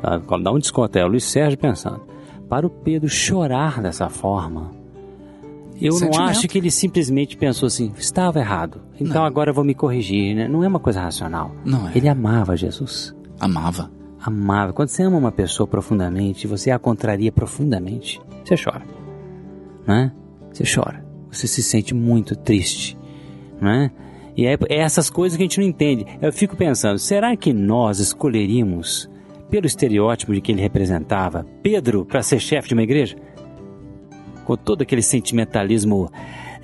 Tá, 0.01 0.17
Dá 0.17 0.51
um 0.51 0.57
desconto 0.57 0.97
aí, 0.97 1.03
o 1.03 1.07
Luiz 1.07 1.25
Sérgio 1.25 1.59
pensando. 1.59 2.01
Para 2.49 2.65
o 2.65 2.71
Pedro 2.71 3.07
chorar 3.07 3.83
dessa 3.83 4.09
forma, 4.09 4.71
eu 5.79 5.91
não 5.91 5.99
Sentimento. 5.99 6.29
acho 6.29 6.47
que 6.47 6.57
ele 6.57 6.71
simplesmente 6.71 7.37
pensou 7.37 7.67
assim, 7.67 7.93
estava 7.99 8.39
errado, 8.39 8.81
então 8.99 9.23
agora 9.23 9.51
eu 9.51 9.53
vou 9.53 9.63
me 9.63 9.73
corrigir, 9.73 10.35
né? 10.35 10.47
Não 10.47 10.63
é 10.63 10.67
uma 10.67 10.79
coisa 10.79 11.01
racional. 11.01 11.51
Não 11.63 11.87
é. 11.87 11.91
Ele 11.95 12.07
amava 12.07 12.55
Jesus. 12.55 13.15
Amava. 13.39 13.91
Amava. 14.19 14.73
Quando 14.73 14.89
você 14.89 15.03
ama 15.03 15.17
uma 15.17 15.31
pessoa 15.31 15.67
profundamente, 15.67 16.47
você 16.47 16.71
a 16.71 16.79
contraria 16.79 17.31
profundamente, 17.31 18.19
você 18.43 18.55
chora. 18.61 18.83
Né? 19.85 20.11
Você 20.51 20.63
chora. 20.63 21.05
Você 21.31 21.47
se 21.47 21.61
sente 21.61 21.93
muito 21.93 22.35
triste. 22.35 22.97
Né? 23.61 23.91
E 24.35 24.45
é 24.45 24.57
essas 24.69 25.09
coisas 25.09 25.35
que 25.37 25.43
a 25.43 25.45
gente 25.45 25.59
não 25.59 25.67
entende. 25.67 26.05
Eu 26.21 26.31
fico 26.31 26.55
pensando, 26.55 26.99
será 26.99 27.35
que 27.35 27.53
nós 27.53 27.99
escolheríamos, 27.99 29.09
pelo 29.49 29.65
estereótipo 29.65 30.33
de 30.33 30.41
que 30.41 30.51
ele 30.51 30.61
representava, 30.61 31.45
Pedro 31.63 32.05
para 32.05 32.21
ser 32.21 32.39
chefe 32.39 32.67
de 32.67 32.73
uma 32.73 32.83
igreja? 32.83 33.15
Com 34.45 34.55
todo 34.55 34.81
aquele 34.81 35.01
sentimentalismo 35.01 36.09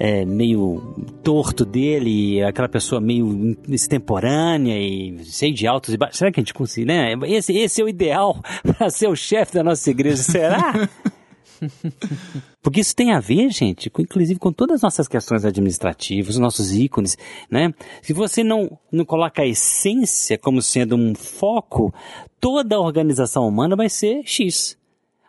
é, 0.04 0.26
meio 0.26 0.82
torto 1.24 1.64
dele, 1.64 2.44
aquela 2.44 2.68
pessoa 2.68 3.00
meio 3.00 3.58
extemporânea 3.70 4.78
e 4.78 5.24
cheia 5.24 5.54
de 5.54 5.66
altos 5.66 5.94
e 5.94 5.98
baixos. 5.98 6.18
Será 6.18 6.30
que 6.30 6.42
a 6.42 6.44
gente 6.44 6.54
consegue, 6.54 6.86
né? 6.86 7.14
Esse, 7.26 7.56
esse 7.56 7.80
é 7.82 7.86
o 7.86 7.88
ideal 7.88 8.44
para 8.78 8.90
ser 8.90 9.08
o 9.08 9.16
chefe 9.16 9.54
da 9.54 9.64
nossa 9.64 9.90
igreja, 9.90 10.22
será? 10.22 10.90
Porque 12.62 12.82
isso 12.82 12.94
tem 12.94 13.14
a 13.14 13.22
ver, 13.22 13.50
gente, 13.50 13.90
com, 13.90 14.02
inclusive 14.02 14.38
com 14.38 14.52
todas 14.52 14.76
as 14.76 14.82
nossas 14.82 15.08
questões 15.08 15.46
administrativas, 15.46 16.36
os 16.36 16.42
nossos 16.42 16.74
ícones, 16.74 17.18
né? 17.50 17.74
Se 18.02 18.12
você 18.12 18.44
não, 18.44 18.78
não 18.92 19.06
coloca 19.06 19.42
a 19.42 19.48
essência 19.48 20.38
como 20.38 20.62
sendo 20.62 20.98
um 20.98 21.16
foco, 21.16 21.94
toda 22.42 22.76
a 22.76 22.82
organização 22.82 23.48
humana 23.48 23.74
vai 23.74 23.88
ser 23.88 24.24
X. 24.26 24.78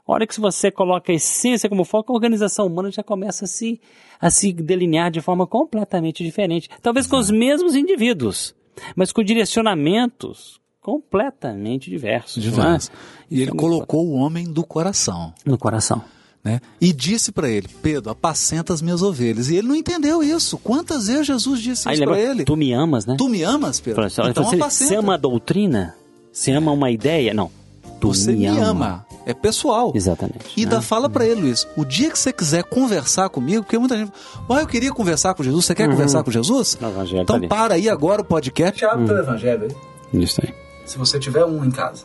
A 0.06 0.12
hora 0.12 0.26
que 0.26 0.38
você 0.38 0.70
coloca 0.70 1.10
a 1.10 1.14
essência 1.14 1.68
como 1.68 1.84
foco, 1.84 2.12
a 2.12 2.14
organização 2.14 2.66
humana 2.66 2.90
já 2.90 3.02
começa 3.02 3.46
a 3.46 3.48
se, 3.48 3.80
a 4.20 4.30
se 4.30 4.52
delinear 4.52 5.10
de 5.10 5.22
forma 5.22 5.46
completamente 5.46 6.22
diferente. 6.22 6.68
Talvez 6.82 7.06
com 7.06 7.16
os 7.16 7.30
mesmos 7.30 7.74
indivíduos, 7.74 8.54
mas 8.94 9.12
com 9.12 9.22
direcionamentos 9.22 10.60
completamente 10.82 11.88
diversos. 11.88 12.36
é? 12.36 12.50
Diversos. 12.50 12.92
E 13.30 13.40
ele 13.40 13.50
é 13.50 13.54
colocou 13.54 14.06
o 14.06 14.12
homem 14.12 14.44
do 14.44 14.62
coração. 14.62 15.32
No 15.44 15.56
coração. 15.56 16.04
né? 16.44 16.60
E 16.78 16.92
disse 16.92 17.32
para 17.32 17.48
ele: 17.48 17.66
Pedro, 17.82 18.10
apacenta 18.10 18.74
as 18.74 18.82
minhas 18.82 19.00
ovelhas. 19.00 19.48
E 19.48 19.56
ele 19.56 19.68
não 19.68 19.74
entendeu 19.74 20.22
isso. 20.22 20.58
Quantas 20.58 21.06
vezes 21.06 21.26
Jesus 21.26 21.62
disse 21.62 21.88
Aí 21.88 21.94
isso 21.94 22.04
para 22.04 22.20
ele? 22.20 22.44
tu 22.44 22.54
me 22.54 22.74
amas, 22.74 23.06
né? 23.06 23.14
Tu 23.16 23.26
me 23.26 23.42
amas, 23.42 23.80
Pedro? 23.80 24.02
Olha, 24.02 24.30
então 24.30 24.44
você, 24.44 24.56
apacenta. 24.56 24.90
você 24.90 24.96
ama 24.96 25.14
a 25.14 25.16
doutrina? 25.16 25.96
Você 26.30 26.52
ama 26.52 26.72
uma 26.72 26.90
ideia? 26.90 27.32
Não. 27.32 27.50
Tu 27.98 28.08
Você 28.08 28.32
me 28.32 28.46
ama. 28.46 29.06
É 29.26 29.32
pessoal. 29.32 29.92
Exatamente. 29.94 30.52
E 30.56 30.60
né? 30.60 30.72
ainda 30.72 30.82
fala 30.82 31.08
para 31.08 31.26
ele, 31.26 31.40
Luiz, 31.42 31.66
o 31.76 31.84
dia 31.84 32.10
que 32.10 32.18
você 32.18 32.32
quiser 32.32 32.62
conversar 32.64 33.28
comigo, 33.30 33.62
porque 33.62 33.78
muita 33.78 33.96
gente 33.96 34.12
fala, 34.46 34.60
ah, 34.60 34.62
eu 34.62 34.66
queria 34.66 34.92
conversar 34.92 35.34
com 35.34 35.42
Jesus, 35.42 35.64
você 35.64 35.74
quer 35.74 35.88
conversar 35.88 36.22
com 36.22 36.30
Jesus? 36.30 36.76
O 36.80 36.86
evangelho 36.86 37.22
Então 37.22 37.40
tá 37.40 37.48
para 37.48 37.74
aí 37.74 37.88
agora 37.88 38.20
o 38.20 38.24
podcast 38.24 38.84
abre 38.84 39.04
o 39.04 39.06
teu 39.06 39.18
evangelho 39.18 39.68
aí, 40.12 40.22
Isso 40.22 40.40
aí. 40.42 40.54
se 40.84 40.98
você 40.98 41.18
tiver 41.18 41.44
um 41.44 41.64
em 41.64 41.70
casa. 41.70 42.04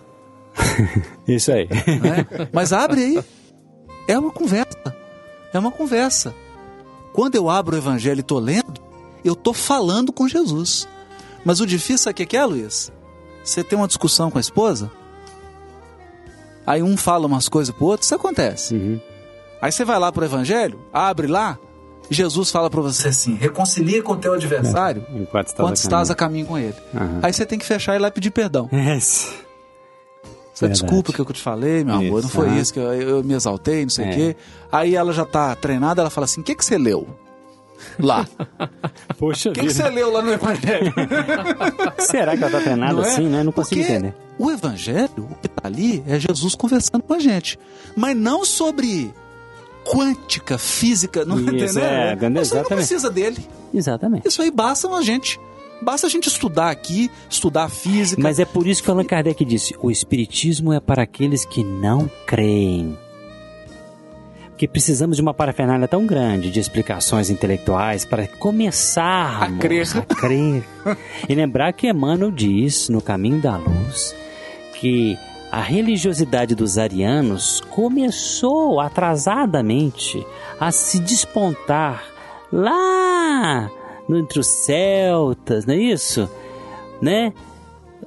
Isso 1.28 1.52
aí. 1.52 1.68
né? 1.68 2.48
Mas 2.54 2.72
abre 2.72 3.02
aí. 3.02 3.24
É 4.08 4.18
uma 4.18 4.32
conversa. 4.32 4.96
É 5.54 5.60
uma 5.60 5.72
conversa. 5.72 6.34
Quando 7.14 7.36
eu 7.36 7.50
abro 7.50 7.76
o 7.76 7.80
evangelho 7.80 8.20
e 8.20 8.24
tô 8.24 8.40
lendo, 8.40 8.82
eu 9.24 9.36
tô 9.36 9.54
falando 9.54 10.12
com 10.12 10.28
Jesus. 10.28 10.88
Mas 11.44 11.60
o 11.60 11.66
difícil 11.66 12.00
sabe 12.00 12.14
o 12.14 12.16
que 12.16 12.26
que 12.26 12.38
é, 12.38 12.46
Luiz? 12.46 12.92
Você 13.44 13.64
tem 13.64 13.78
uma 13.78 13.88
discussão 13.88 14.30
com 14.30 14.38
a 14.38 14.42
esposa, 14.42 14.92
aí 16.70 16.84
um 16.84 16.96
fala 16.96 17.26
umas 17.28 17.50
coisas 17.50 17.74
pro 17.76 17.86
outro, 17.88 18.04
isso 18.06 18.16
acontece. 18.16 18.76
Uhum. 18.76 19.00
Aí 19.62 19.72
você 19.72 19.84
vai 19.84 20.00
lá 20.00 20.12
pro 20.12 20.24
evangelho, 20.24 20.80
abre 20.94 21.28
lá, 21.28 21.58
Jesus 22.10 22.50
fala 22.50 22.70
para 22.70 22.82
você 22.82 23.10
assim: 23.10 23.36
reconcilia 23.36 24.02
com 24.02 24.14
o 24.14 24.18
teu 24.18 24.34
adversário 24.34 25.06
Enquanto 25.14 25.48
estás 25.48 25.66
quando 25.66 25.72
a 25.72 25.74
estás 25.74 26.10
a 26.10 26.16
caminho 26.16 26.46
com 26.46 26.58
ele. 26.58 26.76
Aham. 26.96 27.20
Aí 27.22 27.34
você 27.34 27.46
tem 27.46 27.60
que 27.60 27.66
fechar 27.66 27.96
e 27.96 28.00
lá 28.00 28.10
pedir 28.10 28.32
perdão. 28.32 28.70
Yes. 28.74 29.34
Você 30.54 30.66
Verdade. 30.66 30.82
desculpa 30.82 31.12
o 31.12 31.14
que 31.14 31.22
eu 31.22 31.26
te 31.26 31.42
falei, 31.42 31.84
meu 31.86 31.96
amor, 31.96 32.20
Isso, 32.20 32.22
não 32.24 32.30
foi 32.30 32.50
isso 32.58 32.74
que 32.74 32.80
eu, 32.80 32.92
eu 32.94 33.24
me 33.24 33.34
exaltei, 33.34 33.84
não 33.84 33.90
sei 33.90 34.06
o 34.06 34.10
É. 34.10 34.14
quê. 34.14 34.36
Aí 34.72 34.96
ela 34.96 35.14
já 35.14 35.24
tá 35.26 35.56
treinada, 35.56 36.02
ela 36.02 36.10
fala 36.10 36.26
assim: 36.26 36.42
o 36.42 36.44
que, 36.44 36.56
que 36.56 36.66
você 36.66 36.78
leu? 36.78 37.08
Lá. 38.00 38.28
Poxa 39.18 39.50
O 39.50 39.54
que, 39.54 39.62
que 39.62 39.74
você 39.74 39.90
leu 39.90 40.12
lá 40.12 40.22
no 40.22 40.32
Evangelho? 40.34 40.94
Será 42.00 42.36
que 42.38 42.44
ela 42.44 42.52
tá 42.52 42.62
treinada 42.62 42.94
Não 42.94 43.04
é? 43.04 43.08
assim, 43.08 43.28
né? 43.28 43.44
Não 43.44 43.52
consigo 43.52 43.82
Porque 43.82 43.92
entender. 43.94 44.16
O 44.38 44.50
Evangelho, 44.52 45.28
o 45.32 45.36
que 45.42 45.48
tá 45.48 45.62
ali, 45.66 46.04
é 46.08 46.20
Jesus 46.20 46.56
conversando 46.56 47.04
com 47.04 47.14
a 47.14 47.20
gente. 47.20 47.60
Mas 47.96 48.16
não 48.16 48.46
sobre 48.46 49.14
quântica, 49.86 50.58
física, 50.58 51.26
não 51.26 51.38
Isso, 51.40 51.50
entendeu? 51.50 51.84
é, 51.84 52.16
Você 52.16 52.56
não 52.56 52.64
precisa 52.64 53.10
dele. 53.10 53.46
Exatamente. 53.74 54.28
Isso 54.28 54.42
aí 54.42 54.52
basta 54.52 54.88
a 54.88 55.02
gente. 55.02 55.40
Basta 55.82 56.08
a 56.08 56.10
gente 56.10 56.28
estudar 56.28 56.70
aqui, 56.70 57.10
estudar 57.30 57.64
a 57.66 57.70
física. 57.70 58.22
Mas 58.22 58.38
é 58.40 58.46
por 58.46 58.68
isso 58.68 58.84
que 58.84 58.90
Allan 58.92 59.06
Kardec 59.06 59.44
disse: 59.46 59.76
o 59.82 59.90
Espiritismo 59.90 60.74
é 60.74 60.80
para 60.80 61.04
aqueles 61.04 61.46
que 61.46 61.64
não 61.64 62.10
creem. 62.28 62.98
Porque 64.60 64.68
precisamos 64.68 65.16
de 65.16 65.22
uma 65.22 65.34
parafernália 65.34 65.88
tão 65.88 66.06
grande 66.06 66.52
de 66.52 66.60
explicações 66.60 67.30
intelectuais 67.30 68.04
para 68.04 68.28
começarmos 68.28 69.58
A 69.58 69.62
crer. 69.62 69.88
a 69.96 70.02
crer. 70.02 70.64
e 71.30 71.34
lembrar 71.34 71.72
que 71.72 71.88
Emmanuel 71.88 72.30
diz, 72.30 72.90
no 72.90 73.02
Caminho 73.02 73.40
da 73.40 73.56
Luz, 73.56 74.14
que 74.74 75.18
a 75.50 75.62
religiosidade 75.62 76.56
dos 76.56 76.78
arianos 76.78 77.62
começou 77.70 78.82
atrasadamente 78.82 80.28
a 80.60 80.74
se 80.74 81.00
despontar 81.00 82.04
lá 82.52 83.72
entre 84.10 84.42
os 84.42 84.48
celtas, 84.48 85.66
não 85.66 85.74
é 85.74 85.78
isso? 85.78 86.30
Né? 87.02 87.32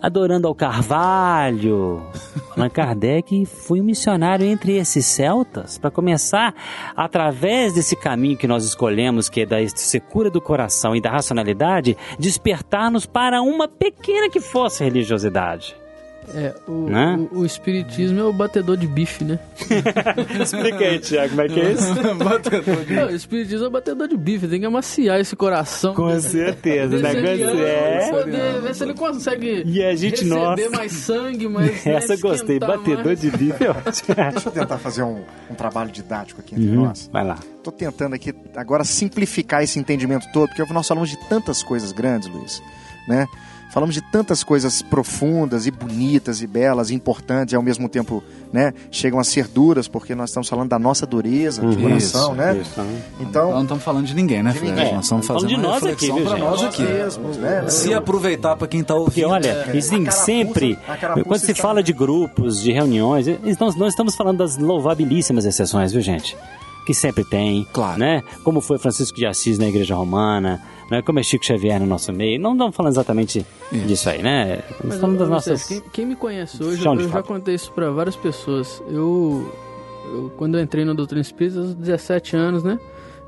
Adorando 0.03 0.49
ao 0.49 0.55
Carvalho. 0.55 2.03
Allan 2.57 2.69
Kardec 2.69 3.47
foi 3.47 3.81
um 3.81 3.85
missionário 3.85 4.45
entre 4.45 4.77
esses 4.77 5.07
celtas 5.07 5.79
para 5.79 5.91
começar, 5.91 6.55
através 6.97 7.73
desse 7.73 7.95
caminho 7.95 8.37
que 8.37 8.49
nós 8.49 8.65
escolhemos, 8.65 9.29
que 9.29 9.43
é 9.43 9.47
da 9.47 9.57
secura 9.69 10.29
do 10.29 10.41
coração 10.41 10.97
e 10.97 11.01
da 11.01 11.11
racionalidade, 11.11 11.97
despertar-nos 12.19 13.07
para 13.07 13.41
uma 13.41 13.69
pequena 13.69 14.29
que 14.29 14.41
fosse 14.41 14.83
religiosidade. 14.83 15.82
É, 16.35 16.55
o, 16.67 16.89
Né? 16.89 17.17
o, 17.33 17.41
o 17.41 17.47
espiritismo 17.47 18.19
é 18.21 18.25
o 18.25 18.33
batedor 18.33 18.77
de 18.77 18.87
bife, 18.87 19.25
né? 19.25 19.39
Explica 20.41 20.79
aí, 20.79 20.99
Tiago, 20.99 21.31
como 21.31 21.43
é 21.43 21.49
que 21.49 21.61
é 21.61 21.73
isso? 21.73 21.95
Não, 22.95 23.07
o 23.07 23.11
espiritismo 23.15 23.65
é 23.65 23.69
o 23.69 23.71
batedor 23.71 24.09
de 24.09 24.17
bife, 24.17 24.47
tem 24.49 24.61
que 24.61 24.67
amaciar 24.67 25.21
esse 25.21 25.35
coração. 25.37 25.95
Com 25.95 26.19
certeza, 26.21 26.97
ariano, 27.07 27.61
é. 27.63 28.11
poder 28.11 28.61
ver 28.63 28.75
se 28.75 28.85
ele 28.85 28.95
consegue 28.95 29.63
E 29.67 29.83
a 29.85 29.95
gente, 29.95 30.23
receber 30.25 30.35
nossa. 30.37 30.71
mais 30.71 30.93
sangue, 30.93 31.49
mais. 31.49 31.71
né, 31.85 31.93
Essa 31.95 32.15
eu 32.15 32.21
gostei, 32.21 32.59
batedor 32.59 33.05
mais. 33.05 33.21
de 33.21 33.31
bife, 33.31 33.65
é 33.65 33.71
ótimo. 33.71 34.15
Deixa 34.33 34.49
eu 34.49 34.53
tentar 34.53 34.79
fazer 34.79 35.03
um, 35.03 35.23
um 35.51 35.55
trabalho 35.55 35.91
didático 35.91 36.41
aqui 36.41 36.55
entre 36.55 36.69
Uhum, 36.69 36.85
nós. 36.87 37.11
Vai 37.13 37.25
lá. 37.25 37.39
Tô 37.63 37.71
tentando 37.71 38.15
aqui 38.15 38.35
agora 38.57 38.85
simplificar 38.85 39.63
esse 39.63 39.79
entendimento 39.79 40.27
todo, 40.33 40.49
porque 40.49 40.73
nós 40.73 40.87
falamos 40.87 41.11
de 41.11 41.17
tantas 41.29 41.63
coisas 41.63 41.93
grandes, 41.93 42.29
Luiz, 42.29 42.63
né? 43.09 43.27
Falamos 43.73 43.95
de 43.95 44.03
tantas 44.03 44.45
coisas 44.45 44.83
profundas 44.83 45.67
e 45.67 45.71
bonitas 45.71 46.43
e 46.43 46.47
belas 46.47 46.91
e 46.91 46.95
importantes 46.95 47.53
e 47.53 47.57
ao 47.57 47.63
mesmo 47.63 47.89
tempo, 47.89 48.23
né, 48.53 48.75
chegam 48.91 49.19
a 49.19 49.25
ser 49.25 49.49
duras 49.49 49.89
porque 49.89 50.15
nós 50.15 50.29
estamos 50.31 50.49
falando 50.49 50.69
da 50.69 50.79
nossa 50.79 51.07
dureza 51.07 51.63
de 51.63 51.67
Uhum. 51.77 51.83
coração, 51.83 52.21
Isso, 52.33 52.35
né? 52.35 52.59
Isso, 52.59 52.81
né? 52.83 53.03
Nós 53.19 53.29
Então, 53.29 53.51
não 53.53 53.63
estamos 53.63 53.83
falando 53.83 54.05
de 54.07 54.15
ninguém, 54.15 54.43
né, 54.43 54.53
De 54.53 54.59
Fred? 54.59 54.73
ninguém. 54.75 54.95
Nós 54.95 55.05
estamos 55.05 55.27
Falando 55.27 55.43
fazendo 55.43 55.57
de 55.57 55.63
nós 55.67 55.77
aqui, 55.77 55.87
reflexão 55.87 56.17
viu, 56.17 56.25
para 56.27 56.37
gente? 56.37 56.45
nós 56.45 56.63
aqui. 56.63 56.83
mesmos, 56.83 57.37
né? 57.39 57.65
Se 57.69 57.95
aproveitar 57.95 58.57
para 58.57 58.69
quem 58.69 58.81
está 58.81 58.95
ouvindo. 58.95 59.13
Porque 59.13 59.25
olha, 59.25 59.49
é, 59.49 60.11
sempre. 60.11 60.79
Quando 61.27 61.41
se 61.41 61.55
fala 61.55 61.83
de 61.83 61.93
grupos, 61.93 62.61
de 62.61 62.73
reuniões, 62.73 63.27
então 63.27 63.73
nós 63.77 63.89
estamos 63.89 64.15
falando 64.15 64.39
das 64.39 64.59
louvabilíssimas 64.59 65.45
exceções, 65.45 65.93
viu, 65.93 66.01
gente? 66.03 66.37
Que 66.87 66.93
sempre 66.93 67.25
tem. 67.25 67.67
Claro. 67.73 67.99
Né? 67.99 68.23
Como 68.45 68.61
foi 68.61 68.77
Francisco 68.79 69.17
de 69.17 69.25
Assis 69.25 69.57
na 69.59 69.69
Igreja 69.69 69.95
Romana, 69.95 70.61
né? 70.93 71.03
como 71.03 71.19
é 71.19 71.23
Chico 71.23 71.45
Xavier 71.45 71.81
no 71.81 71.87
nosso 71.87 72.13
meio. 72.13 72.39
Não 72.39 72.53
estamos 72.53 72.77
falando 72.77 72.93
exatamente 72.93 73.47
Isso. 73.73 73.87
disso 73.87 74.11
aí, 74.11 74.23
né? 74.23 74.57
Nós 74.57 74.81
Mas, 74.85 74.95
estamos 74.95 75.19
das 75.19 75.29
nossas. 75.29 75.65
Quem, 75.65 75.81
quem 75.93 76.07
me 76.07 76.15
conhece 76.15 76.63
hoje, 76.63 76.85
eu, 76.85 76.97
de 76.97 77.09
já 77.09 77.23
contei 77.23 77.55
isso 77.55 77.73
pra 77.73 77.91
várias 77.91 78.15
pessoas. 78.15 78.83
Eu, 78.89 79.51
eu, 80.05 80.33
quando 80.37 80.59
eu 80.59 80.63
entrei 80.63 80.85
na 80.85 80.93
doutrina 80.93 81.23
espírita, 81.23 81.61
aos 81.61 81.75
17 81.75 82.37
anos, 82.37 82.63
né? 82.63 82.79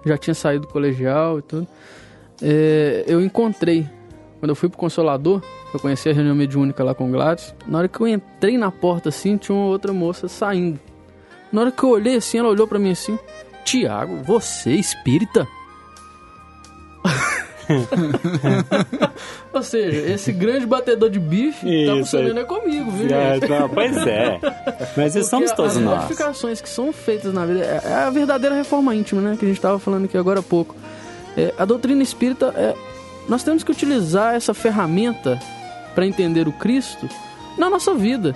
Já 0.05 0.19
tinha 0.19 0.35
saído 0.35 0.67
do 0.67 0.73
colegial 0.73 1.39
e 1.39 1.43
tudo. 1.43 1.67
É, 2.43 3.05
eu 3.07 3.25
encontrei, 3.25 3.89
quando 4.39 4.51
eu 4.51 4.55
fui 4.55 4.69
pro 4.69 4.77
Consolador, 4.77 5.41
eu 5.73 5.81
conheci 5.81 6.11
a 6.11 6.13
reunião 6.13 6.35
mediúnica 6.35 6.85
lá 6.85 6.95
com 6.95 7.09
o 7.09 7.11
Gladys. 7.11 7.55
Na 7.67 7.79
hora 7.79 7.89
que 7.89 7.99
eu 7.99 8.07
entrei 8.07 8.59
na 8.59 8.71
porta 8.71 9.09
assim, 9.09 9.39
tinha 9.39 9.57
uma 9.57 9.67
outra 9.67 9.93
moça 9.93 10.29
saindo. 10.29 10.79
Na 11.51 11.63
hora 11.63 11.73
que 11.73 11.83
eu 11.83 11.91
olhei 11.91 12.17
assim, 12.17 12.39
ela 12.39 12.49
olhou 12.49 12.69
pra 12.69 12.79
mim 12.79 12.91
assim: 12.91 13.19
Tiago, 13.65 14.17
você 14.23 14.71
é 14.71 14.75
espírita? 14.75 15.49
Ou 19.53 19.63
seja, 19.63 20.13
esse 20.13 20.33
grande 20.33 20.67
batedor 20.67 21.11
de 21.11 21.19
bife 21.19 21.65
tá 21.65 21.71
Isso 21.93 21.97
funcionando 21.99 22.39
aí. 22.39 22.43
é 22.45 22.47
comigo, 22.47 22.91
viu, 22.91 23.09
É, 23.15 23.35
gente? 23.35 23.49
não, 23.49 23.69
pois 23.69 23.97
é. 24.07 24.41
Mas 24.97 25.27
somos 25.29 25.53
todos 25.53 25.77
as 25.77 25.83
nós. 25.83 26.03
modificações 26.03 26.61
que 26.61 26.69
são 26.69 26.93
feitas 26.93 27.33
na 27.33 27.47
vida 27.47 27.61
é 27.61 27.81
é 27.85 27.95
a 27.95 28.11
verdadeira 28.11 28.55
reforma 28.55 28.95
íntima, 28.95 29.21
né? 29.21 29.37
Que 29.39 29.45
a 29.45 29.49
gente 29.49 29.59
estava 29.59 29.79
falando 29.79 30.05
aqui 30.07 30.17
agora 30.17 30.41
há 30.41 30.43
pouco. 30.43 30.75
É, 31.37 31.53
a 31.59 31.65
doutrina 31.65 32.03
espírita, 32.03 32.53
é, 32.57 32.75
nós 33.29 33.43
temos 33.43 33.63
que 33.65 33.71
utilizar 33.71 34.35
essa 34.35 34.55
ferramenta 34.55 35.39
para 35.95 36.07
entender 36.07 36.47
o 36.49 36.53
Cristo 36.53 37.09
na 37.59 37.69
nossa 37.71 37.95
vida. 37.95 38.35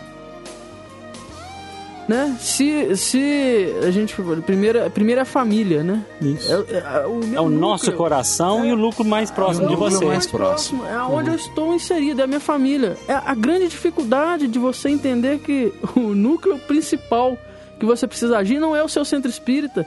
Né? 2.08 2.34
Se, 2.40 2.96
se 2.96 3.74
a 3.86 3.90
gente. 3.90 4.14
Primeiro, 4.46 4.90
primeiro 4.90 5.18
é 5.18 5.22
a 5.22 5.26
família, 5.26 5.82
né? 5.82 6.02
Isso. 6.22 6.50
É, 6.70 6.78
é- 7.02 7.06
o, 7.06 7.16
meu 7.16 7.36
É 7.38 7.40
o 7.42 7.50
nosso 7.50 7.84
núcleo. 7.84 7.98
coração 7.98 8.64
e 8.64 8.72
o 8.72 8.74
lucro 8.74 9.04
mais 9.04 9.30
próximo 9.30 9.66
É 9.66 9.68
de 9.68 9.74
o 9.74 9.76
núcleo 9.78 9.98
você. 9.98 10.04
mais 10.06 10.26
próximo. 10.26 10.86
É 10.86 11.02
onde 11.02 11.28
eu 11.28 11.34
estou 11.34 11.74
inserido, 11.74 12.22
é 12.22 12.24
a 12.24 12.26
minha 12.26 12.40
família. 12.40 12.96
É 13.06 13.12
a 13.12 13.34
grande 13.34 13.68
dificuldade 13.68 14.48
de 14.48 14.58
você 14.58 14.88
entender 14.88 15.38
que 15.40 15.70
o 15.94 16.00
núcleo 16.14 16.58
principal 16.60 17.36
que 17.78 17.84
você 17.84 18.06
precisa 18.06 18.38
agir 18.38 18.58
não 18.58 18.74
é 18.74 18.82
o 18.82 18.88
seu 18.88 19.04
centro 19.04 19.28
espírita. 19.28 19.86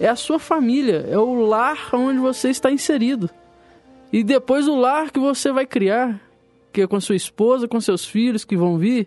É 0.00 0.08
a 0.08 0.16
sua 0.16 0.38
família, 0.38 1.06
é 1.10 1.18
o 1.18 1.34
lar 1.34 1.90
onde 1.92 2.18
você 2.18 2.48
está 2.48 2.70
inserido. 2.70 3.28
E 4.10 4.24
depois 4.24 4.66
o 4.68 4.74
lar 4.74 5.10
que 5.10 5.18
você 5.20 5.52
vai 5.52 5.66
criar, 5.66 6.18
que 6.72 6.80
é 6.80 6.86
com 6.86 6.98
sua 6.98 7.14
esposa, 7.16 7.68
com 7.68 7.78
seus 7.78 8.06
filhos 8.06 8.42
que 8.42 8.56
vão 8.56 8.78
vir. 8.78 9.06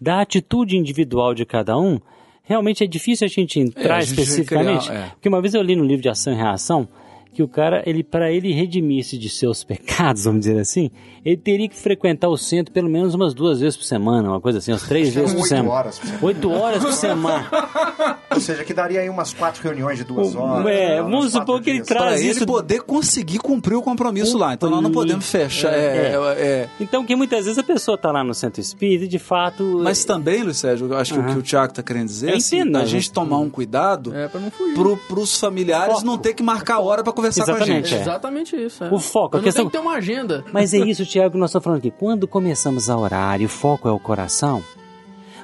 Da 0.00 0.20
atitude 0.20 0.76
individual 0.76 1.34
de 1.34 1.44
cada 1.44 1.78
um, 1.78 2.00
realmente 2.42 2.82
é 2.82 2.86
difícil 2.86 3.26
a 3.26 3.28
gente 3.28 3.60
entrar 3.60 3.96
É, 3.96 3.98
a 3.98 4.00
gente 4.00 4.20
especificamente. 4.20 4.88
criar, 4.88 4.98
é. 5.00 5.08
Porque 5.10 5.28
uma 5.28 5.40
vez 5.40 5.54
eu 5.54 5.62
li 5.62 5.76
no 5.76 5.84
livro 5.84 6.02
de 6.02 6.08
Ação 6.08 6.32
e 6.32 6.36
Reação 6.36 6.88
que 7.32 7.42
o 7.42 7.48
cara, 7.48 7.82
ele 7.86 8.02
para 8.02 8.30
ele 8.32 8.52
redimir-se 8.52 9.16
de 9.18 9.28
seus 9.28 9.62
pecados, 9.64 10.24
vamos 10.24 10.40
dizer 10.40 10.58
assim, 10.60 10.90
ele 11.24 11.36
teria 11.36 11.68
que 11.68 11.76
frequentar 11.76 12.28
o 12.28 12.36
centro 12.36 12.72
pelo 12.72 12.88
menos 12.88 13.14
umas 13.14 13.32
duas 13.34 13.60
vezes 13.60 13.76
por 13.76 13.84
semana, 13.84 14.28
uma 14.30 14.40
coisa 14.40 14.58
assim, 14.58 14.72
umas 14.72 14.82
três 14.82 15.14
vezes 15.14 15.32
por 15.32 15.38
oito 15.40 15.48
semana. 15.48 15.70
horas 15.70 15.98
por 15.98 16.06
semana. 16.06 16.26
Oito 16.26 16.50
horas 16.50 16.82
por 16.84 16.92
semana. 16.92 17.50
Ou 18.34 18.40
seja, 18.40 18.64
que 18.64 18.72
daria 18.74 19.00
aí 19.00 19.08
umas 19.08 19.32
quatro 19.34 19.62
reuniões 19.62 19.98
de 19.98 20.04
duas 20.04 20.34
horas. 20.34 20.66
É, 20.66 20.96
né, 20.96 21.02
vamos 21.02 21.32
supor 21.32 21.60
que 21.60 21.70
ele 21.70 21.78
dias. 21.78 21.88
traz- 21.88 22.00
Para 22.00 22.08
Traz 22.10 22.20
ele 22.22 22.30
isso- 22.30 22.46
poder 22.46 22.82
conseguir 22.82 23.38
cumprir 23.38 23.74
o 23.76 23.82
compromisso 23.82 24.38
lá. 24.38 24.54
Então 24.54 24.70
nós 24.70 24.82
não 24.82 24.90
podemos 24.90 25.28
fechar. 25.30 25.72
é, 25.72 26.12
é, 26.14 26.14
é. 26.38 26.68
Então, 26.80 27.04
que 27.04 27.14
muitas 27.14 27.44
vezes 27.44 27.58
a 27.58 27.62
pessoa 27.62 27.94
está 27.96 28.10
lá 28.10 28.24
no 28.24 28.32
centro 28.34 28.60
espírita 28.60 29.04
e 29.04 29.08
de 29.08 29.18
fato. 29.18 29.62
Mas 29.82 30.04
também, 30.04 30.42
Luiz 30.42 30.56
Sérgio, 30.58 30.86
eu 30.88 30.96
acho 30.96 31.12
que 31.14 31.20
o 31.20 31.24
que 31.26 31.38
o 31.38 31.42
Tiago 31.42 31.72
está 31.72 31.82
querendo 31.82 32.06
dizer 32.06 32.30
é 32.30 32.36
assim, 32.36 32.60
entendo, 32.60 32.76
a 32.78 32.84
gente 32.84 33.12
tomar 33.12 33.38
um 33.38 33.50
cuidado 33.50 34.14
É, 34.14 34.28
não 34.34 34.96
para 34.96 35.18
os 35.20 35.38
familiares 35.38 35.94
Foco. 35.94 36.06
não 36.06 36.16
ter 36.18 36.34
que 36.34 36.42
marcar 36.42 36.78
hora 36.80 37.02
para 37.02 37.12
conversar 37.20 37.44
com 37.44 37.50
a 37.52 37.54
Exatamente, 37.56 37.88
gente. 37.88 37.98
é. 37.98 38.00
Exatamente 38.02 38.56
isso. 38.56 38.84
é. 38.84 38.90
O 38.92 38.98
foco, 38.98 39.36
a 39.36 39.38
Eu 39.38 39.40
não 39.40 39.44
questão- 39.44 39.64
tem 39.64 39.70
que 39.70 39.76
ter 39.76 39.82
uma 39.82 39.96
agenda. 39.96 40.44
Mas 40.52 40.74
é 40.74 40.78
isso, 40.78 41.04
Tiago, 41.06 41.32
que 41.32 41.38
nós 41.38 41.50
estamos 41.50 41.64
falando 41.64 41.78
aqui. 41.78 41.90
Quando 41.90 42.26
começamos 42.26 42.90
a 42.90 42.96
orar 42.96 43.40
e 43.40 43.44
o 43.44 43.48
foco 43.48 43.88
é 43.88 43.92
o 43.92 43.98
coração, 43.98 44.62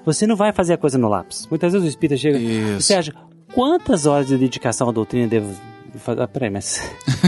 você 0.04 0.26
não 0.26 0.36
vai 0.36 0.52
fazer 0.52 0.74
a 0.74 0.78
coisa 0.78 0.96
no 0.98 1.08
lápis. 1.08 1.46
Muitas 1.50 1.72
vezes 1.72 1.86
o 1.86 1.90
espírito 1.90 2.18
chega. 2.20 2.38
Isso. 2.38 2.82
Sérgio, 2.82 3.14
quantas 3.54 4.06
horas 4.06 4.26
de 4.28 4.36
dedicação 4.36 4.88
à 4.88 4.92
doutrina 4.92 5.26
devo 5.26 5.52
fazer? 5.98 6.22
Ah, 6.22 6.28
peraí, 6.28 6.50
mas. 6.50 6.80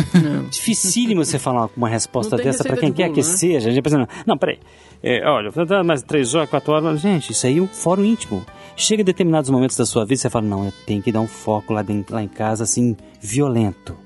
Dificílimo 0.51 1.25
você 1.25 1.39
falar 1.39 1.63
uma- 1.63 1.71
uma 1.77 1.89
resposta 1.89 2.37
dessa 2.37 2.63
para 2.65 2.77
quem 2.77 2.91
de 2.91 2.97
quer 2.97 3.05
bolo, 3.09 3.15
que 3.15 3.21
né? 3.21 3.37
seja. 3.37 3.69
A 3.69 3.73
gente 3.73 3.83
pensa, 3.83 4.07
não, 4.27 4.37
peraí. 4.39 4.59
É, 5.03 5.25
olha, 5.29 5.51
mais 5.85 6.03
três 6.03 6.35
horas, 6.35 6.51
quatro 6.51 6.73
horas. 6.73 7.01
Gente, 7.01 7.33
isso 7.33 7.47
aí 7.47 7.59
é 7.59 7.61
um 7.61 7.67
fórum 7.69 8.05
íntimo. 8.05 8.45
Chega 8.77 9.03
em 9.03 9.05
determinados 9.05 9.51
momentos 9.51 9.77
da 9.77 9.85
sua 9.85 10.05
vida, 10.05 10.21
você 10.21 10.31
fala, 10.31 10.47
não, 10.47 10.65
eu 10.67 10.73
tenho 10.87 11.03
que 11.03 11.11
dar 11.11 11.21
um 11.21 11.27
foco 11.27 11.73
lá, 11.73 11.83
dentro, 11.83 12.15
lá 12.15 12.23
em 12.23 12.29
casa, 12.29 12.63
assim, 12.65 12.97
violento. 13.21 13.97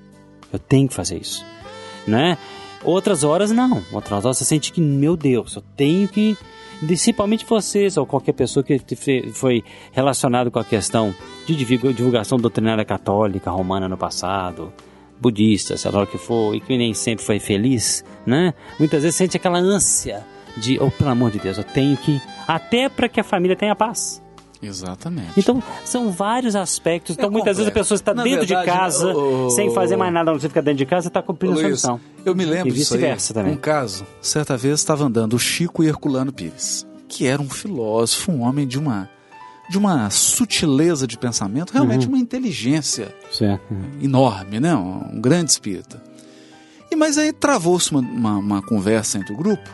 Eu 0.53 0.59
tenho 0.59 0.89
que 0.89 0.95
fazer 0.95 1.19
isso. 1.21 1.45
Né? 2.07 2.37
Outras 2.85 3.23
horas, 3.25 3.51
não. 3.51 3.83
Outras 3.93 4.25
horas 4.25 4.39
você 4.39 4.45
sente 4.45 4.73
que, 4.73 4.81
meu 4.81 5.17
Deus, 5.17 5.57
eu 5.57 5.63
tenho 5.77 6.09
que. 6.09 6.37
Principalmente 6.85 7.47
vocês, 7.47 7.97
ou 7.97 8.05
qualquer 8.05 8.33
pessoa 8.33 8.65
que 8.65 8.77
foi 9.33 9.63
relacionado 9.93 10.51
com 10.51 10.59
a 10.59 10.65
questão 10.65 11.15
de 11.47 11.55
divulga- 11.55 11.93
divulgação 11.93 12.39
doutrinária 12.39 12.85
católica, 12.85 13.53
romana 13.53 13.89
no 13.89 13.97
passado, 13.97 14.73
budista, 15.21 15.77
sei 15.77 15.91
lá 15.93 16.03
o 16.03 16.07
que 16.09 16.19
for, 16.19 16.57
e 16.57 16.61
que 16.61 16.77
nem 16.77 16.93
sempre 16.93 17.25
foi 17.25 17.39
feliz, 17.39 18.05
né? 18.27 18.53
Muitas 18.81 19.05
vezes 19.05 19.17
sente 19.17 19.37
aquela 19.37 19.59
ânsia 19.61 20.25
de, 20.57 20.77
oh, 20.81 20.91
pelo 20.91 21.11
amor 21.11 21.31
de 21.31 21.39
Deus, 21.39 21.57
eu 21.57 21.63
tenho 21.65 21.97
que. 21.97 22.21
Até 22.49 22.89
para 22.89 23.09
que 23.09 23.21
a 23.21 23.25
família 23.25 23.55
tenha 23.57 23.77
paz. 23.77 24.21
Exatamente. 24.63 25.33
Então, 25.39 25.63
são 25.85 26.11
vários 26.13 26.55
aspectos. 26.55 27.17
Então, 27.17 27.29
É 27.29 27.33
muitas 27.33 27.57
vezes 27.57 27.71
a 27.71 27.75
pessoa 27.75 27.97
está 27.97 28.15
Na 28.15 28.23
dentro 28.23 28.47
de 28.47 28.55
verdade, 28.55 28.71
casa, 28.79 29.13
o- 29.15 29.51
sem 29.51 29.75
fazer 29.75 29.97
mais 29.97 30.13
nada, 30.13 30.31
não 30.33 30.39
você 30.39 30.49
fica 30.49 30.63
dentro 30.63 30.79
de 30.79 30.87
casa, 30.87 31.09
está 31.09 31.21
cumprindo 31.21 31.55
a 31.55 31.57
sua 31.57 31.63
Luiz, 31.65 31.75
missão. 31.75 32.01
eu 32.25 32.35
me 32.35 32.45
lembro 32.45 32.69
E 32.69 32.73
disso 32.73 32.95
aí. 32.95 33.01
vice-versa 33.01 33.35
também. 33.35 33.53
Um 33.55 33.57
caso, 33.57 34.07
certa 34.21 34.57
vez 34.57 34.75
estava 34.79 35.05
andando 35.05 35.35
o 35.35 35.39
Chico 35.39 35.83
e 35.83 35.89
Herculano 35.89 36.33
Pires, 36.33 36.87
que 37.09 37.27
era 37.27 37.43
um 37.43 37.51
filósofo, 37.51 38.31
um 38.33 38.43
homem 38.43 38.67
de 38.67 38.79
uma 38.79 39.11
de 39.71 39.79
uma 39.79 40.11
sutileza 40.11 41.07
de 41.07 41.17
pensamento, 41.17 41.73
realmente 41.73 42.05
Uhum. 42.07 42.13
uma 42.15 42.19
inteligência 42.19 43.15
Certo. 43.31 43.63
enorme, 44.03 44.61
né? 44.61 44.75
Um, 44.77 45.17
um 45.17 45.21
grande 45.21 45.51
espírita. 45.51 46.03
E 46.91 46.97
mas 46.97 47.17
aí 47.17 47.33
travou-se 47.33 47.91
uma, 47.91 48.01
uma, 48.01 48.37
uma 48.37 48.63
conversa 48.63 49.17
entre 49.19 49.33
o 49.33 49.37
grupo, 49.37 49.71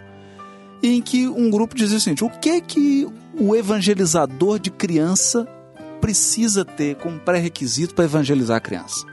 em 0.82 1.00
que 1.02 1.26
um 1.26 1.50
grupo 1.50 1.74
dizia 1.74 1.98
o 1.98 2.00
seguinte: 2.00 2.24
o 2.24 2.30
que 2.30 2.60
que 2.60 3.06
o 3.38 3.54
evangelizador 3.54 4.58
de 4.58 4.70
criança 4.70 5.46
precisa 6.00 6.64
ter 6.64 6.96
como 6.96 7.18
pré-requisito 7.18 7.94
para 7.94 8.04
evangelizar 8.04 8.56
a 8.56 8.60
criança? 8.60 9.04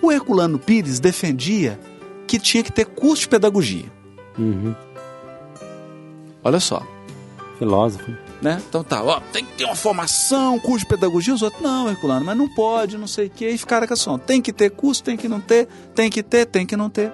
O 0.00 0.10
Herculano 0.10 0.58
Pires 0.58 0.98
defendia 1.00 1.78
que 2.26 2.38
tinha 2.38 2.62
que 2.62 2.72
ter 2.72 2.86
curso 2.86 3.22
de 3.22 3.28
pedagogia. 3.28 3.84
Uhum. 4.38 4.74
Olha 6.42 6.58
só, 6.58 6.82
Filósofo. 7.58 8.10
né? 8.40 8.60
Então 8.68 8.82
tá, 8.82 9.02
ó, 9.02 9.20
tem 9.32 9.44
que 9.44 9.52
ter 9.52 9.64
uma 9.64 9.76
formação, 9.76 10.58
curso 10.58 10.80
de 10.80 10.86
pedagogia. 10.86 11.32
Os 11.32 11.42
outros, 11.42 11.62
não, 11.62 11.88
Herculano, 11.88 12.24
mas 12.24 12.36
não 12.36 12.48
pode, 12.48 12.98
não 12.98 13.06
sei 13.06 13.26
o 13.26 13.30
quê. 13.30 13.50
E 13.50 13.58
ficaram 13.58 13.86
com 13.86 13.94
a 13.94 13.96
som. 13.96 14.18
Tem 14.18 14.40
que 14.42 14.52
ter 14.52 14.70
curso, 14.70 15.04
tem 15.04 15.16
que 15.16 15.28
não 15.28 15.40
ter, 15.40 15.68
tem 15.94 16.10
que 16.10 16.22
ter, 16.22 16.46
tem 16.46 16.66
que 16.66 16.76
não 16.76 16.90
ter. 16.90 17.12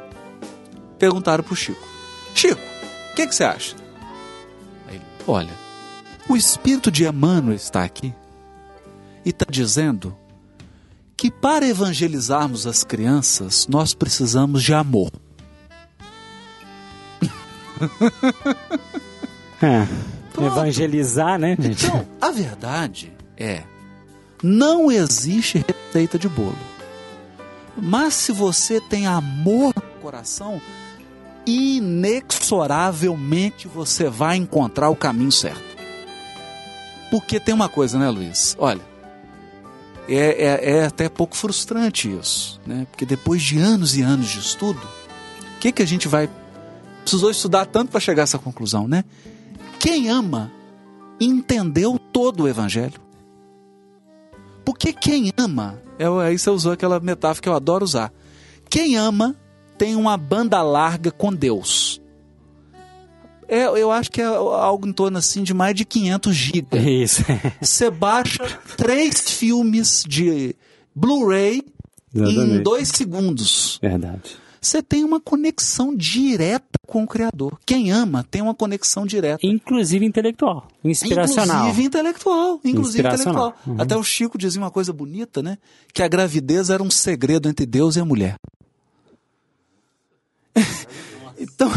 Perguntaram 0.98 1.44
pro 1.44 1.55
Chico: 1.55 1.86
Chico, 2.35 2.60
o 3.12 3.15
que, 3.15 3.27
que 3.27 3.35
você 3.35 3.44
acha? 3.44 3.77
Olha, 5.30 5.52
o 6.26 6.34
espírito 6.34 6.90
de 6.90 7.06
Emmanuel 7.06 7.55
está 7.55 7.84
aqui 7.84 8.14
e 9.22 9.28
está 9.28 9.44
dizendo 9.46 10.16
que 11.14 11.30
para 11.30 11.68
evangelizarmos 11.68 12.66
as 12.66 12.82
crianças, 12.82 13.66
nós 13.68 13.92
precisamos 13.92 14.62
de 14.62 14.72
amor. 14.72 15.12
É. 19.60 19.88
Evangelizar, 20.40 21.36
né, 21.36 21.56
gente? 21.59 21.84
Então, 21.84 22.06
a 22.20 22.30
verdade 22.30 23.12
é, 23.36 23.64
não 24.40 24.88
existe 24.88 25.64
receita 25.66 26.16
de 26.16 26.28
bolo. 26.28 26.56
Mas 27.76 28.14
se 28.14 28.30
você 28.30 28.80
tem 28.80 29.09
amor 29.09 29.74
no 29.74 30.00
coração, 30.00 30.62
inexoravelmente 31.49 33.66
você 33.66 34.11
vai 34.11 34.37
encontrar 34.37 34.91
o 34.91 34.97
caminho 34.97 35.33
certo. 35.33 35.79
Porque 37.11 37.41
tem 37.41 37.55
uma 37.55 37.70
coisa, 37.70 37.99
né, 37.99 38.11
Luiz? 38.11 38.55
Olha, 38.59 38.83
é, 40.07 40.16
é, 40.16 40.77
é 40.77 40.85
até 40.85 41.09
pouco 41.09 41.35
frustrante 41.35 42.12
isso, 42.12 42.61
né? 42.66 42.87
Porque 42.91 43.07
depois 43.07 43.43
de 43.43 43.59
anos 43.59 43.97
e 43.97 44.03
anos 44.03 44.29
de 44.29 44.39
estudo, 44.39 44.87
o 45.57 45.59
que, 45.59 45.73
que 45.73 45.83
a 45.83 45.87
gente 45.87 46.07
vai. 46.07 46.29
Precisou 47.01 47.31
estudar 47.31 47.65
tanto 47.65 47.91
para 47.91 48.01
chegar 48.01 48.23
a 48.23 48.25
essa 48.25 48.39
conclusão, 48.39 48.87
né? 48.87 49.03
Quem 49.81 50.11
ama 50.11 50.53
entendeu 51.19 51.99
todo 52.12 52.43
o 52.43 52.49
Evangelho. 52.49 53.01
Porque 54.66 54.93
quem 54.93 55.33
ama, 55.39 55.81
é, 55.99 56.05
aí 56.27 56.39
você 56.39 56.51
usou 56.51 56.73
aquela 56.73 57.01
metáfora 57.01 57.43
que 57.43 57.49
eu 57.49 57.55
adoro 57.55 57.85
usar. 57.85 58.12
Quem 58.69 58.97
ama 58.97 59.35
tem 59.78 59.94
uma 59.94 60.16
banda 60.16 60.60
larga 60.60 61.10
com 61.10 61.32
Deus. 61.32 62.00
É, 63.48 63.64
eu 63.64 63.90
acho 63.90 64.10
que 64.10 64.20
é 64.20 64.26
algo 64.26 64.86
em 64.86 64.92
torno 64.92 65.16
assim 65.16 65.42
de 65.42 65.55
mais 65.55 65.74
de 65.74 65.84
500 65.86 66.34
gigas. 66.36 66.84
Isso. 66.84 67.22
Você 67.62 67.90
baixa 67.90 68.44
três 68.76 69.30
filmes 69.30 70.05
de 70.06 70.55
Blu-ray 70.94 71.62
em 72.14 72.62
dois 72.62 72.88
segundos. 72.88 73.78
Verdade. 73.80 74.36
Você 74.60 74.82
tem 74.82 75.05
uma 75.05 75.20
conexão 75.20 75.94
direta 75.94 76.78
com 76.86 77.05
o 77.05 77.06
Criador. 77.06 77.59
Quem 77.64 77.92
ama 77.92 78.26
tem 78.28 78.42
uma 78.42 78.55
conexão 78.55 79.06
direta. 79.06 79.38
Inclusive 79.46 80.05
intelectual, 80.05 80.66
inspiracional. 80.84 81.60
Inclusive 81.60 81.86
intelectual. 81.86 82.60
Inclusive 82.64 82.98
Inspiracional. 82.98 83.48
intelectual. 83.50 83.76
Até 83.80 83.96
o 83.96 84.02
Chico 84.02 84.36
dizia 84.36 84.60
uma 84.60 84.70
coisa 84.70 84.92
bonita, 84.92 85.40
né? 85.42 85.59
Que 85.94 86.02
a 86.02 86.09
gravidez 86.09 86.70
era 86.70 86.82
um 86.82 86.90
segredo 86.90 87.48
entre 87.48 87.64
Deus 87.64 87.96
e 87.96 88.00
a 88.00 88.05
mulher. 88.05 88.34
então, 91.39 91.70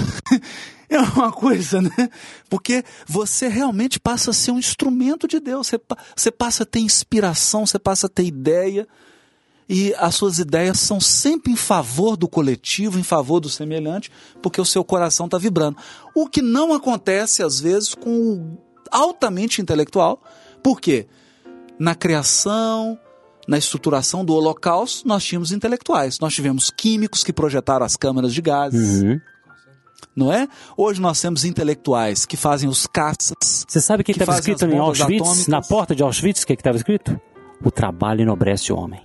é 0.90 1.00
uma 1.00 1.32
coisa, 1.32 1.82
né? 1.82 2.10
Porque 2.50 2.84
você 3.08 3.48
realmente 3.48 4.00
passa 4.00 4.32
a 4.32 4.34
ser 4.34 4.52
um 4.52 4.60
instrumento 4.60 5.28
de 5.28 5.40
Deus. 5.40 5.68
Você, 5.68 5.80
você 6.16 6.32
passa 6.32 6.64
a 6.64 6.66
ter 6.66 6.80
inspiração, 6.80 7.66
você 7.66 7.80
passa 7.80 8.08
a 8.08 8.10
ter 8.10 8.26
ideia. 8.26 8.88
E 9.70 9.94
as 9.98 10.16
suas 10.16 10.38
ideias 10.38 10.80
são 10.80 11.00
sempre 11.00 11.54
em 11.54 11.56
favor 11.56 12.18
do 12.18 12.28
coletivo, 12.28 13.00
em 13.00 13.04
favor 13.04 13.40
do 13.40 13.48
semelhante, 13.48 14.12
porque 14.42 14.60
o 14.60 14.66
seu 14.66 14.84
coração 14.84 15.28
está 15.28 15.38
vibrando. 15.38 15.78
O 16.14 16.28
que 16.28 16.42
não 16.42 16.74
acontece, 16.74 17.42
às 17.42 17.60
vezes, 17.60 17.96
com 17.96 18.12
o 18.12 18.58
altamente 18.92 19.62
intelectual. 19.62 20.22
Por 20.62 20.82
quê? 20.82 21.08
Na 21.80 21.96
criação, 21.96 23.00
na 23.48 23.58
estruturação 23.58 24.24
do 24.24 24.34
Holocausto, 24.34 25.08
nós 25.08 25.24
tínhamos 25.24 25.52
intelectuais. 25.52 26.20
Nós 26.20 26.34
tivemos 26.34 26.70
químicos 26.76 27.24
que 27.24 27.34
projetaram 27.34 27.86
as 27.86 27.96
câmaras 27.96 28.34
de 28.34 28.42
gases, 28.42 29.02
Uhum. 29.02 29.20
não 30.16 30.32
é? 30.32 30.48
Hoje 30.78 31.02
nós 31.02 31.20
temos 31.22 31.44
intelectuais 31.46 32.26
que 32.26 32.38
fazem 32.38 32.70
os 32.70 32.86
caças. 32.88 33.66
Você 33.68 33.82
sabe 33.82 34.02
o 34.02 34.04
que 34.06 34.12
estava 34.12 34.34
escrito 34.38 34.66
em 34.66 34.78
Auschwitz? 34.78 35.22
atômicas. 35.22 35.48
Na 35.48 35.62
porta 35.62 35.96
de 35.96 36.04
Auschwitz, 36.04 36.44
o 36.44 36.48
que 36.48 36.54
estava 36.54 36.78
escrito? 36.78 37.20
O 37.64 37.70
trabalho 37.72 38.22
enobrece 38.22 38.72
o 38.74 38.78
homem. 38.78 39.02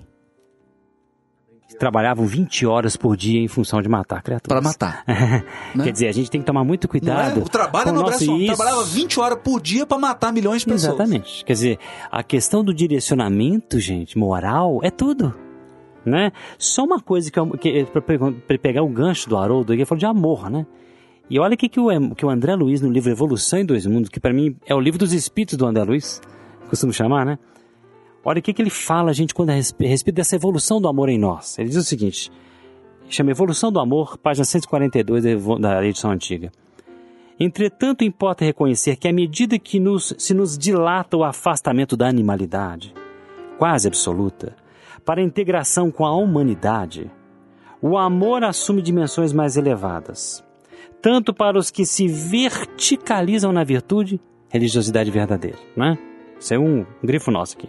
Trabalhavam 1.79 2.25
20 2.27 2.65
horas 2.67 2.97
por 2.97 3.17
dia 3.17 3.41
em 3.41 3.49
função 3.49 3.83
de 3.83 3.89
matar 3.89 4.23
criaturas. 4.23 4.61
Para 4.61 4.63
matar. 4.63 5.05
né? 5.75 5.85
Quer 5.85 5.93
dizer, 5.93 6.09
a 6.09 6.13
gente 6.13 6.31
tem 6.31 6.41
que 6.41 6.47
tomar 6.47 6.65
muito 6.65 6.85
Não 6.85 6.89
é? 6.89 6.91
cuidado. 6.91 7.41
O 7.43 7.49
trabalho 7.49 7.93
no 7.93 8.05
Brasil 8.05 8.37
isso. 8.39 8.47
trabalhava 8.57 8.85
20 8.85 9.21
horas 9.21 9.39
por 9.45 9.61
dia 9.61 9.85
para 9.87 9.99
matar 9.99 10.33
milhões 10.33 10.61
de 10.63 10.67
pessoas. 10.67 10.95
Exatamente. 10.95 11.45
Quer 11.45 11.53
dizer, 11.53 11.79
a 12.11 12.23
questão 12.23 12.65
do 12.65 12.73
direcionamento, 12.73 13.79
gente, 13.79 14.17
moral, 14.19 14.81
é 14.83 14.91
tudo. 14.91 15.35
Né? 16.05 16.31
Só 16.59 16.85
uma 16.85 17.01
coisa 17.01 17.31
que, 17.31 17.39
eu- 17.39 17.51
que 17.59 17.85
para 17.87 18.59
pegar 18.59 18.83
o 18.83 18.89
gancho 18.89 19.29
do 19.29 19.37
Haroldo, 19.37 19.73
ele 19.73 19.85
falou 19.85 19.99
de 19.99 20.07
amor, 20.07 20.49
né? 20.49 20.65
E 21.29 21.39
olha 21.41 21.55
o 21.55 21.57
que, 21.57 21.69
que, 21.69 21.81
o, 21.81 22.15
que 22.15 22.25
o 22.25 22.31
André 22.31 22.55
Luiz, 22.55 22.81
no 22.81 22.89
livro 22.91 23.11
Evolução 23.11 23.59
em 23.59 23.67
Dois 23.67 23.85
Mundos, 23.85 24.09
que 24.09 24.21
para 24.21 24.33
mim 24.33 24.57
é 24.65 24.73
o 24.73 24.79
livro 24.81 25.01
dos 25.01 25.13
espíritos 25.13 25.59
do 25.59 25.67
André 25.67 25.83
Luiz, 25.83 26.23
costumo 26.71 26.93
chamar, 26.93 27.27
né? 27.27 27.37
Olha 28.29 28.41
o 28.41 28.43
que, 28.43 28.53
que 28.53 28.61
ele 28.61 28.71
fala, 28.71 29.13
gente, 29.15 29.33
quando 29.33 29.51
a 29.51 29.53
respe- 29.53 29.87
a 29.87 29.89
respeito 29.89 30.17
dessa 30.17 30.35
evolução 30.35 30.81
do 30.81 30.89
amor 30.89 31.09
em 31.09 31.17
nós. 31.19 31.57
Ele 31.61 31.69
diz 31.69 31.79
o 31.79 31.85
seguinte: 31.85 32.29
chama 33.09 33.31
Evolução 33.31 33.71
do 33.71 33.79
Amor, 33.79 34.19
página 34.19 34.45
142 34.45 35.23
da 35.23 35.31
evo- 35.31 35.59
da 35.61 35.85
edição 35.87 36.11
antiga. 36.11 36.51
Entretanto, 37.39 38.03
importa 38.03 38.45
reconhecer 38.45 38.97
que 38.97 39.07
à 39.07 39.13
medida 39.13 39.59
que 39.61 39.79
nos, 39.79 40.13
se 40.19 40.35
nos 40.35 40.59
dilata 40.59 41.17
o 41.17 41.23
afastamento 41.23 41.97
da 41.97 42.09
animalidade, 42.09 42.93
quase 43.59 43.87
absoluta, 43.87 44.57
para 45.05 45.21
a 45.21 45.25
integração 45.25 45.91
com 45.91 46.05
a 46.05 46.17
humanidade, 46.17 47.09
o 47.81 47.97
amor 47.97 48.43
assume 48.43 48.83
dimensões 48.83 49.33
mais 49.33 49.57
elevadas, 49.57 50.43
tanto 51.01 51.33
para 51.33 51.57
os 51.59 51.71
que 51.71 51.87
se 51.87 52.09
verticalizam 52.09 53.53
na 53.53 53.63
virtude, 53.63 54.19
religiosidade 54.49 55.11
verdadeira, 55.13 55.59
né? 55.77 55.97
Isso 56.41 56.55
é 56.55 56.59
um 56.59 56.85
grifo 57.05 57.31
nosso 57.31 57.57
aqui, 57.57 57.69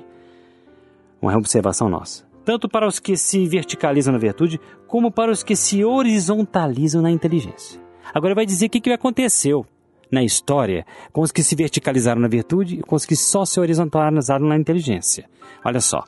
uma 1.22 1.36
observação 1.36 1.90
nossa. 1.90 2.26
Tanto 2.46 2.70
para 2.70 2.88
os 2.88 3.00
que 3.00 3.18
se 3.18 3.46
verticalizam 3.46 4.14
na 4.14 4.20
virtude, 4.20 4.60
como 4.88 5.12
para 5.12 5.32
os 5.32 5.44
que 5.44 5.56
se 5.56 5.84
horizontalizam 5.84 7.02
na 7.02 7.12
inteligência. 7.12 7.82
Agora 8.14 8.34
vai 8.34 8.46
dizer 8.46 8.68
o 8.68 8.70
que, 8.70 8.80
que 8.80 8.92
aconteceu 8.92 9.66
na 10.12 10.24
história 10.24 10.86
com 11.12 11.22
os 11.22 11.32
que 11.32 11.44
se 11.44 11.56
verticalizaram 11.56 12.22
na 12.22 12.28
virtude 12.28 12.80
e 12.80 12.82
com 12.82 12.96
os 12.96 13.06
que 13.06 13.16
só 13.16 13.44
se 13.44 13.60
horizontalizaram 13.60 14.48
na 14.48 14.56
inteligência. 14.56 15.30
Olha 15.64 15.82
só. 15.82 16.04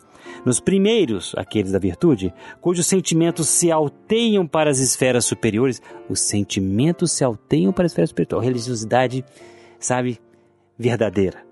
Nos 0.45 0.59
primeiros, 0.59 1.33
aqueles 1.35 1.71
da 1.71 1.79
virtude, 1.79 2.33
cujos 2.61 2.87
sentimentos 2.87 3.49
se 3.49 3.71
alteiam 3.71 4.47
para 4.47 4.69
as 4.69 4.79
esferas 4.79 5.25
superiores, 5.25 5.81
os 6.09 6.21
sentimentos 6.21 7.11
se 7.11 7.23
alteiam 7.23 7.73
para 7.73 7.83
a 7.83 7.87
esfera 7.87 8.07
superior. 8.07 8.41
Religiosidade, 8.41 9.25
sabe, 9.79 10.19
verdadeira. 10.77 11.48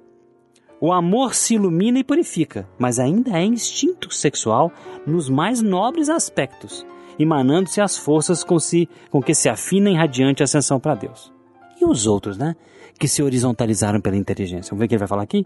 O 0.79 0.91
amor 0.91 1.33
se 1.33 1.55
ilumina 1.55 1.97
e 1.99 2.03
purifica, 2.03 2.67
mas 2.77 2.99
ainda 2.99 3.31
é 3.31 3.43
instinto 3.43 4.13
sexual 4.13 4.71
nos 5.07 5.27
mais 5.27 5.61
nobres 5.61 6.07
aspectos, 6.07 6.85
emanando-se 7.17 7.81
as 7.81 7.97
forças 7.97 8.43
com, 8.43 8.59
si, 8.59 8.87
com 9.09 9.21
que 9.21 9.33
se 9.33 9.49
afina 9.49 9.89
em 9.89 9.97
radiante 9.97 10.43
ascensão 10.43 10.79
para 10.79 10.93
Deus. 10.93 11.33
E 11.81 11.85
os 11.85 12.05
outros, 12.05 12.37
né? 12.37 12.55
Que 12.99 13.07
se 13.07 13.23
horizontalizaram 13.23 13.99
pela 13.99 14.15
inteligência. 14.15 14.69
Vamos 14.69 14.79
ver 14.79 14.85
o 14.85 14.87
que 14.89 14.95
ele 14.95 14.99
vai 14.99 15.07
falar 15.07 15.23
aqui? 15.23 15.45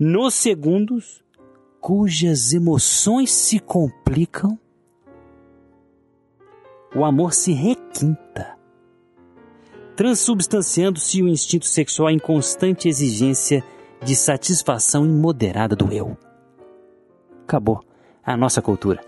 Nos 0.00 0.34
segundos, 0.34 1.22
cujas 1.78 2.54
emoções 2.54 3.30
se 3.30 3.58
complicam, 3.58 4.58
o 6.94 7.04
amor 7.04 7.34
se 7.34 7.52
requinta, 7.52 8.56
transubstanciando-se 9.96 11.22
o 11.22 11.28
instinto 11.28 11.66
sexual 11.66 12.10
em 12.10 12.18
constante 12.18 12.88
exigência 12.88 13.62
de 14.04 14.16
satisfação 14.16 15.04
imoderada 15.04 15.76
do 15.76 15.92
eu. 15.92 16.16
Acabou. 17.46 17.80
A 18.24 18.36
nossa 18.36 18.62
cultura. 18.62 19.00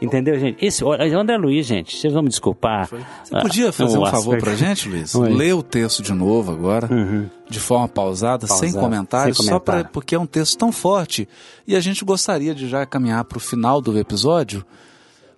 Entendeu, 0.00 0.38
gente? 0.38 0.64
Esse, 0.64 0.84
André 0.84 1.36
Luiz, 1.36 1.66
gente, 1.66 1.96
vocês 1.96 2.12
vão 2.12 2.22
me 2.22 2.28
desculpar. 2.28 2.88
Você 2.88 3.40
podia 3.40 3.72
fazer 3.72 3.98
um 3.98 4.06
favor 4.06 4.38
pra 4.38 4.54
gente, 4.54 4.88
Luiz? 4.88 5.12
Oi. 5.12 5.32
Lê 5.34 5.52
o 5.52 5.60
texto 5.62 6.02
de 6.04 6.12
novo 6.12 6.52
agora, 6.52 6.88
Uhum. 6.92 7.28
de 7.50 7.58
forma 7.58 7.88
pausada, 7.88 8.46
sem 8.46 8.72
comentários, 8.72 9.38
sem 9.38 9.46
só 9.46 9.58
pra, 9.58 9.82
porque 9.84 10.14
é 10.14 10.18
um 10.18 10.26
texto 10.26 10.56
tão 10.56 10.70
forte 10.70 11.28
e 11.66 11.74
a 11.74 11.80
gente 11.80 12.04
gostaria 12.04 12.54
de 12.54 12.68
já 12.68 12.86
caminhar 12.86 13.24
para 13.24 13.38
o 13.38 13.40
final 13.40 13.80
do 13.80 13.98
episódio 13.98 14.64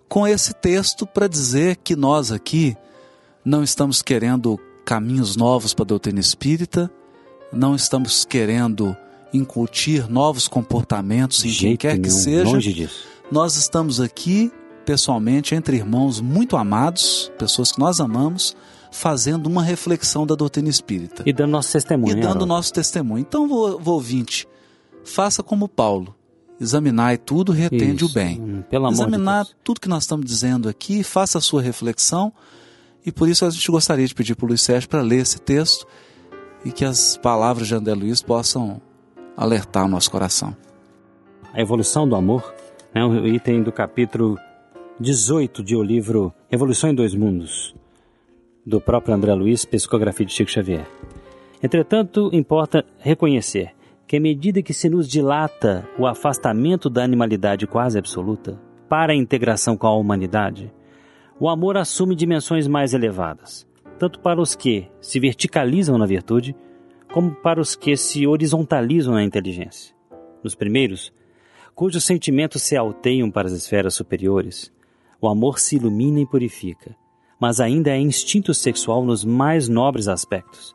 com 0.06 0.26
esse 0.26 0.52
texto 0.52 1.06
para 1.06 1.26
dizer 1.26 1.76
que 1.76 1.96
nós 1.96 2.30
aqui 2.30 2.76
não 3.42 3.62
estamos 3.62 4.02
querendo 4.02 4.60
caminhos 4.84 5.36
novos 5.36 5.72
para 5.72 5.84
a 5.84 5.86
doutrina 5.86 6.20
espírita, 6.20 6.90
não 7.52 7.74
estamos 7.74 8.24
querendo 8.24 8.96
incutir 9.32 10.08
novos 10.10 10.48
comportamentos 10.48 11.44
em 11.44 11.52
quem 11.52 11.76
quer 11.76 11.98
que 11.98 12.10
seja. 12.10 12.44
Longe 12.44 12.72
disso. 12.72 13.04
Nós 13.30 13.56
estamos 13.56 14.00
aqui, 14.00 14.52
pessoalmente, 14.84 15.54
entre 15.54 15.76
irmãos 15.76 16.20
muito 16.20 16.56
amados, 16.56 17.30
pessoas 17.38 17.72
que 17.72 17.78
nós 17.78 18.00
amamos, 18.00 18.56
fazendo 18.90 19.46
uma 19.46 19.62
reflexão 19.62 20.26
da 20.26 20.34
doutrina 20.34 20.68
espírita. 20.68 21.22
E 21.24 21.32
dando 21.32 21.50
nosso 21.52 21.72
testemunho. 21.72 22.18
E 22.18 22.20
dando 22.20 22.44
nosso 22.44 22.72
testemunho. 22.72 23.20
Então, 23.20 23.46
vou, 23.46 23.78
vou 23.78 23.94
ouvinte, 23.94 24.48
faça 25.04 25.42
como 25.42 25.68
Paulo. 25.68 26.14
Examinai 26.60 27.16
tudo, 27.16 27.52
retende 27.52 28.04
Isso. 28.04 28.12
o 28.12 28.14
bem. 28.14 28.38
Hum, 28.40 28.62
Pelo 28.68 28.86
amor 28.86 28.94
Examinar 28.94 29.44
de 29.44 29.50
Deus. 29.50 29.60
tudo 29.64 29.80
que 29.80 29.88
nós 29.88 30.02
estamos 30.02 30.26
dizendo 30.26 30.68
aqui, 30.68 31.02
faça 31.02 31.38
a 31.38 31.40
sua 31.40 31.62
reflexão. 31.62 32.32
E 33.06 33.10
por 33.10 33.28
isso 33.28 33.46
a 33.46 33.50
gente 33.50 33.70
gostaria 33.70 34.06
de 34.06 34.14
pedir 34.14 34.34
para 34.34 34.44
o 34.44 34.48
Luiz 34.48 34.60
Sérgio 34.60 34.86
para 34.88 35.00
ler 35.00 35.20
esse 35.20 35.38
texto 35.40 35.86
e 36.64 36.72
que 36.72 36.84
as 36.84 37.16
palavras 37.16 37.68
de 37.68 37.74
André 37.74 37.94
Luiz 37.94 38.22
possam 38.22 38.80
alertar 39.36 39.84
o 39.84 39.88
nosso 39.88 40.10
coração. 40.10 40.56
A 41.52 41.60
evolução 41.60 42.08
do 42.08 42.14
amor, 42.14 42.54
né, 42.94 43.04
o 43.04 43.26
item 43.26 43.62
do 43.62 43.72
capítulo 43.72 44.38
18 44.98 45.62
de 45.62 45.74
o 45.74 45.82
livro 45.82 46.32
Evolução 46.50 46.90
em 46.90 46.94
Dois 46.94 47.14
Mundos, 47.14 47.74
do 48.66 48.80
próprio 48.80 49.14
André 49.14 49.32
Luiz, 49.34 49.64
Psicografia 49.64 50.26
de 50.26 50.32
Chico 50.32 50.50
Xavier. 50.50 50.86
Entretanto, 51.62 52.30
importa 52.32 52.84
reconhecer 52.98 53.72
que 54.06 54.16
à 54.16 54.20
medida 54.20 54.62
que 54.62 54.74
se 54.74 54.88
nos 54.88 55.08
dilata 55.08 55.88
o 55.98 56.06
afastamento 56.06 56.90
da 56.90 57.04
animalidade 57.04 57.66
quase 57.66 57.98
absoluta 57.98 58.60
para 58.88 59.12
a 59.12 59.16
integração 59.16 59.76
com 59.76 59.86
a 59.86 59.94
humanidade, 59.94 60.72
o 61.38 61.48
amor 61.48 61.76
assume 61.76 62.14
dimensões 62.14 62.66
mais 62.66 62.92
elevadas, 62.92 63.66
tanto 64.00 64.18
para 64.18 64.40
os 64.40 64.54
que 64.54 64.88
se 64.98 65.20
verticalizam 65.20 65.98
na 65.98 66.06
virtude, 66.06 66.56
como 67.12 67.34
para 67.34 67.60
os 67.60 67.76
que 67.76 67.98
se 67.98 68.26
horizontalizam 68.26 69.12
na 69.12 69.22
inteligência. 69.22 69.94
Nos 70.42 70.54
primeiros, 70.54 71.12
cujos 71.74 72.02
sentimentos 72.04 72.62
se 72.62 72.74
alteiam 72.78 73.30
para 73.30 73.46
as 73.46 73.52
esferas 73.52 73.92
superiores, 73.92 74.72
o 75.20 75.28
amor 75.28 75.58
se 75.58 75.76
ilumina 75.76 76.18
e 76.18 76.26
purifica, 76.26 76.96
mas 77.38 77.60
ainda 77.60 77.90
é 77.90 77.98
instinto 77.98 78.54
sexual 78.54 79.04
nos 79.04 79.22
mais 79.22 79.68
nobres 79.68 80.08
aspectos, 80.08 80.74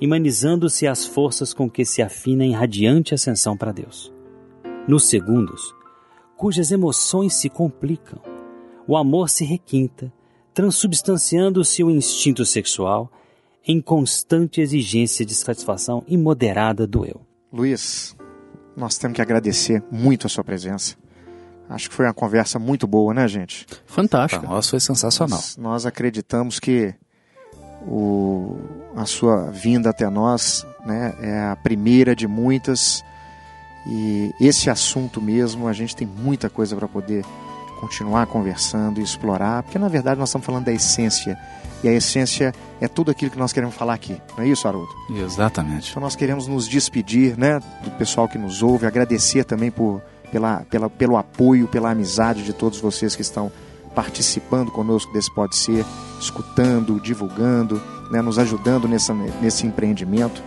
imanizando-se 0.00 0.86
as 0.86 1.04
forças 1.04 1.52
com 1.52 1.68
que 1.68 1.84
se 1.84 2.00
afina 2.00 2.46
em 2.46 2.52
radiante 2.52 3.12
ascensão 3.12 3.58
para 3.58 3.72
Deus. 3.72 4.10
Nos 4.88 5.04
segundos, 5.04 5.74
cujas 6.34 6.72
emoções 6.72 7.34
se 7.34 7.50
complicam, 7.50 8.22
o 8.88 8.96
amor 8.96 9.28
se 9.28 9.44
requinta, 9.44 10.10
transubstanciando-se 10.54 11.82
o 11.82 11.90
instinto 11.90 12.44
sexual 12.44 13.10
em 13.66 13.80
constante 13.80 14.60
exigência 14.60 15.24
de 15.24 15.34
satisfação 15.34 16.02
imoderada 16.06 16.86
do 16.86 17.04
eu. 17.04 17.20
Luiz, 17.52 18.16
nós 18.76 18.98
temos 18.98 19.16
que 19.16 19.22
agradecer 19.22 19.82
muito 19.90 20.26
a 20.26 20.30
sua 20.30 20.42
presença. 20.42 20.96
Acho 21.68 21.88
que 21.88 21.94
foi 21.94 22.06
uma 22.06 22.14
conversa 22.14 22.58
muito 22.58 22.86
boa, 22.86 23.14
né, 23.14 23.26
gente? 23.28 23.66
Para 23.66 23.78
Fantástica. 23.86 24.46
nós 24.46 24.68
foi 24.68 24.80
sensacional. 24.80 25.38
Nós, 25.38 25.56
nós 25.56 25.86
acreditamos 25.86 26.58
que 26.58 26.94
o, 27.86 28.58
a 28.94 29.06
sua 29.06 29.50
vinda 29.50 29.90
até 29.90 30.08
nós 30.10 30.66
né, 30.84 31.14
é 31.20 31.40
a 31.44 31.56
primeira 31.56 32.14
de 32.14 32.26
muitas. 32.26 33.02
E 33.86 34.32
esse 34.40 34.68
assunto 34.68 35.20
mesmo, 35.20 35.66
a 35.66 35.72
gente 35.72 35.96
tem 35.96 36.06
muita 36.06 36.50
coisa 36.50 36.76
para 36.76 36.86
poder 36.86 37.24
continuar 37.82 38.28
conversando 38.28 39.00
e 39.00 39.02
explorar, 39.02 39.64
porque 39.64 39.76
na 39.76 39.88
verdade 39.88 40.16
nós 40.16 40.28
estamos 40.28 40.46
falando 40.46 40.66
da 40.66 40.72
essência. 40.72 41.36
E 41.82 41.88
a 41.88 41.92
essência 41.92 42.54
é 42.80 42.86
tudo 42.86 43.10
aquilo 43.10 43.28
que 43.28 43.38
nós 43.38 43.52
queremos 43.52 43.74
falar 43.74 43.94
aqui, 43.94 44.16
não 44.36 44.44
é 44.44 44.46
isso, 44.46 44.68
Haroldo? 44.68 44.88
Exatamente. 45.10 45.90
Então 45.90 46.00
nós 46.00 46.14
queremos 46.14 46.46
nos 46.46 46.68
despedir 46.68 47.36
né, 47.36 47.58
do 47.82 47.90
pessoal 47.98 48.28
que 48.28 48.38
nos 48.38 48.62
ouve, 48.62 48.86
agradecer 48.86 49.42
também 49.42 49.68
por, 49.68 50.00
pela, 50.30 50.60
pela, 50.70 50.88
pelo 50.88 51.16
apoio, 51.16 51.66
pela 51.66 51.90
amizade 51.90 52.44
de 52.44 52.52
todos 52.52 52.78
vocês 52.78 53.16
que 53.16 53.22
estão 53.22 53.50
participando 53.96 54.70
conosco 54.70 55.12
desse 55.12 55.34
Pode 55.34 55.56
Ser, 55.56 55.84
escutando, 56.20 57.00
divulgando, 57.00 57.82
né, 58.12 58.22
nos 58.22 58.38
ajudando 58.38 58.86
nessa, 58.86 59.12
nesse 59.12 59.66
empreendimento. 59.66 60.40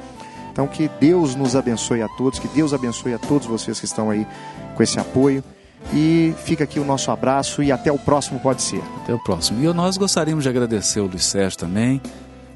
Então 0.53 0.67
que 0.67 0.87
Deus 1.01 1.35
nos 1.35 1.53
abençoe 1.53 2.01
a 2.01 2.07
todos, 2.07 2.39
que 2.39 2.47
Deus 2.47 2.73
abençoe 2.73 3.13
a 3.13 3.19
todos 3.19 3.45
vocês 3.45 3.77
que 3.77 3.85
estão 3.85 4.09
aí 4.09 4.25
com 4.73 4.81
esse 4.81 4.97
apoio. 4.97 5.43
E 5.93 6.33
fica 6.43 6.63
aqui 6.63 6.79
o 6.79 6.85
nosso 6.85 7.11
abraço 7.11 7.61
e 7.61 7.71
até 7.71 7.91
o 7.91 7.99
próximo 7.99 8.39
Pode 8.39 8.61
Ser. 8.61 8.81
Até 9.03 9.13
o 9.13 9.19
próximo. 9.19 9.63
E 9.63 9.73
nós 9.73 9.97
gostaríamos 9.97 10.43
de 10.43 10.49
agradecer 10.49 10.99
o 10.99 11.05
Luiz 11.05 11.25
Sérgio 11.25 11.59
também, 11.59 12.01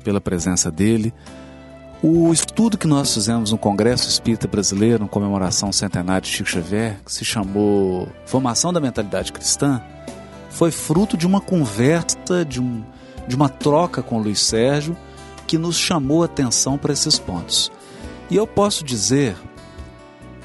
pela 0.03 0.19
presença 0.19 0.72
dele. 0.72 1.14
O 2.01 2.31
estudo 2.31 2.77
que 2.77 2.88
nós 2.88 3.14
fizemos 3.14 3.51
no 3.51 3.57
Congresso 3.57 4.07
Espírita 4.07 4.47
Brasileiro, 4.47 5.03
em 5.03 5.07
comemoração 5.07 5.68
ao 5.68 5.73
centenário 5.73 6.22
de 6.22 6.30
Chico 6.30 6.49
Xavier, 6.49 6.97
que 7.06 7.11
se 7.11 7.26
chamou 7.26 8.07
Formação 8.26 8.72
da 8.72 8.80
Mentalidade 8.80 9.34
Cristã, 9.34 9.81
foi 10.49 10.72
fruto 10.72 11.18
de 11.18 11.27
uma 11.27 11.41
conversa, 11.41 12.45
de, 12.47 12.61
um, 12.61 12.84
de 13.27 13.35
uma 13.35 13.49
troca 13.49 14.01
com 14.01 14.18
o 14.18 14.23
Luiz 14.23 14.39
Sérgio, 14.39 14.95
que 15.45 15.57
nos 15.57 15.77
chamou 15.77 16.23
a 16.23 16.26
atenção 16.26 16.77
para 16.77 16.93
esses 16.93 17.19
pontos. 17.19 17.69
E 18.30 18.35
eu 18.35 18.47
posso 18.47 18.84
dizer 18.84 19.35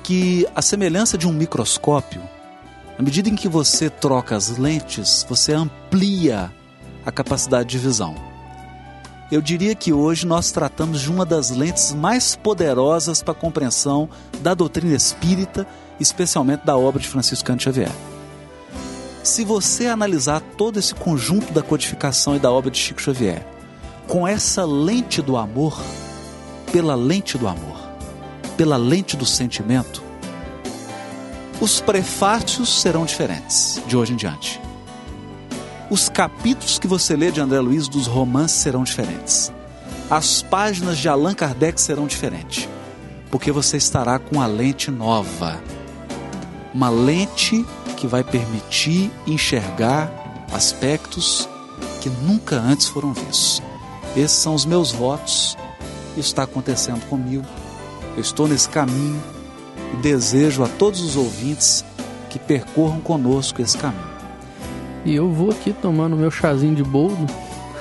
que 0.02 0.46
a 0.54 0.62
semelhança 0.62 1.16
de 1.16 1.28
um 1.28 1.32
microscópio, 1.32 2.20
à 2.98 3.02
medida 3.02 3.28
em 3.28 3.34
que 3.34 3.48
você 3.48 3.90
troca 3.90 4.36
as 4.36 4.56
lentes, 4.56 5.26
você 5.28 5.52
amplia 5.52 6.52
a 7.04 7.10
capacidade 7.10 7.68
de 7.68 7.78
visão. 7.78 8.14
Eu 9.32 9.40
diria 9.40 9.74
que 9.74 9.92
hoje 9.92 10.26
nós 10.26 10.52
tratamos 10.52 11.00
de 11.00 11.10
uma 11.10 11.26
das 11.26 11.50
lentes 11.50 11.92
mais 11.92 12.36
poderosas 12.36 13.22
para 13.22 13.32
a 13.32 13.36
compreensão 13.36 14.08
da 14.40 14.54
doutrina 14.54 14.94
espírita, 14.94 15.66
especialmente 15.98 16.64
da 16.64 16.76
obra 16.76 17.00
de 17.00 17.08
Francisco 17.08 17.44
Cândido 17.44 17.64
Xavier. 17.64 17.92
Se 19.24 19.44
você 19.44 19.86
analisar 19.86 20.40
todo 20.40 20.78
esse 20.78 20.94
conjunto 20.94 21.52
da 21.52 21.62
codificação 21.62 22.36
e 22.36 22.38
da 22.38 22.50
obra 22.50 22.70
de 22.70 22.78
Chico 22.78 23.00
Xavier, 23.00 23.44
com 24.06 24.28
essa 24.28 24.64
lente 24.64 25.22
do 25.22 25.36
amor, 25.36 25.82
pela 26.70 26.94
lente 26.94 27.38
do 27.38 27.48
amor, 27.48 27.88
pela 28.56 28.76
lente 28.76 29.16
do 29.16 29.24
sentimento, 29.24 30.02
os 31.60 31.80
prefácios 31.80 32.80
serão 32.80 33.04
diferentes 33.04 33.80
de 33.86 33.96
hoje 33.96 34.12
em 34.12 34.16
diante. 34.16 34.60
Os 35.90 36.08
capítulos 36.08 36.78
que 36.78 36.86
você 36.86 37.14
lê 37.14 37.30
de 37.30 37.40
André 37.40 37.60
Luiz 37.60 37.88
dos 37.88 38.06
romances 38.06 38.58
serão 38.58 38.82
diferentes. 38.82 39.52
As 40.10 40.42
páginas 40.42 40.98
de 40.98 41.08
Allan 41.08 41.34
Kardec 41.34 41.80
serão 41.80 42.06
diferentes. 42.06 42.68
Porque 43.30 43.52
você 43.52 43.76
estará 43.76 44.18
com 44.18 44.40
a 44.40 44.46
lente 44.46 44.90
nova. 44.90 45.60
Uma 46.72 46.88
lente 46.88 47.64
que 47.96 48.06
vai 48.06 48.24
permitir 48.24 49.10
enxergar 49.26 50.10
aspectos 50.52 51.48
que 52.00 52.08
nunca 52.08 52.56
antes 52.56 52.88
foram 52.88 53.12
vistos. 53.12 53.62
Esses 54.16 54.38
são 54.38 54.54
os 54.54 54.64
meus 54.64 54.92
votos. 54.92 55.56
Isso 56.16 56.28
está 56.28 56.44
acontecendo 56.44 57.04
comigo. 57.08 57.44
Eu 58.16 58.20
estou 58.20 58.46
nesse 58.46 58.68
caminho 58.68 59.22
e 59.94 60.02
desejo 60.02 60.64
a 60.64 60.68
todos 60.68 61.00
os 61.00 61.16
ouvintes 61.16 61.84
que 62.28 62.38
percorram 62.38 63.00
conosco 63.00 63.62
esse 63.62 63.78
caminho. 63.78 64.14
E 65.04 65.14
eu 65.14 65.30
vou 65.30 65.50
aqui 65.50 65.72
tomando 65.72 66.16
meu 66.16 66.30
chazinho 66.30 66.74
de 66.74 66.82
boldo 66.82 67.26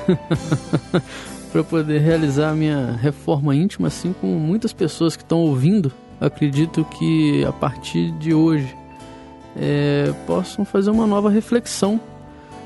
para 1.51 1.63
poder 1.63 1.99
realizar 2.01 2.51
a 2.51 2.53
minha 2.53 2.91
reforma 3.01 3.55
íntima, 3.55 3.87
assim 3.87 4.13
como 4.13 4.39
muitas 4.39 4.71
pessoas 4.73 5.15
que 5.15 5.23
estão 5.23 5.39
ouvindo. 5.39 5.91
Acredito 6.21 6.85
que 6.85 7.43
a 7.45 7.51
partir 7.51 8.11
de 8.11 8.33
hoje 8.33 8.75
é, 9.55 10.13
possam 10.27 10.63
fazer 10.63 10.91
uma 10.91 11.07
nova 11.07 11.29
reflexão 11.29 11.99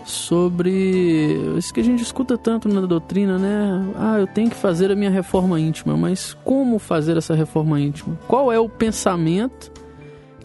sobre 0.09 1.55
isso 1.57 1.73
que 1.73 1.79
a 1.79 1.84
gente 1.84 2.01
escuta 2.01 2.38
tanto 2.38 2.67
na 2.69 2.81
doutrina, 2.81 3.38
né? 3.38 3.93
Ah, 3.95 4.19
eu 4.19 4.27
tenho 4.27 4.49
que 4.49 4.55
fazer 4.55 4.91
a 4.91 4.95
minha 4.95 5.09
reforma 5.09 5.59
íntima, 5.59 5.97
mas 5.97 6.34
como 6.43 6.79
fazer 6.79 7.17
essa 7.17 7.35
reforma 7.35 7.79
íntima? 7.79 8.17
Qual 8.27 8.51
é 8.51 8.59
o 8.59 8.69
pensamento 8.69 9.71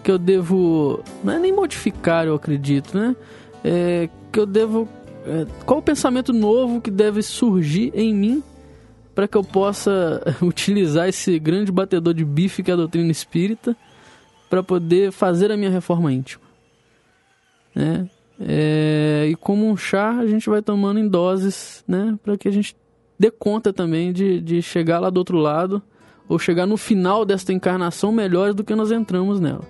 que 0.03 0.11
eu 0.11 0.19
devo. 0.19 1.03
Não 1.23 1.35
é 1.35 1.39
nem 1.39 1.53
modificar, 1.53 2.27
eu 2.27 2.35
acredito, 2.35 2.97
né? 2.97 3.15
É, 3.65 4.09
que 4.31 4.41
eu 4.41 4.47
devo. 4.47 4.89
É, 5.25 5.47
qual 5.65 5.79
o 5.79 5.83
pensamento 5.83 6.33
novo 6.33 6.81
que 6.81 6.91
deve 6.91 7.23
surgir 7.23 7.93
em 7.95 8.13
mim 8.13 8.43
para 9.15 9.29
que 9.29 9.37
eu 9.37 9.45
possa 9.45 10.21
utilizar 10.43 11.09
esse 11.09 11.39
grande 11.39 11.71
batedor 11.71 12.13
de 12.13 12.25
bife 12.25 12.63
que 12.63 12.71
é 12.71 12.75
a 12.75 12.77
doutrina 12.77 13.11
espírita 13.11 13.77
para 14.51 14.63
poder 14.63 15.13
fazer 15.13 15.53
a 15.53 15.57
minha 15.57 15.71
reforma 15.71 16.13
íntima? 16.13 16.43
Né? 17.75 18.09
É, 18.45 19.27
e 19.31 19.37
como 19.37 19.69
um 19.69 19.77
chá, 19.77 20.19
a 20.19 20.27
gente 20.27 20.49
vai 20.49 20.61
tomando 20.63 20.99
em 20.99 21.09
doses, 21.09 21.85
né? 21.87 22.19
Para 22.23 22.37
que 22.37 22.49
a 22.49 22.51
gente 22.51 22.77
dê 23.19 23.31
conta 23.31 23.73
também 23.73 24.13
de, 24.13 24.41
de 24.41 24.61
chegar 24.61 24.99
lá 24.99 25.11
do 25.11 25.19
outro 25.19 25.39
lado, 25.39 25.83
ou 26.29 26.39
chegar 26.39 26.67
no 26.67 26.77
final 26.77 27.25
desta 27.25 27.53
encarnação 27.53 28.11
melhores 28.11 28.55
do 28.55 28.65
que 28.65 28.75
nós 28.75 28.91
entramos 28.91 29.39
nela. 29.39 29.63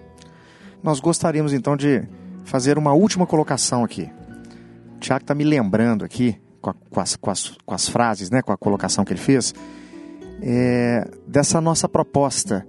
Nós 0.82 1.01
gostaríamos 1.01 1.53
então 1.53 1.77
de 1.77 2.03
fazer 2.44 2.78
uma 2.78 2.93
última 2.93 3.27
colocação 3.27 3.85
aqui. 3.85 4.11
O 4.97 5.01
Tiago 5.01 5.23
está 5.23 5.35
me 5.35 5.44
lembrando 5.44 6.05
aqui, 6.05 6.36
com, 6.61 6.70
a, 6.70 6.74
com, 6.74 7.01
as, 7.01 7.16
com, 7.16 7.31
as, 7.31 7.57
com, 7.65 7.74
as, 7.74 7.89
frases, 7.89 8.31
né, 8.31 8.43
com 8.43 8.53
a 8.53 8.57
colocação 8.57 9.05
que 9.05 9.12
ele 9.12 9.20
fez, 9.20 9.55
é, 10.40 11.09
dessa 11.27 11.61
nossa 11.61 11.89
proposta 11.89 12.66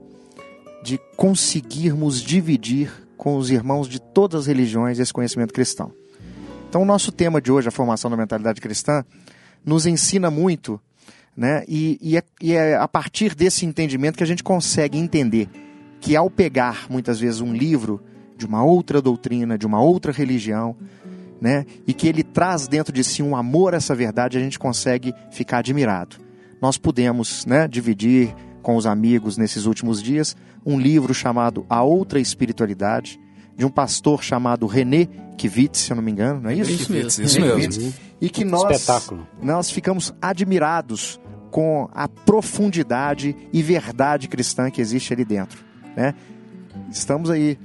de 0.84 1.00
conseguirmos 1.16 2.22
dividir 2.22 2.92
com 3.24 3.38
os 3.38 3.50
irmãos 3.50 3.88
de 3.88 4.02
todas 4.02 4.42
as 4.42 4.48
religiões 4.48 5.00
esse 5.00 5.14
conhecimento 5.14 5.54
cristão. 5.54 5.94
Então, 6.68 6.82
o 6.82 6.86
nosso 6.86 7.10
tema 7.10 7.42
de 7.42 7.54
hoje, 7.54 7.70
a 7.70 7.72
formação 7.72 8.12
da 8.12 8.18
mentalidade 8.18 8.60
cristã, 8.60 9.06
nos 9.64 9.86
ensina 9.86 10.30
muito, 10.30 10.78
né? 11.36 11.64
E, 11.66 11.98
e, 12.02 12.18
é, 12.18 12.24
e 12.42 12.52
é 12.52 12.76
a 12.76 12.88
partir 12.88 13.34
desse 13.34 13.66
entendimento 13.66 14.18
que 14.18 14.24
a 14.24 14.28
gente 14.28 14.44
consegue 14.44 14.98
entender 14.98 15.48
que 16.02 16.18
ao 16.18 16.30
pegar 16.30 16.88
muitas 16.90 17.18
vezes 17.18 17.40
um 17.40 17.54
livro 17.54 18.04
de 18.36 18.46
uma 18.46 18.62
outra 18.62 19.02
doutrina, 19.02 19.58
de 19.58 19.66
uma 19.66 19.82
outra 19.82 20.12
religião, 20.12 20.76
né, 21.40 21.66
e 21.88 21.94
que 21.94 22.08
ele 22.10 22.24
traz 22.24 22.68
dentro 22.68 22.92
de 22.92 23.04
si 23.06 23.24
um 23.24 23.38
amor 23.38 23.74
a 23.74 23.78
essa 23.78 23.96
verdade, 23.96 24.38
a 24.38 24.42
gente 24.42 24.60
consegue 24.60 25.14
ficar 25.32 25.60
admirado. 25.60 26.18
Nós 26.62 26.78
pudemos, 26.78 27.46
né, 27.46 27.70
dividir 27.70 28.36
com 28.62 28.76
os 28.76 28.86
amigos 28.86 29.38
nesses 29.38 29.66
últimos 29.66 30.04
dias 30.04 30.36
um 30.66 30.80
livro 30.80 31.14
chamado 31.14 31.66
A 31.70 31.84
Outra 31.84 32.20
Espiritualidade, 32.20 33.20
de 33.56 33.66
um 33.66 33.70
pastor 33.70 34.24
chamado 34.24 34.66
René 34.66 35.08
Kivitz, 35.38 35.80
se 35.80 35.92
eu 35.92 35.96
não 35.96 36.04
me 36.04 36.12
engano, 36.12 36.42
não 36.42 36.50
é 36.50 36.56
isso? 36.56 36.72
Isso 36.72 36.92
mesmo. 36.92 37.26
Isso 37.26 37.40
René 37.40 37.56
mesmo. 37.56 37.82
Kivitz. 37.84 38.00
E 38.22 38.30
que 38.30 38.46
nós, 38.46 38.72
Espetáculo. 38.72 39.28
nós 39.42 39.70
ficamos 39.70 40.14
admirados 40.22 41.20
com 41.52 41.88
a 41.94 42.08
profundidade 42.08 43.36
e 43.52 43.62
verdade 43.62 44.28
cristã 44.28 44.72
que 44.72 44.82
existe 44.82 45.14
ali 45.14 45.24
dentro. 45.24 45.64
Né? 45.96 46.16
Estamos 46.90 47.30
aí 47.30 47.60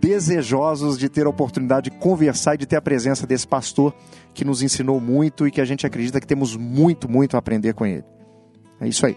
desejosos 0.00 0.98
de 0.98 1.08
ter 1.08 1.26
a 1.26 1.28
oportunidade 1.28 1.90
de 1.90 1.96
conversar 1.98 2.54
e 2.54 2.58
de 2.58 2.66
ter 2.66 2.76
a 2.76 2.82
presença 2.82 3.26
desse 3.26 3.46
pastor 3.46 3.94
que 4.32 4.44
nos 4.44 4.62
ensinou 4.62 5.00
muito 5.00 5.46
e 5.46 5.50
que 5.50 5.60
a 5.60 5.64
gente 5.64 5.86
acredita 5.86 6.20
que 6.20 6.26
temos 6.26 6.56
muito, 6.56 7.10
muito 7.10 7.34
a 7.34 7.38
aprender 7.38 7.74
com 7.74 7.84
ele. 7.84 8.04
É 8.80 8.88
isso 8.88 9.04
aí. 9.04 9.16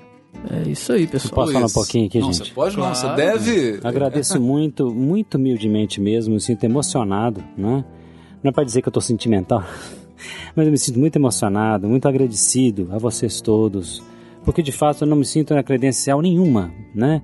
É 0.49 0.69
isso 0.69 0.93
aí, 0.93 1.06
pessoal. 1.07 1.34
Posso 1.34 1.53
falar 1.53 1.65
um 1.65 1.69
pouquinho 1.69 2.06
aqui, 2.07 2.19
não, 2.19 2.31
gente? 2.31 2.47
Você 2.49 2.53
pode 2.53 2.77
não, 2.77 2.93
você 2.93 3.01
Claro. 3.01 3.15
deve. 3.18 3.80
Agradeço 3.84 4.39
muito, 4.41 4.89
muito 4.93 5.35
humildemente 5.35 5.99
mesmo, 5.99 6.34
me 6.35 6.39
sinto 6.41 6.64
emocionado, 6.64 7.43
né? 7.57 7.84
Não 8.41 8.49
é 8.49 8.51
para 8.51 8.64
dizer 8.64 8.81
que 8.81 8.88
eu 8.88 8.93
tô 8.93 9.01
sentimental, 9.01 9.64
mas 10.56 10.65
eu 10.65 10.72
me 10.72 10.77
sinto 10.77 10.99
muito 10.99 11.15
emocionado, 11.18 11.88
muito 11.89 12.07
agradecido 12.07 12.88
a 12.91 12.97
vocês 12.97 13.41
todos, 13.41 14.01
porque 14.45 14.61
de 14.64 14.72
fato 14.72 15.03
eu 15.03 15.07
não 15.07 15.18
me 15.18 15.26
sinto 15.26 15.53
na 15.53 15.61
credencial 15.64 16.22
nenhuma, 16.22 16.72
né? 16.95 17.22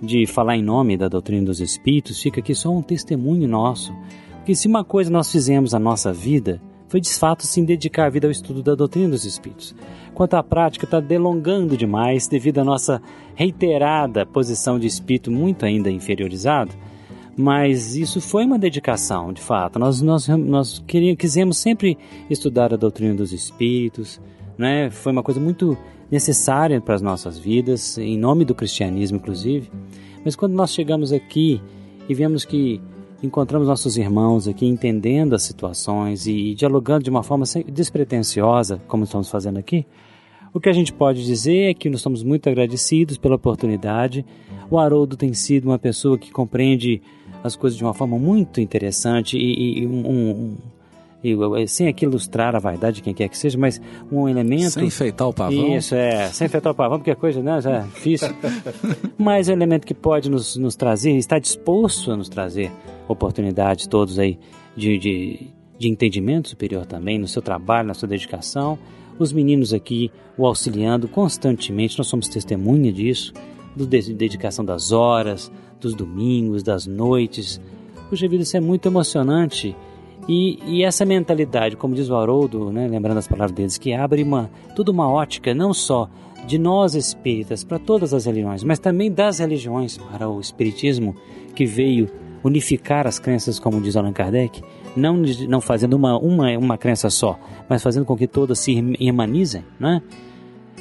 De 0.00 0.26
falar 0.26 0.56
em 0.56 0.62
nome 0.62 0.96
da 0.96 1.08
doutrina 1.08 1.46
dos 1.46 1.60
espíritos, 1.60 2.20
fica 2.20 2.40
aqui 2.40 2.54
só 2.54 2.70
um 2.70 2.82
testemunho 2.82 3.48
nosso. 3.48 3.92
Porque 4.36 4.54
se 4.54 4.66
uma 4.68 4.84
coisa 4.84 5.10
nós 5.10 5.30
fizemos 5.30 5.72
na 5.72 5.78
nossa 5.78 6.12
vida, 6.12 6.60
foi 6.92 7.00
de 7.00 7.10
fato 7.10 7.46
sim 7.46 7.64
dedicar 7.64 8.04
a 8.04 8.10
vida 8.10 8.26
ao 8.26 8.30
estudo 8.30 8.62
da 8.62 8.74
doutrina 8.74 9.08
dos 9.08 9.24
espíritos. 9.24 9.74
Quanto 10.12 10.34
à 10.34 10.42
prática, 10.42 10.84
está 10.84 11.00
delongando 11.00 11.74
demais 11.74 12.28
devido 12.28 12.58
à 12.58 12.64
nossa 12.64 13.00
reiterada 13.34 14.26
posição 14.26 14.78
de 14.78 14.86
espírito 14.86 15.30
muito 15.30 15.64
ainda 15.64 15.90
inferiorizado. 15.90 16.70
Mas 17.34 17.96
isso 17.96 18.20
foi 18.20 18.44
uma 18.44 18.58
dedicação, 18.58 19.32
de 19.32 19.40
fato. 19.40 19.78
Nós, 19.78 20.02
nós, 20.02 20.28
nós 20.28 20.84
queríamos, 20.86 21.18
quisemos 21.18 21.56
sempre 21.56 21.96
estudar 22.28 22.74
a 22.74 22.76
doutrina 22.76 23.14
dos 23.14 23.32
espíritos, 23.32 24.20
né? 24.58 24.90
foi 24.90 25.12
uma 25.12 25.22
coisa 25.22 25.40
muito 25.40 25.78
necessária 26.10 26.78
para 26.78 26.94
as 26.94 27.00
nossas 27.00 27.38
vidas, 27.38 27.96
em 27.96 28.18
nome 28.18 28.44
do 28.44 28.54
cristianismo, 28.54 29.16
inclusive. 29.16 29.70
Mas 30.22 30.36
quando 30.36 30.52
nós 30.52 30.74
chegamos 30.74 31.10
aqui 31.10 31.58
e 32.06 32.12
vemos 32.12 32.44
que 32.44 32.82
encontramos 33.22 33.68
nossos 33.68 33.96
irmãos 33.96 34.48
aqui 34.48 34.66
entendendo 34.66 35.34
as 35.34 35.42
situações 35.42 36.26
e 36.26 36.54
dialogando 36.54 37.04
de 37.04 37.10
uma 37.10 37.22
forma 37.22 37.44
despretensiosa, 37.68 38.80
como 38.88 39.04
estamos 39.04 39.30
fazendo 39.30 39.58
aqui, 39.58 39.86
o 40.52 40.60
que 40.60 40.68
a 40.68 40.72
gente 40.72 40.92
pode 40.92 41.24
dizer 41.24 41.70
é 41.70 41.74
que 41.74 41.88
nós 41.88 42.00
estamos 42.00 42.22
muito 42.22 42.48
agradecidos 42.48 43.16
pela 43.16 43.36
oportunidade. 43.36 44.24
O 44.70 44.78
Haroldo 44.78 45.16
tem 45.16 45.32
sido 45.32 45.66
uma 45.66 45.78
pessoa 45.78 46.18
que 46.18 46.30
compreende 46.30 47.00
as 47.42 47.56
coisas 47.56 47.76
de 47.78 47.82
uma 47.84 47.94
forma 47.94 48.18
muito 48.18 48.60
interessante 48.60 49.38
e, 49.38 49.80
e 49.80 49.86
um, 49.86 50.10
um- 50.10 50.56
sem 51.68 51.88
aqui 51.88 52.04
ilustrar 52.04 52.54
a 52.56 52.58
vaidade 52.58 52.96
de 52.96 53.02
quem 53.02 53.14
quer 53.14 53.28
que 53.28 53.38
seja, 53.38 53.56
mas 53.58 53.80
um 54.10 54.28
elemento 54.28 54.70
Sem 54.70 54.86
enfeitar 54.86 55.28
o 55.28 55.32
pavão. 55.32 55.76
isso, 55.76 55.94
é. 55.94 56.26
Sem 56.28 56.46
enfeitar 56.46 56.72
o 56.72 56.74
pavão, 56.74 56.98
porque 56.98 57.10
a 57.10 57.16
coisa 57.16 57.42
né, 57.42 57.60
já 57.60 57.70
é 57.70 57.80
difícil. 57.82 58.28
Mas 59.16 59.48
é 59.48 59.52
um 59.52 59.56
elemento 59.56 59.86
que 59.86 59.94
pode 59.94 60.28
nos, 60.30 60.56
nos 60.56 60.74
trazer, 60.74 61.12
está 61.16 61.38
disposto 61.38 62.10
a 62.10 62.16
nos 62.16 62.28
trazer 62.28 62.70
oportunidades 63.08 63.86
todos 63.86 64.18
aí 64.18 64.38
de, 64.76 64.98
de, 64.98 65.46
de 65.78 65.88
entendimento 65.88 66.48
superior 66.48 66.86
também 66.86 67.18
no 67.18 67.28
seu 67.28 67.42
trabalho, 67.42 67.88
na 67.88 67.94
sua 67.94 68.08
dedicação. 68.08 68.78
Os 69.18 69.32
meninos 69.32 69.72
aqui 69.72 70.10
o 70.36 70.46
auxiliando 70.46 71.06
constantemente, 71.06 71.98
nós 71.98 72.06
somos 72.06 72.28
testemunha 72.28 72.90
disso, 72.92 73.32
do 73.76 73.86
de- 73.86 74.12
dedicação 74.14 74.64
das 74.64 74.90
horas, 74.90 75.52
dos 75.80 75.94
domingos, 75.94 76.62
das 76.62 76.86
noites. 76.86 77.60
Puxa 78.08 78.26
vida, 78.28 78.42
isso 78.42 78.56
é 78.56 78.60
muito 78.60 78.88
emocionante. 78.88 79.76
E, 80.28 80.58
e 80.66 80.84
essa 80.84 81.04
mentalidade, 81.04 81.76
como 81.76 81.94
diz 81.94 82.08
o 82.08 82.14
Haroldo, 82.14 82.70
né, 82.70 82.86
lembrando 82.86 83.18
as 83.18 83.26
palavras 83.26 83.52
deles, 83.52 83.76
que 83.76 83.92
abre 83.92 84.22
uma, 84.22 84.50
toda 84.76 84.90
uma 84.90 85.10
ótica, 85.10 85.52
não 85.54 85.74
só 85.74 86.08
de 86.46 86.58
nós 86.58 86.94
espíritas 86.94 87.64
para 87.64 87.78
todas 87.78 88.14
as 88.14 88.26
religiões, 88.26 88.64
mas 88.64 88.78
também 88.78 89.10
das 89.10 89.38
religiões 89.38 89.96
para 89.96 90.28
o 90.28 90.40
espiritismo, 90.40 91.14
que 91.54 91.66
veio 91.66 92.08
unificar 92.42 93.06
as 93.06 93.18
crenças, 93.18 93.58
como 93.58 93.80
diz 93.80 93.96
Allan 93.96 94.12
Kardec, 94.12 94.62
não, 94.96 95.22
não 95.48 95.60
fazendo 95.60 95.94
uma, 95.94 96.18
uma, 96.18 96.50
uma 96.58 96.78
crença 96.78 97.08
só, 97.10 97.38
mas 97.68 97.82
fazendo 97.82 98.04
com 98.04 98.16
que 98.16 98.26
todas 98.26 98.58
se 98.58 98.72
irmanizem, 98.98 99.64
né? 99.78 100.02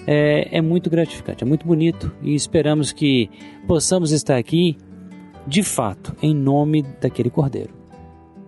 É, 0.08 0.58
é 0.58 0.62
muito 0.62 0.90
gratificante, 0.90 1.44
é 1.44 1.48
muito 1.48 1.68
bonito 1.68 2.12
e 2.24 2.34
esperamos 2.34 2.92
que 2.92 3.30
possamos 3.68 4.12
estar 4.12 4.36
aqui, 4.36 4.76
de 5.46 5.62
fato, 5.62 6.16
em 6.24 6.34
nome 6.34 6.84
daquele 7.00 7.30
Cordeiro 7.30 7.81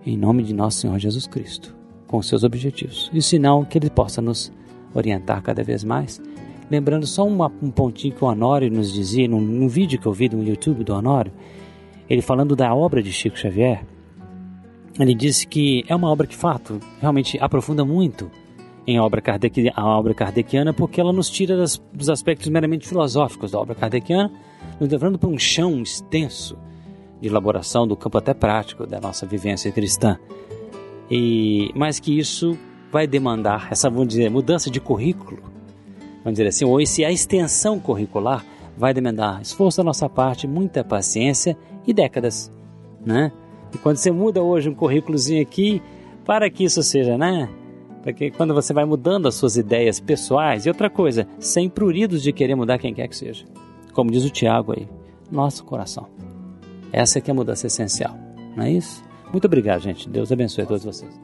em 0.06 0.16
nome 0.16 0.42
de 0.42 0.52
nosso 0.52 0.78
Senhor 0.78 0.98
Jesus 0.98 1.26
Cristo, 1.26 1.74
com 2.06 2.20
seus 2.22 2.44
objetivos. 2.44 3.10
E 3.12 3.22
sinal 3.22 3.64
que 3.64 3.78
Ele 3.78 3.90
possa 3.90 4.20
nos 4.20 4.52
orientar 4.94 5.42
cada 5.42 5.62
vez 5.62 5.82
mais. 5.82 6.20
Lembrando 6.70 7.06
só 7.06 7.26
uma, 7.26 7.52
um 7.62 7.70
pontinho 7.70 8.14
que 8.14 8.24
o 8.24 8.28
Honório 8.28 8.70
nos 8.70 8.92
dizia, 8.92 9.28
num, 9.28 9.40
num 9.40 9.68
vídeo 9.68 10.00
que 10.00 10.06
eu 10.06 10.12
vi 10.12 10.28
no 10.28 10.42
YouTube 10.42 10.84
do 10.84 10.94
Honório, 10.94 11.32
ele 12.08 12.22
falando 12.22 12.54
da 12.54 12.74
obra 12.74 13.02
de 13.02 13.12
Chico 13.12 13.38
Xavier, 13.38 13.84
ele 14.98 15.14
disse 15.14 15.46
que 15.46 15.84
é 15.88 15.94
uma 15.94 16.10
obra 16.10 16.26
que, 16.26 16.36
fato, 16.36 16.78
realmente 17.00 17.38
aprofunda 17.40 17.84
muito 17.84 18.30
em 18.86 19.00
obra 19.00 19.20
Kardec, 19.20 19.72
a 19.74 19.86
obra 19.86 20.14
kardeciana, 20.14 20.72
porque 20.72 21.00
ela 21.00 21.12
nos 21.12 21.30
tira 21.30 21.56
das, 21.56 21.82
dos 21.92 22.10
aspectos 22.10 22.48
meramente 22.48 22.86
filosóficos 22.86 23.50
da 23.50 23.58
obra 23.58 23.74
kardeciana, 23.74 24.30
nos 24.78 24.90
levando 24.90 25.18
para 25.18 25.28
um 25.28 25.38
chão 25.38 25.80
extenso 25.80 26.56
de 27.20 27.28
elaboração 27.28 27.86
do 27.86 27.96
campo 27.96 28.18
até 28.18 28.34
prático 28.34 28.86
da 28.86 29.00
nossa 29.00 29.26
vivência 29.26 29.70
cristã. 29.72 30.18
E 31.10 31.70
mas 31.74 32.00
que 32.00 32.18
isso 32.18 32.58
vai 32.90 33.06
demandar 33.06 33.68
essa 33.70 33.90
vamos 33.90 34.08
dizer, 34.08 34.30
mudança 34.30 34.70
de 34.70 34.80
currículo, 34.80 35.42
vamos 36.22 36.38
dizer 36.38 36.46
assim, 36.46 36.64
ou 36.64 36.80
esse 36.80 37.04
a 37.04 37.10
extensão 37.10 37.78
curricular 37.78 38.44
vai 38.76 38.92
demandar 38.92 39.40
esforço 39.42 39.78
da 39.78 39.84
nossa 39.84 40.08
parte, 40.08 40.46
muita 40.46 40.84
paciência 40.84 41.56
e 41.86 41.92
décadas, 41.92 42.52
né? 43.04 43.32
E 43.74 43.78
quando 43.78 43.96
você 43.96 44.10
muda 44.10 44.42
hoje 44.42 44.68
um 44.68 44.74
currículozinho 44.74 45.42
aqui, 45.42 45.82
para 46.24 46.48
que 46.48 46.64
isso 46.64 46.82
seja, 46.82 47.18
né? 47.18 47.48
Para 48.02 48.12
que 48.12 48.30
quando 48.30 48.54
você 48.54 48.72
vai 48.72 48.84
mudando 48.84 49.26
as 49.26 49.34
suas 49.34 49.56
ideias 49.56 49.98
pessoais 49.98 50.66
e 50.66 50.68
outra 50.68 50.88
coisa, 50.88 51.26
sem 51.38 51.68
pruridos 51.68 52.22
de 52.22 52.32
querer 52.32 52.54
mudar 52.54 52.78
quem 52.78 52.94
quer 52.94 53.08
que 53.08 53.16
seja. 53.16 53.44
Como 53.92 54.10
diz 54.10 54.24
o 54.24 54.30
Tiago 54.30 54.72
aí, 54.72 54.88
nosso 55.30 55.64
coração. 55.64 56.06
Essa 56.96 57.18
é 57.18 57.20
que 57.20 57.28
é 57.28 57.32
a 57.32 57.34
mudança 57.34 57.66
essencial, 57.66 58.16
não 58.56 58.62
é 58.62 58.70
isso? 58.70 59.02
Muito 59.32 59.46
obrigado, 59.46 59.80
gente. 59.80 60.08
Deus 60.08 60.30
abençoe 60.30 60.62
a 60.62 60.66
todos 60.68 60.84
vocês. 60.84 61.20